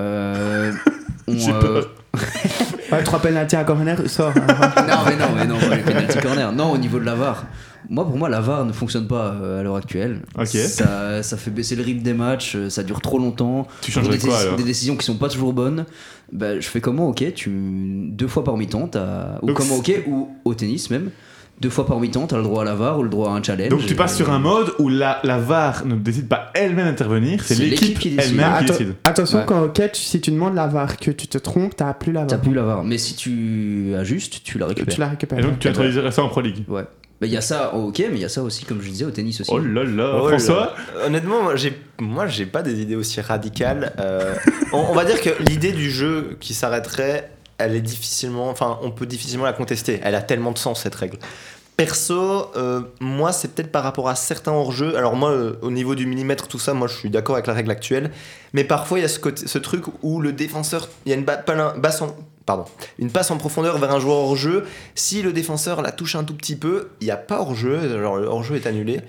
Euh, 0.00 0.72
on, 1.28 1.36
J'ai 1.36 1.52
euh, 1.52 1.60
peur. 1.60 1.90
Ouais, 2.92 3.02
trois 3.02 3.18
penalty 3.18 3.56
à 3.56 3.64
corner, 3.64 3.98
sort. 4.08 4.32
hein. 4.36 4.72
non 4.86 4.94
mais 5.06 5.16
non 5.16 5.26
mais 5.34 5.46
non 5.46 5.58
pas 5.58 5.74
les 5.76 5.82
penalty 5.82 6.18
corner. 6.18 6.52
Non 6.52 6.70
au 6.72 6.78
niveau 6.78 7.00
de 7.00 7.04
la 7.04 7.14
VAR. 7.14 7.44
Moi 7.88 8.04
pour 8.06 8.16
moi 8.16 8.28
la 8.28 8.40
VAR 8.40 8.64
ne 8.64 8.72
fonctionne 8.72 9.08
pas 9.08 9.34
euh, 9.42 9.60
à 9.60 9.62
l'heure 9.62 9.76
actuelle. 9.76 10.20
Ok. 10.38 10.46
Ça, 10.48 11.22
ça 11.22 11.36
fait 11.36 11.50
baisser 11.50 11.74
le 11.76 11.82
rythme 11.82 12.02
des 12.02 12.12
matchs, 12.14 12.54
euh, 12.56 12.70
ça 12.70 12.82
dure 12.82 13.00
trop 13.00 13.18
longtemps. 13.18 13.66
Tu 13.80 13.90
Pour 13.90 14.02
changerais 14.02 14.18
des, 14.18 14.28
quoi 14.28 14.38
alors 14.38 14.56
des 14.56 14.62
décisions 14.62 14.96
qui 14.96 15.04
sont 15.04 15.16
pas 15.16 15.28
toujours 15.28 15.52
bonnes. 15.54 15.86
Bah, 16.32 16.60
je 16.60 16.66
fais 16.68 16.80
comment 16.80 17.08
Ok, 17.08 17.24
tu 17.34 17.50
deux 18.10 18.28
fois 18.28 18.44
par 18.44 18.56
mi-temps, 18.56 18.88
t'as- 18.88 19.38
ou 19.42 19.52
comme 19.52 19.70
au 19.72 19.78
hockey 19.78 20.04
ou 20.06 20.28
au 20.44 20.54
tennis 20.54 20.90
même. 20.90 21.10
Deux 21.64 21.70
fois 21.70 21.86
par 21.86 21.98
mi-temps, 21.98 22.26
t'as 22.26 22.36
le 22.36 22.42
droit 22.42 22.60
à 22.60 22.64
la 22.66 22.74
VAR 22.74 22.98
ou 22.98 23.02
le 23.02 23.08
droit 23.08 23.30
à 23.30 23.32
un 23.32 23.42
challenge. 23.42 23.70
Donc 23.70 23.86
tu 23.86 23.94
passes 23.94 24.12
Et- 24.12 24.16
sur 24.16 24.30
un 24.30 24.38
mode 24.38 24.72
où 24.78 24.90
la, 24.90 25.20
la 25.24 25.38
VAR 25.38 25.86
ne 25.86 25.94
décide 25.94 26.28
pas 26.28 26.50
elle-même 26.54 26.84
d'intervenir, 26.86 27.42
c'est 27.42 27.54
l'équipe 27.54 27.80
l'équipe 27.80 27.98
qui 27.98 28.10
décide. 28.10 28.32
elle-même 28.38 28.58
qui 28.58 28.64
décide. 28.66 28.94
Attention, 29.04 29.38
Ouais. 29.38 29.44
quand 29.46 29.62
au 29.62 29.68
catch, 29.70 29.98
si 29.98 30.20
tu 30.20 30.30
demandes 30.30 30.54
la 30.54 30.66
VAR 30.66 30.98
que 30.98 31.10
tu 31.10 31.26
te 31.26 31.38
trompes, 31.38 31.74
t'as 31.74 31.94
plus 31.94 32.12
la 32.12 32.26
T'as 32.26 32.36
VAR. 32.36 32.42
plus 32.44 32.54
la 32.54 32.62
VAR, 32.64 32.84
mais 32.84 32.98
si 32.98 33.16
tu 33.16 33.94
ajustes, 33.98 34.42
tu 34.44 34.58
la 34.58 34.66
récupères. 34.66 34.94
Tu 34.94 35.00
la 35.00 35.08
récupères. 35.08 35.38
Et 35.38 35.42
donc 35.42 35.58
tu 35.58 35.68
introduirais 35.68 36.10
ça 36.10 36.22
en 36.22 36.28
Pro 36.28 36.42
League. 36.42 36.64
Ouais. 36.68 36.84
Il 37.22 37.28
y 37.30 37.36
a 37.38 37.40
ça 37.40 37.74
au 37.74 37.88
hockey, 37.88 38.08
mais 38.10 38.16
il 38.18 38.22
y 38.22 38.26
a 38.26 38.28
ça 38.28 38.42
aussi, 38.42 38.66
comme 38.66 38.82
je 38.82 38.88
disais, 38.90 39.06
au 39.06 39.10
tennis 39.10 39.40
aussi. 39.40 39.50
Oh 39.54 39.58
là 39.58 39.84
là, 39.84 40.20
Oh 40.22 40.28
François 40.28 40.74
là. 40.98 41.06
Honnêtement, 41.06 41.42
moi 41.44 41.56
j'ai, 41.56 41.72
moi 41.98 42.26
j'ai 42.26 42.44
pas 42.44 42.60
des 42.60 42.82
idées 42.82 42.96
aussi 42.96 43.18
radicales. 43.22 43.94
Euh, 44.00 44.34
on, 44.74 44.84
on 44.90 44.94
va 44.94 45.06
dire 45.06 45.18
que 45.22 45.30
l'idée 45.48 45.72
du 45.72 45.90
jeu 45.90 46.36
qui 46.40 46.52
s'arrêterait, 46.52 47.30
elle 47.56 47.76
est 47.76 47.80
difficilement, 47.80 48.50
enfin, 48.50 48.78
on 48.82 48.90
peut 48.90 49.06
difficilement 49.06 49.44
la 49.44 49.52
contester. 49.52 50.00
Elle 50.02 50.16
a 50.16 50.22
tellement 50.22 50.50
de 50.50 50.58
sens 50.58 50.82
cette 50.82 50.94
règle. 50.96 51.16
Perso, 51.76 52.52
euh, 52.56 52.82
moi 53.00 53.32
c'est 53.32 53.52
peut-être 53.52 53.72
par 53.72 53.82
rapport 53.82 54.08
à 54.08 54.14
certains 54.14 54.52
hors-jeux. 54.52 54.96
Alors 54.96 55.16
moi, 55.16 55.30
euh, 55.30 55.54
au 55.60 55.72
niveau 55.72 55.96
du 55.96 56.06
millimètre, 56.06 56.46
tout 56.46 56.60
ça, 56.60 56.72
moi 56.72 56.86
je 56.86 56.94
suis 56.94 57.10
d'accord 57.10 57.34
avec 57.34 57.48
la 57.48 57.52
règle 57.52 57.72
actuelle. 57.72 58.12
Mais 58.52 58.62
parfois 58.62 59.00
il 59.00 59.02
y 59.02 59.04
a 59.04 59.08
ce, 59.08 59.58
truc 59.58 59.84
où 60.02 60.20
le 60.20 60.32
défenseur, 60.32 60.88
il 61.04 61.10
y 61.10 61.12
a 61.12 61.16
une 61.16 61.24
passe 63.10 63.30
en 63.30 63.36
profondeur 63.38 63.78
vers 63.78 63.90
un 63.90 63.98
joueur 63.98 64.18
hors-jeu. 64.18 64.66
Si 64.94 65.22
le 65.22 65.32
défenseur 65.32 65.82
la 65.82 65.90
touche 65.90 66.14
un 66.14 66.22
tout 66.22 66.34
petit 66.34 66.54
peu, 66.54 66.90
il 67.00 67.06
n'y 67.06 67.10
a 67.10 67.16
pas 67.16 67.40
hors-jeu, 67.40 68.00
genre 68.00 68.18
le 68.18 68.26
hors-jeu 68.26 68.54
est 68.54 68.66
annulé. 68.66 69.00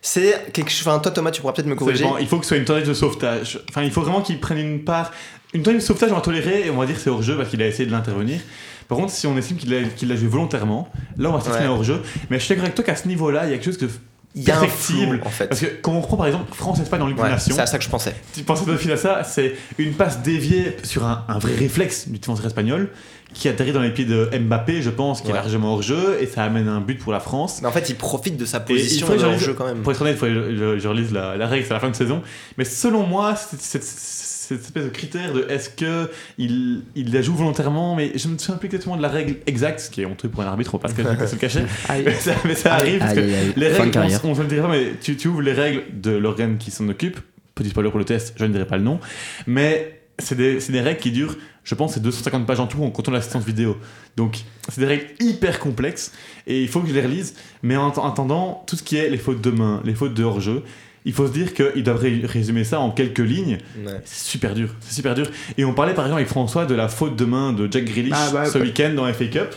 C'est 0.00 0.50
quelque 0.54 0.70
chose. 0.70 0.88
Enfin, 0.88 0.98
toi 1.00 1.12
Thomas, 1.12 1.30
tu 1.30 1.42
pourras 1.42 1.52
peut-être 1.52 1.66
me 1.66 1.74
corriger. 1.74 2.06
Il 2.20 2.26
faut 2.26 2.38
que 2.38 2.44
ce 2.44 2.48
soit 2.50 2.56
une 2.56 2.64
tentative 2.64 2.88
de 2.88 2.94
sauvetage. 2.94 3.60
Enfin, 3.68 3.82
il 3.82 3.90
faut 3.90 4.00
vraiment 4.00 4.22
qu'il 4.22 4.40
prenne 4.40 4.58
une 4.58 4.82
part. 4.82 5.12
Une 5.52 5.62
tentative 5.62 5.80
de 5.80 5.86
sauvetage, 5.86 6.10
on 6.10 6.14
va 6.16 6.22
tolérer 6.22 6.66
et 6.66 6.70
on 6.70 6.78
va 6.78 6.86
dire 6.86 6.98
c'est 6.98 7.10
hors-jeu 7.10 7.36
parce 7.36 7.50
qu'il 7.50 7.60
a 7.60 7.66
essayé 7.66 7.84
de 7.84 7.92
l'intervenir. 7.92 8.40
Par 8.88 8.98
contre, 8.98 9.12
si 9.12 9.26
on 9.26 9.36
estime 9.36 9.56
qu'il 9.56 10.08
l'a 10.08 10.16
joué 10.16 10.28
volontairement, 10.28 10.88
là 11.18 11.30
on 11.30 11.36
va 11.38 11.58
un 11.58 11.68
hors-jeu. 11.68 12.02
Mais 12.30 12.38
je 12.38 12.44
suis 12.44 12.50
d'accord 12.50 12.64
avec 12.64 12.74
toi 12.74 12.84
qu'à 12.84 12.96
ce 12.96 13.08
niveau-là, 13.08 13.44
il 13.46 13.50
y 13.50 13.54
a 13.54 13.56
quelque 13.56 13.64
chose 13.66 13.78
de 13.78 13.88
Il 14.36 14.42
y 14.42 14.50
a 14.50 14.56
un 14.58 14.60
perfectible. 14.62 15.18
flou, 15.18 15.26
en 15.26 15.30
fait. 15.30 15.46
Parce 15.48 15.60
que 15.60 15.66
quand 15.80 15.92
on 15.92 16.00
reprend 16.00 16.16
par 16.16 16.26
exemple 16.26 16.52
France-Espagne 16.54 17.00
dans 17.00 17.06
Ligue 17.06 17.18
Ouais, 17.20 17.30
c'est 17.38 17.58
à 17.58 17.66
ça 17.66 17.78
que 17.78 17.84
je 17.84 17.88
pensais. 17.90 18.14
tu 18.34 18.42
pensais 18.42 18.64
de 18.66 18.76
fil 18.76 18.90
à 18.92 18.96
ça, 18.96 19.22
c'est 19.24 19.54
une 19.78 19.92
passe 19.92 20.22
déviée 20.22 20.76
sur 20.82 21.04
un, 21.04 21.24
un 21.28 21.38
vrai 21.38 21.54
réflexe 21.54 22.08
du 22.08 22.18
défenseur 22.18 22.46
espagnol 22.46 22.90
qui 23.32 23.48
atterrit 23.48 23.72
dans 23.72 23.80
les 23.80 23.90
pieds 23.90 24.04
de 24.04 24.30
Mbappé, 24.38 24.80
je 24.80 24.90
pense, 24.90 25.20
qui 25.20 25.30
est 25.30 25.34
largement 25.34 25.72
hors 25.74 25.82
jeu 25.82 26.18
et 26.20 26.26
ça 26.26 26.44
amène 26.44 26.68
un 26.68 26.80
but 26.80 26.98
pour 27.00 27.12
la 27.12 27.18
France. 27.18 27.58
Mais 27.62 27.68
en 27.68 27.72
fait, 27.72 27.88
il 27.90 27.96
profite 27.96 28.36
de 28.36 28.44
sa 28.44 28.58
Et 28.58 28.60
il 28.60 28.74
position 28.76 29.06
faudrait 29.08 29.18
de 29.18 29.22
que 29.22 29.28
je 29.28 29.34
hors-jeu 29.34 29.46
relise- 29.52 29.56
quand 29.58 29.66
même. 29.66 29.78
Pour 29.82 29.90
être 29.92 30.00
honnête, 30.02 30.14
il 30.16 30.18
faudrait 30.18 30.34
que 30.34 30.56
je, 30.56 30.78
je 30.78 30.88
relise 30.88 31.12
la, 31.12 31.36
la 31.36 31.46
règle, 31.48 31.64
c'est 31.66 31.72
à 31.72 31.74
la 31.74 31.80
fin 31.80 31.90
de 31.90 31.96
saison. 31.96 32.22
Mais 32.58 32.64
selon 32.64 33.04
moi, 33.04 33.34
c'est- 33.34 33.60
c'est- 33.60 33.82
c'est- 33.82 34.33
cette 34.48 34.60
espèce 34.60 34.84
de 34.84 34.90
critère 34.90 35.32
de 35.32 35.46
est-ce 35.48 35.70
que 35.70 36.10
il, 36.38 36.82
il 36.94 37.12
la 37.12 37.22
joue 37.22 37.34
volontairement, 37.34 37.94
mais 37.94 38.12
je 38.16 38.28
me 38.28 38.38
souviens 38.38 38.56
plus 38.56 38.66
exactement 38.66 38.96
de 38.96 39.02
la 39.02 39.08
règle 39.08 39.36
exacte, 39.46 39.80
ce 39.80 39.90
qui 39.90 40.02
est 40.02 40.06
honteux 40.06 40.28
pour 40.28 40.42
un 40.42 40.46
arbitre, 40.46 40.74
on 40.74 40.78
va 40.78 40.88
pas 40.88 40.94
se 40.94 41.34
le 41.34 41.38
cacher. 41.38 41.64
Mais 42.04 42.14
ça, 42.14 42.32
mais 42.44 42.54
ça 42.54 42.74
arrive 42.74 42.98
parce 42.98 43.14
que 43.14 43.20
les 43.20 43.68
règles, 43.68 43.98
on, 43.98 44.28
on 44.30 44.34
se 44.34 44.42
le 44.42 44.48
dira 44.48 44.68
pas, 44.68 44.74
mais 44.74 44.92
tu, 45.00 45.16
tu 45.16 45.28
ouvres 45.28 45.42
les 45.42 45.52
règles 45.52 45.84
de 45.92 46.10
l'organe 46.10 46.58
qui 46.58 46.70
s'en 46.70 46.88
occupe. 46.88 47.20
Petit 47.54 47.70
spoiler 47.70 47.90
pour 47.90 47.98
le 47.98 48.04
test, 48.04 48.34
je 48.36 48.44
ne 48.44 48.52
dirai 48.52 48.66
pas 48.66 48.76
le 48.76 48.82
nom. 48.82 48.98
Mais 49.46 50.00
c'est 50.18 50.36
des, 50.36 50.58
des 50.58 50.80
règles 50.80 51.00
qui 51.00 51.10
durent, 51.10 51.36
je 51.64 51.74
pense, 51.74 51.94
c'est 51.94 52.02
250 52.02 52.46
pages 52.46 52.60
en 52.60 52.66
tout 52.66 52.78
on 52.80 52.90
a 52.90 53.10
l'assistance 53.10 53.44
vidéo. 53.44 53.76
Donc, 54.16 54.44
c'est 54.68 54.80
des 54.80 54.86
règles 54.86 55.06
hyper 55.20 55.58
complexes 55.58 56.12
et 56.46 56.62
il 56.62 56.68
faut 56.68 56.80
que 56.80 56.88
je 56.88 56.94
les 56.94 57.02
relise. 57.02 57.34
Mais 57.62 57.76
en 57.76 57.88
en 57.88 58.08
attendant, 58.08 58.64
tout 58.66 58.76
ce 58.76 58.82
qui 58.82 58.96
est 58.96 59.08
les 59.08 59.18
fautes 59.18 59.40
de 59.40 59.50
main, 59.50 59.80
les 59.84 59.94
fautes 59.94 60.14
de 60.14 60.22
hors-jeu, 60.22 60.62
il 61.04 61.12
faut 61.12 61.26
se 61.26 61.32
dire 61.32 61.52
qu'ils 61.54 61.82
doivent 61.82 62.00
ré- 62.00 62.22
résumer 62.24 62.64
ça 62.64 62.80
en 62.80 62.90
quelques 62.90 63.18
lignes. 63.18 63.58
Ouais. 63.84 64.00
C'est 64.04 64.30
super 64.30 64.54
dur, 64.54 64.68
c'est 64.80 64.94
super 64.94 65.14
dur. 65.14 65.26
Et 65.58 65.64
on 65.64 65.74
parlait 65.74 65.94
par 65.94 66.04
exemple 66.06 66.20
avec 66.20 66.28
François 66.28 66.64
de 66.66 66.74
la 66.74 66.88
faute 66.88 67.16
de 67.16 67.24
main 67.24 67.52
de 67.52 67.70
Jack 67.70 67.84
Grealish 67.84 68.12
Ah 68.14 68.30
bah, 68.32 68.44
ce 68.46 68.58
bah. 68.58 68.64
week-end 68.64 68.92
dans 68.94 69.12
FA 69.12 69.26
Cup. 69.26 69.54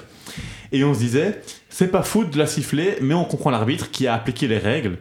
Et 0.72 0.84
on 0.84 0.94
se 0.94 1.00
disait, 1.00 1.42
c'est 1.70 1.88
pas 1.90 2.04
faute 2.04 2.32
de 2.32 2.38
la 2.38 2.46
siffler, 2.48 2.96
mais 3.02 3.14
on 3.14 3.24
comprend 3.24 3.50
l'arbitre 3.52 3.90
qui 3.92 4.06
a 4.08 4.14
appliqué 4.14 4.48
les 4.48 4.58
règles. 4.58 4.98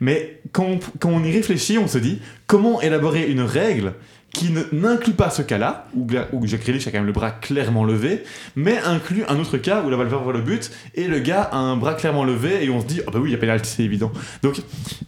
Mais 0.00 0.40
quand 0.52 0.64
on, 0.64 0.80
quand 0.98 1.10
on 1.10 1.22
y 1.22 1.30
réfléchit, 1.30 1.78
on 1.78 1.86
se 1.86 1.98
dit, 1.98 2.18
comment 2.46 2.80
élaborer 2.80 3.26
une 3.30 3.42
règle 3.42 3.92
qui 4.34 4.50
n'inclut 4.72 5.12
pas 5.12 5.28
ce 5.30 5.42
cas-là, 5.42 5.86
où, 5.94 6.06
où 6.32 6.46
Jack 6.46 6.62
Grealish 6.62 6.86
a 6.86 6.90
quand 6.90 6.98
même 6.98 7.06
le 7.06 7.12
bras 7.12 7.30
clairement 7.30 7.84
levé, 7.84 8.24
mais 8.56 8.78
inclut 8.78 9.24
un 9.28 9.38
autre 9.38 9.58
cas 9.58 9.82
où 9.82 9.90
la 9.90 9.96
balle 9.96 10.06
va 10.06 10.18
vers 10.18 10.32
le 10.32 10.40
but 10.40 10.70
et 10.94 11.06
le 11.06 11.18
gars 11.18 11.42
a 11.42 11.58
un 11.58 11.76
bras 11.76 11.94
clairement 11.94 12.24
levé 12.24 12.64
et 12.64 12.70
on 12.70 12.80
se 12.80 12.86
dit, 12.86 13.00
ah 13.06 13.10
bah 13.10 13.18
oui, 13.20 13.28
il 13.28 13.32
y 13.32 13.36
a 13.36 13.38
pénalty, 13.38 13.70
c'est 13.76 13.82
évident. 13.82 14.10
Donc, 14.42 14.62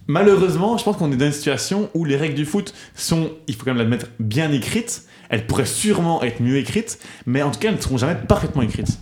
malheureusement, 0.07 0.77
je 0.77 0.85
pense 0.85 0.97
qu'on 0.97 1.11
est 1.11 1.17
dans 1.17 1.27
une 1.27 1.33
situation 1.33 1.89
où 1.95 2.05
les 2.05 2.17
règles 2.17 2.35
du 2.35 2.45
foot 2.45 2.75
sont, 2.95 3.31
il 3.47 3.55
faut 3.55 3.65
quand 3.65 3.71
même 3.71 3.79
l'admettre, 3.79 4.07
bien 4.21 4.53
écrites. 4.53 5.05
Elles 5.31 5.47
pourraient 5.47 5.65
sûrement 5.65 6.23
être 6.23 6.41
mieux 6.41 6.59
écrites, 6.59 6.99
mais 7.27 7.43
en 7.43 7.51
tout 7.51 7.59
cas, 7.59 7.69
elles 7.69 7.77
ne 7.77 7.81
seront 7.81 7.97
jamais 7.97 8.17
parfaitement 8.29 8.63
écrites. 8.63 8.99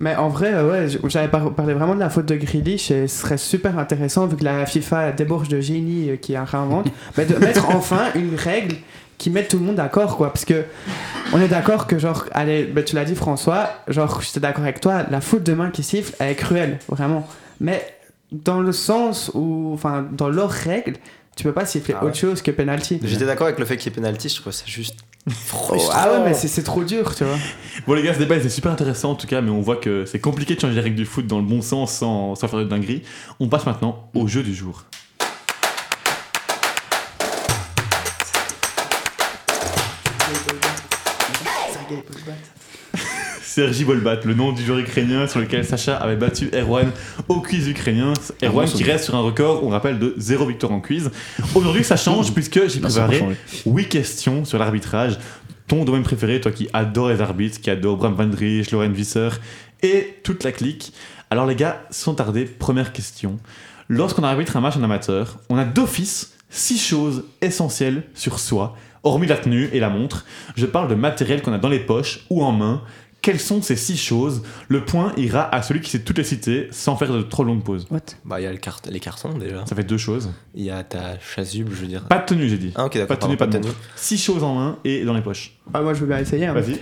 Mais 0.00 0.16
en 0.16 0.28
vrai, 0.30 0.52
euh, 0.52 0.70
ouais, 0.70 0.98
j'avais 1.08 1.28
par- 1.28 1.54
parlé 1.54 1.74
vraiment 1.74 1.94
de 1.94 2.00
la 2.00 2.08
faute 2.10 2.26
de 2.26 2.34
Grealish 2.34 2.90
et 2.90 3.06
ce 3.06 3.18
serait 3.20 3.36
super 3.38 3.78
intéressant 3.78 4.26
vu 4.26 4.36
que 4.36 4.44
la 4.44 4.64
FIFA 4.66 5.12
débauche 5.12 5.48
de 5.48 5.60
génie 5.60 6.10
euh, 6.10 6.16
qui 6.16 6.32
la 6.32 6.44
réinvente, 6.46 6.88
mais 7.16 7.26
de 7.26 7.36
mettre 7.36 7.68
enfin 7.68 8.06
une 8.14 8.34
règle 8.34 8.76
qui 9.20 9.30
mette 9.30 9.48
tout 9.48 9.58
le 9.58 9.64
monde 9.64 9.76
d'accord 9.76 10.16
quoi. 10.16 10.32
Parce 10.32 10.44
que 10.44 10.64
on 11.32 11.40
est 11.40 11.46
d'accord 11.48 11.86
que, 11.86 11.98
genre, 11.98 12.24
allez, 12.32 12.64
bah, 12.64 12.82
tu 12.82 12.96
l'as 12.96 13.04
dit 13.04 13.14
François, 13.14 13.70
genre, 13.86 14.20
j'étais 14.22 14.40
d'accord 14.40 14.64
avec 14.64 14.80
toi, 14.80 15.04
la 15.08 15.20
faute 15.20 15.44
de 15.44 15.52
main 15.52 15.70
qui 15.70 15.84
siffle, 15.84 16.14
elle 16.18 16.30
est 16.30 16.34
cruelle, 16.34 16.78
vraiment. 16.88 17.28
Mais 17.60 17.86
dans 18.32 18.60
le 18.60 18.72
sens 18.72 19.30
où, 19.34 19.70
enfin, 19.74 20.04
dans 20.10 20.28
leurs 20.28 20.50
règles, 20.50 20.96
Tu 21.36 21.44
peux 21.44 21.52
pas 21.52 21.64
siffler 21.64 21.94
Ah 21.96 22.02
ouais. 22.02 22.10
autre 22.10 22.18
chose 22.18 22.42
que 22.42 22.50
penalty. 22.50 22.98
J'étais 23.04 23.24
d'accord 23.24 23.46
avec 23.46 23.58
le 23.60 23.64
fait 23.64 23.76
qu'il 23.76 23.90
y 23.90 23.94
ait 23.94 24.00
penalty, 24.00 24.28
je 24.28 24.40
trouve 24.40 24.52
ça 24.52 24.64
juste 24.66 24.98
Oh, 25.54 25.76
ah 25.92 26.10
ouais, 26.12 26.24
mais 26.24 26.34
c'est 26.34 26.48
c'est 26.48 26.62
trop 26.64 26.82
dur, 26.82 27.14
tu 27.14 27.24
vois. 27.24 27.36
Bon 27.86 27.94
les 27.94 28.02
gars, 28.02 28.14
ce 28.14 28.18
débat 28.18 28.40
c'est 28.40 28.48
super 28.48 28.72
intéressant 28.72 29.12
en 29.12 29.14
tout 29.14 29.26
cas, 29.26 29.40
mais 29.40 29.50
on 29.50 29.60
voit 29.60 29.76
que 29.76 30.04
c'est 30.06 30.18
compliqué 30.18 30.54
de 30.54 30.60
changer 30.60 30.74
les 30.74 30.80
règles 30.80 30.96
du 30.96 31.04
foot 31.06 31.26
dans 31.26 31.38
le 31.38 31.44
bon 31.44 31.62
sens 31.62 31.92
sans, 31.92 32.34
sans 32.34 32.48
faire 32.48 32.58
de 32.58 32.64
dinguerie. 32.64 33.02
On 33.38 33.48
passe 33.48 33.64
maintenant 33.66 34.10
au 34.14 34.26
jeu 34.26 34.42
du 34.42 34.54
jour. 34.54 34.84
Sergi 43.42 43.84
Bolbat, 43.84 44.20
le 44.24 44.34
nom 44.34 44.52
du 44.52 44.64
joueur 44.64 44.78
ukrainien 44.78 45.26
sur 45.26 45.40
lequel 45.40 45.64
Sacha 45.64 45.96
avait 45.96 46.16
battu 46.16 46.50
Erwan 46.54 46.90
au 47.28 47.40
quiz 47.40 47.68
ukrainien. 47.68 48.12
Erwan 48.42 48.68
qui 48.68 48.84
reste 48.84 49.04
sur 49.04 49.16
un 49.16 49.20
record, 49.20 49.64
on 49.64 49.68
rappelle, 49.70 49.98
de 49.98 50.14
zéro 50.18 50.46
victoire 50.46 50.72
en 50.72 50.80
quiz. 50.80 51.10
Aujourd'hui, 51.54 51.82
ça 51.82 51.96
change 51.96 52.32
puisque 52.32 52.68
j'ai 52.68 52.80
préparé 52.80 53.18
changer. 53.18 53.36
8 53.66 53.88
questions 53.88 54.44
sur 54.44 54.58
l'arbitrage. 54.58 55.18
Ton 55.66 55.84
domaine 55.84 56.02
préféré, 56.02 56.40
toi 56.40 56.52
qui 56.52 56.68
adore 56.72 57.08
les 57.08 57.20
arbitres, 57.20 57.60
qui 57.60 57.70
adore 57.70 57.96
Bram 57.96 58.14
Van 58.14 58.26
Dries, 58.26 58.66
Lauren 58.70 58.90
Visser 58.90 59.30
et 59.82 60.18
toute 60.22 60.44
la 60.44 60.52
clique. 60.52 60.92
Alors 61.30 61.46
les 61.46 61.56
gars, 61.56 61.82
sans 61.90 62.14
tarder, 62.14 62.44
première 62.44 62.92
question. 62.92 63.38
Lorsqu'on 63.88 64.22
arbitre 64.22 64.56
un 64.56 64.60
match 64.60 64.76
en 64.76 64.82
amateur, 64.82 65.38
on 65.48 65.56
a 65.56 65.64
d'office 65.64 66.34
6 66.50 66.78
choses 66.78 67.24
essentielles 67.40 68.04
sur 68.14 68.38
soi, 68.38 68.76
hormis 69.02 69.26
la 69.26 69.36
tenue 69.36 69.68
et 69.72 69.80
la 69.80 69.88
montre. 69.90 70.24
Je 70.56 70.66
parle 70.66 70.88
de 70.88 70.94
matériel 70.94 71.42
qu'on 71.42 71.52
a 71.52 71.58
dans 71.58 71.68
les 71.68 71.80
poches 71.80 72.20
ou 72.30 72.42
en 72.44 72.52
main. 72.52 72.82
Quelles 73.22 73.38
sont 73.40 73.60
ces 73.60 73.76
6 73.76 73.98
choses? 73.98 74.42
Le 74.68 74.82
point 74.82 75.12
ira 75.18 75.54
à 75.54 75.60
celui 75.60 75.82
qui 75.82 75.90
sait 75.90 75.98
toutes 75.98 76.16
les 76.16 76.24
citer 76.24 76.68
sans 76.70 76.96
faire 76.96 77.12
de 77.12 77.20
trop 77.20 77.44
longues 77.44 77.62
pauses. 77.62 77.86
Bah, 78.24 78.40
il 78.40 78.44
y 78.44 78.46
a 78.46 78.50
le 78.50 78.56
cart- 78.56 78.80
les 78.88 78.98
cartons 79.00 79.36
déjà. 79.36 79.66
Ça 79.66 79.76
fait 79.76 79.84
deux 79.84 79.98
choses. 79.98 80.30
Il 80.54 80.64
y 80.64 80.70
a 80.70 80.82
ta 80.84 81.18
chasuble, 81.20 81.70
je 81.74 81.82
veux 81.82 81.86
dire. 81.86 82.04
Pas 82.04 82.16
de 82.18 82.24
tenue, 82.24 82.48
j'ai 82.48 82.56
dit. 82.56 82.72
Ah, 82.76 82.86
ok, 82.86 82.94
d'accord. 82.94 83.08
Pas 83.08 83.14
de 83.16 83.20
tenue, 83.20 83.36
pardon, 83.36 83.52
pas 83.52 83.58
de 83.58 83.66
montre. 83.66 83.78
6 83.96 84.16
choses 84.24 84.42
en 84.42 84.54
main 84.54 84.78
et 84.84 85.04
dans 85.04 85.12
les 85.12 85.20
poches. 85.20 85.52
Ah, 85.74 85.82
moi, 85.82 85.92
je 85.92 86.00
veux 86.00 86.06
bien 86.06 86.16
essayer. 86.18 86.46
hein. 86.46 86.54
Vas-y. 86.54 86.78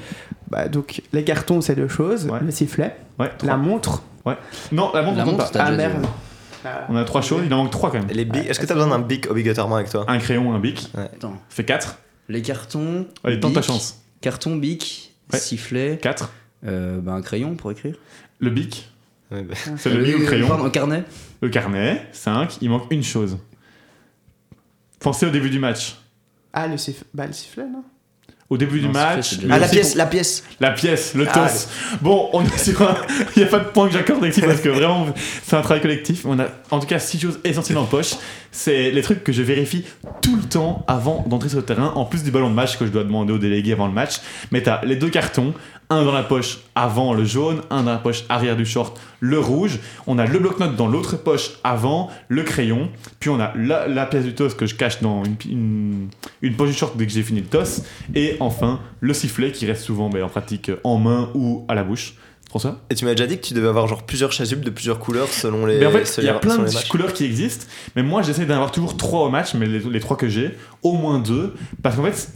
Bah, 0.48 0.68
donc, 0.68 1.02
les 1.12 1.24
cartons, 1.24 1.60
c'est 1.60 1.74
deux 1.74 1.88
choses. 1.88 2.26
Ouais. 2.26 2.38
Le 2.40 2.52
sifflet, 2.52 2.94
Ouais, 3.18 3.32
trois. 3.36 3.50
la 3.50 3.56
montre. 3.56 4.04
Non, 4.70 4.92
la 4.94 5.02
montre, 5.02 5.16
La 5.16 5.22
on 5.24 5.26
compte 5.26 5.38
montre, 5.38 5.44
pas. 5.52 5.58
t'as 5.58 5.64
Ah, 5.64 5.70
déjà 5.72 5.88
dit, 5.88 5.92
merde. 5.94 6.04
ouais. 6.04 6.10
Ah, 6.66 6.86
On 6.88 6.94
a 6.96 7.04
trois 7.04 7.20
choses, 7.22 7.42
il 7.46 7.52
en 7.52 7.58
manque 7.64 7.70
trois 7.72 7.90
quand 7.90 7.98
même. 7.98 8.08
Les 8.12 8.24
bics. 8.24 8.46
Est-ce 8.48 8.60
que 8.60 8.66
t'as 8.66 8.74
besoin 8.74 8.90
d'un 8.90 8.98
bic 9.00 9.28
obligatoirement 9.30 9.74
avec 9.76 9.90
toi? 9.90 10.04
Un 10.06 10.18
crayon, 10.18 10.52
un 10.54 10.58
bic. 10.60 10.88
Attends. 10.96 11.32
Ça 11.48 11.56
fait 11.56 11.64
4. 11.64 11.98
Les 12.28 12.42
cartons. 12.42 13.06
Allez, 13.24 13.40
tente 13.40 13.54
ta 13.54 13.62
chance. 13.62 14.02
Carton, 14.20 14.56
bic, 14.56 15.14
Ouais. 15.32 15.38
sifflet, 15.38 15.98
4. 16.00 16.32
euh, 16.66 17.00
bah, 17.00 17.12
un 17.12 17.22
crayon 17.22 17.54
pour 17.54 17.70
écrire. 17.70 17.96
Le 18.38 18.50
bic, 18.50 18.88
Ouais, 19.30 19.42
bah, 19.42 19.54
c'est 19.76 19.90
le 19.90 20.02
bic 20.02 20.16
ou 20.16 20.18
le 20.20 20.24
crayon. 20.26 20.48
Pardon, 20.48 20.64
un 20.64 20.70
carnet. 20.70 21.04
Le 21.42 21.48
carnet, 21.50 22.06
5. 22.12 22.58
Il 22.62 22.70
manque 22.70 22.86
une 22.90 23.02
chose. 23.02 23.38
Pensez 25.00 25.26
au 25.26 25.30
début 25.30 25.50
du 25.50 25.58
match. 25.58 25.96
Ah, 26.52 26.66
le, 26.66 26.76
siff- 26.76 27.04
bah, 27.14 27.26
le 27.26 27.32
sifflet, 27.32 27.64
non? 27.68 27.84
Au 28.50 28.56
début 28.56 28.80
Non, 28.80 28.88
du 28.88 28.94
fait, 28.94 29.00
match. 29.16 29.34
Ah, 29.50 29.58
la 29.58 29.68
pièce, 29.68 29.88
pour- 29.90 29.98
la 29.98 30.06
pièce. 30.06 30.44
La 30.58 30.70
pièce, 30.70 31.14
le 31.14 31.26
Ah, 31.28 31.32
toss. 31.48 31.68
Bon, 32.00 32.30
on 32.32 32.42
est 32.42 32.58
sur 32.58 32.80
un. 32.80 32.96
Il 33.36 33.42
n'y 33.42 33.44
a 33.46 33.50
pas 33.50 33.58
de 33.58 33.64
point 33.66 33.86
que 33.88 33.92
j'accorde 33.92 34.24
ici 34.24 34.40
parce 34.40 34.60
que 34.60 34.70
vraiment, 34.70 35.06
c'est 35.46 35.54
un 35.56 35.60
travail 35.60 35.82
collectif. 35.82 36.24
On 36.24 36.38
a 36.38 36.46
en 36.70 36.78
tout 36.80 36.86
cas 36.86 36.98
six 36.98 37.20
choses 37.20 37.38
essentielles 37.44 37.76
en 37.76 37.84
poche. 37.84 38.12
C'est 38.50 38.90
les 38.90 39.02
trucs 39.02 39.22
que 39.22 39.32
je 39.32 39.42
vérifie 39.42 39.84
tout 40.22 40.34
le 40.36 40.42
temps 40.42 40.82
avant 40.88 41.24
d'entrer 41.28 41.50
sur 41.50 41.58
le 41.58 41.64
terrain, 41.64 41.92
en 41.94 42.06
plus 42.06 42.22
du 42.22 42.30
ballon 42.30 42.48
de 42.48 42.54
match 42.54 42.78
que 42.78 42.86
je 42.86 42.90
dois 42.90 43.04
demander 43.04 43.34
aux 43.34 43.38
délégués 43.38 43.72
avant 43.72 43.86
le 43.86 43.92
match. 43.92 44.14
Mais 44.50 44.62
t'as 44.62 44.82
les 44.86 44.96
deux 44.96 45.10
cartons, 45.10 45.52
un 45.90 46.04
dans 46.04 46.12
la 46.12 46.22
poche 46.22 46.58
avant 46.74 47.14
le 47.14 47.24
jaune, 47.24 47.62
un 47.70 47.82
dans 47.82 47.92
la 47.92 47.98
poche 47.98 48.24
arrière 48.28 48.56
du 48.56 48.66
short, 48.66 49.00
le 49.20 49.38
rouge. 49.38 49.78
On 50.06 50.18
a 50.18 50.26
le 50.26 50.38
bloc-notes 50.38 50.76
dans 50.76 50.86
l'autre 50.86 51.16
poche 51.16 51.52
avant, 51.64 52.10
le 52.28 52.42
crayon. 52.42 52.90
Puis 53.20 53.30
on 53.30 53.40
a 53.40 53.52
la, 53.56 53.88
la 53.88 54.06
pièce 54.06 54.24
du 54.24 54.34
toss 54.34 54.54
que 54.54 54.66
je 54.66 54.74
cache 54.74 55.00
dans 55.00 55.24
une, 55.24 55.36
une, 55.50 56.08
une 56.42 56.54
poche 56.54 56.68
du 56.70 56.74
short 56.74 56.96
dès 56.96 57.06
que 57.06 57.12
j'ai 57.12 57.22
fini 57.22 57.40
le 57.40 57.46
toss. 57.46 57.82
Et 58.14 58.36
enfin, 58.40 58.80
le 59.00 59.14
sifflet 59.14 59.50
qui 59.50 59.66
reste 59.66 59.82
souvent 59.82 60.10
ben, 60.10 60.22
en 60.22 60.28
pratique 60.28 60.70
en 60.84 60.98
main 60.98 61.30
ou 61.34 61.64
à 61.68 61.74
la 61.74 61.84
bouche. 61.84 62.14
François? 62.48 62.80
Et 62.88 62.94
tu 62.94 63.04
m'as 63.04 63.10
déjà 63.10 63.26
dit 63.26 63.36
que 63.38 63.44
tu 63.44 63.52
devais 63.52 63.68
avoir 63.68 63.86
genre 63.86 64.04
plusieurs 64.04 64.32
chasubles 64.32 64.64
de 64.64 64.70
plusieurs 64.70 64.98
couleurs 64.98 65.28
selon 65.28 65.66
les. 65.66 65.78
Mais 65.78 65.86
en 65.86 65.90
fait, 65.90 66.16
il 66.18 66.24
y 66.24 66.28
a 66.30 66.34
plein 66.34 66.56
de 66.56 66.88
couleurs 66.88 67.12
qui 67.12 67.24
existent, 67.24 67.66
mais 67.94 68.02
moi 68.02 68.22
j'essaie 68.22 68.46
d'en 68.46 68.54
avoir 68.54 68.72
toujours 68.72 68.96
trois 68.96 69.26
au 69.26 69.28
match, 69.28 69.52
mais 69.52 69.66
les, 69.66 69.80
les 69.80 70.00
trois 70.00 70.16
que 70.16 70.30
j'ai, 70.30 70.56
au 70.82 70.94
moins 70.94 71.18
deux, 71.18 71.52
parce 71.82 71.96
qu'en 71.96 72.04
fait, 72.04 72.30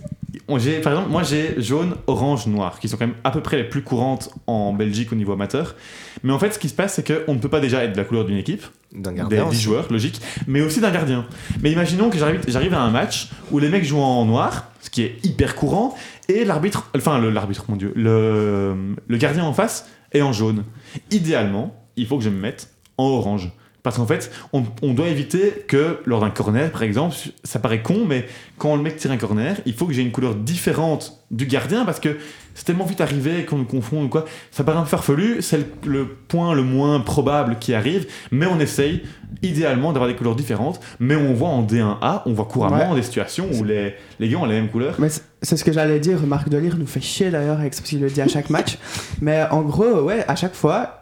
j'ai, 0.58 0.80
par 0.80 0.92
exemple, 0.92 1.10
moi 1.10 1.22
j'ai 1.22 1.60
jaune, 1.60 1.94
orange, 2.06 2.46
noir, 2.46 2.78
qui 2.80 2.88
sont 2.88 2.96
quand 2.96 3.06
même 3.06 3.16
à 3.24 3.30
peu 3.30 3.40
près 3.40 3.56
les 3.58 3.64
plus 3.64 3.82
courantes 3.82 4.30
en 4.46 4.72
Belgique 4.72 5.12
au 5.12 5.14
niveau 5.14 5.32
amateur. 5.32 5.74
Mais 6.22 6.32
en 6.32 6.38
fait, 6.38 6.52
ce 6.52 6.58
qui 6.58 6.68
se 6.68 6.74
passe, 6.74 6.94
c'est 6.94 7.06
qu'on 7.26 7.34
ne 7.34 7.38
peut 7.38 7.48
pas 7.48 7.60
déjà 7.60 7.84
être 7.84 7.92
de 7.92 7.96
la 7.98 8.04
couleur 8.04 8.24
d'une 8.24 8.36
équipe, 8.38 8.62
D'un 8.94 9.10
des 9.12 9.18
gardien. 9.18 9.44
10 9.44 9.48
aussi. 9.50 9.60
joueurs, 9.62 9.86
logique, 9.92 10.20
mais 10.46 10.60
aussi 10.62 10.80
d'un 10.80 10.90
gardien. 10.90 11.26
Mais 11.62 11.70
imaginons 11.72 12.08
que 12.10 12.18
j'arrive, 12.18 12.42
j'arrive 12.48 12.74
à 12.74 12.80
un 12.80 12.90
match 12.90 13.28
où 13.50 13.58
les 13.58 13.68
mecs 13.68 13.84
jouent 13.84 13.98
en 14.00 14.24
noir, 14.24 14.70
ce 14.80 14.90
qui 14.90 15.02
est 15.02 15.16
hyper 15.24 15.54
courant, 15.54 15.94
et 16.28 16.44
l'arbitre, 16.44 16.90
enfin 16.96 17.18
le- 17.18 17.30
l'arbitre, 17.30 17.64
mon 17.68 17.76
dieu, 17.76 17.92
le, 17.94 18.74
le 19.06 19.16
gardien 19.16 19.44
en 19.44 19.52
face 19.52 19.86
est 20.12 20.22
en 20.22 20.32
jaune. 20.32 20.64
Idéalement, 21.10 21.74
il 21.96 22.06
faut 22.06 22.16
que 22.18 22.24
je 22.24 22.30
me 22.30 22.40
mette 22.40 22.68
en 22.98 23.04
orange. 23.04 23.50
Parce 23.82 23.96
qu'en 23.96 24.06
fait, 24.06 24.30
on, 24.52 24.62
on 24.82 24.94
doit 24.94 25.08
éviter 25.08 25.64
que 25.66 25.98
lors 26.06 26.20
d'un 26.20 26.30
corner, 26.30 26.70
par 26.70 26.84
exemple, 26.84 27.16
ça 27.42 27.58
paraît 27.58 27.82
con, 27.82 28.04
mais 28.06 28.26
quand 28.56 28.76
le 28.76 28.82
mec 28.82 28.96
tire 28.96 29.10
un 29.10 29.16
corner, 29.16 29.56
il 29.66 29.72
faut 29.74 29.86
que 29.86 29.92
j'ai 29.92 30.02
une 30.02 30.12
couleur 30.12 30.36
différente 30.36 31.18
du 31.32 31.46
gardien 31.46 31.84
parce 31.84 31.98
que 31.98 32.16
c'est 32.54 32.64
tellement 32.64 32.84
vite 32.84 33.00
arrivé 33.00 33.44
qu'on 33.44 33.56
nous 33.58 33.64
confond 33.64 34.04
ou 34.04 34.08
quoi. 34.08 34.24
Ça 34.52 34.62
paraît 34.62 34.78
un 34.78 34.82
peu 34.82 34.88
farfelu, 34.88 35.42
c'est 35.42 35.56
le, 35.58 35.64
le 35.86 36.06
point 36.06 36.54
le 36.54 36.62
moins 36.62 37.00
probable 37.00 37.56
qui 37.58 37.74
arrive, 37.74 38.06
mais 38.30 38.46
on 38.46 38.60
essaye 38.60 39.02
idéalement 39.42 39.92
d'avoir 39.92 40.08
des 40.08 40.16
couleurs 40.16 40.36
différentes. 40.36 40.78
Mais 41.00 41.16
on 41.16 41.32
voit 41.34 41.48
en 41.48 41.64
D1A, 41.64 42.22
on 42.26 42.32
voit 42.34 42.44
couramment 42.44 42.90
Ouais. 42.90 42.96
des 42.96 43.02
situations 43.02 43.48
où 43.58 43.64
les, 43.64 43.94
les 44.20 44.28
gars 44.28 44.38
ont 44.38 44.44
la 44.44 44.52
même 44.54 44.68
couleur. 44.68 44.94
Mais 45.00 45.08
c'est- 45.08 45.22
c'est 45.40 45.56
ce 45.56 45.64
que 45.64 45.72
j'allais 45.72 45.98
dire. 45.98 46.20
Marc 46.24 46.48
Delire 46.48 46.76
nous 46.76 46.86
fait 46.86 47.00
chier 47.00 47.30
d'ailleurs 47.30 47.58
avec 47.58 47.74
ce 47.74 47.82
qu'il 47.82 48.00
le 48.00 48.08
dit 48.10 48.20
à 48.22 48.28
chaque 48.28 48.48
match. 48.50 48.78
Mais 49.20 49.42
en 49.50 49.62
gros, 49.62 50.02
ouais, 50.02 50.24
à 50.28 50.36
chaque 50.36 50.54
fois, 50.54 51.01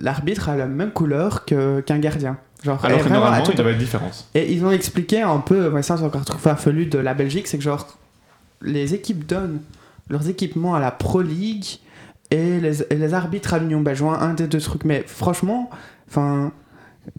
l'arbitre 0.00 0.48
a 0.48 0.56
la 0.56 0.66
même 0.66 0.90
couleur 0.92 1.44
que- 1.44 1.80
qu'un 1.80 1.98
gardien. 1.98 2.36
Genre, 2.64 2.82
Alors 2.84 2.98
que 3.04 3.08
normalement, 3.08 3.44
il 3.44 3.60
avoir 3.60 3.72
une 3.74 3.78
différence. 3.78 4.28
Et 4.34 4.52
ils 4.52 4.64
ont 4.64 4.70
expliqué 4.70 5.22
un 5.22 5.38
peu, 5.38 5.70
mais 5.70 5.82
ça 5.82 5.96
c'est 5.96 6.02
encore 6.04 6.24
trop 6.24 6.38
farfelu 6.38 6.86
de 6.86 6.98
la 6.98 7.14
Belgique, 7.14 7.46
c'est 7.46 7.58
que 7.58 7.62
genre 7.64 7.86
les 8.62 8.94
équipes 8.94 9.26
donnent 9.26 9.60
leurs 10.08 10.28
équipements 10.28 10.74
à 10.74 10.80
la 10.80 10.90
Pro 10.90 11.20
League 11.20 11.66
et 12.30 12.58
les, 12.60 12.82
et 12.82 12.94
les 12.96 13.14
arbitres 13.14 13.54
à 13.54 13.58
l'Union 13.58 13.80
belge, 13.80 14.02
un 14.02 14.34
des 14.34 14.46
deux 14.48 14.60
trucs. 14.60 14.84
Mais 14.84 15.04
franchement, 15.06 15.70
enfin, 16.08 16.50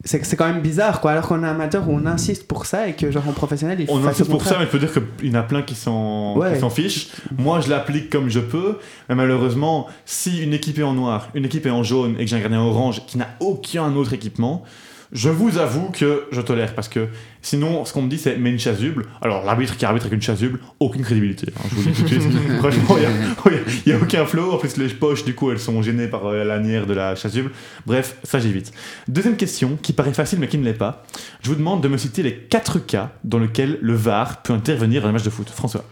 c'est 0.03 0.23
c'est 0.25 0.35
quand 0.35 0.47
même 0.47 0.61
bizarre 0.61 1.01
quoi. 1.01 1.11
Alors 1.11 1.27
qu'on 1.27 1.43
est 1.43 1.47
amateur, 1.47 1.88
on 1.89 2.05
insiste 2.05 2.47
pour 2.47 2.65
ça 2.65 2.88
et 2.88 2.93
que 2.93 3.11
genre 3.11 3.27
en 3.27 3.31
professionnel, 3.31 3.79
il 3.79 3.88
On 3.89 4.05
insiste 4.05 4.29
pour 4.29 4.43
ça, 4.43 4.55
mais 4.57 4.65
il 4.65 4.69
faut 4.69 4.77
dire 4.77 4.91
qu'il 4.91 5.29
y 5.29 5.31
en 5.31 5.39
a 5.39 5.43
plein 5.43 5.61
qui 5.61 5.75
s'en 5.75 6.35
Ouais. 6.38 6.53
qui 6.53 6.59
s'en 6.59 6.69
fichent. 6.69 7.09
Moi, 7.38 7.61
je 7.61 7.69
l'applique 7.69 8.09
comme 8.09 8.29
je 8.29 8.39
peux, 8.39 8.77
mais 9.09 9.15
malheureusement, 9.15 9.88
si 10.05 10.43
une 10.43 10.53
équipe 10.53 10.77
est 10.79 10.83
en 10.83 10.93
noir, 10.93 11.29
une 11.33 11.45
équipe 11.45 11.65
est 11.65 11.71
en 11.71 11.83
jaune 11.83 12.15
et 12.19 12.25
que 12.25 12.29
j'ai 12.29 12.35
un 12.35 12.39
gardien 12.41 12.61
orange 12.61 13.05
qui 13.05 13.17
n'a 13.17 13.27
aucun 13.39 13.95
autre 13.95 14.13
équipement, 14.13 14.63
je 15.11 15.29
vous 15.29 15.57
avoue 15.57 15.89
que 15.89 16.25
je 16.31 16.41
tolère 16.41 16.75
parce 16.75 16.87
que 16.89 17.07
sinon, 17.41 17.85
ce 17.85 17.93
qu'on 17.93 18.01
me 18.01 18.09
dit, 18.09 18.17
c'est 18.17 18.37
mais 18.37 18.49
une 18.51 18.59
chasuble. 18.59 19.05
Alors, 19.21 19.45
l'arbitre 19.45 19.77
qui 19.77 19.85
arbitre 19.85 20.05
avec 20.07 20.15
une 20.17 20.21
chasuble, 20.21 20.59
aucune 20.79 21.01
crédibilité. 21.03 21.47
hein, 21.55 21.61
je 21.69 21.75
vous 21.75 21.87
le 21.87 21.91
dis 21.93 22.03
tout 22.03 22.09
de 22.15 22.19
suite. 22.19 22.23
Franchement, 22.59 22.97
il 22.97 23.87
n'y 23.87 23.93
a, 23.93 23.97
aucun 24.01 24.25
flow. 24.25 24.51
En 24.51 24.57
plus, 24.57 24.75
les 24.77 24.89
poches, 24.89 25.23
du 25.23 25.33
coup, 25.35 25.51
elles 25.51 25.59
sont 25.59 25.81
gênées 25.81 26.07
par 26.07 26.25
euh, 26.25 26.37
la 26.39 26.57
lanière 26.57 26.85
de 26.85 26.93
la 26.93 27.15
chasuble. 27.15 27.51
Bref, 27.85 28.17
ça, 28.23 28.39
j'évite. 28.39 28.73
Deuxième 29.07 29.37
question, 29.37 29.77
qui 29.81 29.93
paraît 29.93 30.13
facile 30.13 30.39
mais 30.39 30.47
qui 30.47 30.57
ne 30.57 30.65
l'est 30.65 30.73
pas. 30.73 31.05
Je 31.41 31.49
vous 31.49 31.55
demande 31.55 31.81
de 31.81 31.87
me 31.87 31.97
citer 31.97 32.21
les 32.23 32.35
quatre 32.35 32.79
cas 32.79 33.11
dans 33.23 33.39
lesquels 33.39 33.77
le 33.81 33.93
VAR 33.95 34.41
peut 34.41 34.53
intervenir 34.53 35.01
dans 35.03 35.09
un 35.09 35.13
match 35.13 35.23
de 35.23 35.29
foot. 35.29 35.49
François. 35.49 35.85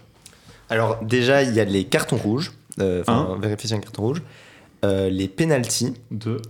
Alors, 0.68 0.98
déjà, 1.02 1.42
il 1.42 1.54
y 1.54 1.60
a 1.60 1.64
les 1.64 1.84
cartons 1.84 2.16
rouges. 2.16 2.52
euh, 2.80 3.00
Enfin, 3.00 3.34
Un. 3.36 3.40
vérifier 3.40 3.74
un 3.76 3.80
carton 3.80 4.02
rouge. 4.02 4.22
Euh, 4.84 5.08
les 5.08 5.28
penalties. 5.28 5.94
Deux. 6.10 6.42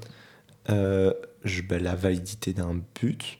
Euh, 0.68 1.12
je- 1.46 1.62
la 1.80 1.94
validité 1.94 2.52
d'un 2.52 2.76
but. 3.00 3.38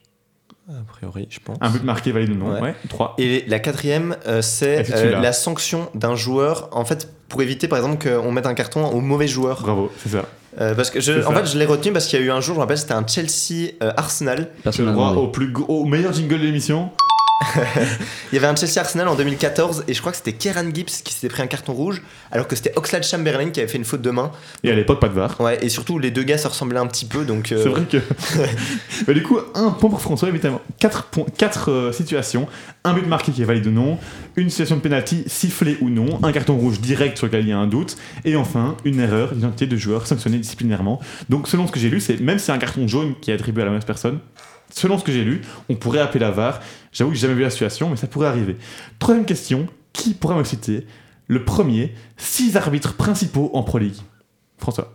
A 0.69 0.73
priori, 0.89 1.29
je 1.31 1.39
pense. 1.39 1.59
Un 1.61 1.71
but 1.71 1.85
marqué 1.85 2.11
valide 2.11 2.31
ou 2.31 2.35
non. 2.35 2.53
Ouais. 2.55 2.61
Ouais. 2.61 2.75
Trois. 2.89 3.15
Et 3.19 3.45
la 3.47 3.61
quatrième, 3.61 4.17
euh, 4.27 4.43
c'est 4.43 4.93
euh, 4.95 5.21
la 5.21 5.33
sanction 5.33 5.89
d'un 5.95 6.17
joueur, 6.17 6.69
en 6.73 6.85
fait, 6.85 7.09
pour 7.29 7.41
éviter 7.43 7.69
par 7.69 7.79
exemple 7.79 8.09
qu'on 8.09 8.33
mette 8.33 8.47
un 8.47 8.55
carton 8.55 8.85
au 8.89 9.01
mauvais 9.01 9.29
joueur. 9.29 9.63
Bravo, 9.63 9.93
c'est 10.03 10.09
ça. 10.09 10.25
Euh, 10.61 10.75
parce 10.75 10.91
que 10.91 11.01
je, 11.01 11.13
en 11.25 11.31
ça. 11.33 11.37
fait, 11.45 11.53
je 11.53 11.59
l'ai 11.59 11.67
retenu 11.67 11.93
parce 11.93 12.07
qu'il 12.07 12.19
y 12.19 12.23
a 12.23 12.25
eu 12.25 12.31
un 12.31 12.41
jour, 12.41 12.55
je 12.55 12.59
me 12.59 12.63
rappelle, 12.63 12.79
c'était 12.79 12.95
un 12.95 13.07
Chelsea 13.07 13.73
euh, 13.83 13.93
Arsenal. 13.97 14.49
Personne 14.65 14.87
le 14.87 14.91
n'a 14.91 14.97
droit 14.97 15.11
au, 15.13 15.29
plus 15.29 15.53
gros- 15.53 15.83
au 15.83 15.85
meilleur 15.85 16.13
jingle 16.15 16.39
de 16.41 16.45
l'émission. 16.47 16.91
Il 18.33 18.35
y 18.35 18.39
avait 18.39 18.47
un 18.47 18.57
Chelsea 18.57 18.79
Arsenal 18.81 19.09
en 19.09 19.15
2014 19.15 19.85
et 19.89 19.95
je 19.95 20.01
crois 20.01 20.11
que 20.13 20.19
c'était 20.19 20.33
Kieran 20.33 20.65
Gibbs 20.73 20.87
qui 21.05 21.13
s'était 21.13 21.29
pris 21.29 21.43
un 21.43 21.47
carton 21.47 21.73
rouge, 21.75 22.03
alors 22.31 22.49
que 22.49 22.57
c'était 22.57 22.73
Oxlade 22.77 23.05
Chamberlain 23.05 23.51
qui 23.51 23.61
avait 23.61 23.69
fait 23.69 23.79
une 23.79 23.85
faute 23.85 24.03
de 24.03 24.11
main. 24.11 24.33
Et 24.65 24.71
à 24.71 24.75
l'époque, 24.75 25.01
pas 25.01 25.09
de 25.09 25.15
VAR. 25.15 25.39
Ouais, 25.41 25.59
et 25.63 25.69
surtout 25.69 25.99
les 25.99 26.11
deux 26.11 26.23
gars 26.23 26.39
se 26.39 26.49
ressemblaient 26.49 26.79
un 26.79 26.87
petit 26.87 27.05
peu, 27.05 27.25
donc. 27.25 27.53
euh, 27.53 27.63
C'est 27.63 27.69
vrai 27.69 27.83
que. 27.83 27.99
Mais 29.07 29.15
du 29.15 29.23
coup, 29.23 29.39
un 29.55 29.71
point 29.71 29.91
pour 29.91 30.01
François, 30.01 30.29
évidemment. 30.29 30.61
Quatre, 30.79 31.05
points, 31.05 31.27
quatre 31.37 31.71
euh, 31.71 31.93
situations. 31.93 32.49
Un 32.85 32.95
but 32.95 33.07
marqué 33.07 33.33
qui 33.33 33.43
est 33.43 33.47
valide 33.47 33.67
ou 33.67 33.73
non. 33.73 33.99
Une 34.37 34.49
situation 34.51 34.77
de 34.77 34.81
penalty 34.81 35.25
sifflée 35.27 35.77
ou 35.81 35.91
non. 35.91 36.19
Un 36.23 36.33
carton 36.33 36.57
rouge 36.57 36.81
direct 36.81 37.19
sur 37.19 37.27
lequel 37.27 37.43
il 37.43 37.49
y 37.49 37.53
a 37.53 37.59
un 37.59 37.67
doute. 37.67 37.97
Et 38.25 38.37
enfin, 38.37 38.77
une 38.85 39.01
erreur 39.01 39.33
d'identité 39.35 39.67
de 39.67 39.77
joueur 39.77 40.07
sanctionnée 40.07 40.39
disciplinairement. 40.39 41.01
Donc, 41.29 41.49
selon 41.49 41.67
ce 41.67 41.73
que 41.73 41.79
j'ai 41.81 41.91
lu, 41.91 42.01
c'est 42.01 42.19
même 42.21 42.39
si 42.39 42.47
c'est 42.47 42.53
un 42.53 42.59
carton 42.59 42.89
jaune 42.89 43.15
qui 43.21 43.31
est 43.31 43.35
attribué 43.35 43.63
à 43.63 43.67
la 43.67 43.73
même 43.73 43.83
personne, 43.85 44.21
selon 44.71 44.99
ce 44.99 45.05
que 45.05 45.13
j'ai 45.13 45.25
lu, 45.25 45.43
on 45.69 45.75
pourrait 45.77 46.01
appeler 46.01 46.21
la 46.21 46.31
VAR. 46.31 46.61
J'avoue 46.93 47.11
que 47.11 47.17
j'ai 47.17 47.23
jamais 47.23 47.35
vu 47.35 47.43
la 47.43 47.51
situation, 47.51 47.89
mais 47.91 47.97
ça 47.97 48.07
pourrait 48.07 48.29
arriver. 48.29 48.57
Troisième 48.99 49.25
question, 49.27 49.67
qui 49.93 50.15
pourra 50.15 50.37
me 50.37 50.45
citer 50.45 50.87
le 51.29 51.45
premier 51.45 51.95
six 52.17 52.57
arbitres 52.57 52.95
principaux 52.95 53.51
en 53.55 53.63
Pro 53.63 53.79
League? 53.79 53.97
François. 54.59 54.93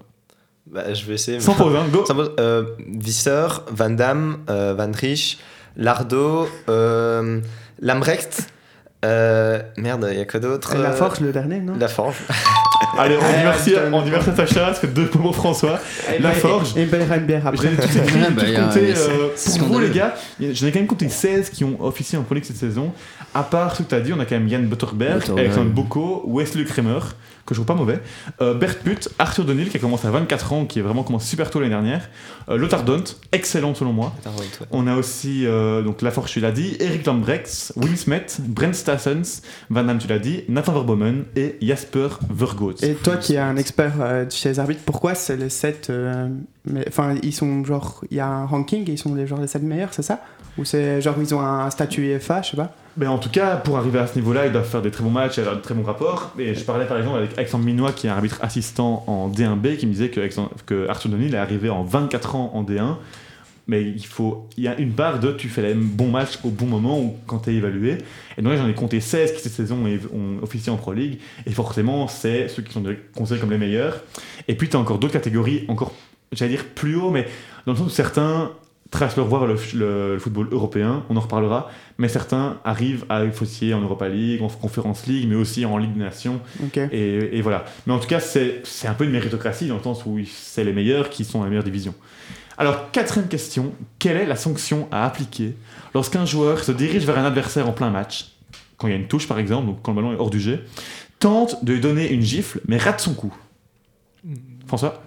Bah, 0.71 0.93
je 0.93 1.05
vais 1.05 1.15
essayer. 1.15 1.39
Sans 1.39 1.53
pause, 1.55 1.75
hein, 1.75 1.85
go 1.91 2.05
Sans 2.05 2.15
pause. 2.15 2.31
Euh, 2.39 2.63
Visser, 2.87 3.47
Van 3.71 3.89
Damme, 3.89 4.39
euh, 4.49 4.73
Van 4.77 4.91
Rich, 4.93 5.39
Lardo, 5.75 6.47
euh, 6.69 7.41
Lamrecht. 7.79 8.47
euh, 9.03 9.61
merde, 9.77 10.07
il 10.11 10.17
y 10.17 10.21
a 10.21 10.25
quoi 10.25 10.39
d'autre? 10.39 10.77
La 10.77 10.89
Euh, 10.91 10.93
Forge, 10.93 11.19
le 11.19 11.31
dernier, 11.33 11.59
non? 11.59 11.73
La 11.77 11.87
Forge. 11.87 12.15
Allez, 12.97 13.15
on 13.15 13.19
dit 13.19 13.43
merci, 13.43 13.73
on 13.91 14.01
dit 14.01 14.11
merci 14.11 14.29
à 14.31 14.35
Sacha, 14.35 14.73
ça 14.73 14.81
fait 14.81 14.87
deux 14.87 15.09
mots 15.19 15.31
François. 15.31 15.79
Et 16.13 16.19
La 16.19 16.29
ben- 16.29 16.35
Forge. 16.35 16.73
Et 16.75 16.83
une 16.83 16.89
belle 16.89 17.05
après. 17.45 17.69
J'ai 17.69 17.75
tout 17.77 17.97
écrit, 17.97 18.19
Ouais, 18.19 18.27
tout 18.27 18.33
bah, 18.33 18.47
y 18.47 18.55
a- 18.55 18.63
compté, 18.63 18.93
euh, 18.95 19.27
pour 19.59 19.67
vous 19.67 19.79
les 19.79 19.89
gars, 19.89 20.15
j'en 20.39 20.67
ai 20.67 20.71
quand 20.71 20.79
même 20.79 20.87
compté 20.87 21.07
16 21.09 21.49
qui 21.49 21.63
ont 21.63 21.77
officié 21.79 22.17
en 22.17 22.23
Pro 22.23 22.35
League 22.35 22.43
cette 22.45 22.57
saison. 22.57 22.91
À 23.33 23.43
part 23.43 23.75
ce 23.75 23.83
que 23.83 23.89
tu 23.89 23.95
as 23.95 24.01
dit, 24.01 24.11
on 24.11 24.19
a 24.19 24.25
quand 24.25 24.35
même 24.35 24.47
Yann 24.47 24.67
Butterberg, 24.67 25.19
Butterberg. 25.19 25.39
Alexandre 25.39 25.71
Bocco, 25.71 26.23
Wesley 26.27 26.65
Kramer, 26.65 26.99
que 27.45 27.53
je 27.53 27.59
trouve 27.59 27.65
pas 27.65 27.75
mauvais, 27.75 27.99
euh, 28.41 28.53
Bert 28.53 28.79
Putt, 28.79 29.09
Arthur 29.19 29.45
Donil 29.45 29.69
qui 29.69 29.77
a 29.77 29.79
commencé 29.79 30.05
à 30.05 30.11
24 30.11 30.53
ans, 30.53 30.65
qui 30.65 30.79
est 30.79 30.81
vraiment 30.81 31.03
commencé 31.03 31.27
super 31.27 31.49
tôt 31.49 31.59
l'année 31.59 31.71
dernière, 31.71 32.09
euh, 32.49 32.57
Lothar 32.57 32.83
Dont, 32.83 33.03
excellent 33.31 33.73
selon 33.73 33.93
moi. 33.93 34.13
On 34.71 34.85
a 34.85 34.95
aussi 34.95 35.45
euh, 35.45 35.81
donc 35.81 36.01
Laforge, 36.01 36.31
tu 36.31 36.41
l'as 36.41 36.51
dit, 36.51 36.75
Eric 36.81 37.05
Lambrechts, 37.05 37.71
Will 37.77 37.97
Smith, 37.97 38.41
Brent 38.41 38.73
Stassens, 38.73 39.41
Van 39.69 39.83
Damme, 39.83 39.99
tu 39.99 40.07
l'as 40.07 40.19
dit, 40.19 40.43
Nathan 40.49 40.73
Verbomen 40.73 41.23
et 41.37 41.57
Jasper 41.61 42.09
Vergoot. 42.29 42.83
Et 42.83 42.95
toi 42.95 43.15
qui 43.15 43.35
es 43.35 43.39
un 43.39 43.55
expert 43.55 43.93
euh, 44.01 44.25
chez 44.29 44.49
les 44.49 44.59
arbitres, 44.59 44.81
pourquoi 44.85 45.15
c'est 45.15 45.37
les 45.37 45.49
7 45.49 45.91
Enfin, 46.87 47.15
ils 47.23 47.33
sont 47.33 47.63
genre. 47.65 48.03
Il 48.11 48.17
y 48.17 48.19
a 48.19 48.27
un 48.27 48.45
ranking 48.45 48.87
et 48.87 48.93
ils 48.93 48.97
sont 48.97 49.15
les, 49.15 49.25
genre 49.25 49.41
les 49.41 49.47
7 49.47 49.63
meilleurs, 49.63 49.93
c'est 49.93 50.03
ça? 50.03 50.21
Ou 50.57 50.65
c'est 50.65 51.01
genre 51.01 51.15
ils 51.19 51.33
ont 51.33 51.41
un 51.41 51.69
statut 51.71 52.05
EFA, 52.11 52.41
je 52.43 52.51
sais 52.51 52.57
pas? 52.57 52.75
Ben, 52.97 53.09
en 53.09 53.17
tout 53.19 53.29
cas, 53.29 53.55
pour 53.55 53.77
arriver 53.77 53.99
à 53.99 54.07
ce 54.07 54.15
niveau-là, 54.15 54.47
ils 54.47 54.51
doivent 54.51 54.67
faire 54.69 54.81
des 54.81 54.91
très 54.91 55.03
bons 55.03 55.09
matchs 55.11 55.37
et 55.37 55.41
avoir 55.41 55.55
de 55.55 55.61
très 55.61 55.73
bons 55.73 55.83
rapports. 55.83 56.33
Et 56.37 56.53
je 56.55 56.63
parlais 56.65 56.85
par 56.85 56.97
exemple 56.97 57.17
avec 57.19 57.37
Alexandre 57.37 57.63
Minois, 57.63 57.93
qui 57.93 58.07
est 58.07 58.09
un 58.09 58.13
arbitre 58.15 58.37
assistant 58.41 59.03
en 59.07 59.29
D1B, 59.29 59.77
qui 59.77 59.87
me 59.87 59.91
disait 59.93 60.09
que, 60.09 60.19
que 60.65 60.87
Arthur 60.89 61.09
Denis 61.09 61.27
est 61.33 61.35
arrivé 61.37 61.69
en 61.69 61.83
24 61.83 62.35
ans 62.35 62.51
en 62.53 62.63
D1. 62.63 62.97
Mais 63.67 63.83
il 63.83 64.05
faut, 64.05 64.49
il 64.57 64.65
y 64.65 64.67
a 64.67 64.77
une 64.77 64.91
part 64.91 65.19
de 65.19 65.31
tu 65.31 65.47
fais 65.47 65.61
les 65.61 65.73
bons 65.73 66.09
matchs 66.09 66.39
au 66.43 66.49
bon 66.49 66.65
moment 66.65 66.99
ou 66.99 67.15
quand 67.27 67.39
tu 67.39 67.51
es 67.51 67.53
évalué. 67.55 67.99
Et 68.37 68.41
donc 68.41 68.51
là, 68.53 68.57
j'en 68.57 68.67
ai 68.67 68.73
compté 68.73 68.99
16 68.99 69.33
qui 69.33 69.39
cette 69.39 69.53
saison 69.53 69.77
ont- 69.85 70.43
officié 70.43 70.69
en 70.71 70.75
Pro 70.75 70.91
League. 70.91 71.19
Et 71.45 71.51
forcément, 71.51 72.09
c'est 72.09 72.49
ceux 72.49 72.61
qui 72.63 72.73
sont 72.73 72.83
considérés 73.15 73.39
comme 73.39 73.51
les 73.51 73.57
meilleurs. 73.57 74.01
Et 74.49 74.55
puis, 74.55 74.67
tu 74.67 74.75
as 74.75 74.79
encore 74.79 74.97
d'autres 74.99 75.13
catégories, 75.13 75.63
encore, 75.69 75.93
j'allais 76.33 76.51
dire 76.55 76.65
plus 76.65 76.95
haut, 76.95 77.11
mais 77.11 77.25
dans 77.65 77.71
le 77.73 77.77
sens 77.77 77.87
où 77.87 77.91
certains 77.91 78.51
tracent 78.91 79.15
leur 79.17 79.25
voie 79.27 79.39
vers 79.39 79.47
le, 79.47 79.55
le- 79.73 80.13
le 80.13 80.19
football 80.19 80.49
européen, 80.51 81.03
on 81.09 81.15
en 81.17 81.21
reparlera, 81.21 81.71
mais 81.97 82.07
certains 82.09 82.59
arrivent 82.65 83.05
à 83.09 83.23
officier 83.23 83.73
en 83.73 83.79
Europa 83.81 84.07
League, 84.09 84.41
en 84.43 84.49
Conference 84.49 85.07
League, 85.07 85.27
mais 85.29 85.35
aussi 85.35 85.65
en 85.65 85.77
Ligue 85.77 85.93
des 85.93 86.01
Nations. 86.01 86.41
Et, 86.91 87.37
et 87.37 87.41
voilà. 87.41 87.63
Mais 87.87 87.93
en 87.93 87.99
tout 87.99 88.07
cas, 88.07 88.19
c'est 88.19 88.61
c'est 88.65 88.87
un 88.87 88.93
peu 88.93 89.05
une 89.05 89.11
méritocratie 89.11 89.67
dans 89.67 89.77
le 89.77 89.81
sens 89.83 90.05
où 90.05 90.19
c'est 90.29 90.63
les 90.65 90.73
meilleurs 90.73 91.09
qui 91.09 91.23
sont 91.23 91.37
dans 91.39 91.45
la 91.45 91.49
meilleure 91.49 91.63
division. 91.63 91.95
Alors, 92.57 92.91
quatrième 92.91 93.27
question. 93.29 93.73
Quelle 93.97 94.17
est 94.17 94.25
la 94.25 94.35
sanction 94.35 94.87
à 94.91 95.05
appliquer 95.05 95.55
lorsqu'un 95.95 96.25
joueur 96.25 96.63
se 96.63 96.71
dirige 96.73 97.05
vers 97.05 97.17
un 97.17 97.25
adversaire 97.25 97.67
en 97.67 97.71
plein 97.71 97.89
match, 97.89 98.33
quand 98.77 98.87
il 98.87 98.91
y 98.91 98.93
a 98.93 98.97
une 98.99 99.07
touche 99.07 99.27
par 99.27 99.39
exemple, 99.39 99.67
donc 99.67 99.81
quand 99.81 99.93
le 99.93 99.95
ballon 100.01 100.13
est 100.13 100.17
hors 100.19 100.29
du 100.29 100.39
jet, 100.41 100.59
tente 101.19 101.63
de 101.63 101.73
lui 101.73 101.79
donner 101.79 102.11
une 102.11 102.21
gifle, 102.21 102.59
mais 102.67 102.77
rate 102.77 102.99
son 102.99 103.13
coup. 103.13 103.33
François? 104.67 105.01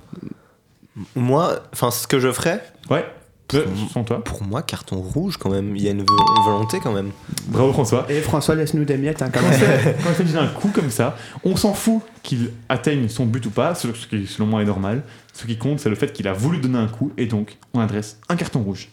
Moi, 1.16 1.61
enfin, 1.72 1.91
ce 1.91 2.07
que 2.07 2.18
je 2.18 2.32
ferais, 2.32 2.62
Ouais 2.91 3.05
euh, 3.53 3.66
Sans 3.92 4.05
toi. 4.05 4.24
pour 4.24 4.42
moi, 4.42 4.62
carton 4.62 4.97
rouge 4.97 5.36
quand 5.36 5.51
même. 5.51 5.76
Il 5.76 5.82
y 5.82 5.88
a 5.88 5.90
une 5.90 6.01
vo- 6.03 6.42
volonté 6.45 6.78
quand 6.82 6.92
même. 6.92 7.11
Bravo 7.49 7.72
François. 7.72 8.07
Et 8.11 8.20
François, 8.20 8.55
laisse-nous 8.55 8.84
des 8.84 8.97
miettes 8.97 9.20
hein, 9.22 9.30
quand 9.32 9.40
il 9.42 10.14
s'agit 10.16 10.32
d'un 10.32 10.47
coup 10.49 10.68
comme 10.74 10.90
ça, 10.90 11.16
on 11.45 11.55
s'en 11.57 11.74
fout 11.74 12.01
qu'il 12.22 12.51
atteigne 12.68 13.09
son 13.09 13.26
but 13.26 13.45
ou 13.47 13.51
pas, 13.51 13.74
ce 13.74 13.88
qui 13.88 14.26
selon 14.26 14.47
moi 14.47 14.62
est 14.62 14.66
normal. 14.66 15.03
Ce 15.34 15.47
qui 15.47 15.59
compte, 15.59 15.78
c'est 15.80 15.90
le 15.90 15.95
fait 15.95 16.12
qu'il 16.12 16.26
a 16.26 16.32
voulu 16.32 16.59
donner 16.59 16.78
un 16.78 16.88
coup 16.88 17.12
et 17.18 17.26
donc 17.26 17.59
on 17.74 17.80
adresse 17.80 18.18
un 18.28 18.36
carton 18.36 18.61
rouge. 18.62 18.88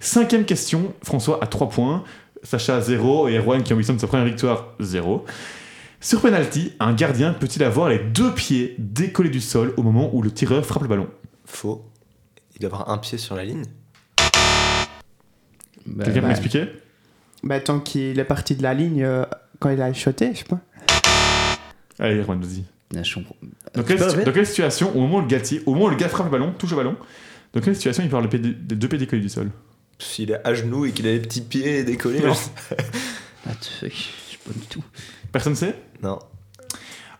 Cinquième 0.00 0.44
question, 0.44 0.94
François 1.02 1.42
a 1.42 1.46
3 1.46 1.68
points, 1.70 2.04
Sacha 2.44 2.80
0 2.80 3.28
et 3.28 3.36
Erwan 3.38 3.62
qui 3.62 3.72
ambitionne 3.72 3.98
sa 3.98 4.06
première 4.06 4.26
victoire 4.26 4.68
0. 4.80 5.24
Sur 6.00 6.20
penalty, 6.20 6.72
un 6.78 6.92
gardien 6.92 7.32
peut-il 7.32 7.64
avoir 7.64 7.88
les 7.88 7.98
deux 7.98 8.32
pieds 8.32 8.76
décollés 8.78 9.30
du 9.30 9.40
sol 9.40 9.74
au 9.76 9.82
moment 9.82 10.10
où 10.14 10.22
le 10.22 10.30
tireur 10.30 10.64
frappe 10.64 10.82
le 10.84 10.88
ballon? 10.88 11.08
Faux. 11.44 11.84
Il 12.54 12.60
doit 12.60 12.70
avoir 12.72 12.90
un 12.90 12.98
pied 12.98 13.18
sur 13.18 13.34
la 13.34 13.44
ligne. 13.44 13.64
Bah, 15.88 16.04
Quelqu'un 16.04 16.20
peut 16.20 16.22
bah, 16.22 16.28
m'expliquer? 16.28 16.66
Bah, 17.42 17.60
tant 17.60 17.80
qu'il 17.80 18.18
est 18.18 18.24
parti 18.24 18.54
de 18.56 18.62
la 18.62 18.74
ligne 18.74 19.02
euh, 19.02 19.24
quand 19.58 19.70
il 19.70 19.80
a 19.80 19.86
shoté, 19.94 20.32
je 20.32 20.38
sais 20.38 20.44
pas. 20.44 20.60
Allez 21.98 22.20
Erwan, 22.20 22.40
vas-y. 22.40 22.64
comprends. 23.14 23.36
Dans 23.74 23.82
quelle, 23.82 23.98
dans 23.98 24.32
situation, 24.46 24.96
au 24.96 25.00
moment 25.00 25.18
où 25.18 25.20
le 25.22 25.26
gars 25.26 25.40
tire- 25.40 25.62
au 25.66 25.74
moment 25.74 25.86
où 25.86 25.90
le 25.90 25.96
gars 25.96 26.08
frappe 26.08 26.26
le 26.26 26.32
ballon, 26.32 26.52
touche 26.52 26.70
le 26.70 26.76
ballon, 26.76 26.96
dans 27.52 27.60
quelle 27.60 27.74
situation 27.74 28.02
il 28.02 28.08
peut 28.08 28.16
avoir 28.16 28.30
les 28.32 28.38
deux 28.38 28.88
pieds 28.88 28.98
décollés 28.98 29.22
du 29.22 29.28
sol? 29.28 29.50
S'il 29.98 30.30
est 30.30 30.46
à 30.46 30.54
genoux 30.54 30.86
et 30.86 30.92
qu'il 30.92 31.06
a 31.06 31.12
les 31.12 31.18
petits 31.20 31.40
pieds 31.40 31.82
décollés. 31.84 32.20
Non. 32.20 32.34
Ah, 33.46 33.52
tu 33.60 33.68
sais, 33.68 33.90
je 33.90 33.96
sais 33.96 34.38
pas 34.44 34.52
du 34.52 34.66
tout. 34.66 34.82
Personne 35.32 35.54
sait? 35.56 35.74
Non. 36.02 36.18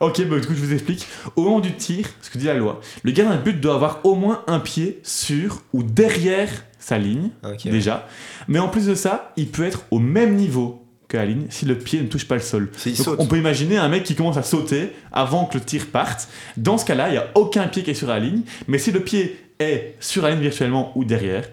Ok, 0.00 0.24
bah, 0.28 0.38
du 0.38 0.46
coup, 0.46 0.54
je 0.54 0.60
vous 0.60 0.72
explique. 0.72 1.06
Au 1.34 1.42
moment 1.42 1.60
du 1.60 1.74
tir, 1.74 2.06
ce 2.22 2.30
que 2.30 2.38
dit 2.38 2.46
la 2.46 2.54
loi, 2.54 2.80
le 3.02 3.10
gardien 3.10 3.36
de 3.36 3.42
but 3.42 3.60
doit 3.60 3.74
avoir 3.74 4.04
au 4.04 4.14
moins 4.14 4.44
un 4.46 4.60
pied 4.60 5.00
sur 5.02 5.62
ou 5.72 5.82
derrière 5.82 6.50
sa 6.88 6.96
ligne, 6.98 7.30
déjà. 7.64 8.08
Mais 8.48 8.58
en 8.58 8.68
plus 8.68 8.86
de 8.86 8.94
ça, 8.94 9.32
il 9.36 9.48
peut 9.48 9.64
être 9.64 9.84
au 9.90 9.98
même 9.98 10.36
niveau 10.36 10.86
que 11.06 11.18
la 11.18 11.26
ligne 11.26 11.46
si 11.50 11.66
le 11.66 11.76
pied 11.76 12.00
ne 12.00 12.06
touche 12.06 12.26
pas 12.26 12.34
le 12.34 12.40
sol. 12.40 12.70
Donc, 13.04 13.20
on 13.20 13.26
peut 13.26 13.36
imaginer 13.36 13.76
un 13.76 13.88
mec 13.88 14.04
qui 14.04 14.14
commence 14.14 14.38
à 14.38 14.42
sauter 14.42 14.92
avant 15.12 15.44
que 15.44 15.58
le 15.58 15.64
tir 15.64 15.86
parte. 15.88 16.28
Dans 16.56 16.78
ce 16.78 16.86
cas-là, 16.86 17.08
il 17.08 17.12
n'y 17.12 17.18
a 17.18 17.28
aucun 17.34 17.68
pied 17.68 17.82
qui 17.82 17.90
est 17.90 17.94
sur 17.94 18.08
la 18.08 18.18
ligne. 18.18 18.40
Mais 18.68 18.78
si 18.78 18.90
le 18.90 19.00
pied 19.00 19.38
est 19.58 19.96
sur 20.00 20.22
la 20.22 20.30
ligne 20.30 20.40
virtuellement 20.40 20.92
ou 20.96 21.04
derrière, 21.04 21.44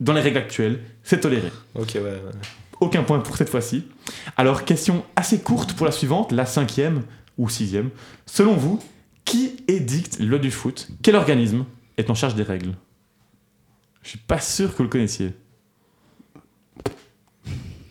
dans 0.00 0.12
les 0.12 0.20
règles 0.20 0.38
actuelles, 0.38 0.80
c'est 1.04 1.20
toléré. 1.20 1.52
Ok, 1.76 1.92
ouais. 1.94 2.00
ouais. 2.00 2.20
Aucun 2.80 3.04
point 3.04 3.20
pour 3.20 3.36
cette 3.36 3.48
fois-ci. 3.48 3.84
Alors, 4.36 4.64
question 4.64 5.04
assez 5.14 5.38
courte 5.38 5.74
pour 5.74 5.86
la 5.86 5.92
suivante, 5.92 6.32
la 6.32 6.46
cinquième 6.46 7.02
ou 7.38 7.48
sixième. 7.48 7.90
Selon 8.26 8.54
vous, 8.54 8.80
qui 9.24 9.52
édicte 9.68 10.18
le 10.18 10.40
du 10.40 10.50
foot? 10.50 10.88
Quel 11.02 11.14
organisme 11.14 11.66
est 11.96 12.10
en 12.10 12.14
charge 12.14 12.34
des 12.34 12.42
règles? 12.42 12.74
Je 14.02 14.10
suis 14.10 14.18
pas 14.18 14.40
sûr 14.40 14.72
que 14.72 14.78
vous 14.78 14.82
le 14.84 14.88
connaissiez. 14.88 15.32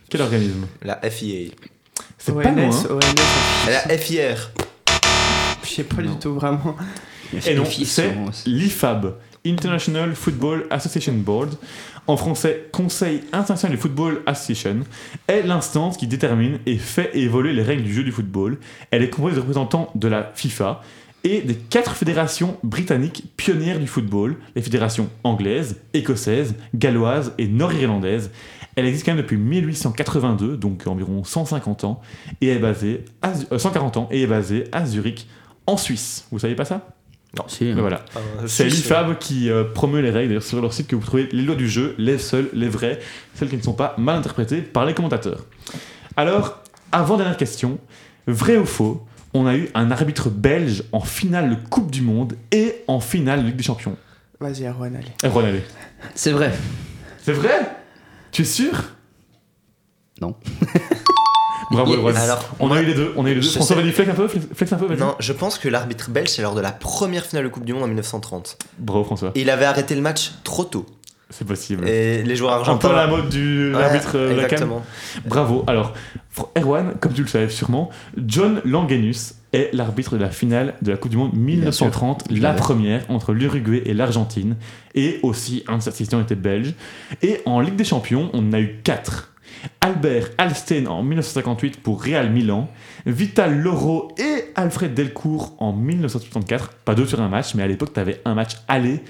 Quel 0.09 0.21
organisme? 0.21 0.67
La 0.81 0.97
FIA. 1.09 1.51
C'est 2.17 2.33
pas 2.33 2.49
hein. 2.49 2.69
ONS, 2.69 2.87
La 3.67 3.97
FIR. 3.97 4.51
je 5.63 5.69
sais 5.69 5.83
pas 5.83 6.01
du 6.01 6.15
tout 6.19 6.35
vraiment. 6.35 6.75
Et 7.47 7.55
non, 7.55 7.63
c'est 7.65 8.13
l'IFAB, 8.45 9.15
International 9.45 10.13
Football 10.13 10.67
Association 10.69 11.13
Board, 11.13 11.55
en 12.07 12.17
français 12.17 12.67
Conseil 12.71 13.21
international 13.31 13.77
du 13.77 13.81
football 13.81 14.21
association, 14.25 14.81
est 15.27 15.43
l'instance 15.43 15.97
qui 15.97 16.07
détermine 16.07 16.59
et 16.65 16.77
fait 16.77 17.15
évoluer 17.15 17.53
les 17.53 17.63
règles 17.63 17.83
du 17.83 17.93
jeu 17.93 18.03
du 18.03 18.11
football. 18.11 18.57
Elle 18.91 19.03
est 19.03 19.09
composée 19.09 19.35
de 19.35 19.39
représentants 19.39 19.91
de 19.95 20.07
la 20.09 20.31
FIFA 20.35 20.81
et 21.23 21.41
des 21.41 21.55
quatre 21.55 21.95
fédérations 21.95 22.57
britanniques 22.63 23.25
pionnières 23.37 23.79
du 23.79 23.87
football, 23.87 24.37
les 24.55 24.61
fédérations 24.61 25.09
anglaises, 25.23 25.77
écossaises, 25.93 26.55
galloises 26.73 27.33
et 27.37 27.47
nord-irlandaises. 27.47 28.31
Elle 28.75 28.85
existe 28.85 29.05
quand 29.05 29.11
même 29.13 29.21
depuis 29.21 29.37
1882, 29.37 30.57
donc 30.57 30.87
environ 30.87 31.23
150 31.23 31.83
ans, 31.83 32.01
et 32.39 32.47
est 32.49 32.59
basée 32.59 33.05
à, 33.21 33.33
Zu- 33.33 33.45
euh, 33.51 33.57
140 33.59 33.97
ans, 33.97 34.07
et 34.11 34.23
est 34.23 34.27
basée 34.27 34.63
à 34.71 34.85
Zurich, 34.85 35.27
en 35.67 35.77
Suisse. 35.77 36.25
Vous 36.31 36.39
savez 36.39 36.55
pas 36.55 36.65
ça? 36.65 36.87
Si, 37.47 37.63
Mais 37.65 37.73
voilà. 37.79 38.03
Euh, 38.17 38.47
C'est 38.47 38.65
l'IFAB 38.65 39.17
qui 39.17 39.49
euh, 39.49 39.63
promeut 39.63 40.01
les 40.01 40.09
règles. 40.09 40.29
D'ailleurs, 40.29 40.43
sur 40.43 40.61
leur 40.61 40.73
site 40.73 40.87
que 40.87 40.95
vous 40.97 41.05
trouvez 41.05 41.29
les 41.31 41.43
lois 41.43 41.55
du 41.55 41.69
jeu, 41.69 41.95
les 41.97 42.17
seules, 42.17 42.49
les 42.53 42.67
vraies, 42.67 42.99
celles 43.35 43.47
qui 43.49 43.55
ne 43.57 43.61
sont 43.61 43.71
pas 43.73 43.95
mal 43.97 44.17
interprétées 44.17 44.61
par 44.61 44.85
les 44.85 44.93
commentateurs. 44.93 45.45
Alors, 46.17 46.61
avant 46.91 47.15
dernière 47.17 47.37
question, 47.37 47.77
vrai 48.27 48.57
ou 48.57 48.65
faux, 48.65 49.05
on 49.33 49.45
a 49.45 49.55
eu 49.55 49.69
un 49.73 49.91
arbitre 49.91 50.29
belge 50.29 50.83
en 50.91 51.01
finale 51.01 51.49
de 51.49 51.55
Coupe 51.55 51.91
du 51.91 52.01
Monde 52.01 52.35
et 52.51 52.83
en 52.87 52.99
finale 52.99 53.41
de 53.41 53.47
Ligue 53.47 53.55
des 53.55 53.63
Champions. 53.63 53.95
Vas-y, 54.39 54.65
Erwan, 54.65 54.95
allez. 54.95 55.11
Eh, 55.23 55.27
allez. 55.27 55.63
C'est 56.15 56.31
vrai. 56.31 56.51
C'est 57.21 57.33
vrai? 57.33 57.77
Tu 58.31 58.41
es 58.41 58.45
sûr? 58.45 58.73
Non. 60.19 60.35
Bravo, 61.71 62.01
Ron. 62.01 62.15
Alors, 62.15 62.49
on 62.59 62.71
a 62.71 62.81
eu 62.81 62.85
les 62.85 62.93
deux. 62.93 63.13
On 63.15 63.25
a 63.25 63.29
eu 63.29 63.35
les 63.35 63.39
deux. 63.39 63.47
Je 63.47 63.51
François, 63.51 63.77
vas-y, 63.77 63.91
flex 63.91 64.09
un 64.11 64.13
peu. 64.13 64.27
Flex, 64.27 64.73
un 64.73 64.77
peu, 64.77 64.87
vas-y. 64.87 64.97
Non, 64.97 65.15
je 65.19 65.31
pense 65.31 65.57
que 65.57 65.69
l'arbitre 65.69 66.09
belge, 66.09 66.29
c'est 66.29 66.41
lors 66.41 66.55
de 66.55 66.61
la 66.61 66.71
première 66.71 67.25
finale 67.25 67.45
de 67.45 67.49
Coupe 67.49 67.63
du 67.63 67.73
Monde 67.73 67.83
en 67.83 67.87
1930. 67.87 68.57
Bravo, 68.77 69.03
François. 69.05 69.31
Et 69.35 69.41
il 69.41 69.49
avait 69.49 69.65
arrêté 69.65 69.95
le 69.95 70.01
match 70.01 70.31
trop 70.43 70.65
tôt. 70.65 70.85
C'est 71.31 71.45
possible. 71.47 71.87
Et 71.87 72.21
les 72.23 72.35
joueurs 72.35 72.53
Un 72.53 72.57
argentins. 72.59 72.89
peu 72.89 72.95
la 72.95 73.07
mode 73.07 73.29
du 73.29 73.73
Ouais, 73.73 73.79
l'arbitre 73.79 74.11
euh, 74.15 74.29
Lacan. 74.35 74.43
Exactement. 74.43 74.81
Bravo. 75.25 75.63
Alors, 75.67 75.93
Erwan, 76.57 76.93
comme 76.99 77.13
tu 77.13 77.21
le 77.23 77.27
savais 77.27 77.49
sûrement, 77.49 77.89
John 78.27 78.61
Langenus 78.65 79.33
est 79.53 79.69
l'arbitre 79.73 80.17
de 80.17 80.21
la 80.21 80.29
finale 80.29 80.75
de 80.81 80.91
la 80.91 80.97
Coupe 80.97 81.11
du 81.11 81.17
Monde 81.17 81.33
1930, 81.33 82.27
Bien 82.27 82.35
sûr. 82.37 82.43
la 82.43 82.53
première 82.53 83.09
entre 83.09 83.33
l'Uruguay 83.33 83.81
et 83.85 83.93
l'Argentine. 83.93 84.55
Et 84.95 85.19
aussi, 85.23 85.63
un 85.67 85.77
de 85.77 85.81
ses 85.81 85.89
assistants 85.89 86.21
était 86.21 86.35
belge. 86.35 86.73
Et 87.21 87.41
en 87.45 87.59
Ligue 87.59 87.75
des 87.75 87.83
Champions, 87.83 88.29
on 88.33 88.47
en 88.49 88.53
a 88.53 88.59
eu 88.59 88.79
quatre. 88.83 89.29
Albert 89.81 90.29
Alstein 90.37 90.87
en 90.87 91.03
1958 91.03 91.81
pour 91.81 92.01
Real 92.03 92.31
Milan, 92.31 92.69
Vital 93.05 93.59
Loro 93.59 94.07
et 94.17 94.45
Alfred 94.55 94.93
Delcourt 94.93 95.53
en 95.59 95.71
1964. 95.73 96.69
Pas 96.85 96.95
deux 96.95 97.05
sur 97.05 97.21
un 97.21 97.27
match, 97.29 97.53
mais 97.55 97.63
à 97.63 97.67
l'époque, 97.67 97.93
tu 97.93 97.99
avais 97.99 98.21
un 98.25 98.33
match 98.33 98.53
aller 98.67 99.01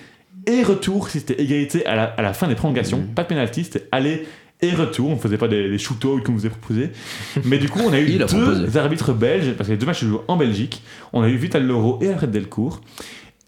et 0.47 0.63
retour 0.63 1.09
si 1.09 1.19
c'était 1.19 1.41
égalité 1.41 1.85
à 1.85 1.95
la, 1.95 2.03
à 2.03 2.21
la 2.21 2.33
fin 2.33 2.47
des 2.47 2.55
prolongations. 2.55 2.97
Mhm. 2.99 3.07
Pas 3.15 3.23
de 3.23 3.27
pénalty, 3.27 3.63
c'était 3.63 3.87
aller 3.91 4.27
et 4.61 4.71
retour. 4.71 5.09
On 5.09 5.15
ne 5.15 5.19
faisait 5.19 5.37
pas 5.37 5.47
des, 5.47 5.69
des 5.69 5.77
shootouts 5.77 6.21
comme 6.23 6.35
vous 6.35 6.45
avez 6.45 6.55
proposé. 6.55 6.91
Mais 7.45 7.57
du 7.57 7.67
coup, 7.69 7.79
on 7.85 7.91
a 7.93 7.99
eu 7.99 8.05
deux 8.17 8.25
proposé. 8.25 8.77
arbitres 8.79 9.13
belges, 9.13 9.53
parce 9.57 9.67
que 9.67 9.73
les 9.73 9.77
deux 9.77 9.85
matchs 9.85 10.01
se 10.01 10.05
jouent 10.05 10.21
en 10.27 10.37
Belgique. 10.37 10.83
On 11.13 11.21
a 11.23 11.29
eu 11.29 11.35
Vital 11.35 11.65
Loro 11.65 11.99
et 12.01 12.09
Alfred 12.09 12.31
Delcourt. 12.31 12.81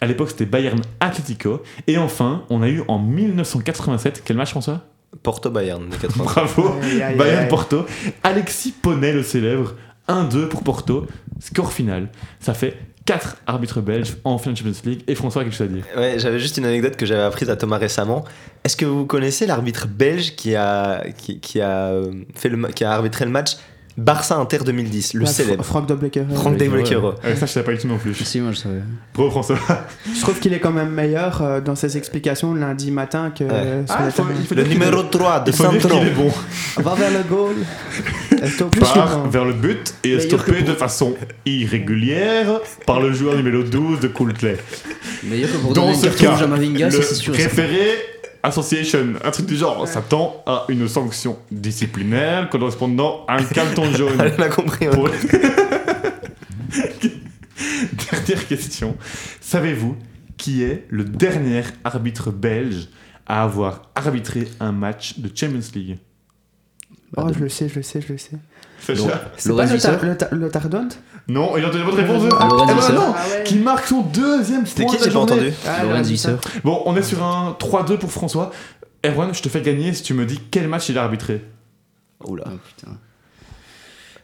À 0.02 0.06
l'époque, 0.06 0.32
c'était 0.32 0.46
Bayern 0.46 0.82
Atletico. 1.00 1.62
Et 1.88 1.98
enfin, 1.98 2.44
on 2.50 2.62
a 2.62 2.68
eu 2.68 2.82
en 2.88 3.00
1987, 3.00 4.24
quel 4.26 4.38
match 4.38 4.50
François? 4.52 4.82
Porto 5.22 5.50
Bayern 5.52 5.88
des 5.90 5.98
80. 5.98 6.24
Bravo 6.24 6.76
Aïe, 6.82 7.02
aïe, 7.02 7.16
Bayern 7.16 7.44
aïe. 7.44 7.48
Porto. 7.48 7.86
Alexis 8.24 8.72
Poney, 8.72 9.14
le 9.14 9.24
célèbre. 9.24 9.76
1-2 10.10 10.48
pour 10.48 10.64
Porto. 10.64 11.06
Score 11.40 11.72
final. 11.72 12.10
Ça 12.40 12.54
fait 12.54 12.78
4 13.06 13.38
arbitres 13.48 13.82
belges 13.82 14.16
en 14.24 14.38
finale 14.38 14.54
de 14.54 14.60
Champions 14.60 14.82
League. 14.86 15.04
Et 15.08 15.16
François 15.16 15.42
a 15.42 15.46
quelque 15.46 15.56
chose 15.58 15.68
à 15.68 15.70
dire? 15.74 15.84
Ouais, 15.98 16.16
j'avais 16.18 16.40
juste 16.40 16.58
une 16.58 16.66
anecdote 16.66 16.96
que 16.96 17.06
j'avais 17.06 17.24
apprise 17.24 17.50
à 17.50 17.56
Thomas 17.58 17.78
récemment. 17.78 18.24
Est-ce 18.64 18.78
que 18.78 18.86
vous 18.86 19.06
connaissez 19.06 19.46
l'arbitre 19.46 19.88
belge 19.88 20.36
qui 20.36 20.56
a, 20.56 21.04
qui, 21.18 21.40
qui 21.40 21.60
a, 21.60 21.88
euh, 21.90 22.12
fait 22.36 22.48
le, 22.50 22.68
qui 22.70 22.84
a 22.86 22.92
arbitré 22.94 23.26
le 23.26 23.32
match 23.32 23.58
Barça-Inter 23.96 24.60
2010, 24.66 25.14
le 25.14 25.20
Ouais, 25.22 25.26
célèbre 25.28 25.62
Fr- 25.64 25.68
Franck 25.68 25.86
Doblecker. 25.88 26.24
Franck 26.34 26.54
Ouais, 26.54 26.58
Desblequero. 26.58 27.14
Euh, 27.26 27.36
ça, 27.36 27.46
je 27.46 27.52
savais 27.52 27.64
pas 27.66 27.74
du 27.74 27.78
tout 27.78 27.88
non 27.88 28.00
plus. 28.00 28.16
Si, 28.16 28.40
moi 28.40 28.52
je 28.52 28.58
savais. 28.58 28.80
Bravo 29.14 29.30
François. 29.30 29.56
Je 30.16 30.20
trouve 30.22 30.40
qu'il 30.40 30.52
est 30.54 30.60
quand 30.60 30.72
même 30.72 30.90
meilleur 30.90 31.44
euh, 31.44 31.62
dans 31.62 31.76
ses 31.76 31.96
explications 31.96 32.56
lundi 32.56 32.90
matin 32.90 33.32
que 33.38 33.44
Ouais. 33.44 33.84
sur 33.86 33.96
Ah, 34.00 34.06
le 34.06 34.08
il 34.08 34.12
faut- 34.14 34.24
il 34.56 34.58
Le 34.58 34.64
numéro 34.64 35.02
est- 35.04 35.10
3 35.12 35.42
de 35.42 35.52
il 35.52 35.56
Santron. 35.56 36.00
qu'il 36.00 36.08
est 36.08 36.12
bon. 36.12 36.32
Va 36.78 36.96
vers 36.96 37.12
le 37.12 37.22
goal. 37.30 37.54
Part 38.80 39.30
vers 39.30 39.46
le 39.46 39.54
but 39.54 39.96
et 40.04 40.10
est 40.14 40.16
Meilleur 40.18 40.22
stoppé 40.40 40.52
que 40.52 40.58
pour- 40.60 40.68
de 40.70 40.74
façon 40.74 41.16
irrégulière 41.46 42.60
par 42.86 43.00
le 43.00 43.14
joueur 43.14 43.36
numéro 43.36 43.64
12 43.64 44.00
de 44.02 44.08
Courtrai. 44.10 44.58
Meilleur 45.24 45.50
que 45.52 45.58
pour 45.58 45.74
Dans 45.74 45.94
ce 45.94 46.08
cas, 46.08 46.38
le 46.46 47.32
préféré 47.32 47.92
Association, 48.46 49.14
un 49.24 49.32
truc 49.32 49.46
du 49.46 49.56
genre, 49.56 49.88
s'attend 49.88 50.44
à 50.46 50.66
une 50.68 50.90
sanction 50.90 51.38
disciplinaire 51.50 52.50
correspondant 52.50 53.24
à 53.30 53.38
un 53.40 53.44
carton 53.46 53.90
jaune. 53.94 54.18
On 54.38 54.42
a 54.42 54.50
compris. 54.50 54.88
Pour- 54.88 55.08
Dernière 58.12 58.48
question. 58.48 58.98
Savez-vous 59.40 59.96
qui 60.38 60.64
est 60.64 60.86
le 60.90 61.04
dernier 61.06 61.62
arbitre 61.84 62.32
belge 62.32 62.88
à 63.26 63.44
avoir 63.44 63.84
arbitré 63.96 64.48
un 64.60 64.72
match 64.74 65.20
de 65.20 65.30
Champions 65.34 65.60
League? 65.76 65.98
Oh, 67.16 67.28
je 67.34 67.40
le 67.40 67.50
sais, 67.50 67.70
je 67.70 67.76
le 67.76 67.84
sais, 67.84 68.02
je 68.02 68.12
le 68.14 68.18
sais. 68.18 68.32
C'est 68.80 68.96
Lorenz 69.48 69.82
pas 69.86 69.92
le, 70.04 70.18
ta- 70.18 70.28
le, 70.32 70.50
Non, 71.30 71.56
il 71.58 71.64
a 71.64 71.70
donné 71.70 71.84
votre 71.86 71.98
réponse. 71.98 72.24
Ah, 72.38 72.48
Lorenz 72.50 72.72
eh 72.88 72.92
ben 72.92 72.96
non, 72.96 73.14
Ah 73.16 73.22
ouais. 73.30 73.44
qui 73.44 73.56
marque 73.56 73.88
son 73.88 74.02
deuxième 74.02 74.66
C'était 74.66 74.84
point 74.84 74.92
qui 74.96 75.00
de 75.00 75.06
la 75.06 75.10
J'ai 75.10 75.14
pas 75.14 75.20
journée. 75.20 75.34
entendu. 75.34 75.54
Ah, 75.66 75.84
Lorenz 75.84 75.98
ouais, 76.08 76.12
Visser. 76.12 76.36
Bon, 76.64 76.82
on 76.86 76.96
est 76.98 77.02
sur 77.04 77.24
un 77.24 77.56
3-2 77.60 77.98
pour 77.98 78.12
François. 78.12 78.52
Erwan, 79.06 79.34
je 79.34 79.42
te 79.42 79.48
fais 79.50 79.62
gagner 79.62 79.94
si 79.94 80.04
tu 80.04 80.14
me 80.14 80.26
dis 80.26 80.40
quel 80.52 80.68
match 80.68 80.90
il 80.90 80.98
a 80.98 81.04
arbitré. 81.04 81.46
Oula. 82.26 82.44
Oh, 82.48 82.58
putain. 82.76 82.98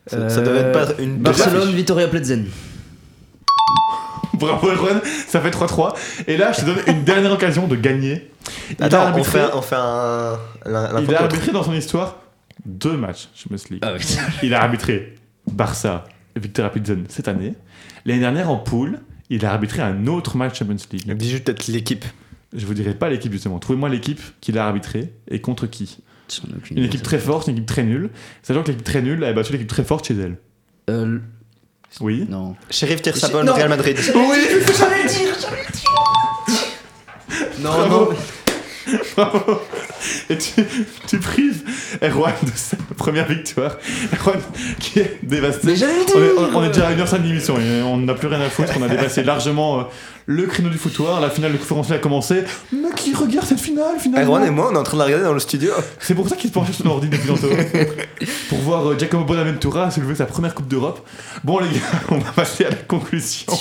Ça, 0.08 0.30
ça 0.30 0.42
devait 0.42 0.60
être 0.60 0.72
pas 0.72 1.02
une 1.02 1.18
Barcelone, 1.18 1.70
Vitoria 1.72 2.08
Pletzen. 2.08 2.46
Bravo 4.34 4.70
Erwan, 4.70 5.02
ça 5.28 5.42
fait 5.42 5.50
3-3. 5.52 5.94
Et 6.28 6.38
là, 6.38 6.52
je 6.52 6.62
te 6.62 6.66
donne 6.66 6.80
une 6.88 7.04
dernière 7.04 7.32
occasion 7.32 7.68
de 7.68 7.76
gagner. 7.76 8.32
Il 8.72 8.84
a 8.84 8.86
Attends, 8.88 9.12
on 9.16 9.24
fait, 9.24 9.46
on 9.54 9.62
fait 9.62 9.76
un. 9.78 10.38
Il 10.66 11.16
a 11.16 11.22
arbitré 11.22 11.52
dans 11.52 11.64
son 11.64 11.74
histoire 11.74 12.16
deux 12.66 12.97
matchs 12.97 13.30
Champions 13.36 13.57
League. 13.70 13.84
Ah. 13.84 13.95
Il 14.43 14.53
a 14.53 14.62
arbitré 14.64 15.16
Barça 15.51 16.05
et 16.36 16.39
Victoria 16.39 16.70
Pilsen 16.70 17.05
cette 17.10 17.28
année. 17.28 17.53
L'année 18.05 18.20
dernière 18.22 18.49
en 18.49 18.57
poule, 18.57 18.99
il 19.30 19.45
a 19.45 19.51
arbitré 19.51 19.82
un 19.82 20.07
autre 20.07 20.38
match 20.38 20.60
Champions 20.60 20.76
League. 20.91 21.12
Dis 21.16 21.30
juste 21.30 21.43
peut-être 21.45 21.68
l'équipe. 21.68 22.05
Je 22.55 22.66
vous 22.66 22.74
dirai 22.74 22.93
pas 22.95 23.10
l'équipe 23.10 23.32
justement. 23.32 23.60
Trouvez-moi 23.60 23.89
l'équipe 23.89 24.22
qu'il 24.41 24.57
a 24.57 24.66
arbitré 24.66 25.12
et 25.30 25.39
contre 25.41 25.68
qui. 25.68 25.97
Une 26.72 26.84
équipe 26.84 27.01
très 27.03 27.18
forte, 27.20 27.47
une 27.47 27.53
équipe 27.53 27.66
très 27.68 27.84
nulle. 27.84 28.10
Sachant 28.43 28.62
que 28.64 28.68
l'équipe 28.70 28.86
très 28.86 29.01
nulle 29.01 29.24
a 29.24 29.34
battu 29.34 29.51
l'équipe 29.51 29.68
très 29.68 29.84
forte 29.84 30.07
chez 30.07 30.16
elle. 30.16 30.38
Euh, 30.89 31.20
Oui. 32.01 32.26
non. 32.30 32.55
Sheriff 32.70 33.01
Tirsabon, 33.01 33.43
Non. 33.43 33.53
Real 33.53 33.70
Madrid. 33.70 33.97
Oui 34.16 34.38
Non, 37.62 37.70
Bravo. 37.72 38.14
Bravo. 39.16 39.62
Et 40.30 40.38
tu, 40.38 40.64
tu 41.08 41.20
prives 41.20 41.64
Erwan 42.02 42.34
de 42.43 42.52
sa 42.56 42.78
première 42.97 43.28
victoire. 43.28 43.78
Erwan 44.14 44.39
qui 44.80 45.00
est 45.00 45.20
dévasté. 45.24 45.68
Mais 45.68 45.76
j'allais 45.76 45.93
le 45.93 46.39
On 46.39 46.52
est, 46.52 46.56
on 46.56 46.64
est 46.64 46.70
déjà 46.70 46.88
à 46.88 46.93
1h05 46.93 47.22
d'émission 47.22 47.60
et 47.60 47.82
on 47.82 47.97
n'a 47.97 48.14
plus 48.14 48.28
rien 48.28 48.41
à 48.41 48.50
foutre. 48.50 48.74
On 48.80 48.84
a 48.84 48.88
dépassé 48.88 49.24
largement 49.24 49.80
euh, 49.80 49.84
le 50.26 50.45
créneau 50.45 50.70
du 50.70 50.78
foutoir. 50.78 51.20
La 51.22 51.30
finale 51.30 51.54
de 51.54 51.58
conférence 51.58 51.91
a 51.91 51.97
commencé. 51.97 52.43
Mais 52.72 52.89
qui 52.95 53.14
regarde 53.14 53.45
cette 53.45 53.60
finale 53.60 54.00
finalement? 54.00 54.26
Erwan 54.26 54.45
et 54.45 54.52
moi, 54.52 54.70
on 54.72 54.76
est 54.76 54.80
en 54.80 54.84
train 54.84 54.97
de 54.97 55.00
la 55.00 55.06
regarder 55.06 55.26
dans 55.26 55.34
le 55.34 55.39
studio. 55.39 55.72
C'est 56.00 56.16
pour 56.16 56.30
ça 56.30 56.36
qu'il 56.36 56.50
se 56.50 56.54
penchait 56.54 56.74
sur 56.74 56.86
son 56.86 56.91
ordi 56.91 57.10
depuis 57.10 57.28
tantôt. 57.28 57.50
pour 58.50 58.60
voir 58.60 58.88
euh, 58.88 58.97
Giacomo 58.97 59.26
Bonaventura 59.26 59.91
soulever 59.91 60.16
sa 60.16 60.26
première 60.26 60.54
Coupe 60.54 60.68
d'Europe. 60.68 61.08
Bon 61.43 61.60
les 61.60 61.70
gars, 61.70 61.80
on 62.10 62.18
va 62.18 62.32
passer 62.32 62.66
à 62.66 62.70
la 62.70 62.76
conclusion. 62.76 63.52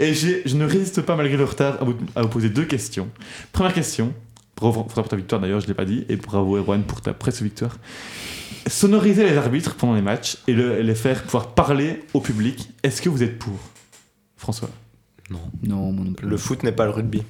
Et 0.00 0.14
je 0.14 0.56
ne 0.56 0.64
résiste 0.64 1.02
pas 1.02 1.16
malgré 1.16 1.36
le 1.36 1.44
retard 1.44 1.78
à 1.80 1.84
vous, 1.84 1.94
à 2.14 2.22
vous 2.22 2.28
poser 2.28 2.48
deux 2.48 2.64
questions. 2.64 3.08
Première 3.52 3.74
question, 3.74 4.12
bravo 4.72 4.84
pour 4.84 5.08
ta 5.08 5.16
victoire 5.16 5.40
d'ailleurs, 5.40 5.60
je 5.60 5.66
ne 5.66 5.68
l'ai 5.68 5.74
pas 5.74 5.84
dit, 5.84 6.04
et 6.08 6.16
bravo 6.16 6.56
Erwan 6.56 6.82
pour 6.82 7.00
ta 7.00 7.12
presque 7.12 7.42
victoire. 7.42 7.76
Sonoriser 8.66 9.24
les 9.28 9.36
arbitres 9.36 9.74
pendant 9.74 9.94
les 9.94 10.02
matchs 10.02 10.38
et 10.48 10.54
le- 10.54 10.80
les 10.80 10.94
faire 10.94 11.22
pouvoir 11.22 11.48
parler 11.54 12.02
au 12.14 12.20
public, 12.20 12.70
est-ce 12.82 13.02
que 13.02 13.08
vous 13.10 13.22
êtes 13.22 13.38
pour 13.38 13.58
François? 14.36 14.70
Non, 15.30 15.40
moi 15.92 16.04
non 16.04 16.12
plus. 16.12 16.26
Le 16.28 16.36
foot 16.36 16.62
n'est 16.62 16.72
pas 16.72 16.84
le 16.84 16.90
rugby. 16.90 17.22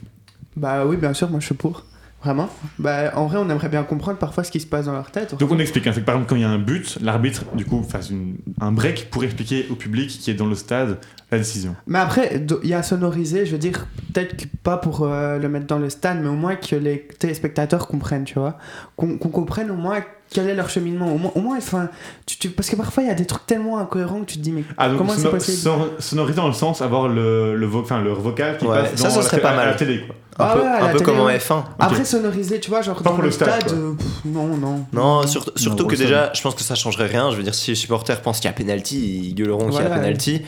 Bah 0.57 0.87
oui, 0.87 0.97
bien 0.97 1.13
sûr, 1.13 1.29
moi 1.31 1.41
je 1.41 1.47
suis 1.47 1.55
pour. 1.55 1.85
Vraiment 2.25 2.49
Bah 2.79 3.13
en 3.17 3.27
vrai, 3.27 3.37
on 3.39 3.51
aimerait 3.51 3.69
bien 3.69 3.83
comprendre 3.83 4.17
parfois 4.19 4.45
ce 4.45 4.51
qui 4.51 4.59
se 4.61 4.67
passe 4.67 4.87
dans 4.87 4.93
leur 4.93 5.11
tête. 5.11 5.39
Donc 5.39 5.51
on 5.53 5.59
explique, 5.59 5.87
hein, 5.87 5.93
c'est 5.95 6.01
que 6.01 6.07
par 6.07 6.15
exemple 6.15 6.31
quand 6.31 6.37
il 6.37 6.43
y 6.43 6.45
a 6.47 6.49
un 6.49 6.59
but, 6.59 6.99
l'arbitre 7.03 7.45
du 7.55 7.67
coup 7.67 7.83
fasse 7.83 8.09
une- 8.11 8.37
un 8.61 8.73
break 8.73 9.09
pour 9.11 9.25
expliquer 9.25 9.67
au 9.71 9.75
public 9.75 10.09
qui 10.09 10.31
est 10.31 10.35
dans 10.35 10.47
le 10.47 10.55
stade 10.55 10.99
la 11.31 11.39
décision. 11.39 11.75
Mais 11.87 11.99
après, 11.99 12.45
il 12.63 12.69
y 12.69 12.75
a 12.75 12.83
sonorisé, 12.83 13.45
je 13.45 13.53
veux 13.53 13.59
dire, 13.59 13.87
peut-être 14.13 14.37
que 14.37 14.45
pas 14.63 14.77
pour 14.77 15.03
euh, 15.03 15.39
le 15.39 15.49
mettre 15.49 15.67
dans 15.67 15.79
le 15.79 15.91
stade, 15.91 16.19
mais 16.23 16.29
au 16.29 16.35
moins 16.35 16.55
que 16.57 16.77
les 16.77 17.09
téléspectateurs 17.19 17.89
comprennent, 17.89 18.25
tu 18.25 18.39
vois. 18.39 18.57
Qu'on 18.97 19.19
comprenne 19.19 19.71
au 19.71 19.75
moins 19.77 19.97
quel 20.31 20.49
est 20.49 20.55
leur 20.55 20.71
cheminement. 20.71 21.13
Au 21.13 21.19
moins, 21.19 21.33
au 21.35 21.41
moins 21.41 21.57
enfin, 21.59 21.89
tu, 22.27 22.39
tu- 22.39 22.51
parce 22.51 22.71
que 22.71 22.77
parfois 22.77 23.03
il 23.03 23.09
y 23.09 23.13
a 23.13 23.15
des 23.15 23.27
trucs 23.27 23.47
tellement 23.47 23.79
incohérents 23.79 24.21
que 24.21 24.27
tu 24.27 24.39
te 24.39 24.43
dis, 24.43 24.53
mais 24.53 24.65
Ah 24.79 24.89
donc 24.89 24.99
comment 24.99 25.13
c'est 25.13 25.29
possible? 25.31 25.59
son- 25.59 25.89
sonoriser 25.99 26.37
dans 26.37 26.47
le 26.47 26.53
sens 26.55 26.81
avoir 26.83 27.09
le, 27.09 27.57
le, 27.57 27.67
vo- 27.67 27.85
le 28.03 28.13
vocal 28.13 28.57
qui 28.59 28.67
Ouais, 28.67 28.75
passe 28.83 28.95
ça, 28.95 29.09
dans 29.09 29.17
la 29.17 29.23
serait 29.23 29.41
pas 29.41 29.51
à 29.51 29.57
la 29.57 29.65
mal. 29.67 29.77
télé 29.77 30.05
quoi. 30.07 30.15
Un 30.39 30.45
Ah 30.45 30.53
peu, 30.55 30.61
ouais, 30.61 30.67
à 30.67 30.77
un 30.77 30.81
la 30.81 30.87
peu 30.89 30.93
télé, 30.99 31.05
comme 31.05 31.21
en 31.21 31.25
ouais. 31.27 31.39
F1. 31.39 31.63
Après, 31.79 32.05
sonoriser, 32.05 32.59
tu 32.61 32.69
vois, 32.71 32.83
genre 32.83 32.97
Pas 32.97 33.05
dans 33.05 33.11
pour 33.13 33.23
le 33.23 33.29
le 33.29 33.33
stade, 33.33 33.71
euh, 33.73 33.93
pff, 33.95 34.07
non, 34.25 34.57
non. 34.57 34.85
Non, 34.93 35.27
surtout, 35.27 35.53
surtout 35.57 35.85
Non, 35.85 35.89
que 35.89 35.97
déjà, 35.97 36.33
je 36.35 36.43
pense 36.43 36.55
que 36.55 36.63
ça 36.63 36.75
changerait 36.75 37.07
rien. 37.07 37.31
Je 37.31 37.37
veux 37.37 37.43
dire, 37.43 37.55
si 37.55 37.71
les 37.71 37.75
supporters 37.77 38.21
pensent 38.21 38.41
qu'il 38.41 38.49
y 38.49 38.53
a 38.53 38.53
penalty, 38.57 39.29
ils 39.29 39.35
gueuleront 39.35 39.69
qu'il 39.71 39.81
y 39.81 39.85
a 39.85 39.91
penalty. 39.91 40.43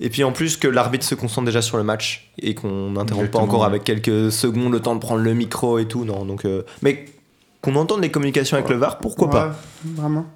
Et 0.00 0.10
puis 0.10 0.22
en 0.22 0.30
plus 0.32 0.56
que 0.56 0.68
l'arbitre 0.68 1.04
se 1.04 1.14
concentre 1.16 1.46
déjà 1.46 1.60
sur 1.62 1.76
le 1.76 1.82
match 1.82 2.30
et 2.40 2.54
qu'on 2.54 2.90
n'interrompt 2.90 3.30
pas 3.32 3.38
encore 3.40 3.60
ouais. 3.60 3.66
avec 3.66 3.82
quelques 3.84 4.30
secondes 4.30 4.70
le 4.72 4.78
temps 4.80 4.94
de 4.94 5.00
prendre 5.00 5.22
le 5.22 5.34
micro 5.34 5.78
et 5.78 5.86
tout. 5.86 6.04
Non, 6.04 6.24
donc, 6.24 6.44
euh, 6.44 6.62
mais 6.82 7.04
qu'on 7.62 7.74
entende 7.74 8.00
les 8.02 8.10
communications 8.10 8.56
avec 8.56 8.68
le 8.70 8.76
VAR, 8.76 8.98
pourquoi 8.98 9.28
pas? 9.28 9.56
Vraiment. 9.84 10.26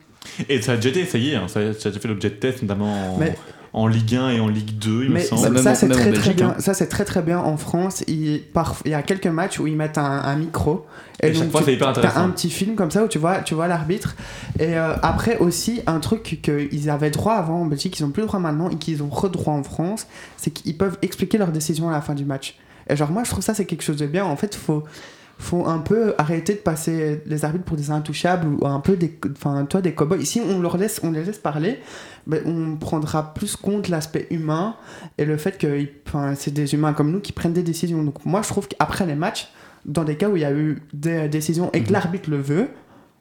Et 0.49 0.61
ça 0.63 0.73
a 0.73 0.77
déjà 0.77 0.89
été 0.89 1.01
essayé, 1.01 1.37
hein. 1.37 1.47
ça, 1.49 1.61
a, 1.61 1.73
ça 1.75 1.89
a 1.89 1.91
déjà 1.91 2.01
fait 2.01 2.09
l'objet 2.09 2.31
de 2.31 2.35
test, 2.35 2.63
notamment 2.63 3.15
en, 3.15 3.19
Mais- 3.19 3.37
en 3.75 3.87
Ligue 3.87 4.15
1 4.17 4.29
et 4.31 4.41
en 4.41 4.49
Ligue 4.49 4.77
2, 4.79 5.05
il 5.05 5.09
me 5.09 5.15
Mais 5.15 5.21
semble. 5.25 5.59
ça, 5.59 5.75
c'est 5.75 5.89
très 5.89 6.13
très 6.13 6.35
bien. 6.35 6.49
hein. 6.51 6.55
Ça 6.59 6.75
c'est 6.75 6.89
très 6.89 7.05
très 7.07 7.23
bien 7.23 7.39
en 7.39 7.57
France. 7.57 8.05
Il, 8.07 8.43
par- 8.53 8.77
il 8.85 8.91
y 8.91 8.95
a 8.95 9.01
quelques 9.03 9.27
matchs 9.29 9.59
où 9.61 9.67
ils 9.67 9.77
mettent 9.77 9.97
un, 9.97 10.05
un 10.05 10.37
micro 10.37 10.85
Et 11.23 11.33
chaque 11.33 11.51
fois, 11.51 11.61
tu- 11.61 11.67
c'est 11.67 11.73
hyper 11.75 11.87
t'as 11.95 12.01
intéressant. 12.01 12.21
un 12.25 12.29
petit 12.29 12.51
film 12.51 12.75
comme 12.75 12.91
ça 12.91 13.03
où 13.03 13.09
tu 13.09 13.19
vois 13.19 13.39
tu 13.41 13.55
vois 13.55 13.69
l'arbitre. 13.69 14.15
Et 14.59 14.77
euh, 14.77 14.95
après 15.03 15.39
aussi 15.39 15.81
un 15.87 16.01
truc 16.01 16.41
qu'ils 16.43 16.91
avaient 16.91 17.11
droit 17.11 17.35
avant 17.35 17.63
en 17.63 17.65
Belgique, 17.67 17.99
ils 17.99 18.05
ont 18.05 18.11
plus 18.11 18.25
droit 18.25 18.41
maintenant 18.41 18.69
et 18.69 18.77
qu'ils 18.77 19.03
ont 19.03 19.09
redroit 19.09 19.55
en 19.55 19.63
France, 19.63 20.07
c'est 20.37 20.51
qu'ils 20.51 20.77
peuvent 20.77 20.99
expliquer 21.01 21.39
leurs 21.39 21.53
décisions 21.53 21.89
à 21.89 21.93
la 21.93 22.03
fin 22.03 22.15
du 22.15 22.27
match. 22.27 22.59
Et 22.91 22.97
genre 22.97 23.11
moi 23.11 23.23
je 23.25 23.31
trouve 23.31 23.43
ça 23.45 23.55
c'est 23.55 23.65
quelque 23.65 23.83
chose 23.85 23.97
de 23.97 24.07
bien. 24.07 24.25
En 24.27 24.37
fait 24.37 24.55
faut 24.55 24.83
faut 25.43 25.67
un 25.67 25.79
peu 25.79 26.15
arrêter 26.19 26.55
de 26.55 26.59
passer 26.61 27.21
les 27.27 27.45
arbitres 27.45 27.65
pour 27.65 27.77
des 27.77 27.91
intouchables 27.91 28.47
ou 28.49 28.67
un 28.67 28.81
peu 28.81 28.97
des 28.97 29.19
enfin 29.33 29.65
toi 29.67 29.81
des 29.81 29.93
cowboys 29.93 30.21
ici 30.23 30.41
on 30.47 30.61
leur 30.61 30.77
laisse 30.77 31.01
on 31.03 31.11
les 31.11 31.25
laisse 31.25 31.39
parler 31.39 31.81
ben, 32.27 32.41
on 32.47 32.77
prendra 32.77 33.35
plus 33.35 33.57
compte 33.57 33.89
l'aspect 33.89 34.27
humain 34.31 34.77
et 35.19 35.25
le 35.25 35.37
fait 35.37 35.59
que 35.59 35.87
enfin, 36.07 36.35
c'est 36.37 36.53
des 36.55 36.75
humains 36.75 36.93
comme 36.93 37.11
nous 37.11 37.21
qui 37.21 37.33
prennent 37.33 37.53
des 37.53 37.63
décisions 37.63 38.03
donc 38.03 38.25
moi 38.25 38.43
je 38.43 38.49
trouve 38.49 38.69
qu'après 38.69 39.05
les 39.07 39.15
matchs 39.17 39.49
dans 39.85 40.05
des 40.05 40.17
cas 40.17 40.29
où 40.29 40.37
il 40.37 40.43
y 40.43 40.45
a 40.45 40.53
eu 40.53 40.81
des 40.93 41.29
décisions 41.29 41.71
et 41.73 41.81
que 41.81 41.87
Mhm. 41.89 41.93
l'arbitre 41.93 42.31
le 42.31 42.41
veut 42.41 42.69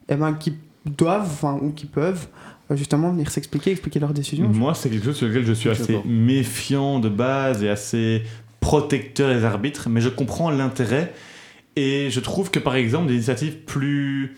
et 0.08 0.16
ben 0.16 0.34
qui 0.34 0.54
doivent 0.86 1.24
enfin, 1.32 1.58
ou 1.62 1.72
qui 1.72 1.86
peuvent 1.88 2.28
euh, 2.70 2.76
justement 2.76 3.12
venir 3.12 3.32
s'expliquer, 3.32 3.72
expliquer 3.72 4.00
leurs 4.00 4.14
décisions. 4.14 4.48
Moi, 4.48 4.74
c'est 4.76 4.90
quelque 4.90 5.06
chose 5.06 5.16
sur 5.16 5.28
lequel 5.28 5.46
je 5.46 5.54
suis 5.54 5.70
assez 5.70 6.00
méfiant 6.06 7.00
de 7.00 7.10
base 7.10 7.64
et 7.64 7.70
assez 7.70 8.24
protecteur 8.60 9.34
des 9.34 9.44
arbitres, 9.44 9.90
mais 9.90 10.02
je 10.02 10.10
comprends 10.10 10.50
l'intérêt 10.52 11.14
et 11.76 12.10
je 12.10 12.20
trouve 12.20 12.52
que 12.52 12.60
par 12.60 12.76
exemple 12.76 13.08
des 13.08 13.16
initiatives 13.16 13.58
plus, 13.60 14.36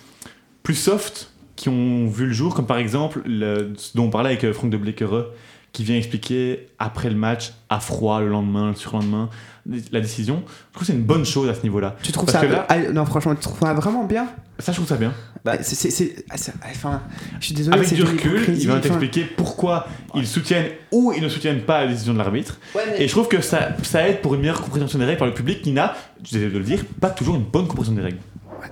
plus 0.62 0.76
soft 0.76 1.32
qui 1.56 1.70
ont 1.70 2.08
vu 2.08 2.28
le 2.28 2.34
jour, 2.34 2.56
comme 2.56 2.68
par 2.68 2.78
exemple 2.78 3.22
le, 3.26 3.74
dont 3.96 4.06
on 4.06 4.10
parlait 4.10 4.30
avec 4.30 4.44
euh, 4.44 4.54
Franck 4.54 4.70
de 4.70 4.78
Blekereux, 4.78 5.34
qui 5.72 5.84
vient 5.84 5.98
expliquer 5.98 6.68
après 6.80 7.10
le 7.10 7.16
match, 7.16 7.54
à 7.70 7.80
froid, 7.80 8.22
le 8.22 8.30
lendemain, 8.30 8.70
le 8.70 8.76
surlendemain, 8.76 9.30
la 9.66 10.02
décision. 10.02 10.44
Je 10.46 10.74
trouve 10.74 10.82
que 10.82 10.86
c'est 10.86 10.98
une 10.98 11.04
bonne 11.06 11.26
chose 11.26 11.48
à 11.50 11.54
ce 11.54 11.64
niveau-là. 11.64 11.96
Tu 12.04 12.12
trouves 12.12 12.26
Parce 12.26 12.40
ça 12.40 12.46
que 12.46 12.52
là- 12.52 12.66
ah, 12.70 12.78
Non, 12.94 13.06
franchement, 13.06 13.34
tu 13.36 13.42
trouves 13.42 13.60
ça 13.60 13.74
vraiment 13.74 14.04
bien? 14.06 14.28
Ça, 14.60 14.72
je 14.72 14.78
trouve 14.78 14.88
ça 14.88 14.98
bien. 14.98 15.14
Bah, 15.46 15.58
C'est- 15.62 15.76
c'est- 15.76 15.90
c'est- 15.90 16.26
ah, 16.30 16.36
c'est- 16.38 16.54
Enfin, 16.70 17.02
je 17.40 17.46
suis 17.46 17.56
désolé. 17.56 17.76
Avec 17.78 17.88
c'est 17.90 17.96
du 17.96 18.02
de 18.04 18.08
recul, 18.08 18.32
l'hypocrisie, 18.32 18.62
il 18.62 18.68
va 18.68 18.74
enfin. 18.74 18.82
t'expliquer 18.82 19.24
pourquoi 19.26 19.88
ils 20.16 20.28
soutiennent 20.28 20.68
ou 20.92 21.12
ils 21.16 21.24
ne 21.24 21.30
soutiennent 21.30 21.62
pas 21.62 21.86
la 21.86 21.92
décision 21.92 22.14
de 22.14 22.18
l'arbitre. 22.20 22.60
Ouais, 22.76 22.84
mais- 22.88 23.02
Et 23.04 23.08
je 23.08 23.12
trouve 23.14 23.28
que 23.28 23.42
ça, 23.42 23.70
ça 23.84 24.08
aide 24.08 24.22
pour 24.22 24.36
une 24.36 24.42
meilleure 24.42 24.62
compréhension 24.62 25.00
des 25.00 25.06
règles 25.06 25.18
par 25.20 25.28
le 25.28 25.34
public 25.34 25.62
qui 25.62 25.72
n'a, 25.72 25.96
je 26.26 26.32
désolé 26.34 26.52
de 26.52 26.58
le 26.60 26.64
dire, 26.64 26.84
pas 27.02 27.10
toujours 27.10 27.36
une 27.36 27.44
bonne 27.44 27.68
compréhension 27.68 27.94
des 27.96 28.02
règles. 28.02 28.18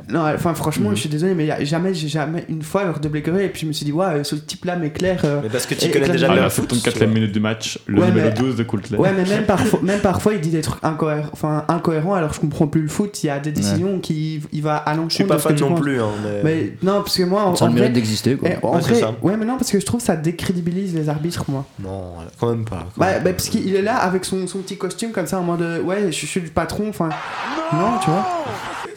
Non, 0.10 0.26
enfin, 0.34 0.54
franchement, 0.54 0.90
Mhm. 0.90 0.96
je 0.96 1.00
suis 1.02 1.10
désolé, 1.10 1.34
mais 1.34 1.46
y 1.46 1.52
a 1.52 1.64
jamais, 1.64 1.94
j'ai 1.94 2.08
jamais 2.08 2.46
une 2.50 2.62
fois 2.62 2.84
leur 2.84 3.00
débléqueré 3.00 3.46
et 3.46 3.50
puis 3.50 3.62
je 3.62 3.66
me 3.68 3.74
suis 3.74 3.86
dit, 3.86 3.92
ouais, 3.92 4.24
ce 4.24 4.36
type-là 4.36 4.76
m'éclaire. 4.76 5.22
euh, 5.24 5.40
Mais 5.44 5.50
parce 5.50 5.66
que 5.66 5.74
tu 5.76 5.86
Et- 5.86 5.92
connais 5.92 6.08
et 6.08 6.12
déjà 6.12 6.28
Ah, 6.30 6.36
le 6.36 6.42
la 6.42 6.50
foot. 6.50 6.70
74 6.74 7.02
e 7.04 7.14
minute 7.14 7.32
du 7.32 7.40
match, 7.40 7.80
le 7.88 8.00
Ouais, 8.02 8.08
numéro 8.08 8.28
mais- 8.30 8.34
12 8.34 8.56
de 8.56 8.64
Coultley. 8.64 8.98
Ouais, 8.98 9.12
mais 9.16 9.26
même 9.26 9.46
parfois, 9.46 9.80
même 9.84 10.00
parfois, 10.02 10.34
il 10.34 10.42
dit 10.42 10.50
des 10.50 10.62
trucs 10.62 10.84
incohérents, 10.84 11.30
enfin, 11.34 11.66
incohérents 11.68 12.14
alors 12.16 12.34
je 12.34 12.40
comprends 12.40 12.68
plus 12.68 12.82
le 12.82 12.88
foot. 12.88 13.24
Il 13.24 13.28
y 13.28 13.30
a 13.30 13.40
des 13.40 13.52
décisions 13.52 14.00
qui 14.00 14.42
il 14.52 14.62
va 14.62 14.78
à 14.78 14.92
l'encontre 14.94 15.10
Je 15.12 15.16
suis 15.16 15.24
pas 15.26 15.38
fan 15.38 15.60
non 15.60 15.76
plus, 15.76 16.00
hein, 16.02 16.08
mais... 16.24 16.42
Mais 16.44 16.74
non, 16.84 17.02
parce 17.02 17.18
que 17.18 17.24
moi, 17.24 17.44
en, 17.44 17.56
Ça 17.56 17.66
a 17.66 17.68
en 17.70 17.72
mérite 17.72 17.94
d'exister, 17.94 18.36
quoi. 18.36 18.50
eh, 18.52 18.66
en 18.66 18.76
Ouais, 18.76 18.82
vrai- 18.82 18.96
ça. 18.96 19.14
ouais, 19.22 19.38
mais 19.38 19.46
non, 19.46 19.58
parce 19.58 19.72
que 19.72 19.80
je 19.80 19.86
trouve 19.86 20.00
que 20.00 20.06
ça 20.06 20.16
décrédibilise 20.16 20.96
les 20.96 21.10
arbitres, 21.10 21.46
moi. 21.48 21.66
Non, 21.82 22.14
quand 22.40 22.50
même 22.50 22.66
pas. 22.66 22.88
quand 22.96 23.00
Bah, 23.00 23.06
même 23.08 23.24
bah, 23.24 23.30
pas. 23.30 23.34
parce 23.34 23.50
qu'il 23.50 23.76
est 23.76 23.82
là 23.82 23.98
avec 23.98 24.26
son, 24.26 24.48
son 24.48 24.60
petit 24.60 24.78
costume 24.78 25.12
comme 25.12 25.28
ça 25.28 25.40
en 25.40 25.44
mode 25.44 25.62
ouais, 25.84 26.12
je, 26.12 26.20
je 26.20 26.26
suis 26.26 26.40
le 26.42 26.50
patron, 26.50 26.86
enfin. 26.90 27.10
Non, 27.74 27.98
tu 28.04 28.10
vois. 28.10 28.28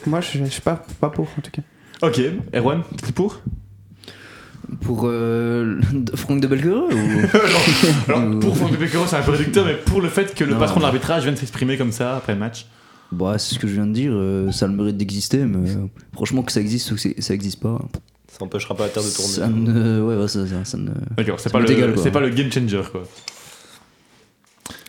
Moi, 0.07 0.21
je, 0.21 0.37
je 0.37 0.45
suis 0.45 0.61
pas, 0.61 0.83
pas 0.99 1.09
pour 1.09 1.25
en 1.37 1.41
tout 1.41 1.51
cas. 1.51 1.61
Ok, 2.01 2.19
Erwan, 2.53 2.81
t'es 3.03 3.11
pour? 3.11 3.41
Pour 4.81 5.03
euh, 5.05 5.79
Franck 6.15 6.41
de 6.41 6.47
Belgereux 6.47 6.87
ou... 6.91 8.07
Alors, 8.11 8.39
pour 8.39 8.57
Franck 8.57 8.71
de 8.71 8.77
Becquerel, 8.77 9.07
c'est 9.07 9.15
un 9.17 9.21
peu 9.21 9.31
réducteur, 9.31 9.65
mais 9.65 9.75
pour 9.75 10.01
le 10.01 10.09
fait 10.09 10.33
que 10.33 10.43
le 10.43 10.53
Non. 10.53 10.59
patron 10.59 10.79
de 10.79 10.83
l'arbitrage 10.83 11.23
vienne 11.23 11.37
s'exprimer 11.37 11.77
comme 11.77 11.91
ça 11.91 12.17
après 12.17 12.33
le 12.33 12.39
match. 12.39 12.65
Bah, 13.11 13.37
c'est 13.37 13.53
ce 13.55 13.59
que 13.59 13.67
je 13.67 13.73
viens 13.73 13.85
de 13.85 13.93
dire, 13.93 14.11
euh, 14.13 14.51
ça 14.51 14.65
a 14.65 14.67
le 14.67 14.73
mérite 14.75 14.97
d'exister, 14.97 15.45
mais 15.45 15.69
euh, 15.69 15.75
franchement, 16.13 16.41
que 16.41 16.51
ça 16.51 16.59
existe 16.59 16.91
ou 16.91 16.95
que 16.95 17.21
ça 17.21 17.33
existe 17.35 17.61
pas, 17.61 17.79
Ça 18.27 18.43
empêchera 18.43 18.75
pas 18.75 18.83
la 18.85 18.89
Terre 18.89 19.03
de 19.03 19.09
tourner. 19.15 19.29
ça 19.33 19.47
ne. 19.47 20.01
Ouais, 20.01 20.15
ouais, 20.17 20.27
ça, 20.27 20.45
ça, 20.47 20.65
ça 20.65 20.77
ne. 20.77 20.89
D'accord, 21.15 21.39
c'est 21.39 21.51
pas, 21.51 21.59
le, 21.59 22.11
pas 22.11 22.19
le 22.19 22.29
game 22.29 22.51
changer 22.51 22.81
quoi. 22.91 23.03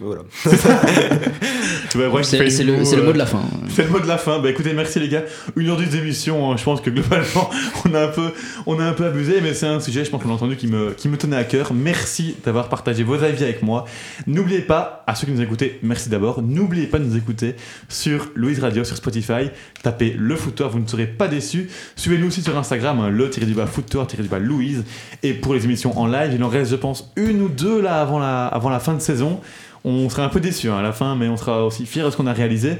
Voilà. 0.01 0.23
Fait 0.31 0.51
C'est 2.23 2.65
le, 2.65 2.85
c'est 2.85 2.97
le 2.97 3.03
euh, 3.03 3.07
mot 3.07 3.13
de 3.13 3.19
la 3.19 3.25
fin. 3.27 3.41
C'est 3.71 3.85
le 3.85 3.89
mot 3.91 4.01
de 4.01 4.07
la 4.07 4.19
fin. 4.19 4.39
Bah 4.41 4.51
écoutez, 4.51 4.75
merci 4.75 5.01
les 5.01 5.09
gars. 5.09 5.23
Une 5.57 5.69
heure 5.71 5.77
d'émission. 5.79 6.53
hein. 6.53 6.57
Je 6.59 6.65
pense 6.65 6.81
que 6.83 6.91
globalement, 6.91 7.49
on 7.85 7.95
a 7.95 8.03
un 8.05 8.09
peu, 8.09 8.33
on 8.67 8.79
a 8.79 8.85
un 8.85 8.93
peu 8.93 9.07
abusé, 9.07 9.41
mais 9.43 9.55
c'est 9.55 9.67
un 9.67 9.81
sujet, 9.81 10.05
je 10.05 10.11
pense 10.11 10.23
qu'on 10.23 10.29
l'a 10.29 10.35
entendu, 10.35 10.57
qui 10.57 10.67
me, 10.67 10.91
qui 10.93 11.09
me 11.09 11.17
tenait 11.17 11.37
à 11.37 11.45
cœur. 11.45 11.73
Merci 11.73 12.37
d'avoir 12.45 12.69
partagé 12.69 13.05
vos 13.05 13.15
avis 13.23 13.43
avec 13.43 13.63
moi. 13.63 13.87
N'oubliez 14.27 14.61
pas, 14.61 15.03
à 15.07 15.15
ceux 15.15 15.27
qui 15.27 15.33
nous 15.33 15.41
écoutez, 15.41 15.79
merci 15.83 16.11
d'abord. 16.11 16.43
N'oubliez 16.43 16.87
pas 16.87 16.99
de 16.99 17.05
nous 17.05 17.17
écouter 17.17 17.55
sur 17.89 18.29
Louise 18.35 18.61
Radio, 18.61 18.85
sur 18.85 18.97
Spotify. 18.97 19.51
Tapez 19.83 20.15
le 20.19 20.37
footeur, 20.37 20.69
vous 20.71 20.81
ne 20.81 20.87
serez 20.87 21.07
pas 21.07 21.29
déçus. 21.29 21.71
Suivez-nous 21.97 22.27
aussi 22.27 22.43
sur 22.43 22.57
Instagram, 22.59 23.01
hein, 23.01 23.09
le 23.09 23.31
tiré 23.31 23.47
du 23.47 23.55
bas 23.55 23.67
footeur, 23.67 24.07
tiré 24.07 24.23
du 24.23 24.29
bas 24.29 24.39
Louise. 24.39 24.85
Et 25.23 25.33
pour 25.33 25.55
les 25.55 25.65
émissions 25.65 25.99
en 25.99 26.07
live, 26.07 26.33
il 26.35 26.45
en 26.45 26.49
reste, 26.49 26.71
je 26.71 26.77
pense, 26.77 27.11
une 27.17 27.41
ou 27.41 27.49
deux 27.49 27.81
là 27.81 28.01
avant 28.03 28.19
la, 28.19 28.47
avant 28.47 28.69
la 28.69 28.81
fin 28.81 28.93
de 28.93 29.01
saison. 29.01 29.41
On 29.89 30.11
sera 30.11 30.25
un 30.25 30.29
peu 30.29 30.41
déçus 30.41 30.69
hein, 30.69 30.79
à 30.79 30.83
la 30.83 30.93
fin, 30.93 31.15
mais 31.15 31.29
on 31.29 31.37
sera 31.37 31.65
aussi 31.65 31.87
fiers 31.87 32.03
de 32.03 32.11
ce 32.11 32.17
qu'on 32.17 32.27
a 32.27 32.33
réalisé. 32.33 32.77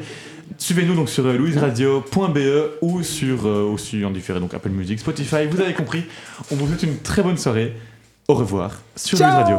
Suivez-nous 0.59 0.97
donc 0.97 1.09
sur 1.09 1.25
euh, 1.25 1.37
louiseradio.be 1.37 2.39
ou 2.83 3.05
sur 3.05 3.47
euh, 3.47 3.63
aussi 3.63 4.05
en 4.05 4.11
différé 4.11 4.41
donc 4.41 4.53
Apple 4.55 4.71
Music, 4.71 4.99
Spotify. 4.99 5.47
Vous 5.49 5.61
avez 5.61 5.73
compris. 5.73 6.05
On 6.51 6.57
vous 6.57 6.67
souhaite 6.67 6.83
une 6.83 6.99
très 6.99 7.23
bonne 7.23 7.39
soirée. 7.39 7.77
Au 8.27 8.35
revoir 8.35 8.73
sur 8.97 9.19
Louise 9.19 9.31
Radio. 9.31 9.59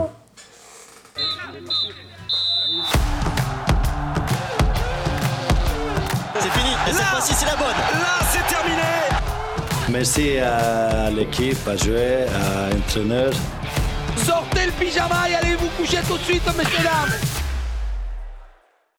C'est 6.39 6.49
fini, 6.49 6.73
et 6.89 6.91
cette 6.91 7.05
fois-ci 7.05 7.33
c'est 7.33 7.45
la 7.45 7.55
bonne. 7.55 7.67
Là, 7.67 8.19
c'est 8.29 8.53
terminé. 8.53 8.81
Merci 9.89 10.37
à 10.39 11.09
l'équipe, 11.09 11.65
à 11.65 11.77
jouer, 11.77 12.25
à 12.25 12.73
l'entraîneur. 12.73 13.31
Sortez 14.77 14.85
le 14.85 14.91
pyjama 14.91 15.29
et 15.29 15.35
allez 15.35 15.55
vous 15.55 15.69
coucher 15.69 15.99
tout 16.07 16.17
de 16.17 16.23
suite, 16.23 16.45
messieurs 16.55 16.83
dames. 16.83 17.46